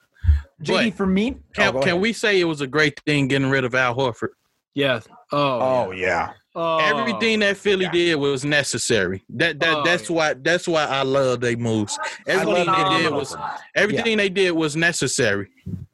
JD, 0.62 0.90
But 0.90 0.94
for 0.94 1.06
me, 1.06 1.36
Can, 1.54 1.76
oh, 1.76 1.80
can 1.80 2.00
we 2.00 2.12
say 2.12 2.40
it 2.40 2.44
was 2.44 2.60
a 2.60 2.66
great 2.66 3.00
thing 3.06 3.28
getting 3.28 3.48
rid 3.50 3.64
of 3.64 3.74
Al 3.74 3.94
Horford? 3.94 4.30
yeah. 4.74 5.00
Oh, 5.32 5.86
Oh 5.86 5.90
yeah. 5.92 6.32
oh. 6.56 6.78
Everything 6.78 7.38
that 7.40 7.56
Philly 7.56 7.84
yeah. 7.84 7.92
did 7.92 8.14
was 8.16 8.44
necessary. 8.44 9.22
That 9.30 9.60
that 9.60 9.76
Oh, 9.76 9.82
that's 9.84 10.10
yeah. 10.10 10.16
why 10.16 10.34
that's 10.34 10.66
why 10.66 10.84
I 10.84 11.02
love 11.02 11.40
they 11.40 11.54
moves. 11.56 11.96
I 12.26 12.32
Everything 12.32 12.66
love 12.66 12.90
they 12.98 13.02
did 13.02 13.12
was 13.12 13.36
Horford. 13.36 13.58
everything 13.76 14.16
they 14.18 14.28
did 14.28 14.50
was 14.52 14.74
necessary. 14.76 15.48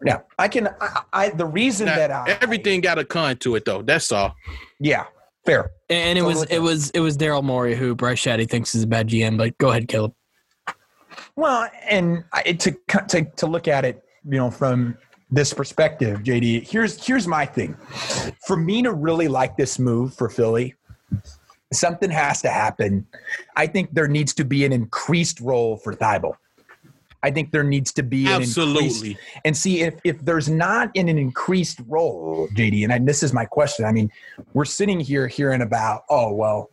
Yeah, 0.05 0.21
I 0.39 0.49
can. 0.49 0.69
I, 0.81 1.03
I 1.13 1.29
the 1.31 1.45
reason 1.47 1.85
Now, 1.87 1.97
that 1.97 2.11
I 2.11 2.39
everything 2.41 2.81
got 2.81 2.99
a 2.99 3.05
con 3.05 3.37
to 3.39 3.57
it 3.57 3.65
though. 3.67 3.83
That's 3.83 4.11
all. 4.11 4.35
Yeah, 4.81 5.05
fair. 5.45 5.71
And 5.91 6.19
it 6.19 6.23
was 6.23 6.39
Totally 6.41 6.57
it 6.57 6.61
was 6.61 6.91
it 6.91 7.01
was 7.01 7.19
Daryl 7.19 7.45
Morey 7.45 7.75
who 7.77 7.95
Bryce 7.95 8.23
Shadday 8.23 8.49
thinks 8.49 8.75
is 8.75 8.85
a 8.85 8.87
bad 8.87 9.09
GM. 9.09 9.37
But 9.37 9.59
go 9.59 9.69
ahead, 9.71 9.87
Caleb. 9.89 10.15
Well, 11.37 11.69
and 11.89 12.25
I, 12.33 12.43
to 12.53 12.75
to 13.09 13.25
to 13.37 13.47
look 13.47 13.69
at 13.69 13.85
it, 13.85 14.03
you 14.29 14.39
know, 14.39 14.51
from 14.51 14.97
this 15.31 15.53
perspective, 15.53 16.21
JD. 16.21 16.69
Here's 16.69 17.05
here's 17.05 17.27
my 17.27 17.47
thing. 17.47 17.75
For 18.47 18.57
me 18.57 18.83
to 18.83 18.93
really 18.93 19.29
like 19.29 19.57
this 19.57 19.79
move 19.79 20.15
for 20.15 20.29
Philly, 20.29 20.75
something 21.73 22.11
has 22.11 22.43
to 22.43 22.49
happen. 22.49 23.07
I 23.57 23.67
think 23.67 23.95
there 23.95 24.09
needs 24.09 24.35
to 24.35 24.45
be 24.45 24.65
an 24.65 24.73
increased 24.73 25.41
role 25.41 25.77
for 25.77 25.95
Thybulle. 25.95 26.35
I 27.23 27.31
think 27.31 27.51
there 27.51 27.65
needs 27.65 27.93
to 27.95 28.05
be 28.05 28.27
an 28.27 28.43
increased, 28.43 28.59
Absolutely. 28.59 29.19
and 29.45 29.57
see 29.57 29.81
if 29.81 29.95
if 30.05 30.25
there's 30.25 30.49
not 30.49 30.91
in 30.95 31.09
an 31.09 31.19
increased 31.19 31.81
role, 31.89 32.47
JD. 32.55 32.85
And 32.85 32.93
I, 32.93 32.99
this 32.99 33.23
is 33.23 33.33
my 33.33 33.45
question. 33.45 33.85
I 33.85 33.93
mean, 33.93 34.11
we're 34.55 34.65
sitting 34.65 35.01
here 35.01 35.27
hearing 35.27 35.63
about, 35.63 36.05
oh 36.09 36.33
well, 36.33 36.71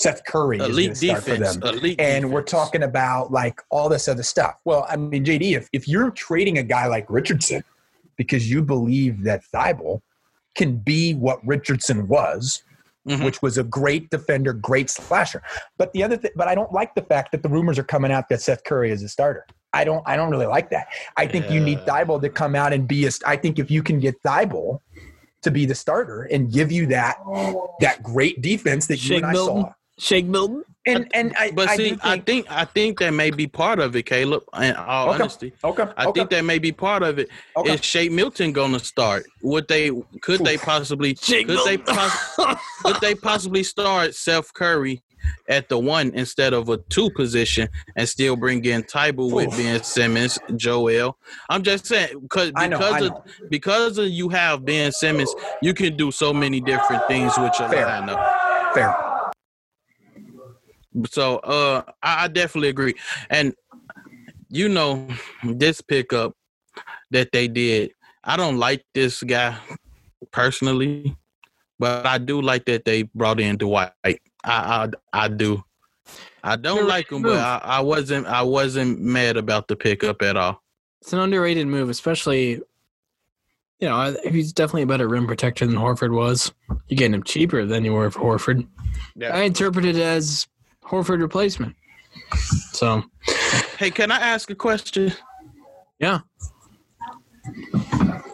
Seth 0.00 0.24
Curry 0.24 0.58
Elite 0.58 0.92
is 0.92 1.00
going 1.00 1.14
defense. 1.16 1.56
for 1.56 1.72
them 1.72 1.94
and 1.98 2.32
we're 2.32 2.42
talking 2.42 2.82
about 2.84 3.30
like 3.30 3.60
all 3.70 3.88
this 3.88 4.08
other 4.08 4.22
stuff. 4.22 4.58
Well, 4.64 4.86
I 4.88 4.96
mean, 4.96 5.24
JD, 5.24 5.56
if, 5.56 5.68
if 5.74 5.86
you're 5.86 6.10
trading 6.10 6.56
a 6.58 6.62
guy 6.62 6.86
like 6.86 7.04
Richardson 7.10 7.62
because 8.16 8.50
you 8.50 8.62
believe 8.62 9.24
that 9.24 9.42
Thybulle 9.54 10.00
can 10.54 10.76
be 10.78 11.14
what 11.14 11.46
Richardson 11.46 12.08
was, 12.08 12.62
Mhm. 13.08 13.24
which 13.24 13.40
was 13.40 13.56
a 13.56 13.64
great 13.64 14.10
defender, 14.10 14.52
great 14.52 14.90
slasher. 14.90 15.42
But 15.78 15.92
the 15.94 16.02
other 16.04 16.16
thing, 16.18 16.30
but 16.36 16.48
I 16.48 16.54
don't 16.54 16.70
like 16.72 16.94
the 16.94 17.00
fact 17.02 17.32
that 17.32 17.42
the 17.42 17.48
rumors 17.48 17.78
are 17.78 17.82
coming 17.84 18.12
out 18.12 18.28
that 18.28 18.42
Seth 18.42 18.62
Curry 18.64 18.90
is 18.90 19.02
a 19.02 19.08
starter. 19.08 19.46
I 19.72 19.84
don't, 19.84 20.02
I 20.06 20.16
don't 20.16 20.30
really 20.30 20.46
like 20.46 20.68
that. 20.70 20.88
I 21.16 21.26
think 21.26 21.50
you 21.50 21.60
need 21.60 21.78
Yeah. 21.86 22.04
Thybulle 22.04 22.20
to 22.22 22.28
come 22.28 22.54
out 22.54 22.72
and 22.74 22.86
be 22.88 23.06
a. 23.06 23.10
I 23.26 23.36
think 23.36 23.58
if 23.58 23.70
you 23.70 23.82
can 23.82 24.00
get 24.00 24.22
Thybulle 24.22 24.80
to 25.42 25.50
be 25.50 25.64
the 25.64 25.74
starter 25.74 26.24
and 26.24 26.52
give 26.52 26.70
you 26.70 26.86
that 26.88 27.16
that 27.80 28.02
great 28.02 28.42
defense 28.42 28.86
that 28.88 29.02
you 29.08 29.16
and 29.16 29.24
I 29.26 29.32
Milton. 29.32 29.62
saw, 29.62 29.72
Shake 30.00 30.26
Milton. 30.26 30.64
and 30.86 31.06
and 31.14 31.34
I, 31.38 31.50
But 31.50 31.68
I 31.68 31.76
see, 31.76 31.90
do 31.90 31.98
I 32.02 32.18
think 32.20 32.46
I 32.50 32.64
think 32.64 32.98
that 33.00 33.12
may 33.12 33.30
be 33.30 33.46
part 33.46 33.78
of 33.80 33.94
it, 33.94 34.04
Caleb. 34.06 34.42
In 34.60 34.74
all 34.76 35.10
Okay. 35.10 35.20
honesty, 35.22 35.52
okay, 35.62 35.84
I 35.96 36.06
okay. 36.06 36.20
think 36.20 36.30
that 36.30 36.44
may 36.44 36.58
be 36.58 36.72
part 36.72 37.02
of 37.02 37.18
it. 37.18 37.28
Okay. 37.56 37.74
Is 37.74 37.84
Shea 37.84 38.08
Milton 38.08 38.52
going 38.52 38.72
to 38.72 38.80
start? 38.80 39.26
Would 39.42 39.68
they? 39.68 39.90
Could 40.22 40.40
they 40.44 40.56
possibly? 40.56 41.14
Shake 41.20 41.46
Could 41.48 41.58
they? 41.66 41.76
Milton. 41.76 41.94
Poss- 41.94 42.56
could 42.82 42.96
they 43.02 43.14
possibly 43.14 43.62
start 43.62 44.14
Seth 44.14 44.54
Curry 44.54 45.02
at 45.50 45.68
the 45.68 45.78
one 45.78 46.12
instead 46.14 46.54
of 46.54 46.70
a 46.70 46.78
two 46.88 47.10
position 47.10 47.68
and 47.94 48.08
still 48.08 48.36
bring 48.36 48.64
in 48.64 48.82
Thybulle 48.84 49.32
with 49.34 49.48
Oof. 49.48 49.56
Ben 49.58 49.82
Simmons, 49.82 50.38
Joel? 50.56 51.18
I'm 51.50 51.62
just 51.62 51.84
saying 51.84 52.20
because 52.22 52.52
I 52.56 52.68
know, 52.68 52.78
because 52.78 52.94
I 52.94 52.98
of 53.00 53.10
know. 53.12 53.24
because 53.50 53.98
of 53.98 54.08
you 54.08 54.30
have 54.30 54.64
Ben 54.64 54.92
Simmons, 54.92 55.32
you 55.60 55.74
can 55.74 55.94
do 55.98 56.10
so 56.10 56.32
many 56.32 56.62
different 56.62 57.06
things 57.06 57.36
with 57.36 57.52
your 57.58 57.68
Fair. 57.68 57.84
lineup. 57.86 58.72
Fair. 58.72 59.09
So 61.08 61.38
uh 61.38 61.82
I, 62.02 62.24
I 62.24 62.28
definitely 62.28 62.68
agree. 62.68 62.94
And 63.28 63.54
you 64.48 64.68
know, 64.68 65.06
this 65.44 65.80
pickup 65.80 66.34
that 67.10 67.30
they 67.32 67.48
did, 67.48 67.92
I 68.24 68.36
don't 68.36 68.58
like 68.58 68.84
this 68.94 69.22
guy 69.22 69.56
personally, 70.32 71.16
but 71.78 72.04
I 72.06 72.18
do 72.18 72.42
like 72.42 72.64
that 72.66 72.84
they 72.84 73.02
brought 73.02 73.40
in 73.40 73.56
Dwight. 73.56 73.92
I 74.04 74.18
I, 74.44 74.88
I 75.12 75.28
do. 75.28 75.62
I 76.42 76.56
don't 76.56 76.88
like 76.88 77.12
him, 77.12 77.22
but. 77.22 77.36
I, 77.36 77.60
I 77.62 77.80
wasn't 77.80 78.26
I 78.26 78.42
wasn't 78.42 79.00
mad 79.00 79.36
about 79.36 79.68
the 79.68 79.76
pickup 79.76 80.22
at 80.22 80.36
all. 80.36 80.62
It's 81.02 81.12
an 81.12 81.18
underrated 81.18 81.66
move, 81.66 81.88
especially. 81.88 82.62
You 83.78 83.88
know, 83.88 84.14
he's 84.24 84.52
definitely 84.52 84.82
a 84.82 84.86
better 84.86 85.08
rim 85.08 85.26
protector 85.26 85.66
than 85.66 85.76
Horford 85.76 86.14
was. 86.14 86.52
You're 86.88 86.98
getting 86.98 87.14
him 87.14 87.22
cheaper 87.22 87.64
than 87.64 87.82
you 87.82 87.94
were 87.94 88.10
for 88.10 88.20
Horford. 88.20 88.66
Yeah. 89.16 89.34
I 89.34 89.42
interpret 89.42 89.86
it 89.86 89.96
as 89.96 90.46
Horford 90.84 91.20
replacement. 91.20 91.76
So 92.72 93.02
Hey, 93.78 93.90
can 93.90 94.10
I 94.10 94.18
ask 94.18 94.50
a 94.50 94.54
question? 94.54 95.12
yeah, 95.98 96.20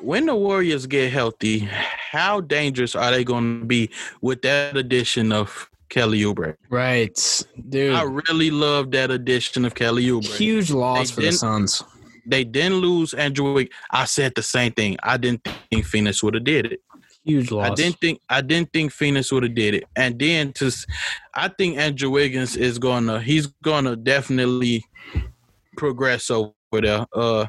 When 0.00 0.26
the 0.26 0.34
Warriors 0.34 0.86
get 0.86 1.12
healthy, 1.12 1.68
how 2.10 2.40
dangerous 2.40 2.94
are 2.94 3.10
they 3.10 3.24
going 3.24 3.60
to 3.60 3.66
be 3.66 3.90
with 4.20 4.42
that 4.42 4.76
addition 4.76 5.32
of 5.32 5.68
Kelly 5.88 6.20
Oubre? 6.22 6.56
right, 6.70 7.44
dude. 7.68 7.94
I 7.94 8.02
really 8.02 8.50
love 8.50 8.90
that 8.92 9.10
addition 9.10 9.64
of 9.64 9.74
Kelly 9.74 10.04
Oubre. 10.06 10.36
Huge 10.36 10.70
loss 10.70 11.10
They 11.10 11.14
for 11.14 11.20
the 11.22 11.32
Suns. 11.32 11.82
They 12.28 12.42
didn't 12.44 12.78
lose 12.78 13.14
Andrew 13.14 13.52
Wiggins. 13.52 13.74
I 13.92 14.04
said 14.04 14.32
the 14.34 14.42
same 14.42 14.72
thing. 14.72 14.96
I 15.02 15.16
didn't 15.16 15.46
think 15.70 15.84
Phoenix 15.84 16.22
would 16.24 16.34
have 16.34 16.44
did 16.44 16.66
it. 16.72 16.80
Huge 17.26 17.50
loss. 17.50 17.70
I 17.70 17.74
didn't 17.74 18.00
think 18.00 18.20
I 18.28 18.40
didn't 18.40 18.72
think 18.72 18.92
Phoenix 18.92 19.32
would 19.32 19.42
have 19.42 19.54
did 19.54 19.74
it. 19.74 19.84
And 19.96 20.16
then 20.16 20.52
to, 20.54 20.70
I 21.34 21.48
think 21.48 21.76
Andrew 21.76 22.08
Wiggins 22.08 22.56
is 22.56 22.78
gonna 22.78 23.20
he's 23.20 23.48
gonna 23.64 23.96
definitely 23.96 24.84
progress 25.76 26.30
over 26.30 26.52
there. 26.72 27.04
Uh, 27.12 27.46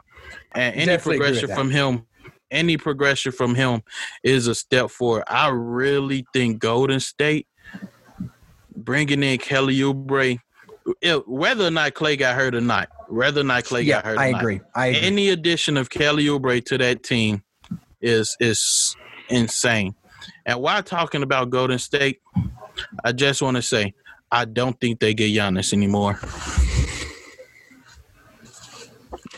and 0.54 0.76
any 0.76 0.86
Definitely 0.88 1.20
progression 1.20 1.56
from 1.56 1.70
him, 1.70 2.08
any 2.50 2.78
progression 2.78 3.32
from 3.32 3.54
him 3.54 3.84
is 4.24 4.48
a 4.48 4.56
step 4.56 4.90
forward. 4.90 5.24
I 5.28 5.50
really 5.50 6.26
think 6.34 6.58
Golden 6.58 7.00
State 7.00 7.48
bringing 8.76 9.22
in 9.22 9.38
Kelly 9.38 9.78
Oubre, 9.78 10.40
whether 11.28 11.68
or 11.68 11.72
not 11.72 11.94
Klay 11.94 12.18
got 12.18 12.36
hurt 12.36 12.56
or 12.56 12.62
not, 12.62 12.90
whether 13.10 13.42
or 13.42 13.44
not 13.44 13.64
Klay 13.64 13.86
yeah, 13.86 13.98
got 13.98 14.06
hurt. 14.06 14.18
or 14.18 14.22
I 14.22 14.32
not, 14.32 14.42
agree. 14.42 14.62
I 14.74 14.88
agree. 14.88 15.02
any 15.02 15.30
addition 15.30 15.78
of 15.78 15.92
Kelly 15.92 16.26
Oubre 16.26 16.66
to 16.66 16.80
that 16.80 17.04
team 17.04 17.44
is 18.02 18.36
is 18.40 18.96
insane. 19.30 19.96
And 20.46 20.60
while 20.60 20.84
talking 20.84 21.24
about 21.24 21.50
Golden 21.50 21.80
State, 21.80 22.22
I 23.04 23.12
just 23.12 23.42
want 23.42 23.56
to 23.58 23.62
say 23.62 23.94
I 24.32 24.46
don't 24.46 24.80
think 24.80 25.00
they 25.00 25.14
get 25.14 25.32
Giannis 25.32 25.74
anymore. 25.74 26.20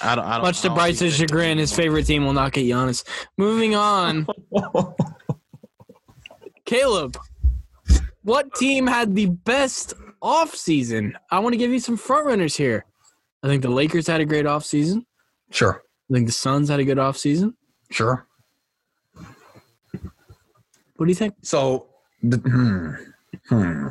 I 0.01 0.15
don't. 0.15 0.25
I 0.25 0.35
don't 0.35 0.43
Much 0.43 0.61
to 0.61 0.67
I 0.67 0.69
don't 0.69 0.77
Bryce's 0.77 1.15
chagrin, 1.15 1.57
his 1.57 1.73
favorite 1.73 2.05
team 2.05 2.25
will 2.25 2.33
not 2.33 2.53
get 2.53 2.65
Giannis. 2.65 3.03
Moving 3.37 3.75
on, 3.75 4.27
Caleb, 6.65 7.17
what 8.23 8.53
team 8.55 8.87
had 8.87 9.15
the 9.15 9.27
best 9.27 9.93
offseason? 10.21 11.13
I 11.31 11.39
want 11.39 11.53
to 11.53 11.57
give 11.57 11.71
you 11.71 11.79
some 11.79 11.97
front 11.97 12.25
runners 12.25 12.55
here. 12.55 12.85
I 13.43 13.47
think 13.47 13.61
the 13.61 13.69
Lakers 13.69 14.07
had 14.07 14.21
a 14.21 14.25
great 14.25 14.45
offseason. 14.45 15.03
sure, 15.51 15.83
I 16.09 16.13
think 16.13 16.27
the 16.27 16.33
Suns 16.33 16.69
had 16.69 16.79
a 16.79 16.85
good 16.85 16.97
offseason. 16.97 17.53
sure. 17.91 18.25
What 20.99 21.05
do 21.05 21.11
you 21.11 21.15
think? 21.15 21.33
So, 21.43 21.87
hmm, 22.21 22.91
hmm. 23.47 23.87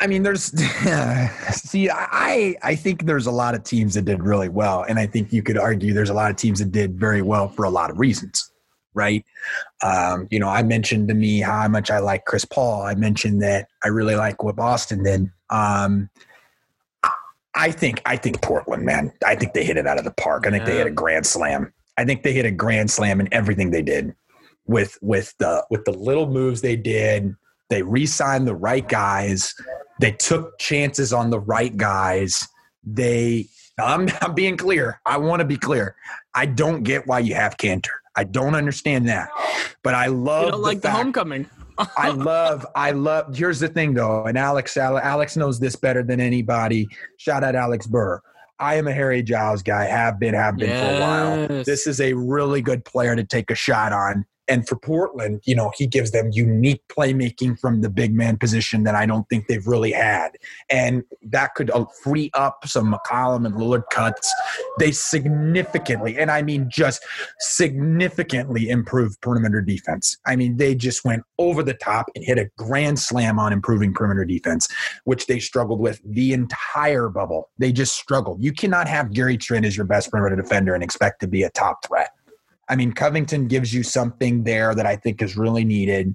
I 0.00 0.06
mean, 0.06 0.22
there's 0.22 0.44
see, 1.50 1.90
I 1.90 2.56
I 2.62 2.74
think 2.74 3.04
there's 3.04 3.26
a 3.26 3.30
lot 3.30 3.54
of 3.54 3.62
teams 3.62 3.92
that 3.92 4.06
did 4.06 4.22
really 4.22 4.48
well, 4.48 4.86
and 4.88 4.98
I 4.98 5.06
think 5.06 5.34
you 5.34 5.42
could 5.42 5.58
argue 5.58 5.92
there's 5.92 6.08
a 6.08 6.14
lot 6.14 6.30
of 6.30 6.38
teams 6.38 6.60
that 6.60 6.72
did 6.72 6.98
very 6.98 7.20
well 7.20 7.48
for 7.48 7.66
a 7.66 7.70
lot 7.70 7.90
of 7.90 7.98
reasons, 7.98 8.52
right? 8.94 9.22
Um, 9.82 10.28
you 10.30 10.40
know, 10.40 10.48
I 10.48 10.62
mentioned 10.62 11.08
to 11.08 11.14
me 11.14 11.40
how 11.40 11.68
much 11.68 11.90
I 11.90 11.98
like 11.98 12.24
Chris 12.24 12.46
Paul. 12.46 12.80
I 12.80 12.94
mentioned 12.94 13.42
that 13.42 13.68
I 13.84 13.88
really 13.88 14.16
like 14.16 14.42
what 14.42 14.56
Boston 14.56 15.02
did. 15.02 15.30
Um, 15.50 16.08
I 17.54 17.70
think 17.70 18.00
I 18.06 18.16
think 18.16 18.40
Portland, 18.40 18.86
man. 18.86 19.12
I 19.26 19.36
think 19.36 19.52
they 19.52 19.64
hit 19.66 19.76
it 19.76 19.86
out 19.86 19.98
of 19.98 20.04
the 20.04 20.12
park. 20.12 20.46
I 20.46 20.50
think 20.50 20.64
they 20.64 20.78
hit 20.78 20.86
a 20.86 20.90
grand 20.90 21.26
slam. 21.26 21.70
I 21.98 22.06
think 22.06 22.22
they 22.22 22.32
hit 22.32 22.46
a 22.46 22.50
grand 22.50 22.90
slam 22.90 23.20
in 23.20 23.28
everything 23.30 23.70
they 23.70 23.82
did 23.82 24.14
with 24.66 24.98
with 25.02 25.34
the 25.38 25.64
with 25.70 25.84
the 25.84 25.92
little 25.92 26.28
moves 26.28 26.60
they 26.60 26.76
did. 26.76 27.34
They 27.70 27.82
re-signed 27.82 28.46
the 28.46 28.54
right 28.54 28.86
guys. 28.86 29.54
They 30.00 30.12
took 30.12 30.58
chances 30.58 31.12
on 31.12 31.30
the 31.30 31.40
right 31.40 31.74
guys. 31.76 32.46
They 32.84 33.46
I'm, 33.78 34.08
I'm 34.20 34.34
being 34.34 34.56
clear. 34.56 35.00
I 35.04 35.18
want 35.18 35.40
to 35.40 35.46
be 35.46 35.56
clear. 35.56 35.96
I 36.34 36.46
don't 36.46 36.82
get 36.82 37.06
why 37.06 37.20
you 37.20 37.34
have 37.34 37.56
Kanter. 37.56 37.88
I 38.16 38.24
don't 38.24 38.54
understand 38.54 39.08
that. 39.08 39.28
But 39.82 39.94
I 39.94 40.06
love 40.06 40.46
You 40.46 40.50
don't 40.52 40.62
like 40.62 40.80
the 40.80 40.90
homecoming. 40.90 41.48
I 41.96 42.10
love, 42.10 42.64
I 42.76 42.92
love. 42.92 43.36
Here's 43.36 43.58
the 43.58 43.66
thing, 43.66 43.94
though, 43.94 44.24
and 44.24 44.38
Alex, 44.38 44.76
Alex 44.76 45.36
knows 45.36 45.58
this 45.58 45.74
better 45.74 46.04
than 46.04 46.20
anybody. 46.20 46.86
Shout 47.16 47.42
out 47.42 47.56
Alex 47.56 47.88
Burr. 47.88 48.20
I 48.60 48.76
am 48.76 48.86
a 48.86 48.92
Harry 48.92 49.24
Giles 49.24 49.64
guy. 49.64 49.86
Have 49.86 50.20
been, 50.20 50.34
have 50.34 50.56
been 50.56 50.70
for 50.70 50.96
a 50.96 51.00
while. 51.00 51.64
This 51.64 51.88
is 51.88 52.00
a 52.00 52.12
really 52.12 52.62
good 52.62 52.84
player 52.84 53.16
to 53.16 53.24
take 53.24 53.50
a 53.50 53.56
shot 53.56 53.92
on. 53.92 54.24
And 54.48 54.68
for 54.68 54.76
Portland, 54.76 55.40
you 55.44 55.54
know, 55.54 55.72
he 55.76 55.86
gives 55.86 56.10
them 56.10 56.30
unique 56.32 56.82
playmaking 56.88 57.58
from 57.58 57.80
the 57.80 57.88
big 57.88 58.14
man 58.14 58.36
position 58.36 58.84
that 58.84 58.94
I 58.94 59.06
don't 59.06 59.28
think 59.28 59.46
they've 59.46 59.66
really 59.66 59.92
had. 59.92 60.30
And 60.68 61.04
that 61.22 61.54
could 61.54 61.70
uh, 61.70 61.86
free 62.02 62.30
up 62.34 62.66
some 62.66 62.92
McCollum 62.92 63.46
and 63.46 63.54
Lillard 63.54 63.84
cuts. 63.90 64.32
They 64.78 64.92
significantly, 64.92 66.18
and 66.18 66.30
I 66.30 66.42
mean 66.42 66.68
just 66.70 67.02
significantly 67.38 68.68
improved 68.68 69.20
perimeter 69.20 69.60
defense. 69.60 70.16
I 70.26 70.36
mean, 70.36 70.56
they 70.56 70.74
just 70.74 71.04
went 71.04 71.22
over 71.38 71.62
the 71.62 71.74
top 71.74 72.10
and 72.14 72.24
hit 72.24 72.38
a 72.38 72.50
grand 72.56 72.98
slam 72.98 73.38
on 73.38 73.52
improving 73.52 73.94
perimeter 73.94 74.24
defense, 74.24 74.68
which 75.04 75.26
they 75.26 75.38
struggled 75.38 75.80
with 75.80 76.00
the 76.04 76.32
entire 76.32 77.08
bubble. 77.08 77.50
They 77.58 77.72
just 77.72 77.96
struggled. 77.96 78.42
You 78.42 78.52
cannot 78.52 78.88
have 78.88 79.12
Gary 79.12 79.38
Trent 79.38 79.64
as 79.64 79.76
your 79.76 79.86
best 79.86 80.10
perimeter 80.10 80.36
defender 80.40 80.74
and 80.74 80.82
expect 80.82 81.20
to 81.20 81.26
be 81.26 81.42
a 81.42 81.50
top 81.50 81.84
threat. 81.86 82.10
I 82.68 82.76
mean, 82.76 82.92
Covington 82.92 83.46
gives 83.46 83.74
you 83.74 83.82
something 83.82 84.44
there 84.44 84.74
that 84.74 84.86
I 84.86 84.96
think 84.96 85.20
is 85.22 85.36
really 85.36 85.64
needed. 85.64 86.14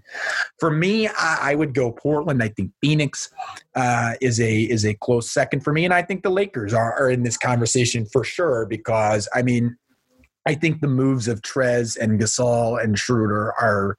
For 0.59 0.71
me, 0.71 1.07
I, 1.07 1.51
I 1.51 1.55
would 1.55 1.73
go 1.73 1.91
Portland. 1.91 2.41
I 2.41 2.49
think 2.49 2.71
Phoenix 2.81 3.29
uh, 3.75 4.13
is 4.21 4.39
a 4.39 4.61
is 4.63 4.85
a 4.85 4.95
close 4.95 5.31
second 5.31 5.63
for 5.63 5.73
me, 5.73 5.85
and 5.85 5.93
I 5.93 6.01
think 6.01 6.23
the 6.23 6.29
Lakers 6.29 6.73
are, 6.73 6.93
are 6.99 7.09
in 7.09 7.23
this 7.23 7.37
conversation 7.37 8.05
for 8.05 8.23
sure 8.23 8.65
because 8.65 9.27
I 9.33 9.41
mean, 9.41 9.77
I 10.45 10.55
think 10.55 10.81
the 10.81 10.87
moves 10.87 11.27
of 11.27 11.41
Trez 11.41 11.97
and 11.97 12.19
Gasol 12.19 12.83
and 12.83 12.97
Schroeder 12.97 13.53
are 13.61 13.95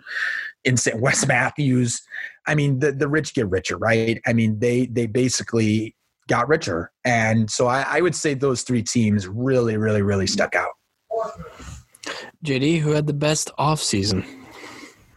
insane. 0.65 1.01
Wes 1.01 1.27
Matthews. 1.27 2.03
I 2.47 2.55
mean, 2.55 2.81
the 2.81 2.93
the 2.93 3.09
rich 3.09 3.35
get 3.35 3.49
richer, 3.49 3.77
right? 3.77 4.21
I 4.27 4.33
mean, 4.33 4.59
they 4.59 4.87
they 4.87 5.07
basically 5.07 5.95
got 6.29 6.49
richer, 6.49 6.91
and 7.05 7.51
so 7.51 7.67
I, 7.67 7.83
I 7.83 8.01
would 8.01 8.15
say 8.15 8.35
those 8.35 8.63
three 8.63 8.83
teams 8.83 9.29
really, 9.29 9.77
really, 9.77 10.03
really 10.03 10.27
stuck 10.27 10.55
out. 10.55 10.73
JD, 12.45 12.81
who 12.81 12.91
had 12.91 13.07
the 13.07 13.13
best 13.13 13.51
offseason? 13.59 14.27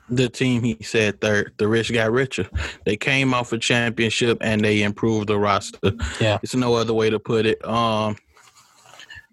The 0.10 0.30
team 0.30 0.61
he 0.64 0.78
said 0.82 1.22
third, 1.22 1.53
the 1.57 1.68
rich 1.68 1.91
got 1.91 2.11
richer. 2.11 2.48
They 2.86 2.98
came 2.98 3.34
off 3.34 3.53
a 3.53 3.57
championship 3.57 4.38
and 4.41 4.64
they 4.64 4.84
improved 4.84 5.30
the 5.30 5.40
roster. 5.40 5.94
Yeah. 6.20 6.40
It's 6.44 6.56
no 6.56 6.76
other 6.76 6.94
way 6.94 7.10
to 7.10 7.20
put 7.20 7.45
it. 7.45 7.64
Um 7.65 8.18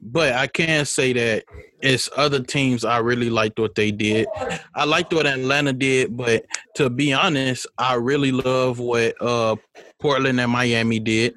but 0.02 0.32
I 0.32 0.46
can 0.46 0.86
say 0.86 1.12
that 1.12 1.44
it's 1.80 2.08
other 2.16 2.42
teams 2.42 2.84
I 2.84 2.98
really 2.98 3.28
liked 3.28 3.58
what 3.58 3.74
they 3.74 3.90
did. 3.90 4.28
I 4.74 4.84
liked 4.84 5.12
what 5.12 5.26
Atlanta 5.26 5.72
did, 5.72 6.16
but 6.16 6.46
to 6.76 6.88
be 6.88 7.12
honest, 7.12 7.66
I 7.76 7.94
really 7.94 8.32
love 8.32 8.78
what 8.78 9.20
uh 9.20 9.56
Portland 9.98 10.40
and 10.40 10.52
Miami 10.52 11.00
did. 11.00 11.34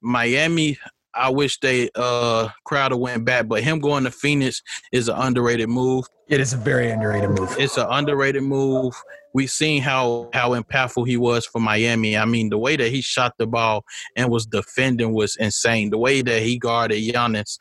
Miami, 0.00 0.78
I 1.18 1.30
wish 1.30 1.58
they 1.60 1.90
uh 1.94 2.48
Crowder 2.64 2.96
went 2.96 3.24
back, 3.24 3.48
but 3.48 3.62
him 3.62 3.80
going 3.80 4.04
to 4.04 4.10
Phoenix 4.10 4.62
is 4.92 5.08
an 5.08 5.16
underrated 5.16 5.68
move. 5.68 6.06
It 6.28 6.40
is 6.40 6.52
a 6.52 6.56
very 6.56 6.90
underrated 6.90 7.30
move. 7.30 7.54
It's 7.58 7.76
an 7.76 7.86
underrated 7.88 8.42
move. 8.42 8.94
We've 9.34 9.50
seen 9.50 9.82
how 9.82 10.30
how 10.32 10.50
impactful 10.50 11.06
he 11.06 11.16
was 11.16 11.46
for 11.46 11.60
Miami. 11.60 12.16
I 12.16 12.24
mean, 12.24 12.50
the 12.50 12.58
way 12.58 12.76
that 12.76 12.90
he 12.90 13.00
shot 13.00 13.34
the 13.38 13.46
ball 13.46 13.84
and 14.16 14.30
was 14.30 14.46
defending 14.46 15.12
was 15.12 15.36
insane. 15.36 15.90
The 15.90 15.98
way 15.98 16.22
that 16.22 16.42
he 16.42 16.58
guarded 16.58 17.02
Giannis 17.02 17.58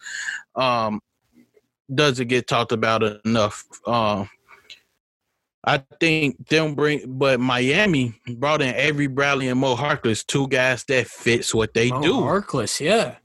um, 0.55 1.01
doesn't 1.93 2.27
get 2.27 2.47
talked 2.47 2.71
about 2.71 3.03
enough. 3.25 3.63
Um, 3.85 4.29
I 5.63 5.83
think 5.99 6.47
them 6.47 6.75
bring, 6.75 7.17
but 7.17 7.41
Miami 7.41 8.15
brought 8.37 8.61
in 8.61 8.73
Avery 8.73 9.07
Bradley 9.07 9.49
and 9.49 9.59
Mo 9.59 9.75
Harkless, 9.75 10.25
two 10.25 10.47
guys 10.47 10.85
that 10.85 11.07
fits 11.07 11.53
what 11.53 11.73
they 11.73 11.89
Mo 11.89 12.01
do 12.01 12.13
Harkless, 12.13 12.79
yeah. 12.79 13.15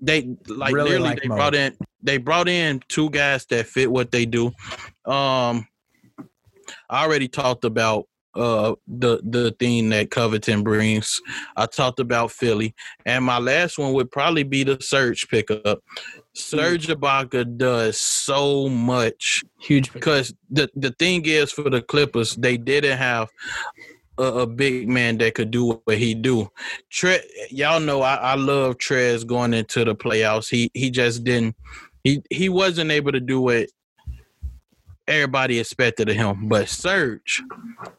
They 0.00 0.36
like 0.48 0.74
Really 0.74 0.90
literally 0.90 1.08
like 1.10 1.22
they 1.22 1.28
Mo. 1.28 1.36
brought 1.36 1.54
in 1.54 1.76
they 2.02 2.18
brought 2.18 2.48
in 2.48 2.80
two 2.88 3.10
guys 3.10 3.46
that 3.46 3.66
fit 3.66 3.90
what 3.90 4.10
they 4.10 4.26
do. 4.26 4.46
Um 5.06 5.66
I 6.90 7.04
already 7.04 7.28
talked 7.28 7.64
about 7.64 8.06
uh 8.34 8.74
the 8.88 9.20
the 9.22 9.52
thing 9.58 9.90
that 9.90 10.10
Covington 10.10 10.62
brings. 10.62 11.20
I 11.56 11.66
talked 11.66 12.00
about 12.00 12.32
Philly. 12.32 12.74
And 13.06 13.24
my 13.24 13.38
last 13.38 13.78
one 13.78 13.92
would 13.92 14.10
probably 14.10 14.42
be 14.42 14.64
the 14.64 14.78
Serge 14.80 15.28
pickup. 15.28 15.80
Serge 16.34 16.88
Ibaka 16.88 17.56
does 17.56 17.96
so 17.96 18.68
much 18.68 19.44
Huge 19.60 19.92
because 19.92 20.34
the 20.50 20.68
the 20.74 20.90
thing 20.98 21.24
is 21.26 21.52
for 21.52 21.70
the 21.70 21.80
Clippers, 21.80 22.34
they 22.34 22.56
didn't 22.56 22.98
have 22.98 23.30
a, 24.18 24.22
a 24.22 24.46
big 24.46 24.88
man 24.88 25.18
that 25.18 25.34
could 25.34 25.50
do 25.50 25.80
what 25.84 25.98
he 25.98 26.14
do. 26.14 26.48
Tre, 26.90 27.20
y'all 27.50 27.80
know 27.80 28.02
I, 28.02 28.14
I 28.16 28.34
love 28.34 28.78
Trez 28.78 29.26
going 29.26 29.54
into 29.54 29.84
the 29.84 29.94
playoffs. 29.94 30.48
He 30.48 30.70
he 30.74 30.90
just 30.90 31.24
didn't. 31.24 31.56
He 32.02 32.22
he 32.30 32.48
wasn't 32.48 32.90
able 32.90 33.12
to 33.12 33.20
do 33.20 33.40
what 33.40 33.68
everybody 35.06 35.58
expected 35.58 36.08
of 36.08 36.16
him. 36.16 36.48
But 36.48 36.68
Serge, 36.68 37.42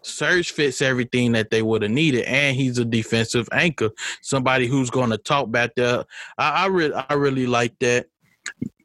Serge 0.02 0.52
fits 0.52 0.82
everything 0.82 1.34
that 1.34 1.50
they 1.50 1.62
would 1.62 1.82
have 1.82 1.92
needed, 1.92 2.26
and 2.26 2.56
he's 2.56 2.78
a 2.78 2.86
defensive 2.86 3.48
anchor, 3.52 3.92
somebody 4.22 4.68
who's 4.68 4.90
going 4.90 5.10
to 5.12 5.18
talk 5.18 5.52
back 5.52 5.72
there. 5.76 6.06
I 6.38 6.64
I, 6.64 6.66
re- 6.68 6.94
I 7.10 7.14
really 7.14 7.48
like 7.48 7.78
that. 7.80 8.08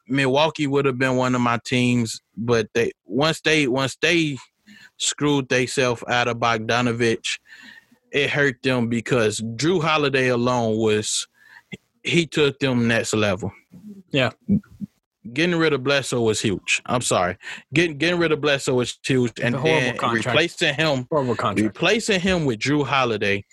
Milwaukee 0.09 0.67
would 0.67 0.87
have 0.87 0.99
been 0.99 1.17
one 1.17 1.35
of 1.37 1.41
my 1.41 1.61
teams, 1.65 2.21
but 2.37 2.69
they 2.75 2.93
once 3.05 3.41
they 3.43 3.69
once 3.69 3.97
they 4.03 4.37
screwed 5.01 5.49
themselves 5.49 6.05
out 6.09 6.29
of 6.29 6.37
Bogdanovich, 6.39 7.39
it 8.13 8.31
hurt 8.31 8.63
them 8.63 8.89
because 8.89 9.41
Jrue 9.41 9.83
Holiday 9.83 10.29
alone 10.29 10.77
was 10.79 11.27
he 12.05 12.27
took 12.27 12.59
them 12.61 12.87
next 12.89 13.15
level. 13.15 13.53
Yeah. 14.11 14.31
Getting 15.33 15.57
rid 15.57 15.73
of 15.73 15.85
Bledsoe 15.85 16.23
was 16.23 16.41
huge. 16.41 16.83
I'm 16.87 17.03
sorry. 17.03 17.37
Getting 17.75 17.99
getting 17.99 18.19
rid 18.19 18.33
of 18.33 18.41
Bledsoe 18.41 18.75
was 18.75 18.99
huge, 19.05 19.33
and 19.41 19.55
then 19.55 19.97
contract. 19.97 20.27
replacing 20.27 20.75
him 20.75 21.07
Horrible 21.11 21.37
contract. 21.37 21.67
replacing 21.77 22.21
him 22.21 22.47
with 22.47 22.59
Jrue 22.59 22.85
Holiday 22.87 23.45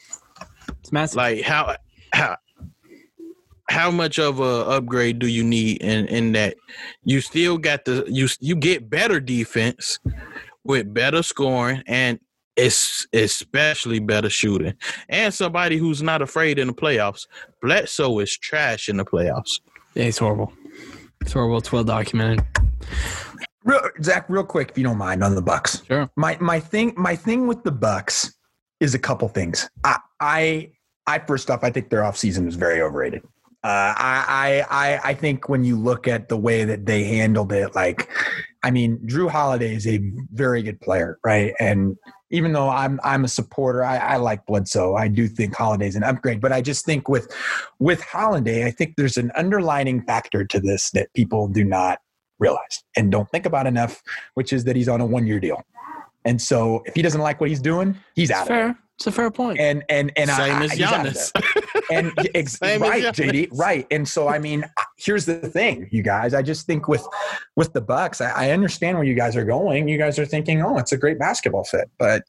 It's 0.79 0.91
massive. 0.91 1.17
like 1.17 1.41
how 1.41 1.75
how 2.13 2.37
how 3.69 3.91
much 3.91 4.17
of 4.17 4.39
a 4.39 4.65
upgrade 4.69 5.19
do 5.19 5.27
you 5.27 5.43
need 5.43 5.81
in 5.81 6.07
in 6.07 6.31
that 6.31 6.55
you 7.03 7.19
still 7.21 7.57
got 7.57 7.83
the 7.85 8.05
you 8.07 8.27
you 8.39 8.55
get 8.55 8.89
better 8.89 9.19
defense 9.19 9.99
with 10.67 10.93
better 10.93 11.23
scoring 11.23 11.81
and 11.87 12.19
it's 12.55 13.05
especially 13.13 13.99
better 13.99 14.29
shooting 14.29 14.73
and 15.09 15.33
somebody 15.33 15.77
who's 15.77 16.01
not 16.01 16.21
afraid 16.21 16.59
in 16.59 16.67
the 16.67 16.73
playoffs 16.73 17.27
Bledsoe 17.61 18.19
is 18.19 18.37
trash 18.37 18.89
in 18.89 18.97
the 18.97 19.05
playoffs 19.05 19.59
yeah, 19.97 20.03
it's 20.03 20.19
horrible. 20.19 20.53
It's 21.21 21.33
horrible. 21.33 21.57
It's 21.57 21.71
well 21.71 21.83
documented. 21.83 22.45
Real, 23.63 23.81
Zach, 24.03 24.29
real 24.29 24.43
quick, 24.43 24.69
if 24.69 24.77
you 24.77 24.83
don't 24.83 24.97
mind, 24.97 25.23
on 25.23 25.33
the 25.33 25.41
Bucks. 25.41 25.83
Sure. 25.87 26.07
My 26.15 26.37
my 26.39 26.59
thing 26.59 26.93
my 26.95 27.15
thing 27.15 27.47
with 27.47 27.63
the 27.63 27.71
Bucks 27.71 28.31
is 28.79 28.93
a 28.93 28.99
couple 28.99 29.27
things. 29.27 29.67
I 29.83 29.97
I, 30.19 30.71
I 31.07 31.17
first 31.17 31.49
off, 31.49 31.63
I 31.63 31.71
think 31.71 31.89
their 31.89 32.01
offseason 32.01 32.45
was 32.45 32.53
very 32.53 32.79
overrated. 32.79 33.23
Uh, 33.63 33.93
I, 33.97 34.65
I 34.69 34.99
I 35.09 35.13
think 35.13 35.49
when 35.49 35.65
you 35.65 35.77
look 35.77 36.07
at 36.07 36.29
the 36.29 36.37
way 36.37 36.63
that 36.63 36.85
they 36.85 37.03
handled 37.03 37.51
it, 37.51 37.75
like, 37.75 38.09
I 38.63 38.71
mean, 38.71 38.99
Jrue 39.07 39.29
Holiday 39.29 39.75
is 39.75 39.87
a 39.87 39.99
very 40.31 40.61
good 40.61 40.79
player, 40.79 41.17
right? 41.23 41.53
And 41.59 41.97
even 42.29 42.53
though 42.53 42.69
I'm 42.69 42.99
I'm 43.03 43.25
a 43.25 43.27
supporter, 43.27 43.83
I, 43.83 43.97
I 43.97 44.17
like 44.17 44.45
Bledsoe. 44.45 44.95
I 44.95 45.07
do 45.07 45.27
think 45.27 45.55
Holiday's 45.55 45.95
an 45.95 46.03
upgrade, 46.03 46.39
but 46.39 46.51
I 46.51 46.61
just 46.61 46.85
think 46.85 47.09
with 47.09 47.33
with 47.79 48.01
Holiday, 48.01 48.65
I 48.65 48.71
think 48.71 48.95
there's 48.95 49.17
an 49.17 49.31
underlining 49.35 50.01
factor 50.03 50.45
to 50.45 50.59
this 50.59 50.91
that 50.91 51.11
people 51.13 51.47
do 51.47 51.63
not 51.63 51.99
realize 52.39 52.83
and 52.95 53.11
don't 53.11 53.29
think 53.31 53.45
about 53.45 53.65
enough, 53.65 54.01
which 54.35 54.53
is 54.53 54.65
that 54.65 54.75
he's 54.75 54.87
on 54.87 55.01
a 55.01 55.05
one 55.05 55.25
year 55.25 55.39
deal. 55.39 55.63
And 56.25 56.41
so 56.41 56.83
if 56.85 56.93
he 56.93 57.01
doesn't 57.01 57.21
like 57.21 57.39
what 57.41 57.49
he's 57.49 57.61
doing, 57.61 57.97
he's 58.15 58.31
out 58.31 58.49
of 58.49 58.55
it. 58.71 58.75
Fair. 58.97 58.99
It's 58.99 59.07
a 59.07 59.11
fair 59.11 59.31
point. 59.31 59.59
And 59.59 59.83
and 59.89 60.11
and 60.17 60.29
Same 60.29 60.55
I, 60.55 60.63
as 60.63 60.71
he's 60.73 60.81
out 60.85 61.05
of 61.07 61.13
Giannis. 61.13 61.31
there. 61.33 61.83
and 61.99 62.13
ex- 62.35 62.53
Same 62.59 62.81
as 62.83 62.89
right, 62.89 63.03
Giannis. 63.03 63.47
JD, 63.49 63.49
right. 63.53 63.87
And 63.91 64.07
so 64.07 64.27
I 64.27 64.39
mean, 64.39 64.65
here's 64.97 65.25
the 65.25 65.35
thing, 65.37 65.87
you 65.91 66.01
guys. 66.03 66.33
I 66.33 66.41
just 66.41 66.65
think 66.65 66.87
with 66.87 67.05
with 67.55 67.73
the 67.73 67.81
Bucks, 67.81 68.21
I, 68.21 68.31
I 68.47 68.51
understand 68.51 68.97
where 68.97 69.05
you 69.05 69.15
guys 69.15 69.35
are 69.35 69.45
going. 69.45 69.87
You 69.87 69.97
guys 69.97 70.17
are 70.19 70.25
thinking, 70.25 70.61
oh, 70.63 70.77
it's 70.77 70.91
a 70.91 70.97
great 70.97 71.19
basketball 71.19 71.63
fit, 71.63 71.89
but 71.97 72.23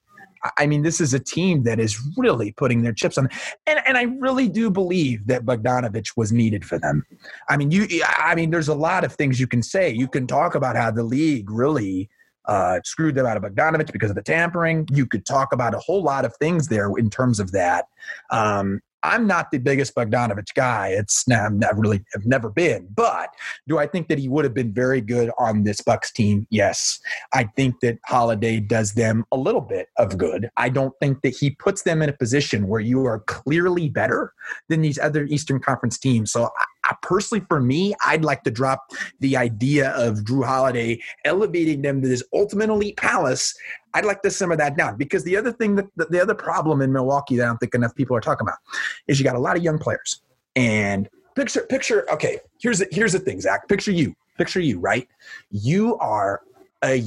I- 0.44 0.50
I 0.58 0.66
mean, 0.68 0.82
this 0.82 1.00
is 1.00 1.12
a 1.14 1.18
team 1.18 1.64
that 1.64 1.80
is 1.80 1.98
really 2.16 2.52
putting 2.52 2.82
their 2.82 2.92
chips 2.92 3.18
on, 3.18 3.28
and 3.66 3.80
and 3.86 3.96
I 3.98 4.02
really 4.20 4.48
do 4.48 4.70
believe 4.70 5.26
that 5.26 5.44
Bogdanovich 5.44 6.16
was 6.16 6.30
needed 6.32 6.64
for 6.64 6.78
them. 6.78 7.04
I 7.48 7.56
mean, 7.56 7.70
you, 7.72 7.88
I 8.04 8.34
mean, 8.36 8.50
there's 8.50 8.68
a 8.68 8.74
lot 8.74 9.02
of 9.04 9.12
things 9.14 9.40
you 9.40 9.46
can 9.48 9.62
say. 9.64 9.90
You 9.90 10.06
can 10.06 10.26
talk 10.28 10.54
about 10.54 10.76
how 10.76 10.90
the 10.92 11.02
league 11.02 11.50
really 11.50 12.08
uh, 12.48 12.80
screwed 12.84 13.14
them 13.14 13.26
out 13.26 13.36
of 13.36 13.42
Bogdanovich 13.42 13.92
because 13.92 14.10
of 14.10 14.16
the 14.16 14.22
tampering. 14.22 14.88
You 14.90 15.06
could 15.06 15.24
talk 15.24 15.52
about 15.52 15.74
a 15.74 15.78
whole 15.78 16.02
lot 16.02 16.24
of 16.24 16.34
things 16.36 16.68
there 16.68 16.90
in 16.96 17.10
terms 17.10 17.38
of 17.38 17.52
that. 17.52 17.86
Um, 18.30 18.80
I'm 19.02 19.26
not 19.26 19.50
the 19.50 19.58
biggest 19.58 19.94
Bogdanovich 19.94 20.54
guy. 20.54 20.88
It's 20.88 21.24
I'm 21.30 21.60
not 21.60 21.78
really 21.78 22.04
have 22.12 22.26
never 22.26 22.50
been. 22.50 22.88
But 22.94 23.30
do 23.68 23.78
I 23.78 23.86
think 23.86 24.08
that 24.08 24.18
he 24.18 24.28
would 24.28 24.44
have 24.44 24.54
been 24.54 24.72
very 24.72 25.00
good 25.00 25.30
on 25.38 25.62
this 25.62 25.80
Bucks 25.80 26.10
team? 26.10 26.46
Yes. 26.50 26.98
I 27.32 27.44
think 27.44 27.80
that 27.80 27.98
Holiday 28.06 28.58
does 28.60 28.94
them 28.94 29.24
a 29.30 29.36
little 29.36 29.60
bit 29.60 29.88
of 29.98 30.18
good. 30.18 30.50
I 30.56 30.68
don't 30.68 30.94
think 31.00 31.22
that 31.22 31.36
he 31.36 31.50
puts 31.50 31.82
them 31.82 32.02
in 32.02 32.08
a 32.08 32.12
position 32.12 32.66
where 32.66 32.80
you 32.80 33.06
are 33.06 33.20
clearly 33.20 33.88
better 33.88 34.32
than 34.68 34.82
these 34.82 34.98
other 34.98 35.24
Eastern 35.26 35.60
Conference 35.60 35.98
teams. 35.98 36.32
So 36.32 36.50
I, 36.88 36.96
personally, 37.02 37.44
for 37.48 37.60
me, 37.60 37.94
I'd 38.04 38.24
like 38.24 38.42
to 38.44 38.50
drop 38.50 38.90
the 39.20 39.36
idea 39.36 39.90
of 39.90 40.18
Jrue 40.20 40.44
Holiday 40.44 41.00
elevating 41.24 41.82
them 41.82 42.02
to 42.02 42.08
this 42.08 42.22
ultimate 42.32 42.70
elite 42.70 42.96
palace. 42.96 43.54
I'd 43.94 44.04
like 44.04 44.22
to 44.22 44.30
simmer 44.30 44.56
that 44.56 44.76
down 44.76 44.96
because 44.96 45.24
the 45.24 45.36
other 45.36 45.52
thing 45.52 45.76
that 45.76 45.86
the, 45.96 46.06
the 46.06 46.20
other 46.20 46.34
problem 46.34 46.80
in 46.82 46.92
Milwaukee 46.92 47.36
that 47.36 47.44
I 47.44 47.46
don't 47.46 47.58
think 47.58 47.74
enough 47.74 47.94
people 47.94 48.16
are 48.16 48.20
talking 48.20 48.46
about 48.46 48.58
is 49.06 49.18
you 49.18 49.24
got 49.24 49.36
a 49.36 49.40
lot 49.40 49.56
of 49.56 49.62
young 49.62 49.78
players. 49.78 50.22
And 50.56 51.08
picture 51.34 51.60
picture 51.68 52.10
okay 52.12 52.38
here's 52.60 52.80
the, 52.80 52.88
here's 52.90 53.12
the 53.12 53.18
thing 53.20 53.40
Zach 53.40 53.68
picture 53.68 53.92
you 53.92 54.14
picture 54.36 54.60
you 54.60 54.80
right? 54.80 55.06
You 55.50 55.96
are 55.98 56.42
a 56.84 57.02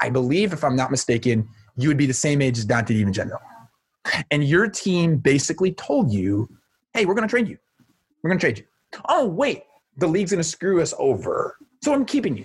I 0.00 0.10
believe 0.10 0.52
if 0.52 0.64
I'm 0.64 0.76
not 0.76 0.90
mistaken 0.90 1.48
you 1.76 1.88
would 1.88 1.96
be 1.96 2.06
the 2.06 2.12
same 2.12 2.42
age 2.42 2.58
as 2.58 2.66
Donte 2.66 2.88
DiVincenzo. 2.88 3.38
And 4.30 4.44
your 4.44 4.68
team 4.68 5.16
basically 5.16 5.72
told 5.72 6.12
you 6.12 6.48
hey 6.92 7.06
we're 7.06 7.14
going 7.14 7.26
to 7.26 7.30
trade 7.30 7.48
you. 7.48 7.58
We're 8.22 8.30
going 8.30 8.38
to 8.38 8.42
trade 8.42 8.58
you 8.58 8.64
oh 9.08 9.26
wait 9.26 9.64
the 9.96 10.06
league's 10.06 10.30
going 10.30 10.42
to 10.42 10.48
screw 10.48 10.80
us 10.80 10.94
over 10.98 11.56
so 11.82 11.92
I'm 11.92 12.04
keeping 12.04 12.36
you 12.36 12.44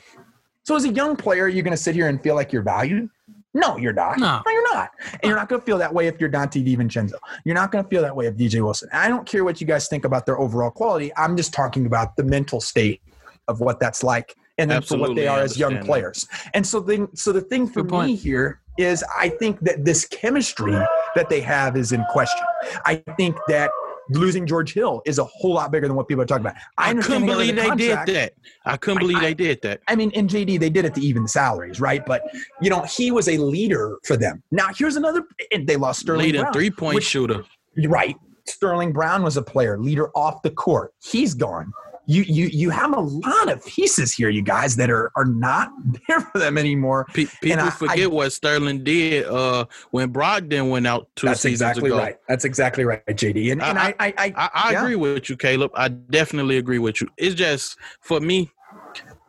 so 0.63 0.75
as 0.75 0.85
a 0.85 0.89
young 0.89 1.15
player 1.15 1.47
you're 1.47 1.63
going 1.63 1.71
to 1.71 1.81
sit 1.81 1.95
here 1.95 2.07
and 2.07 2.21
feel 2.21 2.35
like 2.35 2.51
you're 2.51 2.63
valued 2.63 3.09
no, 3.55 3.77
you're 3.77 3.93
not. 3.93 4.19
No. 4.19 4.41
you're 4.45 4.73
not. 4.73 4.91
And 5.13 5.21
you're 5.23 5.37
not 5.37 5.47
going 5.47 5.61
to 5.61 5.65
feel 5.65 5.77
that 5.77 5.93
way 5.93 6.07
if 6.07 6.19
you're 6.19 6.29
Donte 6.29 6.61
DiVincenzo. 6.61 7.13
You're 7.45 7.55
not 7.55 7.71
going 7.71 7.85
to 7.85 7.89
feel 7.89 8.01
that 8.01 8.13
way 8.13 8.27
if 8.27 8.35
DJ 8.35 8.61
Wilson. 8.61 8.89
I 8.91 9.07
don't 9.07 9.25
care 9.25 9.45
what 9.45 9.61
you 9.61 9.65
guys 9.65 9.87
think 9.87 10.03
about 10.03 10.25
their 10.25 10.37
overall 10.37 10.69
quality. 10.69 11.09
I'm 11.15 11.37
just 11.37 11.53
talking 11.53 11.85
about 11.85 12.17
the 12.17 12.25
mental 12.25 12.59
state 12.59 13.01
of 13.47 13.61
what 13.61 13.79
that's 13.79 14.03
like 14.03 14.35
and 14.57 14.69
then 14.69 14.81
for 14.81 14.97
what 14.97 15.15
they 15.15 15.27
are 15.27 15.39
as 15.39 15.57
young 15.57 15.69
understand 15.69 15.83
that. 15.83 15.87
players. 15.87 16.27
And 16.53 16.67
so 16.67 16.81
then 16.81 17.07
so 17.15 17.31
the 17.31 17.41
thing 17.41 17.67
for 17.67 17.83
me 17.83 18.15
here 18.15 18.59
is 18.77 19.05
I 19.17 19.29
think 19.29 19.61
that 19.61 19.85
this 19.85 20.05
chemistry 20.05 20.77
that 21.15 21.29
they 21.29 21.39
have 21.41 21.77
is 21.77 21.93
in 21.93 22.03
question. 22.11 22.43
I 22.85 22.95
think 23.15 23.37
that 23.47 23.71
losing 24.09 24.45
George 24.45 24.73
Hill 24.73 25.01
is 25.05 25.19
a 25.19 25.23
whole 25.23 25.53
lot 25.53 25.71
bigger 25.71 25.87
than 25.87 25.95
what 25.95 26.07
people 26.07 26.21
are 26.23 26.25
talking 26.27 26.45
about. 26.45 26.55
I, 26.77 26.89
I 26.89 26.93
couldn't 26.93 27.25
they 27.25 27.27
got 27.27 27.37
rid 27.37 27.55
believe 27.55 27.55
the 27.55 27.61
they 27.61 27.75
did 27.75 28.15
that. 28.15 28.33
I 28.65 28.77
couldn't 28.77 28.99
believe 28.99 29.17
I- 29.17 29.21
they 29.21 29.33
did 29.33 29.61
that. 29.63 29.81
I 29.87 29.95
mean, 29.95 30.11
in 30.11 30.27
JD, 30.27 30.59
they 30.59 30.69
did 30.69 30.85
it 30.85 30.93
to 30.95 31.01
even 31.01 31.27
salaries, 31.27 31.79
right? 31.79 32.05
But 32.05 32.21
you 32.61 32.69
know, 32.69 32.81
he 32.83 33.11
was 33.11 33.27
a 33.27 33.37
leader 33.37 33.97
for 34.05 34.17
them. 34.17 34.43
Now, 34.51 34.69
here's 34.77 34.95
another. 34.95 35.23
and 35.51 35.67
They 35.67 35.75
lost 35.75 36.01
Sterling 36.01 36.25
Leading 36.25 36.41
Brown, 36.41 36.53
three 36.53 36.69
point 36.71 36.95
which- 36.95 37.05
shooter. 37.05 37.43
right? 37.87 38.15
Sterling 38.47 38.91
Brown 38.93 39.23
was 39.23 39.37
a 39.37 39.41
player, 39.41 39.79
leader 39.79 40.09
off 40.15 40.41
the 40.43 40.51
court. 40.51 40.93
He's 41.03 41.33
gone. 41.33 41.73
You 42.07 42.21
you 42.23 42.47
you 42.47 42.69
have 42.69 42.95
a 42.95 42.99
lot 42.99 43.51
of 43.51 43.65
pieces 43.65 44.13
here, 44.13 44.29
you 44.29 44.41
guys, 44.43 44.75
that 44.75 44.89
are 44.89 45.11
are 45.15 45.25
not 45.25 45.71
there 46.07 46.21
for 46.21 46.37
them 46.39 46.57
anymore. 46.57 47.05
Pe- 47.13 47.25
people 47.41 47.63
I- 47.65 47.69
forget 47.71 48.11
what 48.11 48.31
Sterling 48.31 48.83
did 48.83 49.25
uh, 49.25 49.65
when 49.91 50.13
Brogdon 50.13 50.69
went 50.69 50.85
out 50.85 51.07
two 51.15 51.27
That's 51.27 51.41
seasons 51.41 51.61
exactly 51.71 51.89
ago. 51.89 51.97
right. 51.97 52.17
That's 52.27 52.45
exactly 52.45 52.83
right, 52.85 53.03
JD. 53.07 53.51
And, 53.51 53.61
and 53.61 53.79
I, 53.79 53.87
I- 53.87 53.95
I, 53.99 54.13
I, 54.17 54.33
I, 54.35 54.49
I 54.53 54.71
yeah. 54.73 54.81
agree 54.83 54.95
with 54.95 55.29
you, 55.29 55.37
Caleb. 55.37 55.71
I 55.73 55.87
definitely 55.87 56.57
agree 56.57 56.79
with 56.79 57.01
you. 57.01 57.07
It's 57.17 57.33
just 57.35 57.77
for 58.01 58.19
me, 58.19 58.51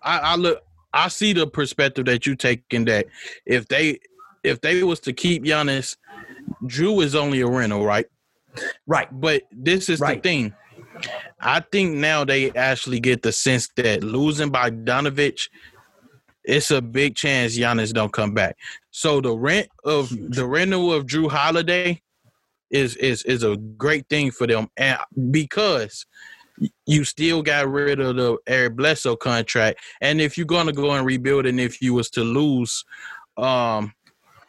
I, 0.03 0.19
I 0.19 0.37
look, 0.37 0.63
I 0.93 1.09
see 1.09 1.33
the 1.33 1.47
perspective 1.47 2.05
that 2.07 2.27
you 2.27 2.37
taking 2.37 2.85
that 2.87 3.07
if 3.47 3.69
they, 3.69 4.01
if 4.45 4.61
they 4.61 4.83
was 4.83 5.01
to 5.01 5.13
keep 5.13 5.45
Giannis, 5.45 5.97
Jrue 6.65 7.03
is 7.03 7.15
only 7.15 7.41
a 7.41 7.47
rental, 7.47 7.85
right? 7.85 8.07
right. 8.87 9.09
But 9.21 9.43
this 9.53 9.89
is 9.89 10.01
Right. 10.01 10.23
the 10.23 10.29
thing. 10.29 10.55
I 11.41 11.61
think 11.61 11.95
now 11.95 12.25
they 12.25 12.51
actually 12.53 13.01
get 13.01 13.23
the 13.23 13.33
sense 13.33 13.69
that 13.77 14.03
losing 14.03 14.51
Bogdanovich, 14.51 15.49
it's 16.45 16.71
a 16.71 16.81
big 16.81 17.17
chance 17.17 17.59
Giannis 17.59 17.93
don't 17.93 18.13
come 18.13 18.33
back. 18.33 18.57
So 18.91 19.21
the 19.21 19.37
rent 19.37 19.69
of 19.85 20.11
the 20.11 20.47
rental 20.47 20.93
of 20.93 21.07
Jrue 21.07 21.31
Holiday 21.31 22.01
is 22.71 22.97
is 22.97 23.23
is 23.25 23.43
a 23.43 23.57
great 23.57 24.09
thing 24.09 24.31
for 24.31 24.47
them, 24.47 24.69
and 24.77 24.99
because 25.31 26.07
you 26.87 27.05
still 27.05 27.43
got 27.43 27.69
rid 27.69 28.01
of 28.01 28.17
the 28.17 28.39
Eric 28.47 28.77
Bledsoe 28.77 29.17
contract, 29.17 29.81
and 30.01 30.21
if 30.21 30.39
you're 30.39 30.47
gonna 30.47 30.73
go 30.73 30.93
and 30.93 31.05
rebuild, 31.05 31.47
and 31.47 31.61
if 31.61 31.83
you 31.83 31.95
was 31.95 32.11
to 32.11 32.25
lose, 32.25 32.85
um, 33.37 33.93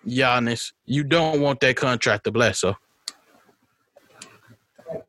Giannis, 0.08 0.72
you 0.86 1.04
don't 1.04 1.42
want 1.42 1.60
that 1.60 1.76
contract 1.76 2.24
to 2.24 2.32
Bledsoe. 2.32 2.76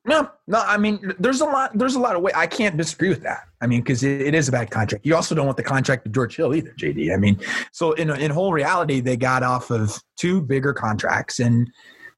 No, 0.04 0.30
no. 0.46 0.60
I 0.60 0.76
mean, 0.78 1.14
there's 1.18 1.40
a 1.40 1.44
lot. 1.44 1.76
There's 1.76 1.94
a 1.94 2.00
lot 2.00 2.16
of 2.16 2.22
way. 2.22 2.32
I 2.34 2.46
can't 2.46 2.76
disagree 2.76 3.08
with 3.08 3.22
that. 3.22 3.42
I 3.60 3.66
mean, 3.66 3.80
because 3.80 4.02
it, 4.02 4.20
it 4.20 4.34
is 4.34 4.48
a 4.48 4.52
bad 4.52 4.70
contract. 4.70 5.06
You 5.06 5.14
also 5.14 5.34
don't 5.34 5.46
want 5.46 5.56
the 5.56 5.62
contract 5.62 6.06
of 6.06 6.12
George 6.12 6.36
Hill 6.36 6.54
either, 6.54 6.74
JD. 6.78 7.12
I 7.12 7.16
mean, 7.16 7.38
so 7.72 7.92
in 7.92 8.10
in 8.10 8.30
whole 8.30 8.52
reality, 8.52 9.00
they 9.00 9.16
got 9.16 9.42
off 9.42 9.70
of 9.70 10.00
two 10.16 10.40
bigger 10.40 10.72
contracts, 10.72 11.38
and 11.38 11.70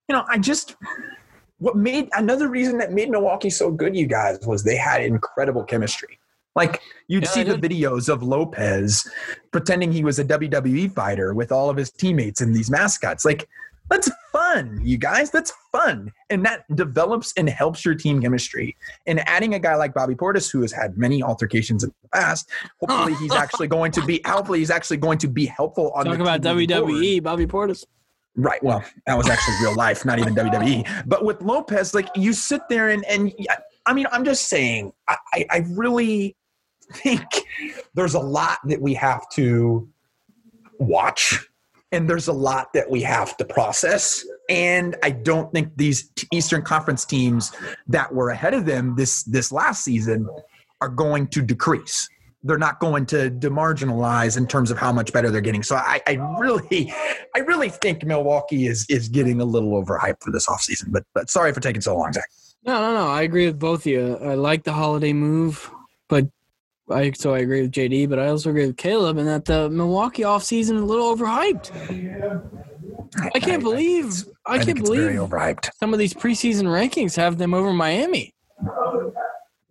you 0.08 0.14
know, 0.14 0.24
I 0.28 0.38
just 0.38 0.76
what 1.58 1.76
made 1.76 2.08
another 2.14 2.48
reason 2.48 2.78
that 2.78 2.92
made 2.92 3.10
Milwaukee 3.10 3.50
so 3.50 3.70
good, 3.70 3.94
you 3.94 4.06
guys, 4.06 4.38
was 4.46 4.64
they 4.64 4.76
had 4.76 5.02
incredible 5.02 5.64
chemistry. 5.64 6.18
Like 6.56 6.80
you'd 7.06 7.24
Yeah, 7.24 7.30
see 7.30 7.42
the 7.42 7.54
videos 7.54 8.08
of 8.08 8.22
Lopez 8.22 9.08
pretending 9.52 9.92
he 9.92 10.02
was 10.02 10.18
a 10.18 10.24
WWE 10.24 10.92
fighter 10.92 11.32
with 11.32 11.52
all 11.52 11.70
of 11.70 11.76
his 11.76 11.90
teammates 11.90 12.40
and 12.40 12.54
these 12.54 12.70
mascots. 12.70 13.24
Like 13.24 13.48
that's 13.90 14.10
fun, 14.32 14.80
you 14.82 14.96
guys. 14.96 15.30
That's 15.30 15.52
fun. 15.72 16.12
And 16.30 16.44
that 16.44 16.64
develops 16.74 17.32
and 17.36 17.48
helps 17.48 17.84
your 17.84 17.94
team 17.94 18.20
chemistry. 18.20 18.76
And 19.06 19.20
adding 19.28 19.54
a 19.54 19.58
guy 19.58 19.74
like 19.74 19.94
Bobby 19.94 20.14
Portis, 20.14 20.50
who 20.50 20.62
has 20.62 20.72
had 20.72 20.96
many 20.96 21.22
altercations 21.22 21.84
in 21.84 21.92
the 22.02 22.08
past, 22.08 22.48
hopefully 22.80 23.14
he's 23.14 23.32
actually 23.34 23.66
going 23.66 23.92
to 23.92 24.04
be 24.06 24.20
hopefully 24.24 24.60
he's 24.60 24.70
actually 24.70 24.98
going 24.98 25.18
to 25.18 25.28
be 25.28 25.46
helpful 25.46 25.90
on 25.94 26.04
Talk 26.04 26.16
the 26.16 26.22
about 26.22 26.42
team 26.42 26.54
moving 26.54 26.68
forward. 26.68 26.92
WWE, 26.92 27.22
Bobby 27.22 27.46
Portis. 27.46 27.84
Right. 28.36 28.62
Well, 28.62 28.84
that 29.06 29.16
was 29.16 29.28
actually 29.28 29.56
real 29.60 29.74
life, 29.74 30.04
not 30.04 30.18
even 30.18 30.34
WWE. 30.34 31.04
But 31.06 31.24
with 31.24 31.42
Lopez, 31.42 31.94
like 31.94 32.08
you 32.14 32.32
sit 32.32 32.62
there 32.68 32.90
and 32.90 33.04
and 33.06 33.32
I 33.86 33.92
mean, 33.92 34.06
I'm 34.12 34.24
just 34.24 34.48
saying, 34.48 34.92
I, 35.08 35.16
I 35.34 35.46
I 35.50 35.64
really 35.70 36.36
think 36.92 37.24
there's 37.94 38.14
a 38.14 38.20
lot 38.20 38.58
that 38.66 38.80
we 38.80 38.94
have 38.94 39.28
to 39.30 39.88
watch, 40.78 41.49
and 41.92 42.08
there's 42.08 42.28
a 42.28 42.32
lot 42.32 42.72
that 42.72 42.88
we 42.90 43.02
have 43.02 43.36
to 43.38 43.44
process. 43.44 44.24
And 44.48 44.96
I 45.02 45.10
don't 45.10 45.52
think 45.52 45.76
these 45.76 46.10
Eastern 46.32 46.62
Conference 46.62 47.04
teams 47.04 47.52
that 47.88 48.12
were 48.12 48.30
ahead 48.30 48.54
of 48.54 48.66
them 48.66 48.96
this 48.96 49.22
this 49.24 49.52
last 49.52 49.84
season 49.84 50.28
are 50.80 50.88
going 50.88 51.28
to 51.28 51.42
decrease. 51.42 52.08
They're 52.42 52.58
not 52.58 52.80
going 52.80 53.04
to 53.06 53.30
demarginalize 53.30 54.38
in 54.38 54.46
terms 54.46 54.70
of 54.70 54.78
how 54.78 54.92
much 54.92 55.12
better 55.12 55.30
they're 55.30 55.42
getting. 55.42 55.62
So 55.62 55.76
I, 55.76 56.00
I 56.06 56.12
really, 56.38 56.92
I 57.36 57.40
really 57.40 57.68
think 57.68 58.04
Milwaukee 58.04 58.66
is 58.66 58.86
is 58.88 59.08
getting 59.08 59.40
a 59.40 59.44
little 59.44 59.70
overhyped 59.82 60.22
for 60.22 60.30
this 60.30 60.46
offseason. 60.46 60.90
But 60.90 61.04
but 61.14 61.28
sorry 61.28 61.52
for 61.52 61.60
taking 61.60 61.82
so 61.82 61.96
long, 61.96 62.12
Zach. 62.12 62.24
No, 62.64 62.80
no, 62.80 62.94
no. 62.94 63.08
I 63.08 63.22
agree 63.22 63.46
with 63.46 63.58
both 63.58 63.80
of 63.80 63.86
you. 63.86 64.16
I 64.16 64.34
like 64.34 64.64
the 64.64 64.72
holiday 64.72 65.12
move, 65.12 65.70
but 66.08 66.26
I 66.90 67.12
so 67.12 67.34
I 67.34 67.38
agree 67.38 67.62
with 67.62 67.72
JD, 67.72 68.08
but 68.08 68.18
I 68.18 68.28
also 68.28 68.50
agree 68.50 68.66
with 68.66 68.76
Caleb 68.76 69.18
in 69.18 69.26
that 69.26 69.44
the 69.44 69.70
Milwaukee 69.70 70.22
offseason 70.22 70.74
is 70.74 70.82
a 70.82 70.84
little 70.84 71.14
overhyped. 71.14 71.70
I 73.34 73.40
can't 73.40 73.62
believe 73.62 74.24
I, 74.46 74.58
think 74.58 74.78
can't 74.78 74.86
believe 74.86 75.10
overhyped. 75.12 75.70
some 75.78 75.92
of 75.92 75.98
these 75.98 76.14
preseason 76.14 76.64
rankings 76.64 77.16
have 77.16 77.38
them 77.38 77.54
over 77.54 77.72
Miami. 77.72 78.34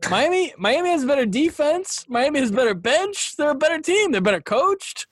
Miami 0.10 0.54
Miami 0.58 0.90
has 0.90 1.06
better 1.06 1.26
defense. 1.26 2.06
Miami 2.08 2.40
has 2.40 2.52
better 2.52 2.74
bench. 2.74 3.36
They're 3.36 3.52
a 3.52 3.56
better 3.56 3.80
team. 3.82 4.12
They're 4.12 4.22
better 4.22 4.42
coached. 4.42 5.08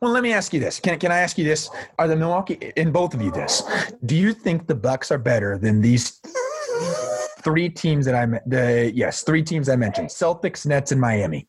Well, 0.00 0.12
let 0.12 0.22
me 0.22 0.32
ask 0.32 0.52
you 0.52 0.60
this. 0.60 0.78
Can 0.78 0.98
can 0.98 1.10
I 1.10 1.18
ask 1.18 1.36
you 1.38 1.44
this? 1.44 1.70
Are 1.98 2.08
the 2.08 2.16
Milwaukee 2.16 2.72
and 2.76 2.92
both 2.92 3.14
of 3.14 3.22
you 3.22 3.30
this? 3.30 3.62
Do 4.06 4.16
you 4.16 4.32
think 4.32 4.66
the 4.66 4.74
Bucks 4.74 5.10
are 5.10 5.18
better 5.18 5.58
than 5.58 5.80
these 5.80 6.20
three 7.42 7.68
teams 7.68 8.04
that 8.06 8.14
I 8.14 8.26
me- 8.26 8.38
the 8.46 8.92
yes, 8.94 9.22
three 9.22 9.42
teams 9.42 9.68
I 9.68 9.76
mentioned: 9.76 10.08
Celtics, 10.08 10.66
Nets, 10.66 10.92
and 10.92 11.00
Miami? 11.00 11.48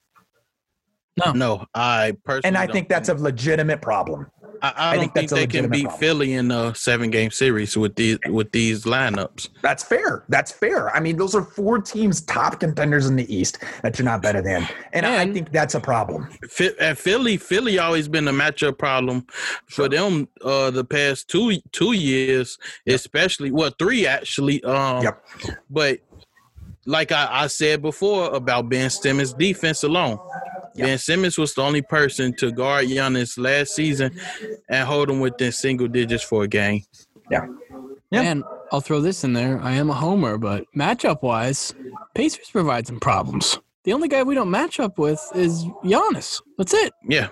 No, 1.25 1.31
no, 1.33 1.65
I 1.73 2.15
personally. 2.23 2.47
And 2.47 2.57
I 2.57 2.65
don't 2.65 2.73
think 2.73 2.89
that's 2.89 3.09
a 3.09 3.15
legitimate 3.15 3.81
problem. 3.81 4.27
I, 4.61 4.69
I, 4.69 4.91
I 4.91 4.95
don't 4.95 5.13
think 5.13 5.29
think, 5.29 5.31
they 5.31 5.47
can 5.47 5.69
beat 5.69 5.83
problem. 5.83 5.99
Philly 5.99 6.33
in 6.33 6.51
a 6.51 6.73
seven 6.75 7.09
game 7.09 7.31
series 7.31 7.75
with 7.77 7.95
these 7.95 8.17
with 8.27 8.51
these 8.51 8.83
lineups. 8.83 9.49
That's 9.61 9.83
fair. 9.83 10.23
That's 10.29 10.51
fair. 10.51 10.95
I 10.95 10.99
mean, 10.99 11.17
those 11.17 11.35
are 11.35 11.43
four 11.43 11.79
teams, 11.79 12.21
top 12.21 12.59
contenders 12.59 13.07
in 13.07 13.15
the 13.15 13.33
East 13.33 13.59
that 13.83 13.97
you're 13.97 14.05
not 14.05 14.21
better 14.21 14.41
than, 14.41 14.67
and, 14.93 15.05
I 15.05 15.31
think 15.31 15.51
that's 15.51 15.75
a 15.75 15.79
problem. 15.79 16.29
At 16.79 16.97
Philly, 16.97 17.37
Philly 17.37 17.79
always 17.79 18.07
been 18.07 18.27
a 18.27 18.33
matchup 18.33 18.77
problem 18.77 19.25
for 19.67 19.89
them 19.89 20.27
uh 20.43 20.71
the 20.71 20.83
past 20.83 21.27
two 21.27 21.59
two 21.71 21.93
years, 21.93 22.57
especially 22.87 23.51
well 23.51 23.71
three 23.77 24.05
actually. 24.07 24.63
Um 24.63 25.03
Yep. 25.03 25.25
but 25.69 25.99
like 26.85 27.11
I, 27.11 27.27
I 27.43 27.47
said 27.47 27.81
before 27.81 28.33
about 28.33 28.69
Ben 28.69 28.89
Simmons' 28.89 29.33
defense 29.33 29.83
alone. 29.83 30.17
Yep. 30.79 30.87
Ben 30.87 30.97
Simmons 30.97 31.37
was 31.37 31.53
the 31.53 31.61
only 31.61 31.81
person 31.81 32.33
to 32.37 32.51
guard 32.51 32.85
Giannis 32.87 33.37
last 33.37 33.75
season 33.75 34.17
and 34.69 34.87
hold 34.87 35.09
him 35.09 35.19
within 35.19 35.51
single 35.51 35.87
digits 35.87 36.23
for 36.23 36.43
a 36.43 36.47
game. 36.47 36.83
Yeah. 37.29 37.47
Yeah. 38.11 38.21
And 38.21 38.43
I'll 38.71 38.81
throw 38.81 39.01
this 39.01 39.23
in 39.23 39.33
there. 39.33 39.59
I 39.61 39.73
am 39.73 39.89
a 39.89 39.93
homer, 39.93 40.37
but 40.37 40.65
matchup 40.75 41.21
wise, 41.21 41.73
Pacers 42.15 42.49
provide 42.49 42.87
some 42.87 42.99
problems. 42.99 43.59
The 43.83 43.93
only 43.93 44.07
guy 44.07 44.23
we 44.23 44.35
don't 44.35 44.49
match 44.51 44.79
up 44.79 44.97
with 44.97 45.21
is 45.35 45.65
Giannis. 45.83 46.41
That's 46.57 46.73
it. 46.73 46.93
Yeah. 47.07 47.29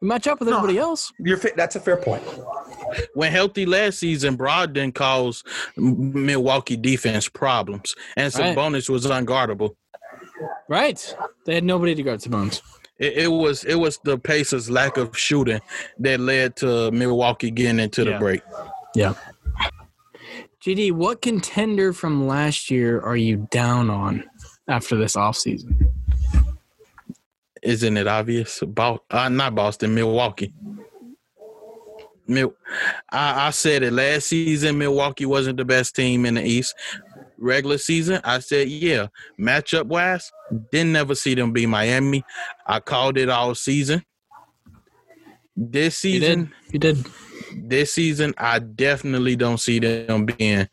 We 0.00 0.08
match 0.08 0.26
up 0.26 0.40
with 0.40 0.48
No. 0.48 0.56
everybody 0.56 0.78
else. 0.78 1.12
You're 1.18 1.36
fit. 1.36 1.56
That's 1.56 1.76
a 1.76 1.80
fair 1.80 1.96
point. 1.96 2.22
When 3.14 3.30
healthy 3.32 3.64
last 3.66 3.98
season, 3.98 4.36
Brogdon 4.36 4.94
caused 4.94 5.46
Milwaukee 5.76 6.76
defense 6.76 7.28
problems, 7.28 7.94
and 8.16 8.34
Right. 8.34 8.56
Was 8.56 9.06
unguardable. 9.06 9.76
Right. 10.68 11.16
They 11.46 11.54
had 11.54 11.64
nobody 11.64 11.94
to 11.94 12.02
guard 12.02 12.20
Sabonis. 12.20 12.60
It, 12.98 13.12
it 13.24 13.28
was 13.28 13.64
it 13.64 13.74
was 13.74 13.98
the 14.04 14.18
Pacers' 14.18 14.70
lack 14.70 14.96
of 14.96 15.16
shooting 15.18 15.60
that 15.98 16.20
led 16.20 16.56
to 16.56 16.90
Milwaukee 16.92 17.50
getting 17.50 17.80
into 17.80 18.04
the 18.04 18.12
Yeah. 18.12 18.18
break. 18.18 18.42
Yeah. 18.94 19.14
GD, 20.64 20.92
what 20.92 21.20
contender 21.20 21.92
from 21.92 22.26
last 22.26 22.70
year 22.70 23.00
are 23.00 23.16
you 23.16 23.46
down 23.50 23.90
on 23.90 24.24
after 24.68 24.96
this 24.96 25.14
offseason? 25.16 25.90
Isn't 27.62 27.96
it 27.96 28.06
obvious? 28.06 28.60
Bo- 28.66 29.02
uh, 29.10 29.28
not 29.28 29.54
Boston, 29.54 29.94
Milwaukee. 29.94 30.52
Mil- 32.26 32.54
I, 33.10 33.48
I 33.48 33.50
said 33.50 33.82
it 33.82 33.92
last 33.92 34.28
season. 34.28 34.78
Milwaukee 34.78 35.26
wasn't 35.26 35.58
the 35.58 35.64
best 35.66 35.94
team 35.94 36.24
in 36.24 36.34
the 36.34 36.42
East. 36.42 36.74
Regular 37.44 37.76
season, 37.76 38.20
I 38.24 38.38
said 38.38 38.68
yeah. 38.68 39.08
Matchup 39.38 39.84
wise, 39.84 40.32
didn't 40.72 40.92
never 40.92 41.14
see 41.14 41.34
them 41.34 41.52
be 41.52 41.66
Miami. 41.66 42.24
I 42.66 42.80
called 42.80 43.18
it 43.18 43.28
all 43.28 43.54
season. 43.54 44.02
This 45.54 46.02
You 46.04 46.20
season, 46.20 46.52
did. 46.70 46.72
You 46.72 46.78
did. 46.78 47.06
this 47.68 47.92
season, 47.92 48.34
I 48.38 48.58
definitely 48.60 49.36
don't 49.36 49.60
see 49.60 49.78
them 49.78 50.24
being. 50.26 50.68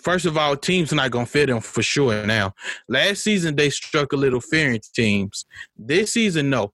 First 0.00 0.24
of 0.24 0.36
all, 0.38 0.56
teams 0.56 0.92
not 0.92 1.10
gonna 1.10 1.26
fit 1.26 1.46
them 1.46 1.60
for 1.60 1.82
sure. 1.82 2.26
Now, 2.26 2.54
last 2.88 3.22
season 3.22 3.54
they 3.54 3.68
struck 3.70 4.12
a 4.12 4.16
little 4.16 4.40
fear 4.40 4.72
in 4.72 4.80
teams. 4.94 5.44
This 5.76 6.14
season, 6.14 6.48
no. 6.50 6.72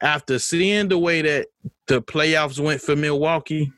After 0.00 0.38
seeing 0.38 0.88
the 0.88 0.98
way 0.98 1.22
that 1.22 1.46
the 1.86 2.02
playoffs 2.02 2.58
went 2.58 2.80
for 2.80 2.96
Milwaukee, 2.96 3.72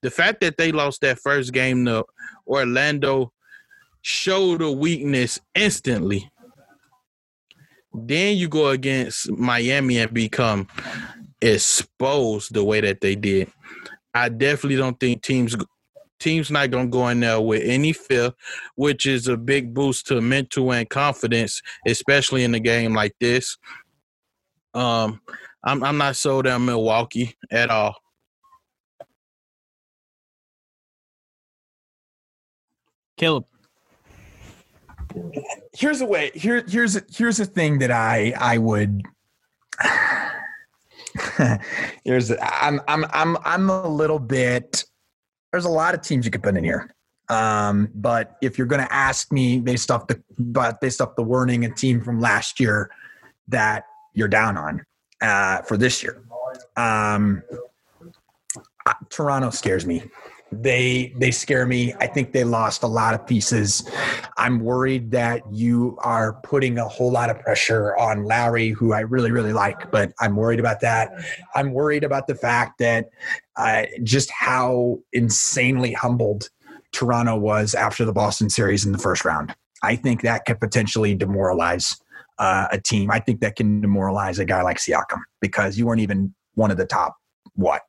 the 0.00 0.10
fact 0.10 0.40
that 0.40 0.56
they 0.56 0.72
lost 0.72 1.00
that 1.02 1.18
first 1.18 1.52
game 1.52 1.84
to 1.86 2.04
Orlando 2.46 3.32
showed 4.02 4.60
the 4.60 4.70
weakness 4.70 5.40
instantly. 5.54 6.30
Then 7.94 8.36
you 8.36 8.48
go 8.48 8.68
against 8.68 9.30
Miami 9.30 9.98
and 9.98 10.12
become 10.12 10.66
exposed 11.40 12.54
the 12.54 12.64
way 12.64 12.80
that 12.80 13.00
they 13.00 13.14
did. 13.14 13.50
I 14.14 14.28
definitely 14.28 14.76
don't 14.76 14.98
think 14.98 15.22
teams 15.22 15.56
teams 16.20 16.50
not 16.50 16.70
gonna 16.70 16.88
go 16.88 17.08
in 17.08 17.20
there 17.20 17.40
with 17.40 17.62
any 17.64 17.92
fear, 17.92 18.32
which 18.76 19.06
is 19.06 19.26
a 19.28 19.36
big 19.36 19.74
boost 19.74 20.06
to 20.06 20.20
mental 20.20 20.72
and 20.72 20.88
confidence, 20.88 21.60
especially 21.86 22.44
in 22.44 22.54
a 22.54 22.60
game 22.60 22.94
like 22.94 23.14
this. 23.20 23.58
Um, 24.74 25.20
I'm 25.64 25.82
I'm 25.82 25.98
not 25.98 26.16
sold 26.16 26.46
on 26.46 26.64
Milwaukee 26.64 27.34
at 27.50 27.70
all. 27.70 27.96
Caleb. 33.16 33.51
Here's 35.72 36.00
a 36.00 36.06
way. 36.06 36.30
Here, 36.34 36.64
here's 36.68 37.00
here's 37.16 37.40
a 37.40 37.44
thing 37.46 37.78
that 37.78 37.90
I 37.90 38.32
I 38.38 38.58
would. 38.58 39.02
here's 42.04 42.30
I'm 42.40 42.80
I'm 42.88 43.04
I'm 43.12 43.36
I'm 43.44 43.70
a 43.70 43.88
little 43.88 44.18
bit. 44.18 44.84
There's 45.50 45.64
a 45.64 45.70
lot 45.70 45.94
of 45.94 46.02
teams 46.02 46.24
you 46.24 46.30
could 46.30 46.42
put 46.42 46.56
in 46.56 46.64
here. 46.64 46.94
Um, 47.28 47.88
but 47.94 48.36
if 48.42 48.58
you're 48.58 48.66
going 48.66 48.82
to 48.82 48.92
ask 48.92 49.32
me 49.32 49.58
based 49.60 49.90
off 49.90 50.06
the 50.06 50.22
but 50.38 50.80
based 50.80 51.00
off 51.00 51.16
the 51.16 51.22
warning 51.22 51.64
a 51.64 51.70
team 51.70 52.02
from 52.02 52.20
last 52.20 52.60
year 52.60 52.90
that 53.48 53.86
you're 54.12 54.28
down 54.28 54.56
on 54.56 54.84
uh, 55.20 55.62
for 55.62 55.76
this 55.76 56.02
year, 56.02 56.22
um, 56.76 57.42
Toronto 59.08 59.50
scares 59.50 59.86
me. 59.86 60.02
They 60.52 61.14
they 61.18 61.30
scare 61.30 61.66
me. 61.66 61.94
I 61.98 62.06
think 62.06 62.32
they 62.32 62.44
lost 62.44 62.82
a 62.82 62.86
lot 62.86 63.14
of 63.14 63.26
pieces. 63.26 63.88
I'm 64.36 64.60
worried 64.60 65.10
that 65.12 65.42
you 65.50 65.96
are 66.02 66.34
putting 66.42 66.78
a 66.78 66.86
whole 66.86 67.10
lot 67.10 67.30
of 67.30 67.40
pressure 67.40 67.96
on 67.96 68.24
Lowry, 68.24 68.70
who 68.70 68.92
I 68.92 69.00
really 69.00 69.30
really 69.30 69.52
like, 69.52 69.90
but 69.90 70.12
I'm 70.20 70.36
worried 70.36 70.60
about 70.60 70.80
that. 70.80 71.10
I'm 71.54 71.72
worried 71.72 72.04
about 72.04 72.26
the 72.26 72.34
fact 72.34 72.78
that 72.78 73.10
uh, 73.56 73.84
just 74.02 74.30
how 74.30 74.98
insanely 75.12 75.92
humbled 75.92 76.50
Toronto 76.92 77.36
was 77.36 77.74
after 77.74 78.04
the 78.04 78.12
Boston 78.12 78.50
series 78.50 78.84
in 78.84 78.92
the 78.92 78.98
first 78.98 79.24
round. 79.24 79.54
I 79.82 79.96
think 79.96 80.22
that 80.22 80.44
could 80.44 80.60
potentially 80.60 81.14
demoralize 81.14 81.96
uh, 82.38 82.68
a 82.70 82.80
team. 82.80 83.10
I 83.10 83.18
think 83.20 83.40
that 83.40 83.56
can 83.56 83.80
demoralize 83.80 84.38
a 84.38 84.44
guy 84.44 84.62
like 84.62 84.78
Siakam 84.78 85.20
because 85.40 85.78
you 85.78 85.86
weren't 85.86 86.00
even 86.00 86.34
one 86.54 86.70
of 86.70 86.76
the 86.76 86.86
top 86.86 87.16
what. 87.54 87.82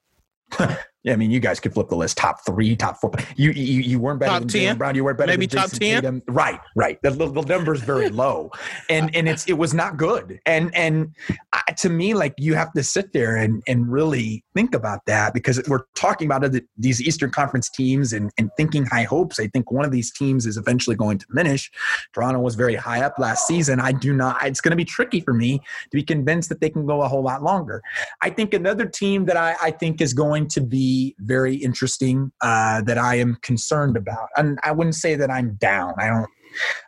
Yeah, 1.04 1.12
I 1.12 1.16
mean, 1.18 1.32
you 1.32 1.42
guys 1.42 1.60
could 1.60 1.74
flip 1.74 1.90
the 1.90 1.98
list: 1.98 2.18
top 2.18 2.46
three, 2.46 2.78
top 2.78 3.00
four. 3.02 3.12
You 3.36 3.52
you, 3.52 3.82
you 3.82 4.00
weren't 4.00 4.22
better 4.22 4.32
Top 4.32 4.40
than 4.42 4.48
10? 4.48 4.62
Jaylen 4.62 4.78
Brown. 4.78 4.96
You 4.96 5.04
weren't 5.04 5.18
better 5.18 5.34
Maybe 5.34 5.48
than 5.48 5.60
top 5.60 5.70
Jason 5.72 5.80
10? 5.80 6.02
Tatum. 6.02 6.24
Right, 6.28 6.60
right. 6.78 7.02
The, 7.02 7.12
the, 7.12 7.42
number's 7.42 7.82
very 7.82 8.10
low, 8.24 8.52
and 8.90 9.14
and 9.14 9.28
it's 9.28 9.46
it 9.50 9.58
was 9.58 9.74
not 9.74 9.98
good. 9.98 10.40
And 10.46 10.74
and 10.74 11.14
I, 11.52 11.74
to 11.80 11.90
me, 11.90 12.14
like 12.14 12.34
you 12.38 12.56
have 12.56 12.72
to 12.74 12.84
sit 12.84 13.12
there 13.12 13.36
and 13.36 13.62
and 13.68 13.92
really 13.92 14.46
think 14.56 14.74
about 14.74 15.06
that 15.08 15.34
because 15.34 15.62
we're 15.68 15.84
talking 15.96 16.26
about 16.26 16.50
these 16.78 17.02
Eastern 17.02 17.32
Conference 17.32 17.70
teams 17.70 18.14
and 18.14 18.32
and 18.38 18.50
thinking 18.56 18.86
high 18.86 19.04
hopes. 19.04 19.42
I 19.42 19.48
think 19.48 19.72
one 19.72 19.84
of 19.84 19.92
these 19.92 20.10
teams 20.10 20.46
is 20.46 20.56
eventually 20.56 20.96
going 20.96 21.18
to 21.18 21.26
diminish. 21.28 21.70
Toronto 22.14 22.40
was 22.40 22.56
very 22.56 22.76
high 22.76 23.02
up 23.02 23.20
last 23.20 23.46
season. 23.46 23.82
I 23.82 23.92
do 23.92 24.14
not. 24.14 24.38
It's 24.46 24.62
going 24.62 24.72
to 24.72 24.78
be 24.78 24.86
tricky 24.86 25.20
for 25.20 25.34
me 25.34 25.60
to 25.60 25.98
be 25.98 26.04
convinced 26.04 26.48
that 26.48 26.62
they 26.62 26.70
can 26.70 26.86
go 26.86 27.02
a 27.02 27.10
whole 27.10 27.24
lot 27.24 27.44
longer. 27.44 27.82
I 28.22 28.30
think 28.30 28.54
another 28.54 28.86
team 28.86 29.26
that 29.26 29.36
I, 29.36 29.58
I 29.62 29.72
think 29.72 30.00
is 30.00 30.14
going 30.14 30.48
to 30.50 30.62
be 30.62 30.93
very 31.20 31.56
interesting 31.56 32.32
uh, 32.42 32.82
that 32.84 32.98
I 32.98 33.16
am 33.16 33.38
concerned 33.42 33.98
about, 33.98 34.30
and 34.38 34.60
I 34.64 34.72
wouldn't 34.72 34.96
say 34.96 35.16
that 35.16 35.30
I'm 35.30 35.56
down. 35.56 35.94
I 35.98 36.08
don't. 36.08 36.28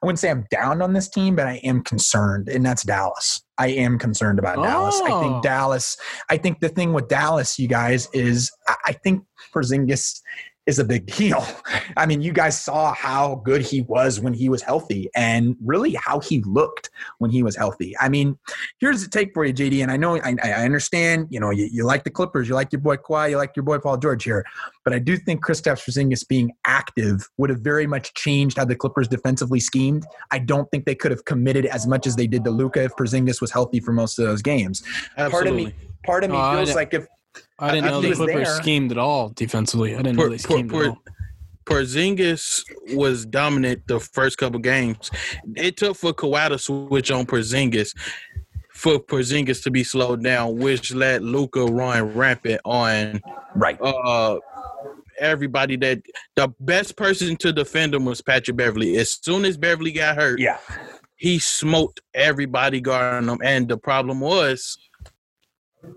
I 0.01 0.05
wouldn't 0.05 0.19
say 0.19 0.29
I'm 0.29 0.45
down 0.51 0.83
on 0.83 0.93
this 0.93 1.09
team, 1.09 1.35
but 1.35 1.47
I 1.47 1.55
am 1.63 1.83
concerned, 1.83 2.49
and 2.49 2.63
that's 2.63 2.83
Dallas. 2.83 3.43
I 3.57 3.67
am 3.69 3.97
concerned 3.97 4.37
about 4.37 4.57
Dallas. 4.57 5.01
I 5.03 5.11
Oh. 5.11 5.21
think 5.21 5.43
Dallas. 5.43 5.97
I 6.29 6.37
think 6.37 6.59
the 6.59 6.69
thing 6.69 6.93
with 6.93 7.07
Dallas, 7.07 7.57
you 7.57 7.67
guys, 7.67 8.07
is 8.13 8.51
I, 8.67 8.75
I 8.87 8.91
think 8.93 9.23
Porzingis 9.53 10.21
is 10.65 10.79
a 10.79 10.83
big 10.83 11.05
deal. 11.05 11.45
I 11.97 12.05
mean, 12.05 12.21
you 12.21 12.33
guys 12.33 12.59
saw 12.59 12.93
how 12.93 13.41
good 13.45 13.61
he 13.61 13.81
was 13.81 14.19
when 14.19 14.33
he 14.33 14.49
was 14.49 14.61
healthy, 14.61 15.09
and 15.15 15.55
really 15.63 15.93
how 15.93 16.19
he 16.19 16.41
looked 16.41 16.89
when 17.19 17.31
he 17.31 17.43
was 17.43 17.55
healthy. 17.55 17.95
I 17.99 18.09
mean, 18.09 18.37
here's 18.79 19.03
the 19.03 19.09
take 19.09 19.33
for 19.33 19.45
you, 19.45 19.53
JD. 19.53 19.81
And 19.81 19.91
I 19.91 19.97
know 19.97 20.17
I, 20.17 20.35
I 20.43 20.65
understand. 20.65 21.27
You 21.29 21.39
know, 21.39 21.51
you, 21.51 21.69
you 21.71 21.85
like 21.85 22.03
the 22.03 22.09
Clippers, 22.09 22.49
you 22.49 22.55
like 22.55 22.71
your 22.71 22.81
boy 22.81 22.97
Kawhi, 22.97 23.31
you 23.31 23.37
like 23.37 23.55
your 23.55 23.63
boy 23.63 23.79
Paul 23.79 23.97
George 23.97 24.23
here, 24.23 24.45
but 24.83 24.93
I 24.93 24.99
do 24.99 25.17
think 25.17 25.45
Kristaps 25.45 25.85
Porzingis 25.85 26.27
being 26.27 26.51
active 26.65 27.27
would 27.37 27.49
have 27.49 27.59
very 27.59 27.87
much 27.87 28.13
changed 28.13 28.57
how 28.57 28.65
the 28.65 28.75
Clippers 28.75 29.07
defensively 29.07 29.59
schemed. 29.59 30.05
I 30.31 30.39
don't 30.39 30.69
think 30.71 30.85
they 30.85 30.95
could 30.95 31.11
have 31.11 31.25
committed 31.25 31.65
as 31.65 31.87
much 31.87 32.07
as 32.07 32.15
they 32.15 32.27
did 32.27 32.43
to 32.45 32.51
Luka 32.51 32.83
if 32.83 32.95
Porzingis 32.95 33.41
was 33.41 33.51
healthy 33.51 33.79
for 33.79 33.91
most 33.91 34.19
of 34.19 34.25
those 34.25 34.41
games. 34.41 34.83
Part 35.15 35.47
of 35.47 35.55
me, 35.55 35.73
part 36.05 36.23
of 36.23 36.31
me 36.31 36.37
Oh, 36.37 36.55
feels 36.55 36.75
like 36.75 36.93
if 36.93 37.07
I 37.59 37.71
didn't 37.71 37.85
I- 37.85 37.89
know 37.91 37.99
I 37.99 38.01
the 38.09 38.15
Clippers 38.15 38.47
there. 38.47 38.55
schemed 38.61 38.91
at 38.91 38.97
all 38.97 39.29
defensively. 39.29 39.93
I 39.93 39.97
didn't 39.97 40.15
know 40.17 40.23
Por- 40.23 40.29
they 40.29 40.35
por- 40.37 40.39
schemed 40.57 40.69
por- 40.71 40.83
at 40.83 40.89
all. 40.89 41.01
Porzingis 41.65 42.63
was 42.93 43.25
dominant 43.25 43.87
the 43.87 43.99
first 43.99 44.37
couple 44.37 44.59
games. 44.59 45.09
It 45.55 45.77
took 45.77 45.97
for 45.97 46.13
Kawhi 46.13 46.49
to 46.49 46.59
switch 46.59 47.09
on 47.09 47.25
Porzingis 47.25 47.95
for 48.71 48.99
Porzingis 48.99 49.63
to 49.63 49.71
be 49.71 49.83
slowed 49.83 50.21
down, 50.23 50.57
which 50.57 50.93
let 50.93 51.23
Luka 51.23 51.65
run 51.65 52.13
rampant 52.13 52.61
on 52.65 53.19
right, 53.55 53.81
uh 53.81 54.37
everybody 55.19 55.75
that 55.77 56.01
the 56.35 56.49
best 56.59 56.97
person 56.97 57.35
to 57.37 57.51
defend 57.53 57.95
him 57.95 58.05
was 58.05 58.21
Patrick 58.21 58.57
Beverley. 58.57 58.97
As 58.97 59.11
soon 59.23 59.43
as 59.45 59.57
Beverley 59.57 59.93
got 59.93 60.17
hurt, 60.17 60.39
yeah, 60.39 60.57
he 61.15 61.39
smoked 61.39 62.01
everybody 62.13 62.79
guarding 62.79 63.29
him. 63.29 63.39
And 63.43 63.67
the 63.67 63.77
problem 63.77 64.19
was 64.19 64.77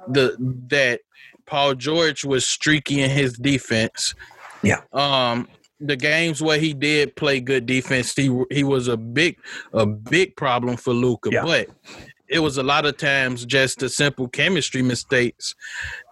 the 0.08 0.36
that 0.70 1.00
Paul 1.48 1.74
George 1.74 2.24
was 2.24 2.46
streaky 2.46 3.00
in 3.00 3.10
his 3.10 3.38
defense. 3.38 4.14
Yeah. 4.62 4.80
Um, 4.92 5.48
the 5.80 5.96
games 5.96 6.42
where 6.42 6.58
he 6.58 6.74
did 6.74 7.14
play 7.16 7.40
good 7.40 7.66
defense, 7.66 8.14
he 8.14 8.36
he 8.50 8.64
was 8.64 8.88
a 8.88 8.96
big 8.96 9.38
a 9.72 9.86
big 9.86 10.36
problem 10.36 10.76
for 10.76 10.92
Luka. 10.92 11.30
Yeah. 11.32 11.44
But 11.44 11.68
it 12.28 12.40
was 12.40 12.58
a 12.58 12.62
lot 12.62 12.84
of 12.84 12.96
times 12.96 13.46
just 13.46 13.78
the 13.78 13.88
simple 13.88 14.28
chemistry 14.28 14.82
mistakes 14.82 15.54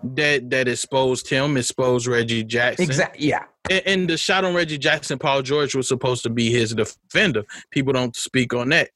that 0.03 0.51
that 0.51 0.69
exposed 0.69 1.29
him, 1.29 1.57
exposed 1.57 2.07
Reggie 2.07 2.45
Jackson. 2.45 2.85
Exactly. 2.85 3.29
Yeah. 3.29 3.45
And, 3.69 3.83
and 3.87 4.09
the 4.09 4.17
shot 4.17 4.45
on 4.45 4.55
Reggie 4.55 4.79
Jackson, 4.79 5.19
Paul 5.19 5.43
George 5.43 5.75
was 5.75 5.89
supposed 5.89 6.23
to 6.23 6.31
be 6.31 6.51
his 6.51 6.75
defender. 6.75 7.45
People 7.71 7.93
don't 7.93 8.17
speak 8.17 8.55
on 8.55 8.71
that. 8.71 8.91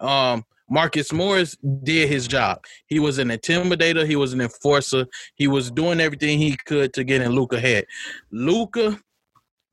Um, 0.00 0.44
Marcus 0.68 1.12
Morris 1.12 1.56
did 1.84 2.08
his 2.08 2.26
job. 2.26 2.64
He 2.86 2.98
was 2.98 3.18
an 3.18 3.28
intimidator. 3.28 4.06
He 4.06 4.16
was 4.16 4.32
an 4.32 4.40
enforcer. 4.40 5.06
He 5.36 5.46
was 5.46 5.70
doing 5.70 6.00
everything 6.00 6.38
he 6.38 6.56
could 6.56 6.92
to 6.94 7.04
get 7.04 7.22
in 7.22 7.32
Luka 7.32 7.60
head. 7.60 7.86
Luka 8.32 8.98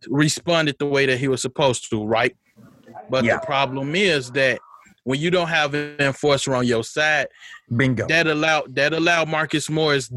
responded 0.07 0.76
the 0.80 0.86
way 0.86 1.06
that 1.06 1.18
he 1.18 1.28
was 1.28 1.41
supposed 1.41 1.90
to, 1.90 2.03
right? 2.06 2.36
But 3.10 3.24
Yeah. 3.24 3.38
the 3.40 3.45
problem 3.45 3.95
is 3.95 4.32
that 4.34 4.60
when 5.03 5.20
you 5.20 5.32
don't 5.32 5.48
have 5.48 5.74
an 5.74 5.95
enforcer 5.99 6.53
on 6.56 6.65
your 6.65 6.84
side, 6.84 7.28
Bingo. 7.76 8.07
that 8.07 8.28
allowed 8.28 8.76
that 8.76 8.94
allowed 8.94 9.28
Marcus 9.30 9.70
Morris 9.70 10.11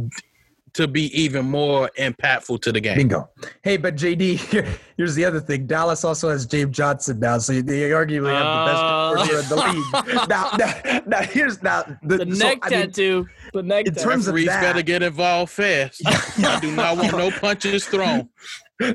to 0.76 0.86
be 0.86 1.04
even 1.18 1.46
more 1.46 1.90
impactful 1.98 2.60
to 2.60 2.70
the 2.70 2.80
game. 2.80 2.98
Bingo. 2.98 3.30
Hey, 3.62 3.78
but 3.78 3.96
JD, 3.96 4.36
here, 4.50 4.68
here's 4.98 5.14
the 5.14 5.24
other 5.24 5.40
thing. 5.40 5.66
Dallas 5.66 6.04
also 6.04 6.28
has 6.28 6.44
James 6.44 6.76
Johnson 6.76 7.18
now, 7.18 7.38
so 7.38 7.54
they 7.62 7.90
arguably 7.90 8.30
have 8.30 8.58
the 8.58 8.72
best 8.72 8.82
oh. 8.84 9.12
enforcer 9.12 9.40
in 9.40 9.48
the 9.48 9.56
league. 9.56 10.26
Now, 10.28 10.50
now, 10.58 11.00
now 11.06 11.22
here's 11.22 11.62
now 11.62 11.84
The 12.02 12.18
so, 12.18 12.24
neck 12.24 12.58
I 12.62 12.70
mean, 12.70 12.80
tattoo. 12.80 13.26
The 13.54 13.62
neck 13.62 13.86
in 13.86 13.94
tattoo. 13.94 14.08
terms 14.08 14.28
of 14.28 14.34
Referees 14.34 14.46
that- 14.48 14.60
better 14.60 14.82
get 14.82 15.02
involved 15.02 15.52
fast. 15.52 16.02
I 16.06 16.58
do 16.60 16.70
not 16.72 16.96
want 16.98 17.12
no 17.12 17.30
punches 17.30 17.86
thrown. 17.86 18.28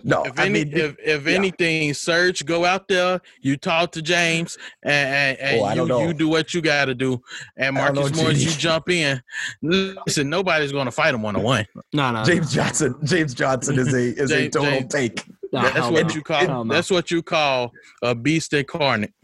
No, 0.03 0.23
If 0.25 0.39
I 0.39 0.47
mean, 0.49 0.71
if, 0.73 0.95
if 1.03 1.25
yeah. 1.25 1.31
anything, 1.33 1.93
search, 1.93 2.45
go 2.45 2.65
out 2.65 2.87
there. 2.87 3.19
You 3.41 3.57
talk 3.57 3.91
to 3.93 4.01
James, 4.01 4.57
and, 4.83 5.37
and, 5.39 5.59
Oh, 5.61 5.63
I 5.63 5.71
and 5.71 5.77
don't 5.77 5.87
you, 5.87 5.93
know. 5.93 6.07
you 6.07 6.13
do 6.13 6.27
what 6.27 6.53
you 6.53 6.61
got 6.61 6.85
to 6.85 6.93
do. 6.95 7.21
And 7.57 7.77
I 7.77 7.85
don't 7.85 7.95
know, 7.95 8.01
Marcus 8.01 8.21
Morris, 8.21 8.37
GD. 8.43 8.45
you 8.45 8.51
jump 8.57 8.89
in. 8.89 9.21
Listen, 9.61 10.29
nobody's 10.29 10.71
going 10.71 10.85
to 10.85 10.91
fight 10.91 11.13
him 11.13 11.21
one 11.21 11.35
on 11.35 11.43
one. 11.43 11.65
no, 11.93 12.11
no. 12.11 12.23
James 12.23 12.53
Johnson, 12.53 12.95
James 13.03 13.33
Johnson 13.33 13.79
is 13.79 13.93
a 13.93 13.97
is 14.21 14.31
a 14.31 14.49
total 14.49 14.71
James- 14.71 14.93
take. 14.93 15.23
no, 15.51 15.61
That's 15.63 15.75
hell 15.75 15.91
what 15.93 16.07
no. 16.07 16.13
you 16.13 16.21
call. 16.21 16.39
Hell 16.45 16.65
no. 16.65 16.73
That's 16.73 16.91
what 16.91 17.09
you 17.11 17.23
call 17.23 17.71
a 18.03 18.13
beast 18.15 18.53
incarnate. 18.53 19.13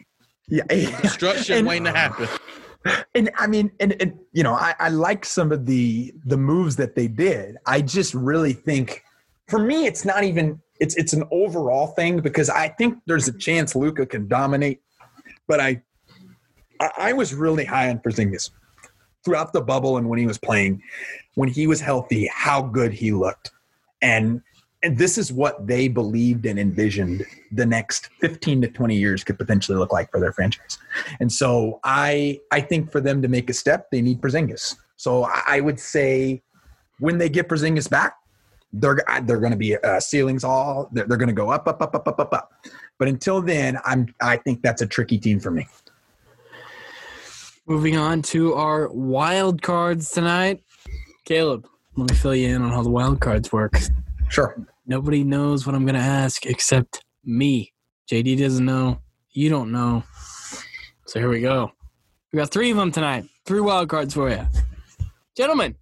Yeah, 0.49 0.63
Destruction 1.01 1.57
And- 1.57 1.67
waiting 1.67 1.83
to 1.83 1.91
happen. 1.91 2.27
and 3.15 3.29
I 3.37 3.47
mean, 3.47 3.69
and, 3.81 4.01
and 4.01 4.17
you 4.31 4.43
know, 4.43 4.53
I, 4.53 4.75
I 4.79 4.87
like 4.89 5.25
some 5.25 5.51
of 5.51 5.65
the 5.65 6.13
the 6.25 6.37
moves 6.37 6.77
that 6.77 6.95
they 6.95 7.07
did. 7.09 7.57
I 7.65 7.81
just 7.81 8.13
really 8.13 8.53
think, 8.53 9.03
for 9.47 9.59
me, 9.59 9.85
it's 9.85 10.05
not 10.05 10.23
even 10.23 10.61
it's 10.79 10.95
it's 10.95 11.13
an 11.13 11.23
overall 11.31 11.87
thing 11.87 12.19
because 12.19 12.49
I 12.49 12.69
think 12.69 12.99
there's 13.07 13.27
a 13.27 13.37
chance 13.37 13.75
Luka 13.75 14.05
can 14.05 14.27
dominate, 14.27 14.81
but 15.47 15.59
I 15.59 15.81
I, 16.79 17.13
was 17.13 17.33
really 17.33 17.65
high 17.65 17.89
on 17.89 17.97
Porzingis 17.99 18.51
throughout 19.25 19.51
the 19.51 19.61
bubble 19.61 19.97
and 19.97 20.07
when 20.07 20.19
he 20.19 20.27
was 20.27 20.37
playing, 20.37 20.79
when 21.33 21.49
he 21.49 21.65
was 21.65 21.81
healthy, 21.81 22.29
how 22.31 22.61
good 22.61 22.93
he 22.93 23.11
looked, 23.11 23.51
and 24.01 24.41
and 24.83 24.95
this 24.97 25.17
is 25.17 25.33
what 25.33 25.65
they 25.65 25.87
believed 25.87 26.45
and 26.45 26.59
envisioned 26.59 27.25
the 27.51 27.65
next 27.65 28.09
15 28.21 28.61
to 28.61 28.67
20 28.67 28.95
years 28.95 29.23
could 29.23 29.39
potentially 29.39 29.75
look 29.75 29.91
like 29.91 30.11
for 30.11 30.19
their 30.19 30.31
franchise. 30.31 30.77
And 31.19 31.31
so 31.31 31.79
I 31.83 32.39
I 32.51 32.61
think 32.61 32.91
for 32.91 33.01
them 33.01 33.21
to 33.21 33.27
make 33.27 33.49
a 33.49 33.53
step, 33.53 33.89
they 33.91 34.01
need 34.01 34.21
Porzingis. 34.21 34.75
So 34.97 35.23
I, 35.23 35.41
I 35.47 35.61
would 35.61 35.79
say 35.79 36.43
when 36.99 37.17
they 37.17 37.29
get 37.29 37.47
Porzingis 37.47 37.89
back, 37.89 38.17
they're 38.73 39.03
they're 39.23 39.39
going 39.39 39.51
to 39.51 39.57
be 39.57 39.77
uh, 39.77 39.99
ceilings 39.99 40.43
all 40.43 40.89
they're, 40.91 41.05
they're 41.05 41.17
going 41.17 41.27
to 41.27 41.33
go 41.33 41.49
up 41.49 41.67
up 41.67 41.81
up 41.81 41.95
up 41.95 42.07
up 42.07 42.19
up 42.19 42.33
up. 42.33 42.51
But 42.97 43.07
until 43.07 43.41
then, 43.41 43.77
I'm 43.85 44.13
I 44.21 44.37
think 44.37 44.61
that's 44.61 44.81
a 44.81 44.87
tricky 44.87 45.17
team 45.17 45.39
for 45.39 45.51
me. 45.51 45.67
Moving 47.67 47.97
on 47.97 48.21
to 48.23 48.53
our 48.53 48.89
wild 48.89 49.61
cards 49.61 50.11
tonight. 50.11 50.63
Caleb, 51.25 51.67
let 51.97 52.09
me 52.09 52.15
fill 52.15 52.35
you 52.35 52.47
in 52.55 52.61
on 52.61 52.71
how 52.71 52.81
the 52.81 52.89
wild 52.89 53.19
cards 53.19 53.51
work. 53.51 53.77
Sure. 54.29 54.55
Nobody 54.85 55.23
knows 55.23 55.65
what 55.65 55.75
I'm 55.75 55.83
going 55.83 55.95
to 55.95 55.99
ask 55.99 56.45
except 56.45 57.03
me. 57.25 57.73
JD 58.09 58.39
doesn't 58.39 58.63
know. 58.63 58.99
You 59.31 59.49
don't 59.49 59.71
know. 59.71 60.03
So 61.07 61.19
here 61.19 61.29
we 61.29 61.41
go. 61.41 61.71
We 62.31 62.37
got 62.37 62.51
three 62.51 62.71
of 62.71 62.77
them 62.77 62.91
tonight. 62.91 63.25
Three 63.45 63.59
wild 63.59 63.89
cards 63.89 64.13
for 64.13 64.29
you. 64.29 64.47
Gentlemen, 65.35 65.75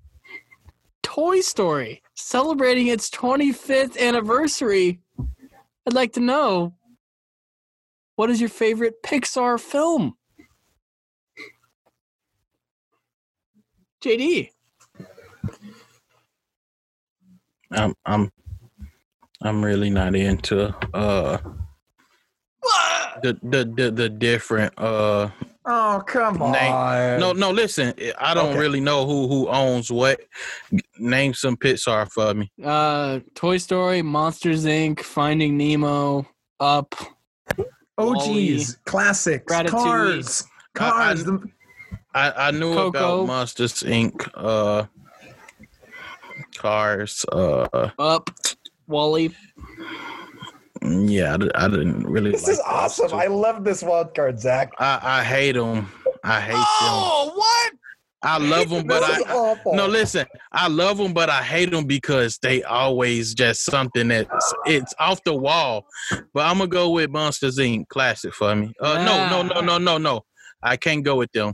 Toy 1.03 1.41
Story 1.41 2.02
celebrating 2.15 2.87
its 2.87 3.09
25th 3.09 3.99
anniversary. 3.99 4.99
I'd 5.87 5.93
like 5.93 6.13
to 6.13 6.19
know 6.19 6.73
what 8.15 8.29
is 8.29 8.39
your 8.39 8.49
favorite 8.49 9.03
Pixar 9.03 9.59
film? 9.59 10.15
JD. 14.03 14.49
I'm 17.71 17.93
I'm 18.05 18.31
I'm 19.41 19.65
really 19.65 19.89
not 19.89 20.15
into 20.15 20.73
uh 20.93 21.37
the 23.23 23.37
the 23.43 23.65
the, 23.75 23.91
the 23.91 24.09
different 24.09 24.73
uh 24.77 25.29
Oh 25.67 26.03
come 26.05 26.41
on. 26.43 26.51
Name- 26.51 27.19
no 27.19 27.31
no 27.33 27.49
listen 27.51 27.93
I 28.19 28.33
don't 28.33 28.49
Okay. 28.51 28.59
really 28.59 28.79
know 28.79 29.05
who 29.05 29.27
who 29.27 29.47
owns 29.47 29.91
what 29.91 30.19
name 30.99 31.33
some 31.33 31.57
Pixar 31.57 32.11
for 32.11 32.33
me 32.33 32.51
Uh, 32.63 33.19
Toy 33.33 33.57
Story, 33.57 34.01
Monsters 34.01 34.65
Inc., 34.65 34.99
Finding 35.01 35.57
Nemo, 35.57 36.27
Up. 36.59 36.93
OGs, 37.97 38.77
classics, 38.85 39.51
Ratatouille. 39.51 39.69
cars, 39.71 40.43
I- 40.43 40.85
I- 40.85 40.89
cars. 40.91 41.23
the, 41.23 41.39
I 42.13 42.47
I 42.47 42.51
knew 42.51 42.73
Coco. 42.73 42.87
about 42.89 43.27
Monsters 43.27 43.83
Inc. 43.83 44.29
uh 44.35 44.85
Cars 46.57 47.25
uh 47.31 47.89
Up, 47.97 48.29
WALL-E. 48.87 49.33
Yeah 51.07 51.38
I, 51.56 51.66
I 51.66 51.68
didn't 51.68 52.07
really 52.07 52.32
this 52.32 52.44
like 52.44 52.53
is 52.53 52.60
awesome. 52.66 53.10
two. 53.10 53.16
I 53.16 53.28
love 53.28 53.64
this 53.64 53.84
wild 53.84 54.14
card, 54.14 54.40
Zach. 54.40 54.72
I 54.80 54.99
I 55.02 55.24
hate 55.24 55.53
them 55.53 55.91
I 56.24 56.40
hate 56.41 56.53
them 56.53 56.64
Oh, 56.64 57.32
what? 57.36 57.74
I 58.26 58.40
love 58.40 58.70
them 58.70 58.88
but 58.88 59.03
I 59.03 59.20
awful. 59.32 59.76
No, 59.76 59.86
listen. 59.86 60.26
I 60.52 60.68
love 60.68 60.98
them, 60.98 61.14
but 61.14 61.30
I 61.30 61.44
hate 61.44 61.70
them 61.70 61.86
because 61.86 62.40
they 62.40 62.64
always 62.64 63.36
just 63.36 63.64
something 63.66 64.07
that's 64.07 64.53
it's 64.66 64.94
off 64.98 65.24
the 65.24 65.36
wall. 65.36 65.86
But 66.34 66.48
I'm 66.48 66.57
gonna 66.57 66.68
go 66.68 66.90
with 66.90 67.12
Monsters 67.12 67.60
Inc. 67.60 67.88
Classic 67.90 68.34
for 68.34 68.56
me. 68.56 68.74
Uh, 68.82 69.03
no, 69.06 69.30
no, 69.30 69.44
no, 69.44 69.62
no, 69.62 69.78
no, 69.78 69.98
no. 69.99 70.26
I 70.64 70.76
can't 70.76 71.03
go 71.03 71.18
with 71.18 71.32
them. 71.34 71.53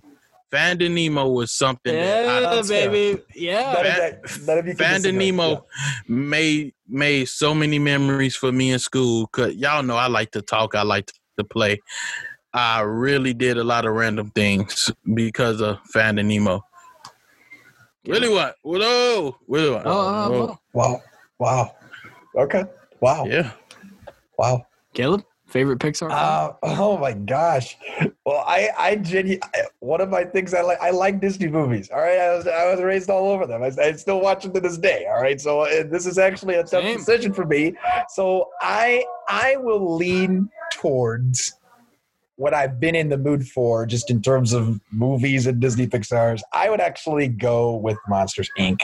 Finding 0.51 0.93
Nemo 0.95 1.29
was 1.29 1.53
something 1.53 1.93
that 1.95 2.27
I, 2.27 2.55
Yeah, 2.55 2.61
baby. 2.67 3.21
Yeah. 3.33 3.73
None 3.73 3.85
of 3.85 3.95
that- 3.95 4.41
none 4.45 4.57
of 4.57 4.67
you 4.67 4.73
Finding 4.75 5.15
disagree. 5.15 5.31
Nemo 5.31 5.65
made 6.07 6.73
made 6.87 7.29
so 7.29 7.55
many 7.55 7.79
memories 7.79 8.35
for 8.35 8.51
me 8.51 8.71
in 8.71 8.79
school. 8.79 9.27
Cause 9.27 9.53
y'all 9.55 9.81
know 9.81 9.95
I 9.95 10.07
like 10.07 10.31
to 10.31 10.41
talk. 10.41 10.75
I 10.75 10.81
like 10.83 11.09
to 11.37 11.43
play. 11.45 11.79
I 12.53 12.81
really 12.81 13.33
did 13.33 13.57
a 13.57 13.63
lot 13.63 13.85
of 13.85 13.93
random 13.93 14.29
things 14.31 14.91
because 15.13 15.61
of 15.61 15.79
Finding 15.93 16.27
Nemo. 16.27 16.61
Really 18.05 18.27
what? 18.29 18.55
Whoa, 18.63 19.37
really 19.47 19.69
what? 19.69 19.85
Oh, 19.85 19.91
oh, 19.91 20.29
Whoa. 20.31 20.47
oh. 20.49 20.59
Wow. 20.73 21.01
Wow. 21.39 21.75
Okay. 22.35 22.63
Wow. 22.99 23.25
Yeah. 23.25 23.51
Wow. 24.37 24.65
Caleb, 24.93 25.23
favorite 25.51 25.79
Pixar? 25.79 26.09
Uh, 26.11 26.53
oh 26.63 26.97
my 26.97 27.13
gosh. 27.13 27.77
Well, 28.25 28.43
I, 28.47 28.69
I 28.77 28.95
genu- 28.95 29.39
one 29.79 30.01
of 30.01 30.09
my 30.09 30.23
things 30.23 30.53
I 30.53 30.61
like, 30.61 30.79
I 30.81 30.91
like 30.91 31.19
Disney 31.19 31.47
movies. 31.47 31.89
All 31.91 31.99
right. 31.99 32.19
I 32.19 32.35
was, 32.35 32.47
I 32.47 32.71
was 32.71 32.81
raised 32.81 33.09
all 33.09 33.29
over 33.29 33.45
them. 33.45 33.61
I, 33.61 33.71
I 33.81 33.91
still 33.93 34.21
watch 34.21 34.43
them 34.43 34.53
to 34.53 34.59
this 34.59 34.77
day. 34.77 35.07
All 35.07 35.21
right. 35.21 35.39
So 35.39 35.61
uh, 35.61 35.83
this 35.89 36.05
is 36.05 36.17
actually 36.17 36.55
a 36.55 36.63
tough 36.63 36.83
Same. 36.83 36.97
decision 36.97 37.33
for 37.33 37.45
me. 37.45 37.75
So 38.09 38.49
I, 38.61 39.03
I 39.29 39.57
will 39.57 39.95
lean 39.95 40.49
towards 40.71 41.53
what 42.37 42.53
I've 42.53 42.79
been 42.79 42.95
in 42.95 43.09
the 43.09 43.17
mood 43.17 43.47
for, 43.47 43.85
just 43.85 44.09
in 44.09 44.21
terms 44.21 44.53
of 44.53 44.79
movies 44.91 45.45
and 45.45 45.59
Disney 45.59 45.85
Pixar's. 45.85 46.43
I 46.53 46.69
would 46.69 46.81
actually 46.81 47.27
go 47.27 47.75
with 47.75 47.97
Monsters 48.07 48.49
Inc. 48.57 48.81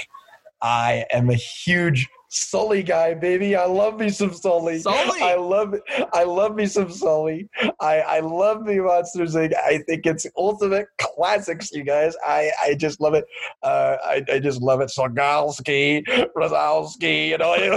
I 0.62 1.06
am 1.12 1.30
a 1.30 1.36
huge 1.36 2.08
Sully 2.30 2.84
guy, 2.84 3.14
baby. 3.14 3.56
I 3.56 3.66
love 3.66 4.00
me 4.00 4.10
some 4.10 4.34
Sully. 4.34 4.80
Sully! 4.80 5.22
I 5.22 5.36
love 5.36 5.76
I 6.14 6.24
love 6.24 6.56
me 6.56 6.66
some 6.66 6.92
Sully. 6.92 7.50
I, 7.80 8.00
I 8.02 8.20
love 8.20 8.66
the 8.66 8.80
Monsters 8.80 9.36
Inc. 9.36 9.54
I 9.56 9.78
think 9.88 10.06
it's 10.06 10.26
ultimate 10.36 10.88
classics, 11.00 11.72
you 11.72 11.84
guys. 11.84 12.16
I, 12.26 12.52
I 12.62 12.74
just 12.74 13.00
love 13.00 13.14
it. 13.14 13.26
Uh, 13.64 13.96
I, 14.04 14.24
I 14.30 14.40
just 14.40 14.62
love 14.62 14.82
it. 14.82 14.90
Sogalski, 14.90 16.04
Razowski, 16.36 17.30
you 17.30 17.38
know, 17.38 17.54
it, 17.58 17.72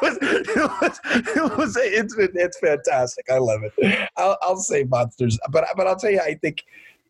was, 0.00 0.18
it 0.22 0.70
was, 0.80 1.00
it 1.04 1.58
was, 1.58 1.76
it's, 1.76 2.14
it's 2.16 2.58
fantastic. 2.58 3.26
I 3.30 3.36
love 3.36 3.60
it. 3.64 4.08
I'll, 4.16 4.38
I'll 4.40 4.56
say 4.56 4.84
Monsters, 4.84 5.38
but 5.50 5.66
but 5.76 5.86
I'll 5.86 5.96
tell 5.96 6.10
you, 6.10 6.20
I 6.20 6.34
think 6.34 6.64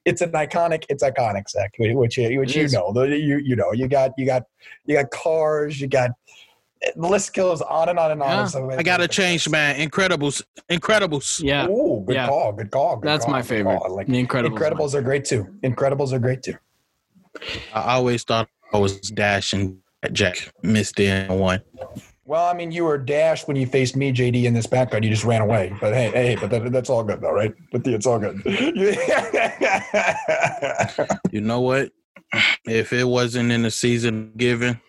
it's 0.04 0.22
an 0.22 0.32
iconic. 0.32 0.84
It's 0.88 1.04
iconic, 1.04 1.48
Zach. 1.48 1.74
Which 1.78 2.16
you, 2.16 2.40
which 2.40 2.56
you 2.56 2.68
know. 2.68 2.92
You 3.04 3.38
you 3.38 3.54
know. 3.54 3.72
You 3.72 3.86
got 3.86 4.12
you 4.16 4.26
got 4.26 4.44
you 4.86 4.96
got 4.96 5.10
cars. 5.10 5.80
You 5.80 5.86
got 5.86 6.10
the 6.96 7.08
list 7.08 7.34
goes 7.34 7.60
on 7.62 7.88
and 7.88 7.98
on 7.98 8.10
and 8.12 8.22
on. 8.22 8.28
Yeah. 8.28 8.44
So 8.46 8.70
I 8.70 8.82
gotta 8.82 9.08
change, 9.08 9.48
man. 9.48 9.76
Incredibles, 9.76 10.42
Incredibles. 10.70 11.42
Yeah, 11.42 11.66
Oh, 11.68 12.00
good 12.00 12.14
Yeah. 12.14 12.28
call. 12.28 12.52
Good 12.52 12.70
call. 12.70 12.96
Good 12.96 13.08
that's 13.08 13.24
call, 13.24 13.32
my 13.32 13.42
favorite. 13.42 13.78
call. 13.78 13.94
Like 13.96 14.06
the 14.06 14.24
Incredibles. 14.24 14.52
one. 14.52 14.60
Incredibles 14.60 14.94
are 14.94 15.02
great 15.02 15.24
too. 15.24 15.46
Incredibles 15.64 16.12
are 16.12 16.18
great 16.18 16.42
too. 16.42 16.54
I 17.74 17.94
always 17.94 18.24
thought 18.24 18.48
I 18.72 18.78
was 18.78 19.00
Dash 19.00 19.52
and 19.52 19.78
Jack 20.12 20.52
missed 20.62 21.00
in 21.00 21.28
one. 21.38 21.60
Well, 22.24 22.44
I 22.44 22.52
mean, 22.52 22.70
you 22.72 22.84
were 22.84 22.98
dashed 22.98 23.48
when 23.48 23.56
you 23.56 23.66
faced 23.66 23.96
me, 23.96 24.12
JD, 24.12 24.44
in 24.44 24.52
this 24.52 24.66
background. 24.66 25.02
You 25.02 25.10
just 25.10 25.24
ran 25.24 25.40
away. 25.40 25.72
But 25.80 25.94
hey, 25.94 26.10
hey, 26.10 26.36
but 26.38 26.50
that, 26.50 26.70
that's 26.70 26.90
all 26.90 27.02
good, 27.02 27.22
though, 27.22 27.32
right? 27.32 27.54
But 27.72 27.84
the, 27.84 27.94
it's 27.94 28.04
all 28.06 28.18
good. 28.18 28.42
You 31.32 31.40
know 31.40 31.60
what? 31.60 31.90
If 32.66 32.92
it 32.92 33.04
wasn't 33.04 33.52
in 33.52 33.62
the 33.62 33.70
season 33.70 34.32
given, 34.36 34.80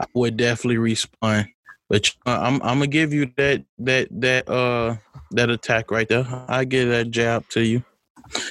I 0.00 0.06
would 0.14 0.36
definitely 0.36 0.78
respond. 0.78 1.48
But 1.88 2.10
I'm 2.24 2.54
I'm 2.62 2.78
gonna 2.78 2.86
give 2.86 3.12
you 3.12 3.30
that 3.36 3.64
that 3.78 4.08
that 4.12 4.48
uh 4.48 4.96
that 5.32 5.50
attack 5.50 5.90
right 5.90 6.08
there. 6.08 6.26
I 6.48 6.64
give 6.64 6.88
that 6.88 7.10
jab 7.10 7.48
to 7.50 7.62
you. 7.64 7.84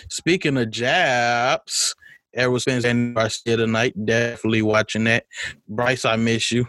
Speaking 0.09 0.57
of 0.57 0.71
jabs, 0.71 1.95
Errol 2.35 2.59
Spence 2.59 2.83
and 2.85 3.15
Garcia 3.15 3.57
tonight. 3.57 3.93
Definitely 4.05 4.61
watching 4.61 5.05
that. 5.05 5.25
Bryce, 5.67 6.05
I 6.05 6.17
miss 6.17 6.51
you. 6.51 6.67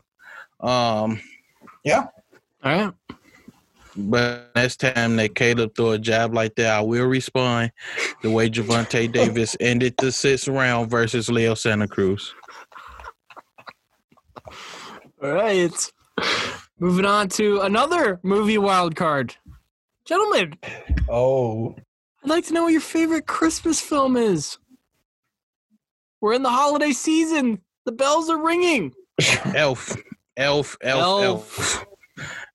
Um, 0.61 1.21
yeah. 1.85 2.07
All 2.63 2.87
right. 2.87 2.95
but 3.97 4.51
next 4.55 4.77
time 4.79 5.17
that 5.17 5.35
Caleb 5.35 5.75
throw 5.75 5.93
a 5.93 5.99
jab 5.99 6.35
like 6.35 6.55
that, 6.57 6.71
I 6.71 6.81
will 6.83 7.07
respond 7.07 7.73
the 8.23 8.31
way 8.31 8.49
Gervonta 8.49 9.11
Davis 9.11 9.57
ended 9.61 9.95
the 9.99 10.13
sixth 10.13 10.49
round 10.49 10.91
versus 10.91 11.29
Leo 11.31 11.55
Santa 11.55 11.89
Cruz. 11.89 12.35
All 15.23 15.31
right. 15.33 15.93
Moving 16.79 17.05
on 17.05 17.29
to 17.31 17.61
another 17.61 18.21
movie 18.23 18.59
wild 18.59 18.97
card. 18.97 19.35
Gentlemen, 20.05 20.55
oh, 21.09 21.75
I'd 22.25 22.31
like 22.31 22.47
to 22.47 22.55
know 22.55 22.65
what 22.65 22.73
your 22.73 22.81
favorite 22.81 23.27
Christmas 23.27 23.81
film 23.81 24.17
is. 24.17 24.59
We're 26.21 26.33
in 26.35 26.43
the 26.43 26.51
holiday 26.51 26.91
season. 26.93 27.61
The 27.85 27.93
bells 27.93 28.29
are 28.29 28.43
ringing. 28.43 28.93
Elf, 29.55 29.97
elf, 30.37 30.77
elf, 30.83 31.23
Elf. 31.23 31.23
elf, 31.23 31.87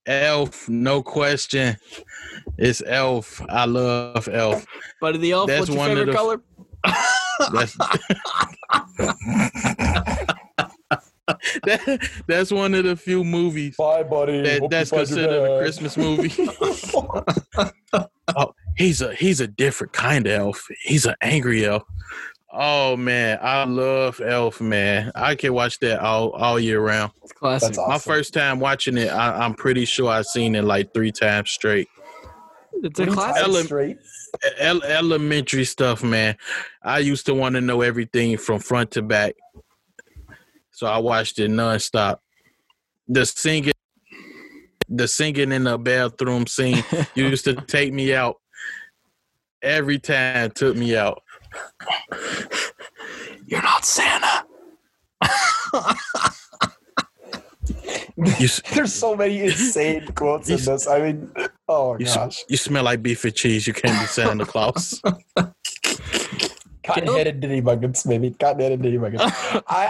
elf. 0.05 0.69
No 0.69 1.01
question. 1.03 1.77
It's 2.57 2.81
Elf. 2.85 3.41
I 3.49 3.65
love 3.65 4.27
Elf. 4.31 4.65
Buddy 5.01 5.17
the 5.17 5.31
Elf, 5.31 5.47
That's 5.47 5.61
what's 5.61 5.71
your 5.71 5.79
one 5.79 5.91
of 5.91 5.97
favorite 5.97 6.11
the- 6.11 6.17
color? 6.17 6.41
That's 7.53 7.75
that, 11.65 12.09
that's 12.27 12.51
one 12.51 12.73
of 12.73 12.83
the 12.83 12.95
few 12.95 13.23
movies 13.23 13.75
bye, 13.77 14.03
buddy. 14.03 14.41
that, 14.41 14.69
that's 14.69 14.91
you 14.91 14.97
find 14.97 15.09
your 15.09 15.17
considered 15.17 15.51
a. 15.51 15.59
Christmas 15.59 15.97
movie. 15.97 16.49
oh, 18.35 18.53
he's 18.77 19.01
a 19.01 19.13
he's 19.15 19.39
a 19.39 19.47
different 19.47 19.93
kind 19.93 20.27
of 20.27 20.33
elf. 20.33 20.67
He's 20.83 21.05
an 21.05 21.15
angry 21.21 21.65
elf. 21.65 21.83
Oh 22.57 22.95
man, 22.95 23.37
I 23.41 23.65
love 23.65 24.21
Elf, 24.21 24.61
man. 24.61 25.11
I 25.13 25.35
can 25.35 25.53
watch 25.53 25.77
that 25.79 25.99
all 25.99 26.31
all 26.31 26.57
year 26.57 26.79
round. 26.79 27.11
It's 27.21 27.33
classic. 27.33 27.67
That's 27.67 27.77
awesome. 27.77 27.91
My 27.91 27.97
first 27.97 28.33
time 28.33 28.61
watching 28.61 28.97
it, 28.97 29.09
I, 29.09 29.43
I'm 29.43 29.55
pretty 29.55 29.83
sure 29.83 30.09
I've 30.09 30.25
seen 30.25 30.55
it 30.55 30.63
like 30.63 30.93
three 30.93 31.11
times 31.11 31.51
straight. 31.51 31.89
It's 32.81 32.97
a 32.97 33.07
classic. 33.07 33.43
times 33.43 33.97
Ele- 34.57 34.83
elementary 34.83 35.65
stuff, 35.65 36.01
man. 36.01 36.37
I 36.81 36.99
used 36.99 37.25
to 37.25 37.33
want 37.33 37.55
to 37.55 37.61
know 37.61 37.81
everything 37.81 38.37
from 38.37 38.59
front 38.59 38.91
to 38.91 39.01
back, 39.01 39.35
so 40.75 40.87
I 40.87 40.97
watched 40.97 41.39
it 41.39 41.49
nonstop. 41.49 42.17
The 43.07 43.25
singing, 43.25 43.71
the 44.89 45.07
singing 45.07 45.53
in 45.53 45.63
the 45.63 45.77
bathroom 45.77 46.47
scene 46.47 46.83
used 47.15 47.45
to 47.45 47.53
take 47.53 47.93
me 47.93 48.13
out 48.13 48.35
every 49.61 49.99
time. 49.99 50.51
Took 50.51 50.75
me 50.75 50.97
out. 50.97 51.23
You're 53.47 53.61
not 53.61 53.85
Santa. 53.85 54.45
You 58.17 58.47
There's 58.73 58.93
so 58.93 59.15
many 59.15 59.41
insane 59.43 60.07
quotes 60.13 60.49
in 60.49 60.57
this. 60.57 60.87
I 60.87 60.99
mean, 60.99 61.31
oh 61.69 61.95
you, 61.97 62.05
s- 62.05 62.15
gosh, 62.15 62.43
you 62.49 62.57
smell 62.57 62.83
like 62.83 63.01
beef 63.01 63.23
and 63.23 63.33
cheese. 63.33 63.65
You 63.65 63.73
can't 63.73 63.99
be 63.99 64.07
Santa 64.07 64.45
Claus. 64.45 65.01
cotton-headed 66.85 67.39
ditty 67.39 67.61
buckets, 67.61 68.05
maybe 68.05 68.31
cotton-headed 68.31 68.81
ditty 68.81 68.97
buckets. 68.97 69.23
I, 69.67 69.89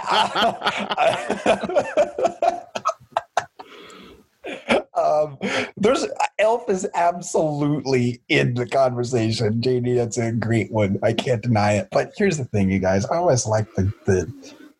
I, 4.58 4.76
um, 5.00 5.38
there's 5.76 6.06
Elf 6.38 6.68
is 6.68 6.86
absolutely 6.94 8.20
in 8.28 8.54
the 8.54 8.66
conversation. 8.66 9.60
JD, 9.60 9.96
that's 9.96 10.18
a 10.18 10.32
great 10.32 10.70
one. 10.72 10.98
I 11.02 11.12
can't 11.12 11.42
deny 11.42 11.72
it. 11.74 11.88
But 11.90 12.12
here's 12.16 12.38
the 12.38 12.44
thing, 12.44 12.70
you 12.70 12.78
guys. 12.78 13.06
I 13.06 13.16
always 13.16 13.46
like 13.46 13.66
the 13.74 13.92
the 14.04 14.32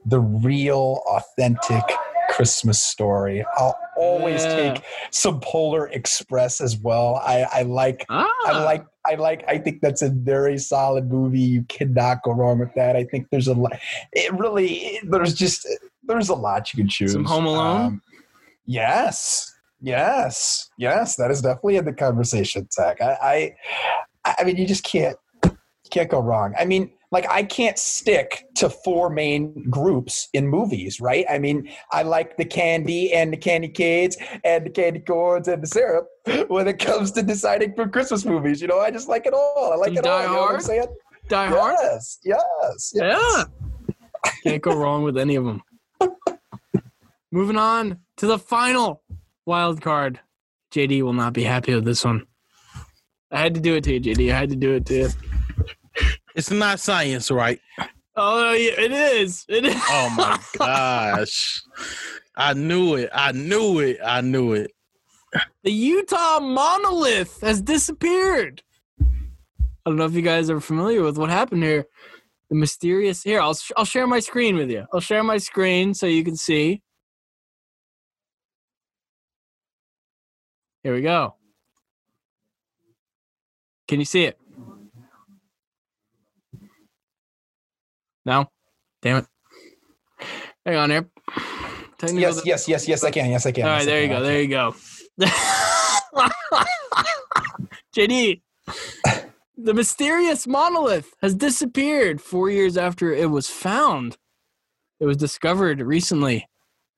the 0.05 0.21
real, 0.21 1.03
authentic 1.09 1.83
Christmas 2.29 2.81
story. 2.83 3.45
I'll 3.57 3.79
always 3.97 4.45
Yeah. 4.45 4.73
take 4.75 4.83
some 5.11 5.41
Polar 5.41 5.89
Express 5.89 6.61
as 6.61 6.77
well. 6.77 7.17
I, 7.25 7.47
I 7.53 7.63
like 7.63 8.05
Ah, 8.09 8.29
I 8.47 8.65
like 8.65 8.85
I 9.07 9.15
like 9.15 9.45
I 9.49 9.59
think 9.59 9.81
that's 9.81 10.03
a 10.03 10.11
very 10.11 10.59
solid 10.59 11.11
movie. 11.11 11.41
You 11.41 11.63
cannot 11.69 12.23
go 12.23 12.33
wrong 12.33 12.59
with 12.59 12.75
that. 12.75 12.97
I 12.97 13.05
think 13.05 13.29
there's 13.31 13.49
a 13.49 13.55
lot 13.55 13.79
it 14.13 14.33
really 14.35 15.01
there's 15.05 15.35
just 15.35 15.67
there's 16.05 16.29
a 16.29 16.35
lot 16.35 16.73
you 16.73 16.79
can 16.83 16.89
choose. 16.89 17.13
Some 17.13 17.25
Home 17.25 17.47
Alone? 17.47 17.81
Um, 17.81 18.03
yes. 18.67 19.53
Yes. 19.81 20.71
Yes. 20.79 21.17
That 21.17 21.31
is 21.31 21.43
definitely 21.43 21.77
in 21.77 21.85
the 21.85 21.93
conversation, 21.93 22.69
Zach. 22.73 23.01
I 23.01 23.55
I 24.25 24.35
I 24.39 24.45
mean 24.45 24.57
you 24.57 24.67
just 24.67 24.85
can't 24.85 25.17
can't 25.91 26.11
go 26.11 26.21
wrong. 26.21 26.55
I 26.59 26.65
mean, 26.65 26.91
like 27.17 27.31
I 27.31 27.45
can't 27.45 27.79
stick 27.79 28.45
to 28.57 28.69
four 28.69 29.09
main 29.09 29.71
groups 29.71 30.29
in 30.35 30.47
movies, 30.47 31.01
right? 31.01 31.25
I 31.31 31.39
mean, 31.39 31.71
I 31.91 32.03
like 32.03 32.37
the 32.37 32.45
candy 32.45 33.15
and 33.15 33.33
the 33.33 33.39
candy 33.39 33.69
canes 33.69 34.19
and 34.45 34.67
the 34.67 34.71
candy 34.71 35.01
corns 35.01 35.49
and 35.49 35.63
the 35.63 35.67
syrup 35.67 36.09
when 36.49 36.69
it 36.69 36.79
comes 36.79 37.13
to 37.13 37.23
deciding 37.23 37.75
for 37.75 37.89
Christmas 37.89 38.27
movies. 38.27 38.61
You 38.61 38.69
know, 38.69 38.81
I 38.81 38.91
just 38.91 39.09
like 39.09 39.25
it 39.25 39.33
all. 39.33 39.73
I 39.73 39.77
like 39.77 39.93
it 39.93 40.07
all. 40.07 40.19
Die 40.19 40.25
You 40.25 40.31
know 40.31 40.41
what 40.43 40.55
I'm 40.57 40.61
saying? 40.61 40.87
Die 41.29 41.47
Hard. 41.47 41.77
Yes, 41.81 42.19
yes, 42.23 42.93
yes. 42.95 42.95
Yeah. 42.95 43.45
Can't 44.43 44.63
go 44.63 44.77
wrong 44.77 45.03
with 45.03 45.17
any 45.17 45.37
of 45.37 45.47
them. 45.47 45.63
Moving 47.33 47.57
on 47.57 47.99
to 48.19 48.27
the 48.27 48.39
final 48.39 49.03
wild 49.47 49.81
card. 49.81 50.21
JD 50.71 51.01
will 51.01 51.15
not 51.15 51.33
be 51.33 51.45
happy 51.45 51.75
with 51.75 51.87
this 51.87 52.05
one. 52.05 52.27
I 53.31 53.41
had 53.41 53.55
to 53.55 53.61
do 53.61 53.75
it 53.75 53.85
to 53.85 53.95
you, 53.95 54.01
JD. 54.03 54.31
I 54.31 54.37
had 54.39 54.51
to 54.51 54.57
do 54.57 54.75
it 54.75 54.85
to 54.85 54.95
you. 54.95 55.09
It's 56.37 56.51
not 56.51 56.79
science, 56.79 57.31
right? 57.31 57.61
Oh, 58.15 58.53
yeah, 58.53 58.73
it 58.79 58.93
is. 58.93 59.45
It 59.49 59.65
is. 59.65 59.75
Oh 59.89 60.15
my 60.17 60.39
gosh. 60.59 61.63
I 62.37 62.53
knew 62.53 62.95
it. 62.95 63.11
I 63.13 63.33
knew 63.33 63.79
it. 63.81 63.99
I 64.05 64.21
knew 64.21 64.53
it. 64.53 64.71
The 65.65 65.73
Utah 65.73 66.41
monolith 66.41 67.41
has 67.41 67.61
disappeared. 67.61 68.63
I 69.01 69.91
don't 69.91 69.97
know 69.97 70.05
if 70.05 70.15
you 70.15 70.23
guys 70.23 70.51
are 70.51 70.61
familiar 70.61 71.03
with 71.03 71.19
what 71.19 71.31
happened 71.31 71.63
here. 71.63 71.87
The 72.51 72.57
mysterious. 72.57 73.23
Here, 73.23 73.41
I'll 73.41 73.57
I'll 73.77 73.85
share 73.85 74.07
my 74.07 74.21
screen 74.21 74.57
with 74.57 74.71
you. 74.71 74.87
I'll 74.93 75.01
share 75.01 75.23
my 75.25 75.39
screen 75.39 75.95
so 75.95 76.07
you 76.07 76.23
can 76.23 76.37
see. 76.37 76.83
Here 80.83 80.95
we 80.95 81.03
go. 81.03 81.35
Can 83.89 83.99
you 83.99 84.07
see 84.07 84.25
it? 84.25 84.39
No. 88.27 88.47
Damn 89.03 89.19
it. 89.19 89.27
Hang 90.67 90.77
on 90.77 90.91
here. 90.91 91.09
Technical 91.99 92.21
Yes, 92.21 92.43
yes, 92.45 92.69
yes, 92.69 92.89
yes, 92.89 93.05
I 93.05 93.11
can. 93.13 93.31
Yes, 93.31 93.47
I 93.47 93.53
can. 93.53 93.65
all 93.65 93.71
Yes, 93.79 93.87
right, 93.87 93.89
I 93.89 93.93
there 93.93 94.03
you 94.03 94.09
go. 94.09 94.23
There 94.23 94.43
you 94.43 94.49
go. 94.49 94.75
JD, 97.97 98.43
the 99.57 99.73
mysterious 99.73 100.47
monolith 100.47 101.15
has 101.23 101.35
disappeared 101.35 102.21
four 102.21 102.51
years 102.51 102.77
after 102.77 103.13
it 103.13 103.31
was 103.31 103.49
found. 103.49 104.19
It 104.99 105.07
was 105.07 105.17
discovered 105.17 105.81
recently 105.81 106.47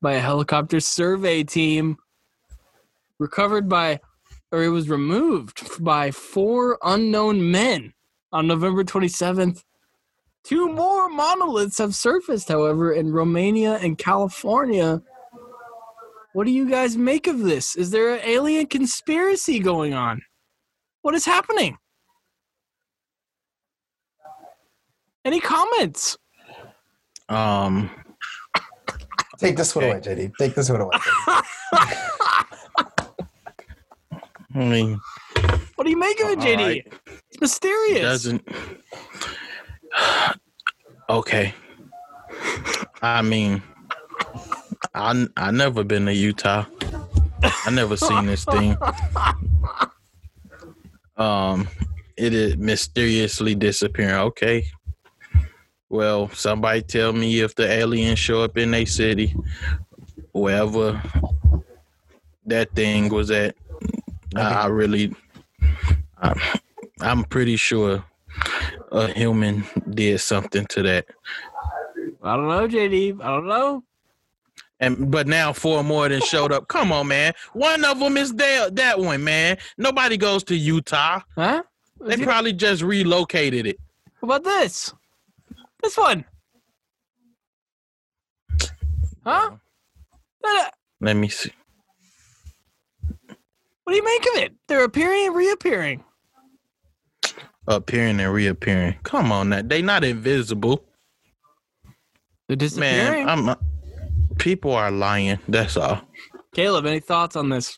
by 0.00 0.14
a 0.14 0.20
helicopter 0.20 0.80
survey 0.80 1.44
team, 1.44 1.98
recovered 3.18 3.68
by, 3.68 4.00
or 4.50 4.64
it 4.64 4.70
was 4.70 4.88
removed 4.88 5.82
by 5.84 6.10
four 6.10 6.78
unknown 6.82 7.50
men 7.50 7.92
on 8.32 8.46
November 8.46 8.82
27th. 8.82 9.62
Two 10.48 10.72
more 10.72 11.10
monoliths 11.10 11.76
have 11.76 11.94
surfaced, 11.94 12.48
however, 12.48 12.92
in 12.94 13.12
Romania 13.12 13.74
and 13.82 13.98
California. 13.98 15.02
What 16.32 16.46
do 16.46 16.50
you 16.52 16.70
guys 16.70 16.96
make 16.96 17.26
of 17.26 17.40
this? 17.40 17.76
Is 17.76 17.90
there 17.90 18.14
an 18.14 18.20
alien 18.24 18.64
conspiracy 18.66 19.58
going 19.58 19.92
on? 19.92 20.22
What 21.02 21.14
is 21.14 21.26
happening? 21.26 21.76
Any 25.22 25.38
comments? 25.38 26.16
Um, 27.28 27.90
Take 29.38 29.58
this 29.58 29.76
one 29.76 29.84
away, 29.84 30.00
JD. 30.00 30.32
Take 30.38 30.54
this 30.54 30.70
one 30.70 30.80
away. 30.80 30.96
I 34.54 34.64
mean, 34.64 34.98
What 35.74 35.84
do 35.84 35.90
you 35.90 35.98
make 35.98 36.18
of 36.20 36.30
it, 36.30 36.38
JD? 36.38 36.56
right. 36.56 36.92
It's 37.30 37.38
mysterious. 37.38 37.98
it 37.98 38.00
doesn't. 38.00 38.48
Okay. 41.08 41.54
I 43.00 43.22
mean, 43.22 43.62
I 44.94 45.26
I 45.36 45.50
never 45.50 45.84
been 45.84 46.06
to 46.06 46.12
Utah. 46.14 46.66
I 47.42 47.70
never 47.70 47.96
seen 47.96 48.26
this 48.26 48.44
thing. 48.44 48.76
Um, 51.16 51.68
it 52.16 52.34
is 52.34 52.56
mysteriously 52.56 53.54
disappearing. 53.54 54.14
Okay. 54.14 54.66
Well, 55.88 56.28
somebody 56.30 56.82
tell 56.82 57.12
me 57.12 57.40
if 57.40 57.54
the 57.54 57.66
aliens 57.66 58.18
show 58.18 58.42
up 58.42 58.58
in 58.58 58.74
a 58.74 58.84
city, 58.84 59.34
wherever 60.32 61.00
that 62.46 62.74
thing 62.74 63.08
was 63.08 63.30
at. 63.30 63.54
I, 64.36 64.40
I 64.40 64.66
really, 64.66 65.14
I, 66.20 66.58
I'm 67.00 67.24
pretty 67.24 67.56
sure 67.56 68.04
a 68.92 69.08
human 69.08 69.64
did 69.90 70.20
something 70.20 70.66
to 70.66 70.82
that. 70.82 71.06
I 72.22 72.36
don't 72.36 72.48
know, 72.48 72.68
JD. 72.68 73.22
I 73.22 73.26
don't 73.26 73.46
know. 73.46 73.84
And 74.80 75.10
but 75.10 75.26
now 75.26 75.52
four 75.52 75.82
more 75.82 76.08
than 76.08 76.20
showed 76.20 76.52
up. 76.52 76.68
Come 76.68 76.92
on, 76.92 77.08
man. 77.08 77.32
One 77.52 77.84
of 77.84 77.98
them 77.98 78.16
is 78.16 78.32
there. 78.34 78.70
That 78.70 78.98
one, 79.00 79.24
man. 79.24 79.58
Nobody 79.76 80.16
goes 80.16 80.44
to 80.44 80.56
Utah. 80.56 81.20
Huh? 81.34 81.62
They 82.00 82.16
probably 82.18 82.52
just 82.52 82.82
relocated 82.82 83.66
it. 83.66 83.78
What 84.20 84.36
about 84.36 84.44
this? 84.44 84.94
This 85.82 85.96
one. 85.96 86.24
Huh? 89.24 89.50
Uh, 90.44 90.64
Let 91.00 91.16
me 91.16 91.28
see. 91.28 91.52
What 93.84 93.92
do 93.92 93.96
you 93.96 94.04
make 94.04 94.22
of 94.34 94.42
it? 94.42 94.54
They're 94.68 94.84
appearing 94.84 95.26
and 95.26 95.34
reappearing. 95.36 96.04
Appearing 97.68 98.18
and 98.18 98.32
reappearing. 98.32 98.96
Come 99.02 99.30
on, 99.30 99.50
that 99.50 99.68
They 99.68 99.82
not 99.82 100.02
invisible, 100.02 100.84
They're 102.48 102.56
disappearing. 102.56 103.26
man. 103.26 103.28
I'm. 103.28 103.48
Uh, 103.50 103.54
people 104.38 104.72
are 104.72 104.90
lying. 104.90 105.38
That's 105.48 105.76
all. 105.76 106.00
Caleb, 106.54 106.86
any 106.86 107.00
thoughts 107.00 107.36
on 107.36 107.50
this? 107.50 107.76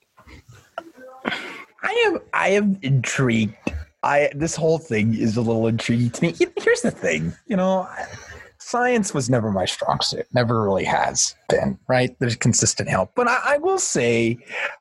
I 1.83 1.93
am 2.07 2.19
I 2.33 2.49
am 2.51 2.79
intrigued. 2.83 3.55
I 4.03 4.31
this 4.35 4.55
whole 4.55 4.79
thing 4.79 5.15
is 5.15 5.37
a 5.37 5.41
little 5.43 5.67
intriguing 5.67 6.11
to 6.11 6.23
me. 6.23 6.35
Here's 6.63 6.83
the 6.83 6.91
thing, 6.93 7.33
you 7.47 7.57
know, 7.57 7.89
science 8.71 9.13
was 9.13 9.29
never 9.29 9.51
my 9.51 9.65
strong 9.65 10.01
suit. 10.01 10.27
Never 10.33 10.63
really 10.63 10.85
has 10.85 11.35
been. 11.49 11.79
Right? 11.89 12.17
There's 12.21 12.37
consistent 12.37 12.89
help, 12.89 13.11
but 13.15 13.27
I, 13.29 13.41
I 13.45 13.59
will 13.59 13.79
say, 13.79 14.39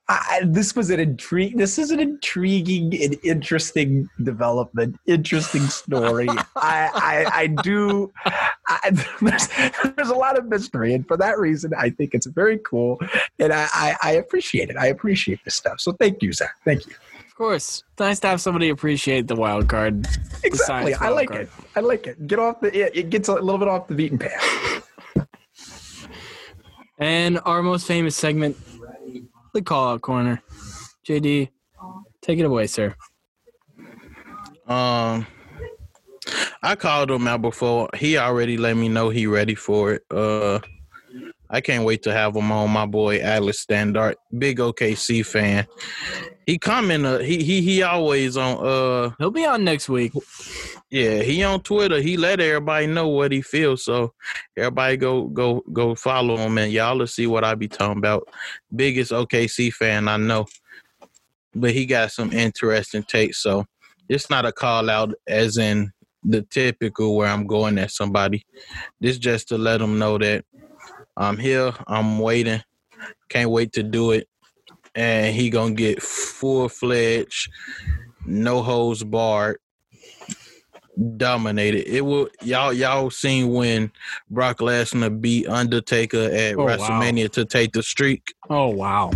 I, 0.07 0.41
this 0.45 0.76
was 0.76 0.90
an 0.91 0.99
intrigue. 0.99 1.57
This 1.57 1.80
is 1.80 1.90
an 1.91 1.99
intriguing 1.99 2.94
and 3.02 3.18
interesting 3.24 4.07
development. 4.24 4.99
Interesting 5.07 5.64
story. 5.64 6.28
I, 6.56 6.90
I 6.94 7.32
I 7.34 7.48
do. 7.48 8.11
I, 8.26 8.91
there's, 9.22 9.48
there's 9.95 10.10
a 10.10 10.16
lot 10.16 10.38
of 10.38 10.45
mystery, 10.45 10.94
and 10.94 11.07
for 11.07 11.18
that 11.18 11.40
reason, 11.40 11.74
I 11.78 11.90
think 11.90 12.14
it's 12.14 12.28
very 12.28 12.60
cool, 12.60 12.99
and 13.40 13.52
I, 13.52 13.68
I, 13.74 13.95
I 14.03 14.11
appreciate 14.11 14.70
it. 14.70 14.78
I 14.78 14.88
appreciate 14.88 15.40
this 15.44 15.56
stuff. 15.56 15.80
So 15.82 15.94
thank 15.94 16.22
you, 16.22 16.32
Zach. 16.34 16.56
Thank 16.64 16.86
you. 16.86 16.94
Of 17.40 17.44
course. 17.45 17.84
It's 17.94 17.99
nice 18.02 18.20
to 18.20 18.28
have 18.28 18.41
somebody 18.41 18.68
appreciate 18.68 19.30
the 19.30 19.36
wild 19.36 19.70
card. 19.70 20.06
Exactly. 20.44 20.91
science 20.91 20.98
I 20.99 21.07
like 21.07 21.30
card. 21.30 21.41
it. 21.44 21.49
I 21.74 21.80
like 21.80 22.06
it. 22.06 22.28
Get 22.28 22.38
off 22.38 22.60
the. 22.60 22.68
It, 22.78 22.91
it 22.98 23.10
gets 23.10 23.30
a 23.30 23.34
little 23.36 23.57
bit 23.57 23.70
off 23.70 23.88
the 23.88 23.95
beaten 23.95 24.20
path. 24.20 24.86
And 27.02 27.40
our 27.45 27.64
most 27.64 27.88
famous 27.88 28.14
segment, 28.14 28.57
the 29.53 29.61
call 29.61 29.94
out 29.94 30.02
corner. 30.02 30.41
JD, 31.07 31.48
take 32.22 32.40
it 32.40 32.44
away, 32.45 32.68
sir. 32.68 32.94
Um, 34.68 35.26
I 36.61 36.76
called 36.76 37.10
him 37.10 37.26
out 37.26 37.41
before. 37.41 37.90
He 37.95 38.18
already 38.18 38.57
let 38.57 38.76
me 38.76 38.90
know 38.90 39.10
he 39.10 39.28
ready 39.28 39.56
for 39.56 39.94
it. 39.94 40.03
Uh, 40.11 40.60
I 41.49 41.61
can't 41.61 41.84
wait 41.84 42.03
to 42.03 42.13
have 42.13 42.35
him 42.35 42.51
on. 42.51 42.69
My 42.69 42.85
boy 42.85 43.17
Atlas 43.19 43.59
Standard, 43.59 44.15
big 44.38 44.59
OKC 44.59 45.26
fan. 45.26 45.65
He 46.45 46.57
comment. 46.57 47.05
Uh, 47.05 47.17
he 47.19 47.43
he 47.43 47.61
he 47.61 47.84
always 47.84 48.38
on. 48.38 48.65
Uh, 48.65 49.11
He'll 49.17 49.31
be 49.31 49.45
on 49.45 49.63
next 49.63 49.89
week. 49.89 50.13
yeah, 50.91 51.21
he 51.21 51.43
on 51.43 51.61
Twitter. 51.61 52.01
He 52.01 52.17
let 52.17 52.39
everybody 52.39 52.88
know 52.88 53.07
what 53.07 53.31
he 53.31 53.41
feels. 53.41 53.84
So 53.84 54.13
everybody 54.57 54.97
go 54.97 55.23
go 55.27 55.63
go 55.73 55.95
follow 55.95 56.38
him, 56.38 56.57
and 56.57 56.71
y'all 56.71 56.97
will 56.97 57.07
see 57.07 57.27
what 57.27 57.43
I 57.43 57.55
be 57.55 57.67
talking 57.67 57.97
about. 57.97 58.27
Biggest 58.76 59.11
OKC 59.11 59.71
fan 59.73 60.07
I 60.07 60.17
know, 60.17 60.45
but 61.55 61.71
he 61.71 61.85
got 61.85 62.11
some 62.11 62.31
interesting 62.31 63.03
takes. 63.03 63.41
So 63.41 63.65
it's 64.07 64.30
not 64.30 64.45
a 64.45 64.51
call 64.51 64.89
out 64.89 65.13
as 65.27 65.57
in 65.57 65.91
the 66.23 66.41
typical 66.41 67.15
where 67.15 67.27
I'm 67.30 67.47
going 67.47 67.77
at 67.77 67.91
somebody. 67.91 68.45
This 68.99 69.17
just 69.17 69.47
to 69.49 69.57
let 69.57 69.77
them 69.80 69.97
know 69.99 70.17
that 70.17 70.45
I'm 71.20 71.38
here. 71.38 71.74
I'm 71.86 72.18
waiting. 72.18 72.64
Can't 73.30 73.52
wait 73.52 73.74
to 73.74 73.84
do 73.84 74.12
it. 74.12 74.28
And 74.96 75.36
he 75.36 75.50
gonna 75.52 75.76
get 75.76 76.02
full 76.02 76.68
fledged, 76.70 77.52
no 78.26 78.64
holds 78.64 79.04
barred 79.04 79.60
dominated. 81.18 81.88
It 81.88 82.02
will 82.02 82.28
y'all 82.41 82.74
y'all 82.74 83.10
seen 83.10 83.54
when 83.54 83.91
Brock 84.30 84.58
Lesnar 84.60 85.20
beat 85.22 85.48
Undertaker 85.48 86.30
at 86.34 86.56
Oh, 86.56 86.66
wow. 86.66 86.78
WrestleMania 86.78 87.32
to 87.34 87.46
take 87.46 87.72
the 87.74 87.84
streak. 87.84 88.34
Oh 88.50 88.68
wow. 88.70 89.12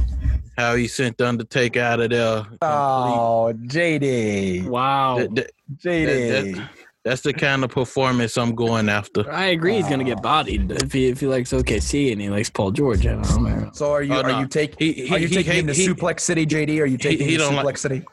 How 0.58 0.76
he 0.76 0.88
sent 0.88 1.18
the 1.18 1.28
Undertaker 1.28 1.80
out 1.82 2.00
of 2.00 2.12
there. 2.12 2.42
complete. 2.44 2.60
Oh, 2.62 3.54
JD. 3.66 4.66
Wow. 4.68 5.18
That- 5.18 5.36
that- 5.36 5.52
JD. 5.80 6.54
that- 6.56 6.70
that's 7.04 7.22
the 7.22 7.34
kind 7.34 7.64
of 7.64 7.70
performance 7.70 8.38
I'm 8.38 8.56
going 8.56 8.88
after. 8.90 9.30
I 9.32 9.48
agree 9.48 9.76
he's 9.76 9.88
gonna 9.90 10.04
get 10.04 10.22
bodied 10.22 10.72
if 10.72 10.92
he 10.94 11.08
if 11.08 11.20
he 11.20 11.28
likes 11.28 11.52
OKC 11.52 12.12
and 12.12 12.22
he 12.22 12.30
likes 12.30 12.50
Paul 12.50 12.72
George. 12.72 13.06
I 13.06 13.14
don't 13.14 13.30
know, 13.30 13.40
man. 13.40 13.74
so 13.74 13.92
are 13.92 14.04
you 14.04 14.14
Oh, 14.14 14.22
are 14.22 14.32
no. 14.32 14.40
you 14.40 14.48
take 14.48 14.80
He- 14.80 15.10
are 15.12 15.20
you 15.20 15.28
he 15.28 15.36
taking 15.36 15.54
him 15.54 15.68
to 15.68 15.74
hate- 15.74 15.82
he- 15.82 15.94
Suplex 15.94 16.22
City, 16.22 16.46
JD? 16.46 16.82
Are 16.82 16.86
you 16.86 16.98
taking 16.98 17.28
he 17.28 17.34
him 17.36 17.40
to 17.42 17.46
don't 17.46 17.54
Suplex 17.56 17.64
like- 17.66 17.78
City? 17.78 18.04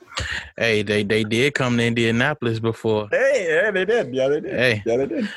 Hey, 0.58 0.82
they 0.82 1.02
they 1.04 1.22
did 1.24 1.54
come 1.54 1.76
to 1.78 1.84
Indianapolis 1.86 2.58
before. 2.58 3.08
Hey, 3.10 3.46
yeah, 3.64 3.70
they 3.70 3.84
did. 3.84 4.14
Yeah, 4.14 4.28
they 4.28 4.40
did. 4.40 4.52
Hey. 4.52 4.82
Yeah, 4.84 4.96
they 4.96 5.06
did. 5.06 5.28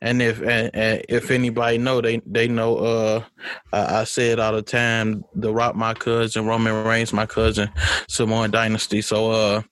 And 0.00 0.20
if 0.20 0.40
and, 0.42 0.70
and 0.74 1.02
if 1.08 1.30
anybody 1.30 1.78
know, 1.78 2.00
they 2.00 2.20
they 2.26 2.48
know. 2.48 2.76
Uh, 2.76 3.24
I, 3.72 4.00
I 4.00 4.04
say 4.04 4.30
it 4.30 4.40
all 4.40 4.52
the 4.52 4.60
time. 4.62 5.24
The 5.34 5.52
Rock, 5.52 5.76
my 5.76 5.94
cousin, 5.94 6.46
Roman 6.46 6.84
Reigns, 6.84 7.12
my 7.12 7.26
cousin, 7.26 7.70
Samoan 8.08 8.50
Dynasty. 8.50 9.00
So, 9.02 9.30
uh, 9.30 9.62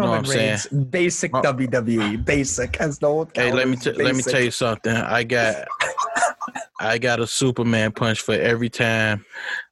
know 0.00 0.10
what 0.10 0.18
I'm 0.18 0.24
saying? 0.24 0.48
Reigns, 0.50 0.66
basic 0.90 1.34
Oh. 1.34 1.42
WWE, 1.42 2.24
basic 2.24 2.80
as 2.80 2.98
the 2.98 3.06
old. 3.06 3.30
hey, 3.34 3.52
let 3.52 3.68
me 3.68 3.76
t- 3.76 3.92
let 3.92 4.14
me 4.16 4.22
tell 4.22 4.40
you 4.40 4.50
something. 4.50 4.94
I 4.94 5.24
got 5.24 5.66
I 6.80 6.98
got 6.98 7.20
a 7.20 7.26
Superman 7.26 7.92
punch 7.92 8.20
for 8.22 8.34
every 8.34 8.68
time 8.68 9.24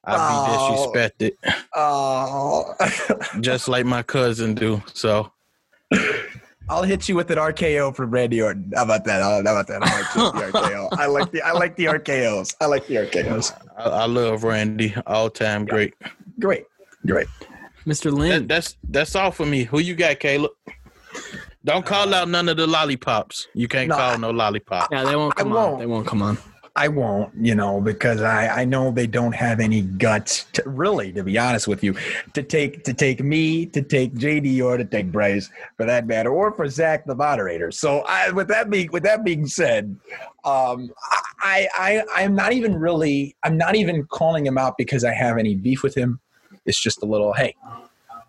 I 0.05 0.13
be 0.13 0.19
Oh. 0.21 0.93
disrespected, 0.95 1.33
Oh, 1.75 2.75
oh. 2.81 3.17
just 3.41 3.69
like 3.69 3.85
my 3.87 4.03
cousin 4.03 4.55
do. 4.55 4.83
So, 4.95 5.33
I'll 6.69 6.85
hit 6.85 7.09
you 7.09 7.17
with 7.17 7.31
an 7.33 7.39
RKO 7.39 7.97
from 7.97 8.11
Randy 8.13 8.41
Orton. 8.41 8.71
How 8.77 8.85
about 8.85 9.05
that? 9.07 9.23
How 9.23 9.41
about 9.41 9.67
that? 9.67 9.83
I 9.83 9.91
like 9.99 10.53
the 10.53 10.59
RKO. 10.59 10.89
I 10.93 11.07
like 11.07 11.31
the 11.33 11.43
I 11.43 11.53
like 11.53 11.75
the 11.77 11.85
RKOs. 11.87 12.55
I 12.61 12.67
like 12.67 12.87
the 12.87 12.97
RKOs. 12.97 13.53
I, 13.77 13.83
I 13.85 14.07
love 14.07 14.45
Randy, 14.45 14.95
all 15.07 15.31
time 15.31 15.65
great. 15.65 15.95
Great, 16.39 16.67
great. 17.07 17.27
Mr. 17.87 18.13
Lynn. 18.13 18.47
That, 18.47 18.49
that's 18.49 18.77
that's 18.89 19.15
all 19.17 19.31
for 19.31 19.47
me. 19.47 19.65
Who 19.65 19.81
you 19.81 19.95
got, 19.95 20.21
Caleb? 20.21 20.53
Don't 21.65 21.85
call 21.85 22.15
out 22.15 22.29
none 22.29 22.49
of 22.49 22.57
the 22.57 22.67
lollipops. 22.67 23.49
You 23.55 23.69
can't 23.69 23.89
No, 23.89 23.97
call 23.97 24.11
I- 24.13 24.17
no 24.17 24.31
lollipop. 24.31 24.89
yeah, 24.91 25.05
they 25.05 25.17
won't 25.17 25.35
I 25.37 25.43
come 25.43 25.53
on. 25.53 25.55
won't. 25.55 25.79
They 25.79 25.87
won't 25.87 26.07
come 26.07 26.23
on. 26.23 26.39
I 26.77 26.87
won't, 26.87 27.33
you 27.39 27.55
know, 27.57 27.81
because 27.81 28.23
I 28.23 28.63
I 28.63 28.65
know 28.65 28.93
they 28.93 29.07
don't 29.09 29.35
have 29.35 29.59
any 29.61 29.83
guts 29.83 30.45
to 30.53 30.63
really, 30.65 31.13
to 31.13 31.25
be 31.25 31.37
honest 31.37 31.67
with 31.67 31.83
you, 31.83 31.95
to 32.33 32.43
take 32.45 32.85
to 32.85 32.95
take 32.95 33.23
me, 33.23 33.67
to 33.67 33.83
take 33.83 34.15
JD, 34.15 34.63
or 34.65 34.77
to 34.79 34.85
take 34.85 35.11
Bryce 35.11 35.51
for 35.77 35.85
that 35.85 36.07
matter, 36.07 36.31
or 36.31 36.53
for 36.53 36.69
Zach 36.69 37.05
the 37.07 37.15
moderator. 37.17 37.71
So 37.73 38.01
I, 38.07 38.31
with 38.31 38.49
that 38.49 38.71
being 38.71 38.89
with 38.93 39.03
that 39.03 39.25
being 39.25 39.47
said, 39.47 39.95
um, 40.45 40.91
I 41.43 41.69
I 41.77 42.05
I'm 42.15 42.35
not 42.37 42.53
even 42.53 42.77
really 42.77 43.37
I'm 43.43 43.59
not 43.59 43.75
even 43.75 44.05
calling 44.07 44.47
him 44.47 44.57
out 44.57 44.79
because 44.79 45.05
I 45.05 45.13
have 45.13 45.39
any 45.39 45.57
beef 45.57 45.83
with 45.83 45.97
him. 45.97 46.21
It's 46.71 46.81
just 46.81 47.03
a 47.03 47.07
little 47.07 47.35
hey, 47.35 47.55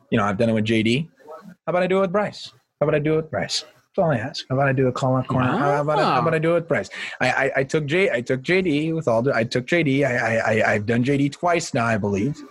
you 0.10 0.18
know, 0.18 0.26
I've 0.26 0.38
done 0.38 0.50
it 0.50 0.54
with 0.54 0.66
JD. 0.66 1.08
How 1.46 1.54
about 1.68 1.84
I 1.84 1.88
do 1.88 2.00
it 2.00 2.02
with 2.02 2.12
Bryce? 2.12 2.52
How 2.80 2.88
about 2.88 2.96
I 2.96 3.00
do 3.00 3.14
it 3.14 3.18
with 3.18 3.32
Bryce? 3.32 3.64
That's 3.64 4.06
all 4.06 4.12
I 4.12 4.18
ask. 4.18 4.46
How 4.50 4.56
about 4.56 4.68
I 4.70 4.74
do 4.74 4.88
a 4.88 4.92
call 4.92 5.16
out 5.18 5.28
corner? 5.28 5.48
How 5.48 5.82
about 5.82 6.00
I, 6.00 6.04
how 6.04 6.22
about 6.22 6.34
I 6.34 6.40
do 6.40 6.52
it 6.52 6.56
with 6.56 6.68
Bryce? 6.68 6.90
I, 7.20 7.30
I, 7.30 7.52
I 7.58 7.64
took 7.64 7.86
J 7.86 8.10
I 8.10 8.22
took 8.22 8.42
JD 8.42 8.96
with 8.96 9.08
all 9.08 9.22
the 9.22 9.36
I 9.36 9.44
took 9.44 9.68
JD. 9.68 10.06
I, 10.06 10.16
I, 10.16 10.38
I 10.38 10.74
I've 10.74 10.86
done 10.86 11.04
JD 11.04 11.34
twice 11.34 11.74
now, 11.74 11.86
I 11.86 11.98
believe. 11.98 12.42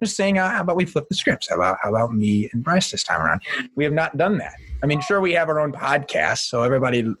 Just 0.00 0.14
saying, 0.14 0.38
uh, 0.38 0.48
how 0.48 0.60
about 0.60 0.76
we 0.76 0.84
flip 0.84 1.08
the 1.08 1.14
scripts? 1.14 1.48
How 1.48 1.56
about 1.56 1.78
how 1.82 1.90
about 1.90 2.14
me 2.14 2.48
and 2.52 2.62
Bryce 2.62 2.90
this 2.90 3.02
time 3.02 3.20
around? 3.20 3.40
We 3.74 3.84
have 3.84 3.92
not 3.92 4.16
done 4.16 4.38
that. 4.38 4.54
I 4.82 4.86
mean, 4.86 5.00
sure 5.00 5.20
we 5.20 5.32
have 5.32 5.48
our 5.48 5.58
own 5.58 5.72
podcast, 5.72 6.40
so 6.40 6.62
everybody 6.62 7.14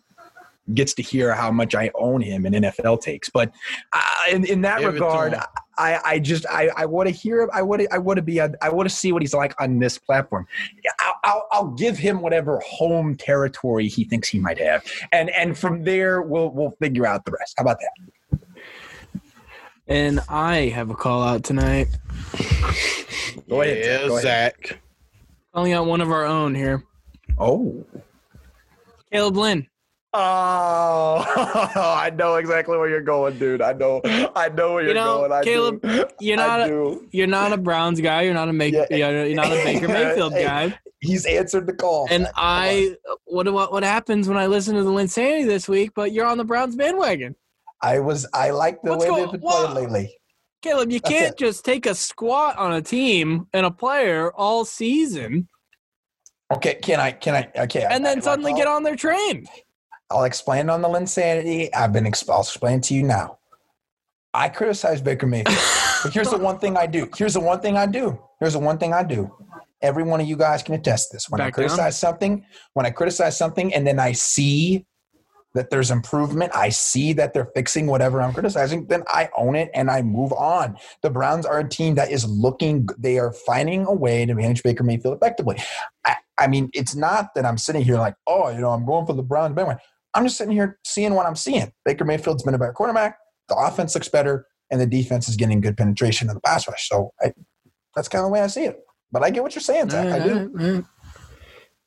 gets 0.74 0.94
to 0.94 1.02
hear 1.02 1.34
how 1.34 1.50
much 1.50 1.74
I 1.74 1.90
own 1.94 2.20
him 2.20 2.46
in 2.46 2.52
NFL 2.52 3.00
takes. 3.00 3.28
But 3.28 3.50
uh, 3.92 4.00
in, 4.30 4.44
in 4.44 4.60
that 4.62 4.80
Give 4.80 4.92
regard. 4.92 5.34
I, 5.78 6.00
I 6.04 6.18
just 6.18 6.46
I, 6.46 6.68
I 6.76 6.86
want 6.86 7.08
to 7.08 7.14
hear 7.14 7.48
I 7.52 7.62
want 7.62 7.82
to 7.82 7.94
I 7.94 7.98
want 7.98 8.16
to 8.18 8.22
be 8.22 8.40
on, 8.40 8.54
I 8.60 8.68
want 8.68 8.88
to 8.88 8.94
see 8.94 9.12
what 9.12 9.22
he's 9.22 9.34
like 9.34 9.58
on 9.60 9.78
this 9.78 9.98
platform. 9.98 10.46
I'll, 11.00 11.14
I'll, 11.24 11.48
I'll 11.52 11.68
give 11.68 11.96
him 11.96 12.20
whatever 12.20 12.60
home 12.60 13.16
territory 13.16 13.88
he 13.88 14.04
thinks 14.04 14.28
he 14.28 14.38
might 14.38 14.58
have, 14.58 14.84
and 15.12 15.30
and 15.30 15.56
from 15.56 15.84
there 15.84 16.22
we'll 16.22 16.50
we'll 16.50 16.72
figure 16.72 17.06
out 17.06 17.24
the 17.24 17.32
rest. 17.32 17.54
How 17.56 17.62
about 17.62 17.78
that? 17.80 18.40
And 19.86 20.20
I 20.28 20.68
have 20.68 20.90
a 20.90 20.94
call 20.94 21.22
out 21.22 21.44
tonight. 21.44 21.88
Go 23.48 23.62
ahead, 23.62 23.78
yeah, 23.78 24.06
go 24.06 24.12
ahead. 24.12 24.22
Zach. 24.22 24.80
Calling 25.54 25.72
out 25.72 25.86
one 25.86 26.00
of 26.00 26.10
our 26.10 26.24
own 26.24 26.54
here. 26.54 26.84
Oh. 27.38 27.84
Caleb 29.10 29.36
Lynn. 29.36 29.66
Oh, 30.12 31.24
I 31.76 32.10
know 32.10 32.34
exactly 32.36 32.76
where 32.76 32.88
you're 32.88 33.00
going, 33.00 33.38
dude. 33.38 33.62
I 33.62 33.72
know, 33.72 34.00
I 34.34 34.48
know 34.48 34.74
where 34.74 34.82
You 34.82 34.88
you're 34.88 34.94
know, 34.96 35.18
going. 35.20 35.32
I 35.32 35.42
Caleb, 35.42 35.82
do. 35.82 36.08
You're 36.18 36.36
not 36.36 36.60
a, 36.68 36.98
you're 37.12 37.26
not 37.28 37.52
a 37.52 37.56
Browns 37.56 38.00
guy. 38.00 38.22
You're 38.22 38.34
not 38.34 38.48
a 38.48 38.52
make, 38.52 38.74
Yeah. 38.74 38.86
you're 39.22 39.36
not 39.36 39.46
a 39.46 39.62
Baker 39.64 39.86
Mayfield 39.88 40.32
guy. 40.32 40.76
He's 41.00 41.24
answered 41.26 41.66
the 41.68 41.72
call. 41.74 42.08
And 42.10 42.24
man. 42.24 42.32
I, 42.36 42.96
what 43.24 43.52
what 43.52 43.72
what 43.72 43.82
happens 43.84 44.28
when 44.28 44.36
I 44.36 44.46
listen 44.46 44.74
to 44.74 44.82
the 44.82 44.90
Linsanity 44.90 45.46
this 45.46 45.68
week? 45.68 45.92
But 45.94 46.10
you're 46.12 46.26
on 46.26 46.38
the 46.38 46.44
Browns 46.44 46.74
bandwagon, 46.74 47.36
I 47.80 48.00
was, 48.00 48.26
I 48.34 48.50
like 48.50 48.82
the 48.82 48.90
What's 48.90 49.04
way 49.04 49.10
go- 49.10 49.16
they've 49.16 49.30
been 49.32 49.40
playing 49.40 49.74
lately. 49.74 50.16
Caleb. 50.62 50.90
You 50.90 51.00
can't 51.00 51.38
just 51.38 51.64
take 51.64 51.86
a 51.86 51.94
squat 51.94 52.58
on 52.58 52.72
a 52.72 52.82
team 52.82 53.46
and 53.54 53.64
a 53.64 53.70
player 53.70 54.32
all 54.32 54.64
season 54.64 55.48
Okay, 56.52 56.74
can 56.82 56.98
I, 56.98 57.12
can 57.12 57.34
I, 57.36 57.48
okay. 57.62 57.86
and 57.88 58.04
then 58.04 58.20
suddenly 58.20 58.52
get 58.54 58.66
on 58.66 58.82
their 58.82 58.96
train. 58.96 59.46
I'll 60.10 60.24
explain 60.24 60.68
on 60.70 60.82
the 60.82 60.88
Linsanity. 60.88 61.70
I've 61.74 61.92
been, 61.92 62.04
exp- 62.04 62.30
I'll 62.30 62.40
explain 62.40 62.80
to 62.82 62.94
you 62.94 63.02
now. 63.02 63.38
I 64.34 64.48
criticize 64.48 65.00
Baker 65.00 65.26
Mayfield. 65.26 65.56
But 66.02 66.12
here's 66.12 66.30
the 66.30 66.38
one 66.38 66.58
thing 66.58 66.76
I 66.76 66.86
do. 66.86 67.08
Here's 67.16 67.34
the 67.34 67.40
one 67.40 67.60
thing 67.60 67.76
I 67.76 67.86
do. 67.86 68.18
Here's 68.38 68.54
the 68.54 68.58
one 68.58 68.78
thing 68.78 68.92
I 68.92 69.02
do. 69.02 69.30
Every 69.82 70.02
one 70.02 70.20
of 70.20 70.26
you 70.28 70.36
guys 70.36 70.62
can 70.62 70.74
attest 70.74 71.12
this. 71.12 71.28
When 71.28 71.40
I 71.40 71.46
Back 71.46 71.56
down? 71.56 71.64
criticize 71.64 71.98
something, 71.98 72.44
when 72.74 72.86
I 72.86 72.90
criticize 72.90 73.36
something, 73.36 73.72
and 73.74 73.86
then 73.86 73.98
I 73.98 74.12
see 74.12 74.86
that 75.54 75.70
there's 75.70 75.90
improvement, 75.90 76.52
I 76.54 76.68
see 76.68 77.12
that 77.14 77.34
they're 77.34 77.50
fixing 77.56 77.86
whatever 77.86 78.22
I'm 78.22 78.32
criticizing, 78.32 78.86
then 78.86 79.02
I 79.08 79.30
own 79.36 79.56
it 79.56 79.70
and 79.74 79.90
I 79.90 80.02
move 80.02 80.32
on. 80.32 80.76
The 81.02 81.10
Browns 81.10 81.44
are 81.44 81.58
a 81.58 81.68
team 81.68 81.96
that 81.96 82.10
is 82.10 82.24
looking, 82.28 82.88
they 82.98 83.18
are 83.18 83.32
finding 83.32 83.84
a 83.84 83.92
way 83.92 84.24
to 84.26 84.34
manage 84.34 84.62
Baker 84.62 84.84
Mayfield 84.84 85.16
effectively. 85.16 85.58
I, 86.04 86.16
I 86.38 86.46
mean, 86.46 86.70
it's 86.72 86.94
not 86.94 87.34
that 87.34 87.44
I'm 87.44 87.58
sitting 87.58 87.82
here 87.82 87.96
like, 87.96 88.14
oh, 88.26 88.50
you 88.50 88.60
know, 88.60 88.70
I'm 88.70 88.86
going 88.86 89.06
for 89.06 89.12
the 89.12 89.22
Browns 89.22 89.54
bandwagon. 89.54 89.80
I'm 90.14 90.24
just 90.24 90.36
sitting 90.36 90.52
here 90.52 90.78
seeing 90.84 91.14
what 91.14 91.26
I'm 91.26 91.36
seeing. 91.36 91.72
Baker 91.84 92.04
Mayfield's 92.04 92.42
been 92.42 92.54
a 92.54 92.58
better 92.58 92.72
quarterback. 92.72 93.16
The 93.48 93.56
offense 93.56 93.94
looks 93.94 94.08
better, 94.08 94.46
and 94.70 94.80
the 94.80 94.86
defense 94.86 95.28
is 95.28 95.36
getting 95.36 95.60
good 95.60 95.76
penetration 95.76 96.28
in 96.28 96.34
the 96.34 96.40
pass 96.40 96.66
rush. 96.68 96.88
So 96.88 97.12
I, 97.20 97.32
that's 97.94 98.08
kind 98.08 98.22
of 98.22 98.28
the 98.28 98.32
way 98.32 98.40
I 98.42 98.46
see 98.48 98.64
it. 98.64 98.78
But 99.12 99.22
I 99.22 99.30
get 99.30 99.42
what 99.42 99.54
you're 99.54 99.62
saying, 99.62 99.90
Zach. 99.90 100.06
I 100.06 100.18
do. 100.24 100.84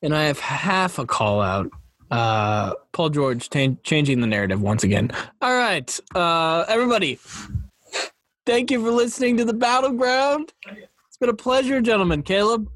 And 0.01 0.13
I 0.15 0.23
have 0.23 0.39
half 0.39 0.99
a 0.99 1.05
call 1.05 1.41
out. 1.41 1.69
Uh, 2.11 2.73
Paul 2.91 3.09
George 3.09 3.49
ta- 3.49 3.75
changing 3.83 4.19
the 4.21 4.27
narrative 4.27 4.61
once 4.61 4.83
again. 4.83 5.11
All 5.41 5.55
right, 5.55 5.99
uh, 6.13 6.65
everybody. 6.67 7.19
Thank 8.45 8.71
you 8.71 8.83
for 8.83 8.91
listening 8.91 9.37
to 9.37 9.45
the 9.45 9.53
battleground. 9.53 10.51
It's 10.67 11.17
been 11.17 11.29
a 11.29 11.33
pleasure, 11.33 11.79
gentlemen. 11.79 12.21
Caleb, 12.23 12.69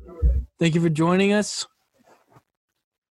thank 0.60 0.76
you 0.76 0.82
for 0.82 0.90
joining 0.90 1.34
us. 1.34 1.68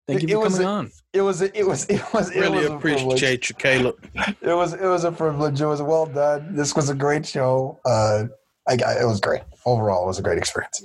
Thank 0.07 0.23
you 0.23 0.29
It- 0.29 0.33
for 0.33 0.39
was 0.41 0.53
coming 0.55 0.67
a- 0.69 0.71
on. 0.71 0.91
It 1.13 1.21
was. 1.23 1.41
It 1.43 1.67
was. 1.67 1.87
It 1.87 2.03
was. 2.13 2.31
It 2.31 2.41
Really 2.41 2.59
was 2.59 2.67
a 2.67 2.75
appreciate 2.77 3.49
you, 3.49 3.55
Caleb. 3.57 3.97
It 4.41 4.55
was. 4.55 4.75
It 4.75 4.87
was 4.87 5.05
a 5.05 5.11
privilege. 5.13 5.61
It 5.61 5.67
was 5.67 5.83
well 5.83 6.07
done. 6.07 6.55
This 6.55 6.77
was 6.77 6.91
a 6.91 6.95
great 6.95 7.27
show. 7.27 7.81
Uh, 7.85 8.25
I, 8.69 8.73
I, 8.87 9.01
it 9.03 9.07
was 9.07 9.21
great. 9.21 9.43
Overall, 9.65 10.05
it 10.05 10.07
was 10.07 10.19
a 10.19 10.23
great 10.23 10.39
experience. 10.39 10.85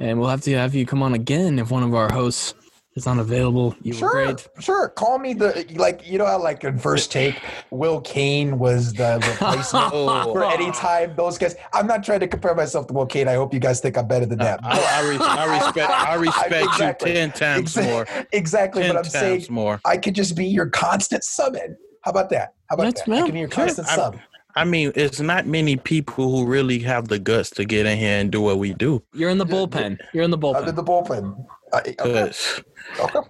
And 0.00 0.18
we'll 0.20 0.28
have 0.28 0.40
to 0.42 0.52
have 0.54 0.74
you 0.74 0.86
come 0.86 1.02
on 1.02 1.14
again 1.14 1.58
if 1.58 1.70
one 1.70 1.82
of 1.82 1.94
our 1.94 2.10
hosts 2.12 2.54
is 2.96 3.06
unavailable. 3.06 3.74
You 3.82 3.92
were 3.94 3.98
Sure, 3.98 4.12
great. 4.26 4.48
sure. 4.60 4.88
Call 4.90 5.18
me 5.18 5.34
the 5.34 5.66
like. 5.74 6.08
You 6.08 6.18
know 6.18 6.26
how 6.26 6.40
like 6.40 6.62
in 6.64 6.78
first 6.78 7.10
take, 7.10 7.36
Will 7.70 8.00
Cain 8.00 8.58
was 8.58 8.92
the 8.92 9.14
replacement 9.28 9.90
Oh, 9.92 10.32
for 10.32 10.44
any 10.44 10.70
time 10.70 11.14
those 11.16 11.36
guys. 11.36 11.56
I'm 11.72 11.86
not 11.86 12.04
trying 12.04 12.20
to 12.20 12.28
compare 12.28 12.54
myself 12.54 12.86
to 12.88 12.94
Will 12.94 13.06
Cain. 13.06 13.26
I 13.28 13.34
hope 13.34 13.52
you 13.52 13.60
guys 13.60 13.80
think 13.80 13.98
I'm 13.98 14.06
better 14.06 14.26
than 14.26 14.38
that. 14.38 14.60
I, 14.62 14.78
I, 14.78 15.08
re- 15.08 15.18
I 15.20 15.56
respect. 15.64 15.90
I 15.90 16.14
respect 16.26 16.52
Exactly. 16.54 17.10
you 17.10 17.16
ten 17.16 17.32
times 17.32 17.74
Exa- 17.74 17.84
more. 17.84 18.06
Exactly, 18.32 18.82
Ten 18.82 18.90
but 18.92 18.98
I'm 18.98 19.02
times 19.04 19.12
saying 19.12 19.46
more. 19.50 19.80
I 19.84 19.96
could 19.96 20.14
just 20.14 20.36
be 20.36 20.46
your 20.46 20.66
constant 20.68 21.24
sub 21.24 21.56
in. 21.56 21.76
How 22.02 22.10
about 22.12 22.30
that? 22.30 22.54
How 22.68 22.74
about 22.76 22.84
That's- 22.94 23.06
that? 23.06 23.12
I 23.12 23.16
yeah, 23.16 23.24
can 23.24 23.32
be 23.34 23.40
your 23.40 23.48
constant 23.48 23.88
I- 23.88 23.96
sub. 23.96 24.16
I 24.16 24.33
mean, 24.62 24.92
it's 24.94 25.18
not 25.18 25.46
many 25.48 25.76
people 25.76 26.30
who 26.30 26.46
really 26.46 26.78
have 26.80 27.08
the 27.08 27.18
guts 27.18 27.50
to 27.50 27.64
get 27.64 27.86
in 27.86 27.98
here 27.98 28.20
and 28.20 28.30
do 28.30 28.40
what 28.40 28.58
we 28.58 28.72
do. 28.74 29.02
You're 29.12 29.30
in 29.30 29.38
the 29.38 29.46
bullpen. 29.46 29.98
You're 30.12 30.22
in 30.22 30.30
the 30.30 30.38
bullpen. 30.38 30.62
I'm 30.62 30.68
in 30.68 30.76
the 30.76 30.84
bullpen. 30.84 31.44
I- 31.72 31.96
okay. 32.00 32.32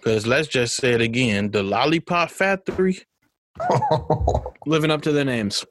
Cause, 0.02 0.26
let's 0.26 0.48
just 0.48 0.76
say 0.76 0.92
it 0.92 1.00
again: 1.00 1.50
the 1.50 1.62
Lollipop 1.62 2.30
Factory. 2.30 2.98
Living 4.66 4.90
up 4.90 5.00
to 5.02 5.12
their 5.12 5.24
names. 5.24 5.64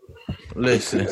Listen, 0.55 1.07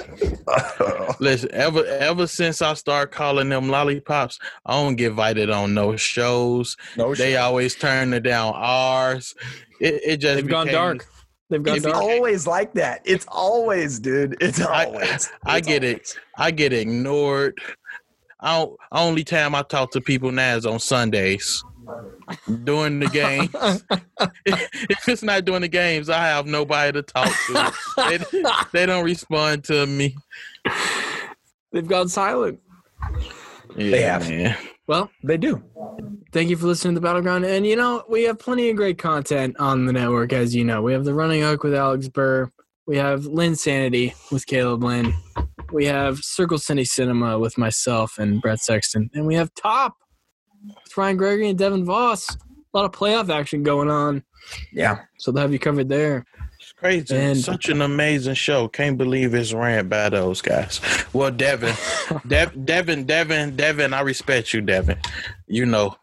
listen. 1.20 1.50
Ever 1.52 1.86
ever 1.86 2.28
since 2.28 2.62
I 2.62 2.74
started 2.76 3.12
calling 3.14 3.50
them 3.50 3.70
lollipops, 3.70 4.40
I 4.66 4.74
don't 4.74 4.96
get 4.96 5.10
invited 5.12 5.50
on 5.50 5.74
no 5.74 5.96
shows. 5.98 6.78
no 6.96 7.14
They 7.14 7.32
shit. 7.32 7.40
always 7.40 7.76
turn 7.76 8.14
it 8.14 8.22
down 8.22 8.54
ours. 8.56 9.36
It, 9.82 10.02
it 10.06 10.18
just 10.18 10.36
They've 10.38 10.48
gone 10.48 10.68
dark. 10.68 11.08
They've 11.52 11.62
gone 11.62 11.76
It's 11.76 11.86
dark. 11.86 11.98
always 11.98 12.48
like 12.48 12.74
that. 12.76 13.02
It's 13.04 13.26
always, 13.28 14.00
dude. 14.00 14.38
It's 14.40 14.62
always. 14.62 15.30
I 15.46 15.58
It's 15.58 15.68
get 15.68 15.84
it. 15.84 16.18
I 16.38 16.50
get 16.50 16.72
ignored. 16.72 17.60
I 18.40 18.58
don't, 18.60 18.80
only 18.94 19.26
time 19.26 19.54
I 19.54 19.62
talk 19.64 19.92
to 19.92 20.02
people 20.02 20.32
now 20.32 20.56
is 20.56 20.66
on 20.66 20.80
Sundays 20.80 21.62
during 22.64 23.02
the 23.02 23.08
games. 23.10 23.50
if 24.46 25.08
it's 25.10 25.24
not 25.24 25.44
during 25.44 25.62
the 25.62 25.68
games, 25.68 26.10
I 26.10 26.20
have 26.20 26.46
nobody 26.48 26.94
to 26.94 27.02
talk 27.04 27.28
to. 27.48 27.74
they, 27.98 28.44
they 28.72 28.86
don't 28.86 29.04
respond 29.04 29.66
to 29.66 29.86
me. 29.86 30.16
They've 31.74 31.86
gone 31.86 32.08
silent. 32.08 32.62
Yeah, 33.76 34.14
have. 34.14 34.30
man. 34.30 34.58
Well, 34.92 35.10
They 35.24 35.38
do. 35.38 35.64
thank 36.34 36.50
you 36.50 36.58
for 36.58 36.68
listening 36.68 36.96
to 36.96 37.00
the 37.00 37.04
Battleground. 37.06 37.46
And 37.46 37.66
you 37.66 37.78
know, 37.78 38.04
we 38.10 38.24
have 38.24 38.38
plenty 38.38 38.70
of 38.70 38.76
great 38.76 38.98
content 38.98 39.56
on 39.58 39.86
the 39.86 39.94
network, 39.94 40.34
as 40.34 40.54
you 40.54 40.66
know. 40.66 40.82
We 40.82 40.92
have 40.92 41.06
the 41.06 41.14
Running 41.14 41.42
Hook 41.44 41.64
with 41.64 41.74
Alex 41.74 42.10
Burr. 42.10 42.52
We 42.88 42.98
have 42.98 43.26
Lynn 43.26 43.56
Sanity 43.56 44.14
with 44.34 44.46
Caleb 44.48 44.84
Lynn. 44.84 45.14
We 45.72 45.86
have 45.86 46.18
Circle 46.18 46.58
City 46.58 46.84
Cinema 46.84 47.40
with 47.40 47.58
myself 47.58 48.18
and 48.18 48.42
Brett 48.42 48.60
Sexton. 48.60 49.10
And 49.14 49.26
we 49.26 49.36
have 49.36 49.54
Top 49.54 49.96
with 50.66 50.98
Ryan 50.98 51.16
Gregory 51.16 51.48
and 51.48 51.58
Devin 51.58 51.86
Voss. 51.86 52.30
A 52.36 52.78
lot 52.78 52.84
of 52.84 52.92
playoff 52.92 53.30
action 53.34 53.64
going 53.64 53.90
on. 53.90 54.24
Yeah. 54.74 55.00
So 55.20 55.32
they'll 55.32 55.44
have 55.44 55.54
you 55.54 55.60
covered 55.60 55.88
there. 55.88 56.26
Crazy. 56.82 57.16
And- 57.16 57.38
Such 57.38 57.70
an 57.70 57.82
amazing 57.84 58.34
show. 58.34 58.68
Can't 58.68 58.98
believe 58.98 59.36
it's 59.36 59.54
ran 59.54 59.88
by 59.88 60.10
those 60.10 60.42
guys. 60.42 60.82
Well, 61.14 61.30
Devin, 61.30 61.76
Dev, 62.28 62.66
Devin, 62.66 63.06
Devin, 63.06 63.56
Devin, 63.56 63.94
I 63.94 64.02
respect 64.02 64.52
you, 64.52 64.62
Devin. 64.62 64.98
You 65.46 65.68
know, 65.68 65.96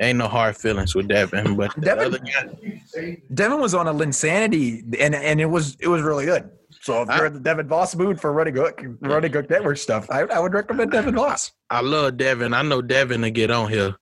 ain't 0.00 0.16
no 0.18 0.28
hard 0.28 0.56
feelings 0.56 0.94
with 0.94 1.06
Devin, 1.08 1.54
but 1.56 1.78
Devin- 1.78 2.06
other 2.06 2.18
guy, 2.18 3.20
Devin 3.34 3.60
was 3.60 3.74
on 3.74 3.86
a 3.88 3.92
Linsanity, 3.92 4.96
and 4.98 5.14
and 5.14 5.38
it 5.38 5.46
was 5.46 5.76
it 5.80 5.88
was 5.88 6.00
really 6.00 6.24
good. 6.24 6.50
So 6.80 7.02
if 7.02 7.08
you're 7.10 7.26
in 7.26 7.34
the 7.34 7.40
Devin 7.40 7.68
Voss 7.68 7.94
mood 7.94 8.18
for 8.18 8.32
running 8.32 8.56
hook, 8.56 8.82
running 9.02 9.30
hook 9.32 9.48
network 9.50 9.76
stuff, 9.76 10.06
I, 10.10 10.22
I 10.22 10.38
would 10.40 10.54
recommend 10.54 10.90
Devin 10.92 11.14
Voss. 11.14 11.52
I 11.70 11.80
love 11.82 12.16
Devin. 12.16 12.54
I 12.54 12.62
know 12.62 12.80
Devin 12.80 13.20
to 13.20 13.30
get 13.30 13.50
on 13.50 13.70
here, 13.70 13.94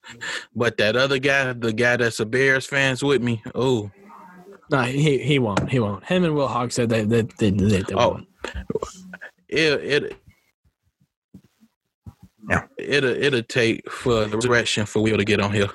but 0.55 0.77
that 0.77 0.95
other 0.95 1.19
guy, 1.19 1.51
the 1.53 1.73
guy 1.73 1.97
that's 1.97 2.19
a 2.21 2.25
Bears 2.25 2.65
fans 2.65 3.03
with 3.03 3.21
me, 3.21 3.43
oh, 3.53 3.91
No, 4.71 4.81
he 4.83 5.17
he 5.19 5.37
won't. 5.37 5.69
He 5.69 5.79
won't. 5.79 6.03
Him 6.05 6.23
and 6.23 6.33
Will 6.33 6.47
Hogg 6.47 6.71
said 6.71 6.89
they 6.89 7.03
they 7.03 7.23
they, 7.23 7.49
they, 7.51 7.81
they 7.81 7.93
Oh. 7.93 8.11
won't. 8.11 8.27
it 9.49 9.73
it. 9.83 10.17
Yeah. 12.49 12.63
It'll 12.77 13.09
it'll 13.11 13.43
take 13.43 13.89
for 13.91 14.25
the 14.25 14.37
direction 14.37 14.85
for 14.85 15.01
Will 15.03 15.17
to 15.17 15.25
get 15.25 15.39
on 15.39 15.51
here. 15.53 15.69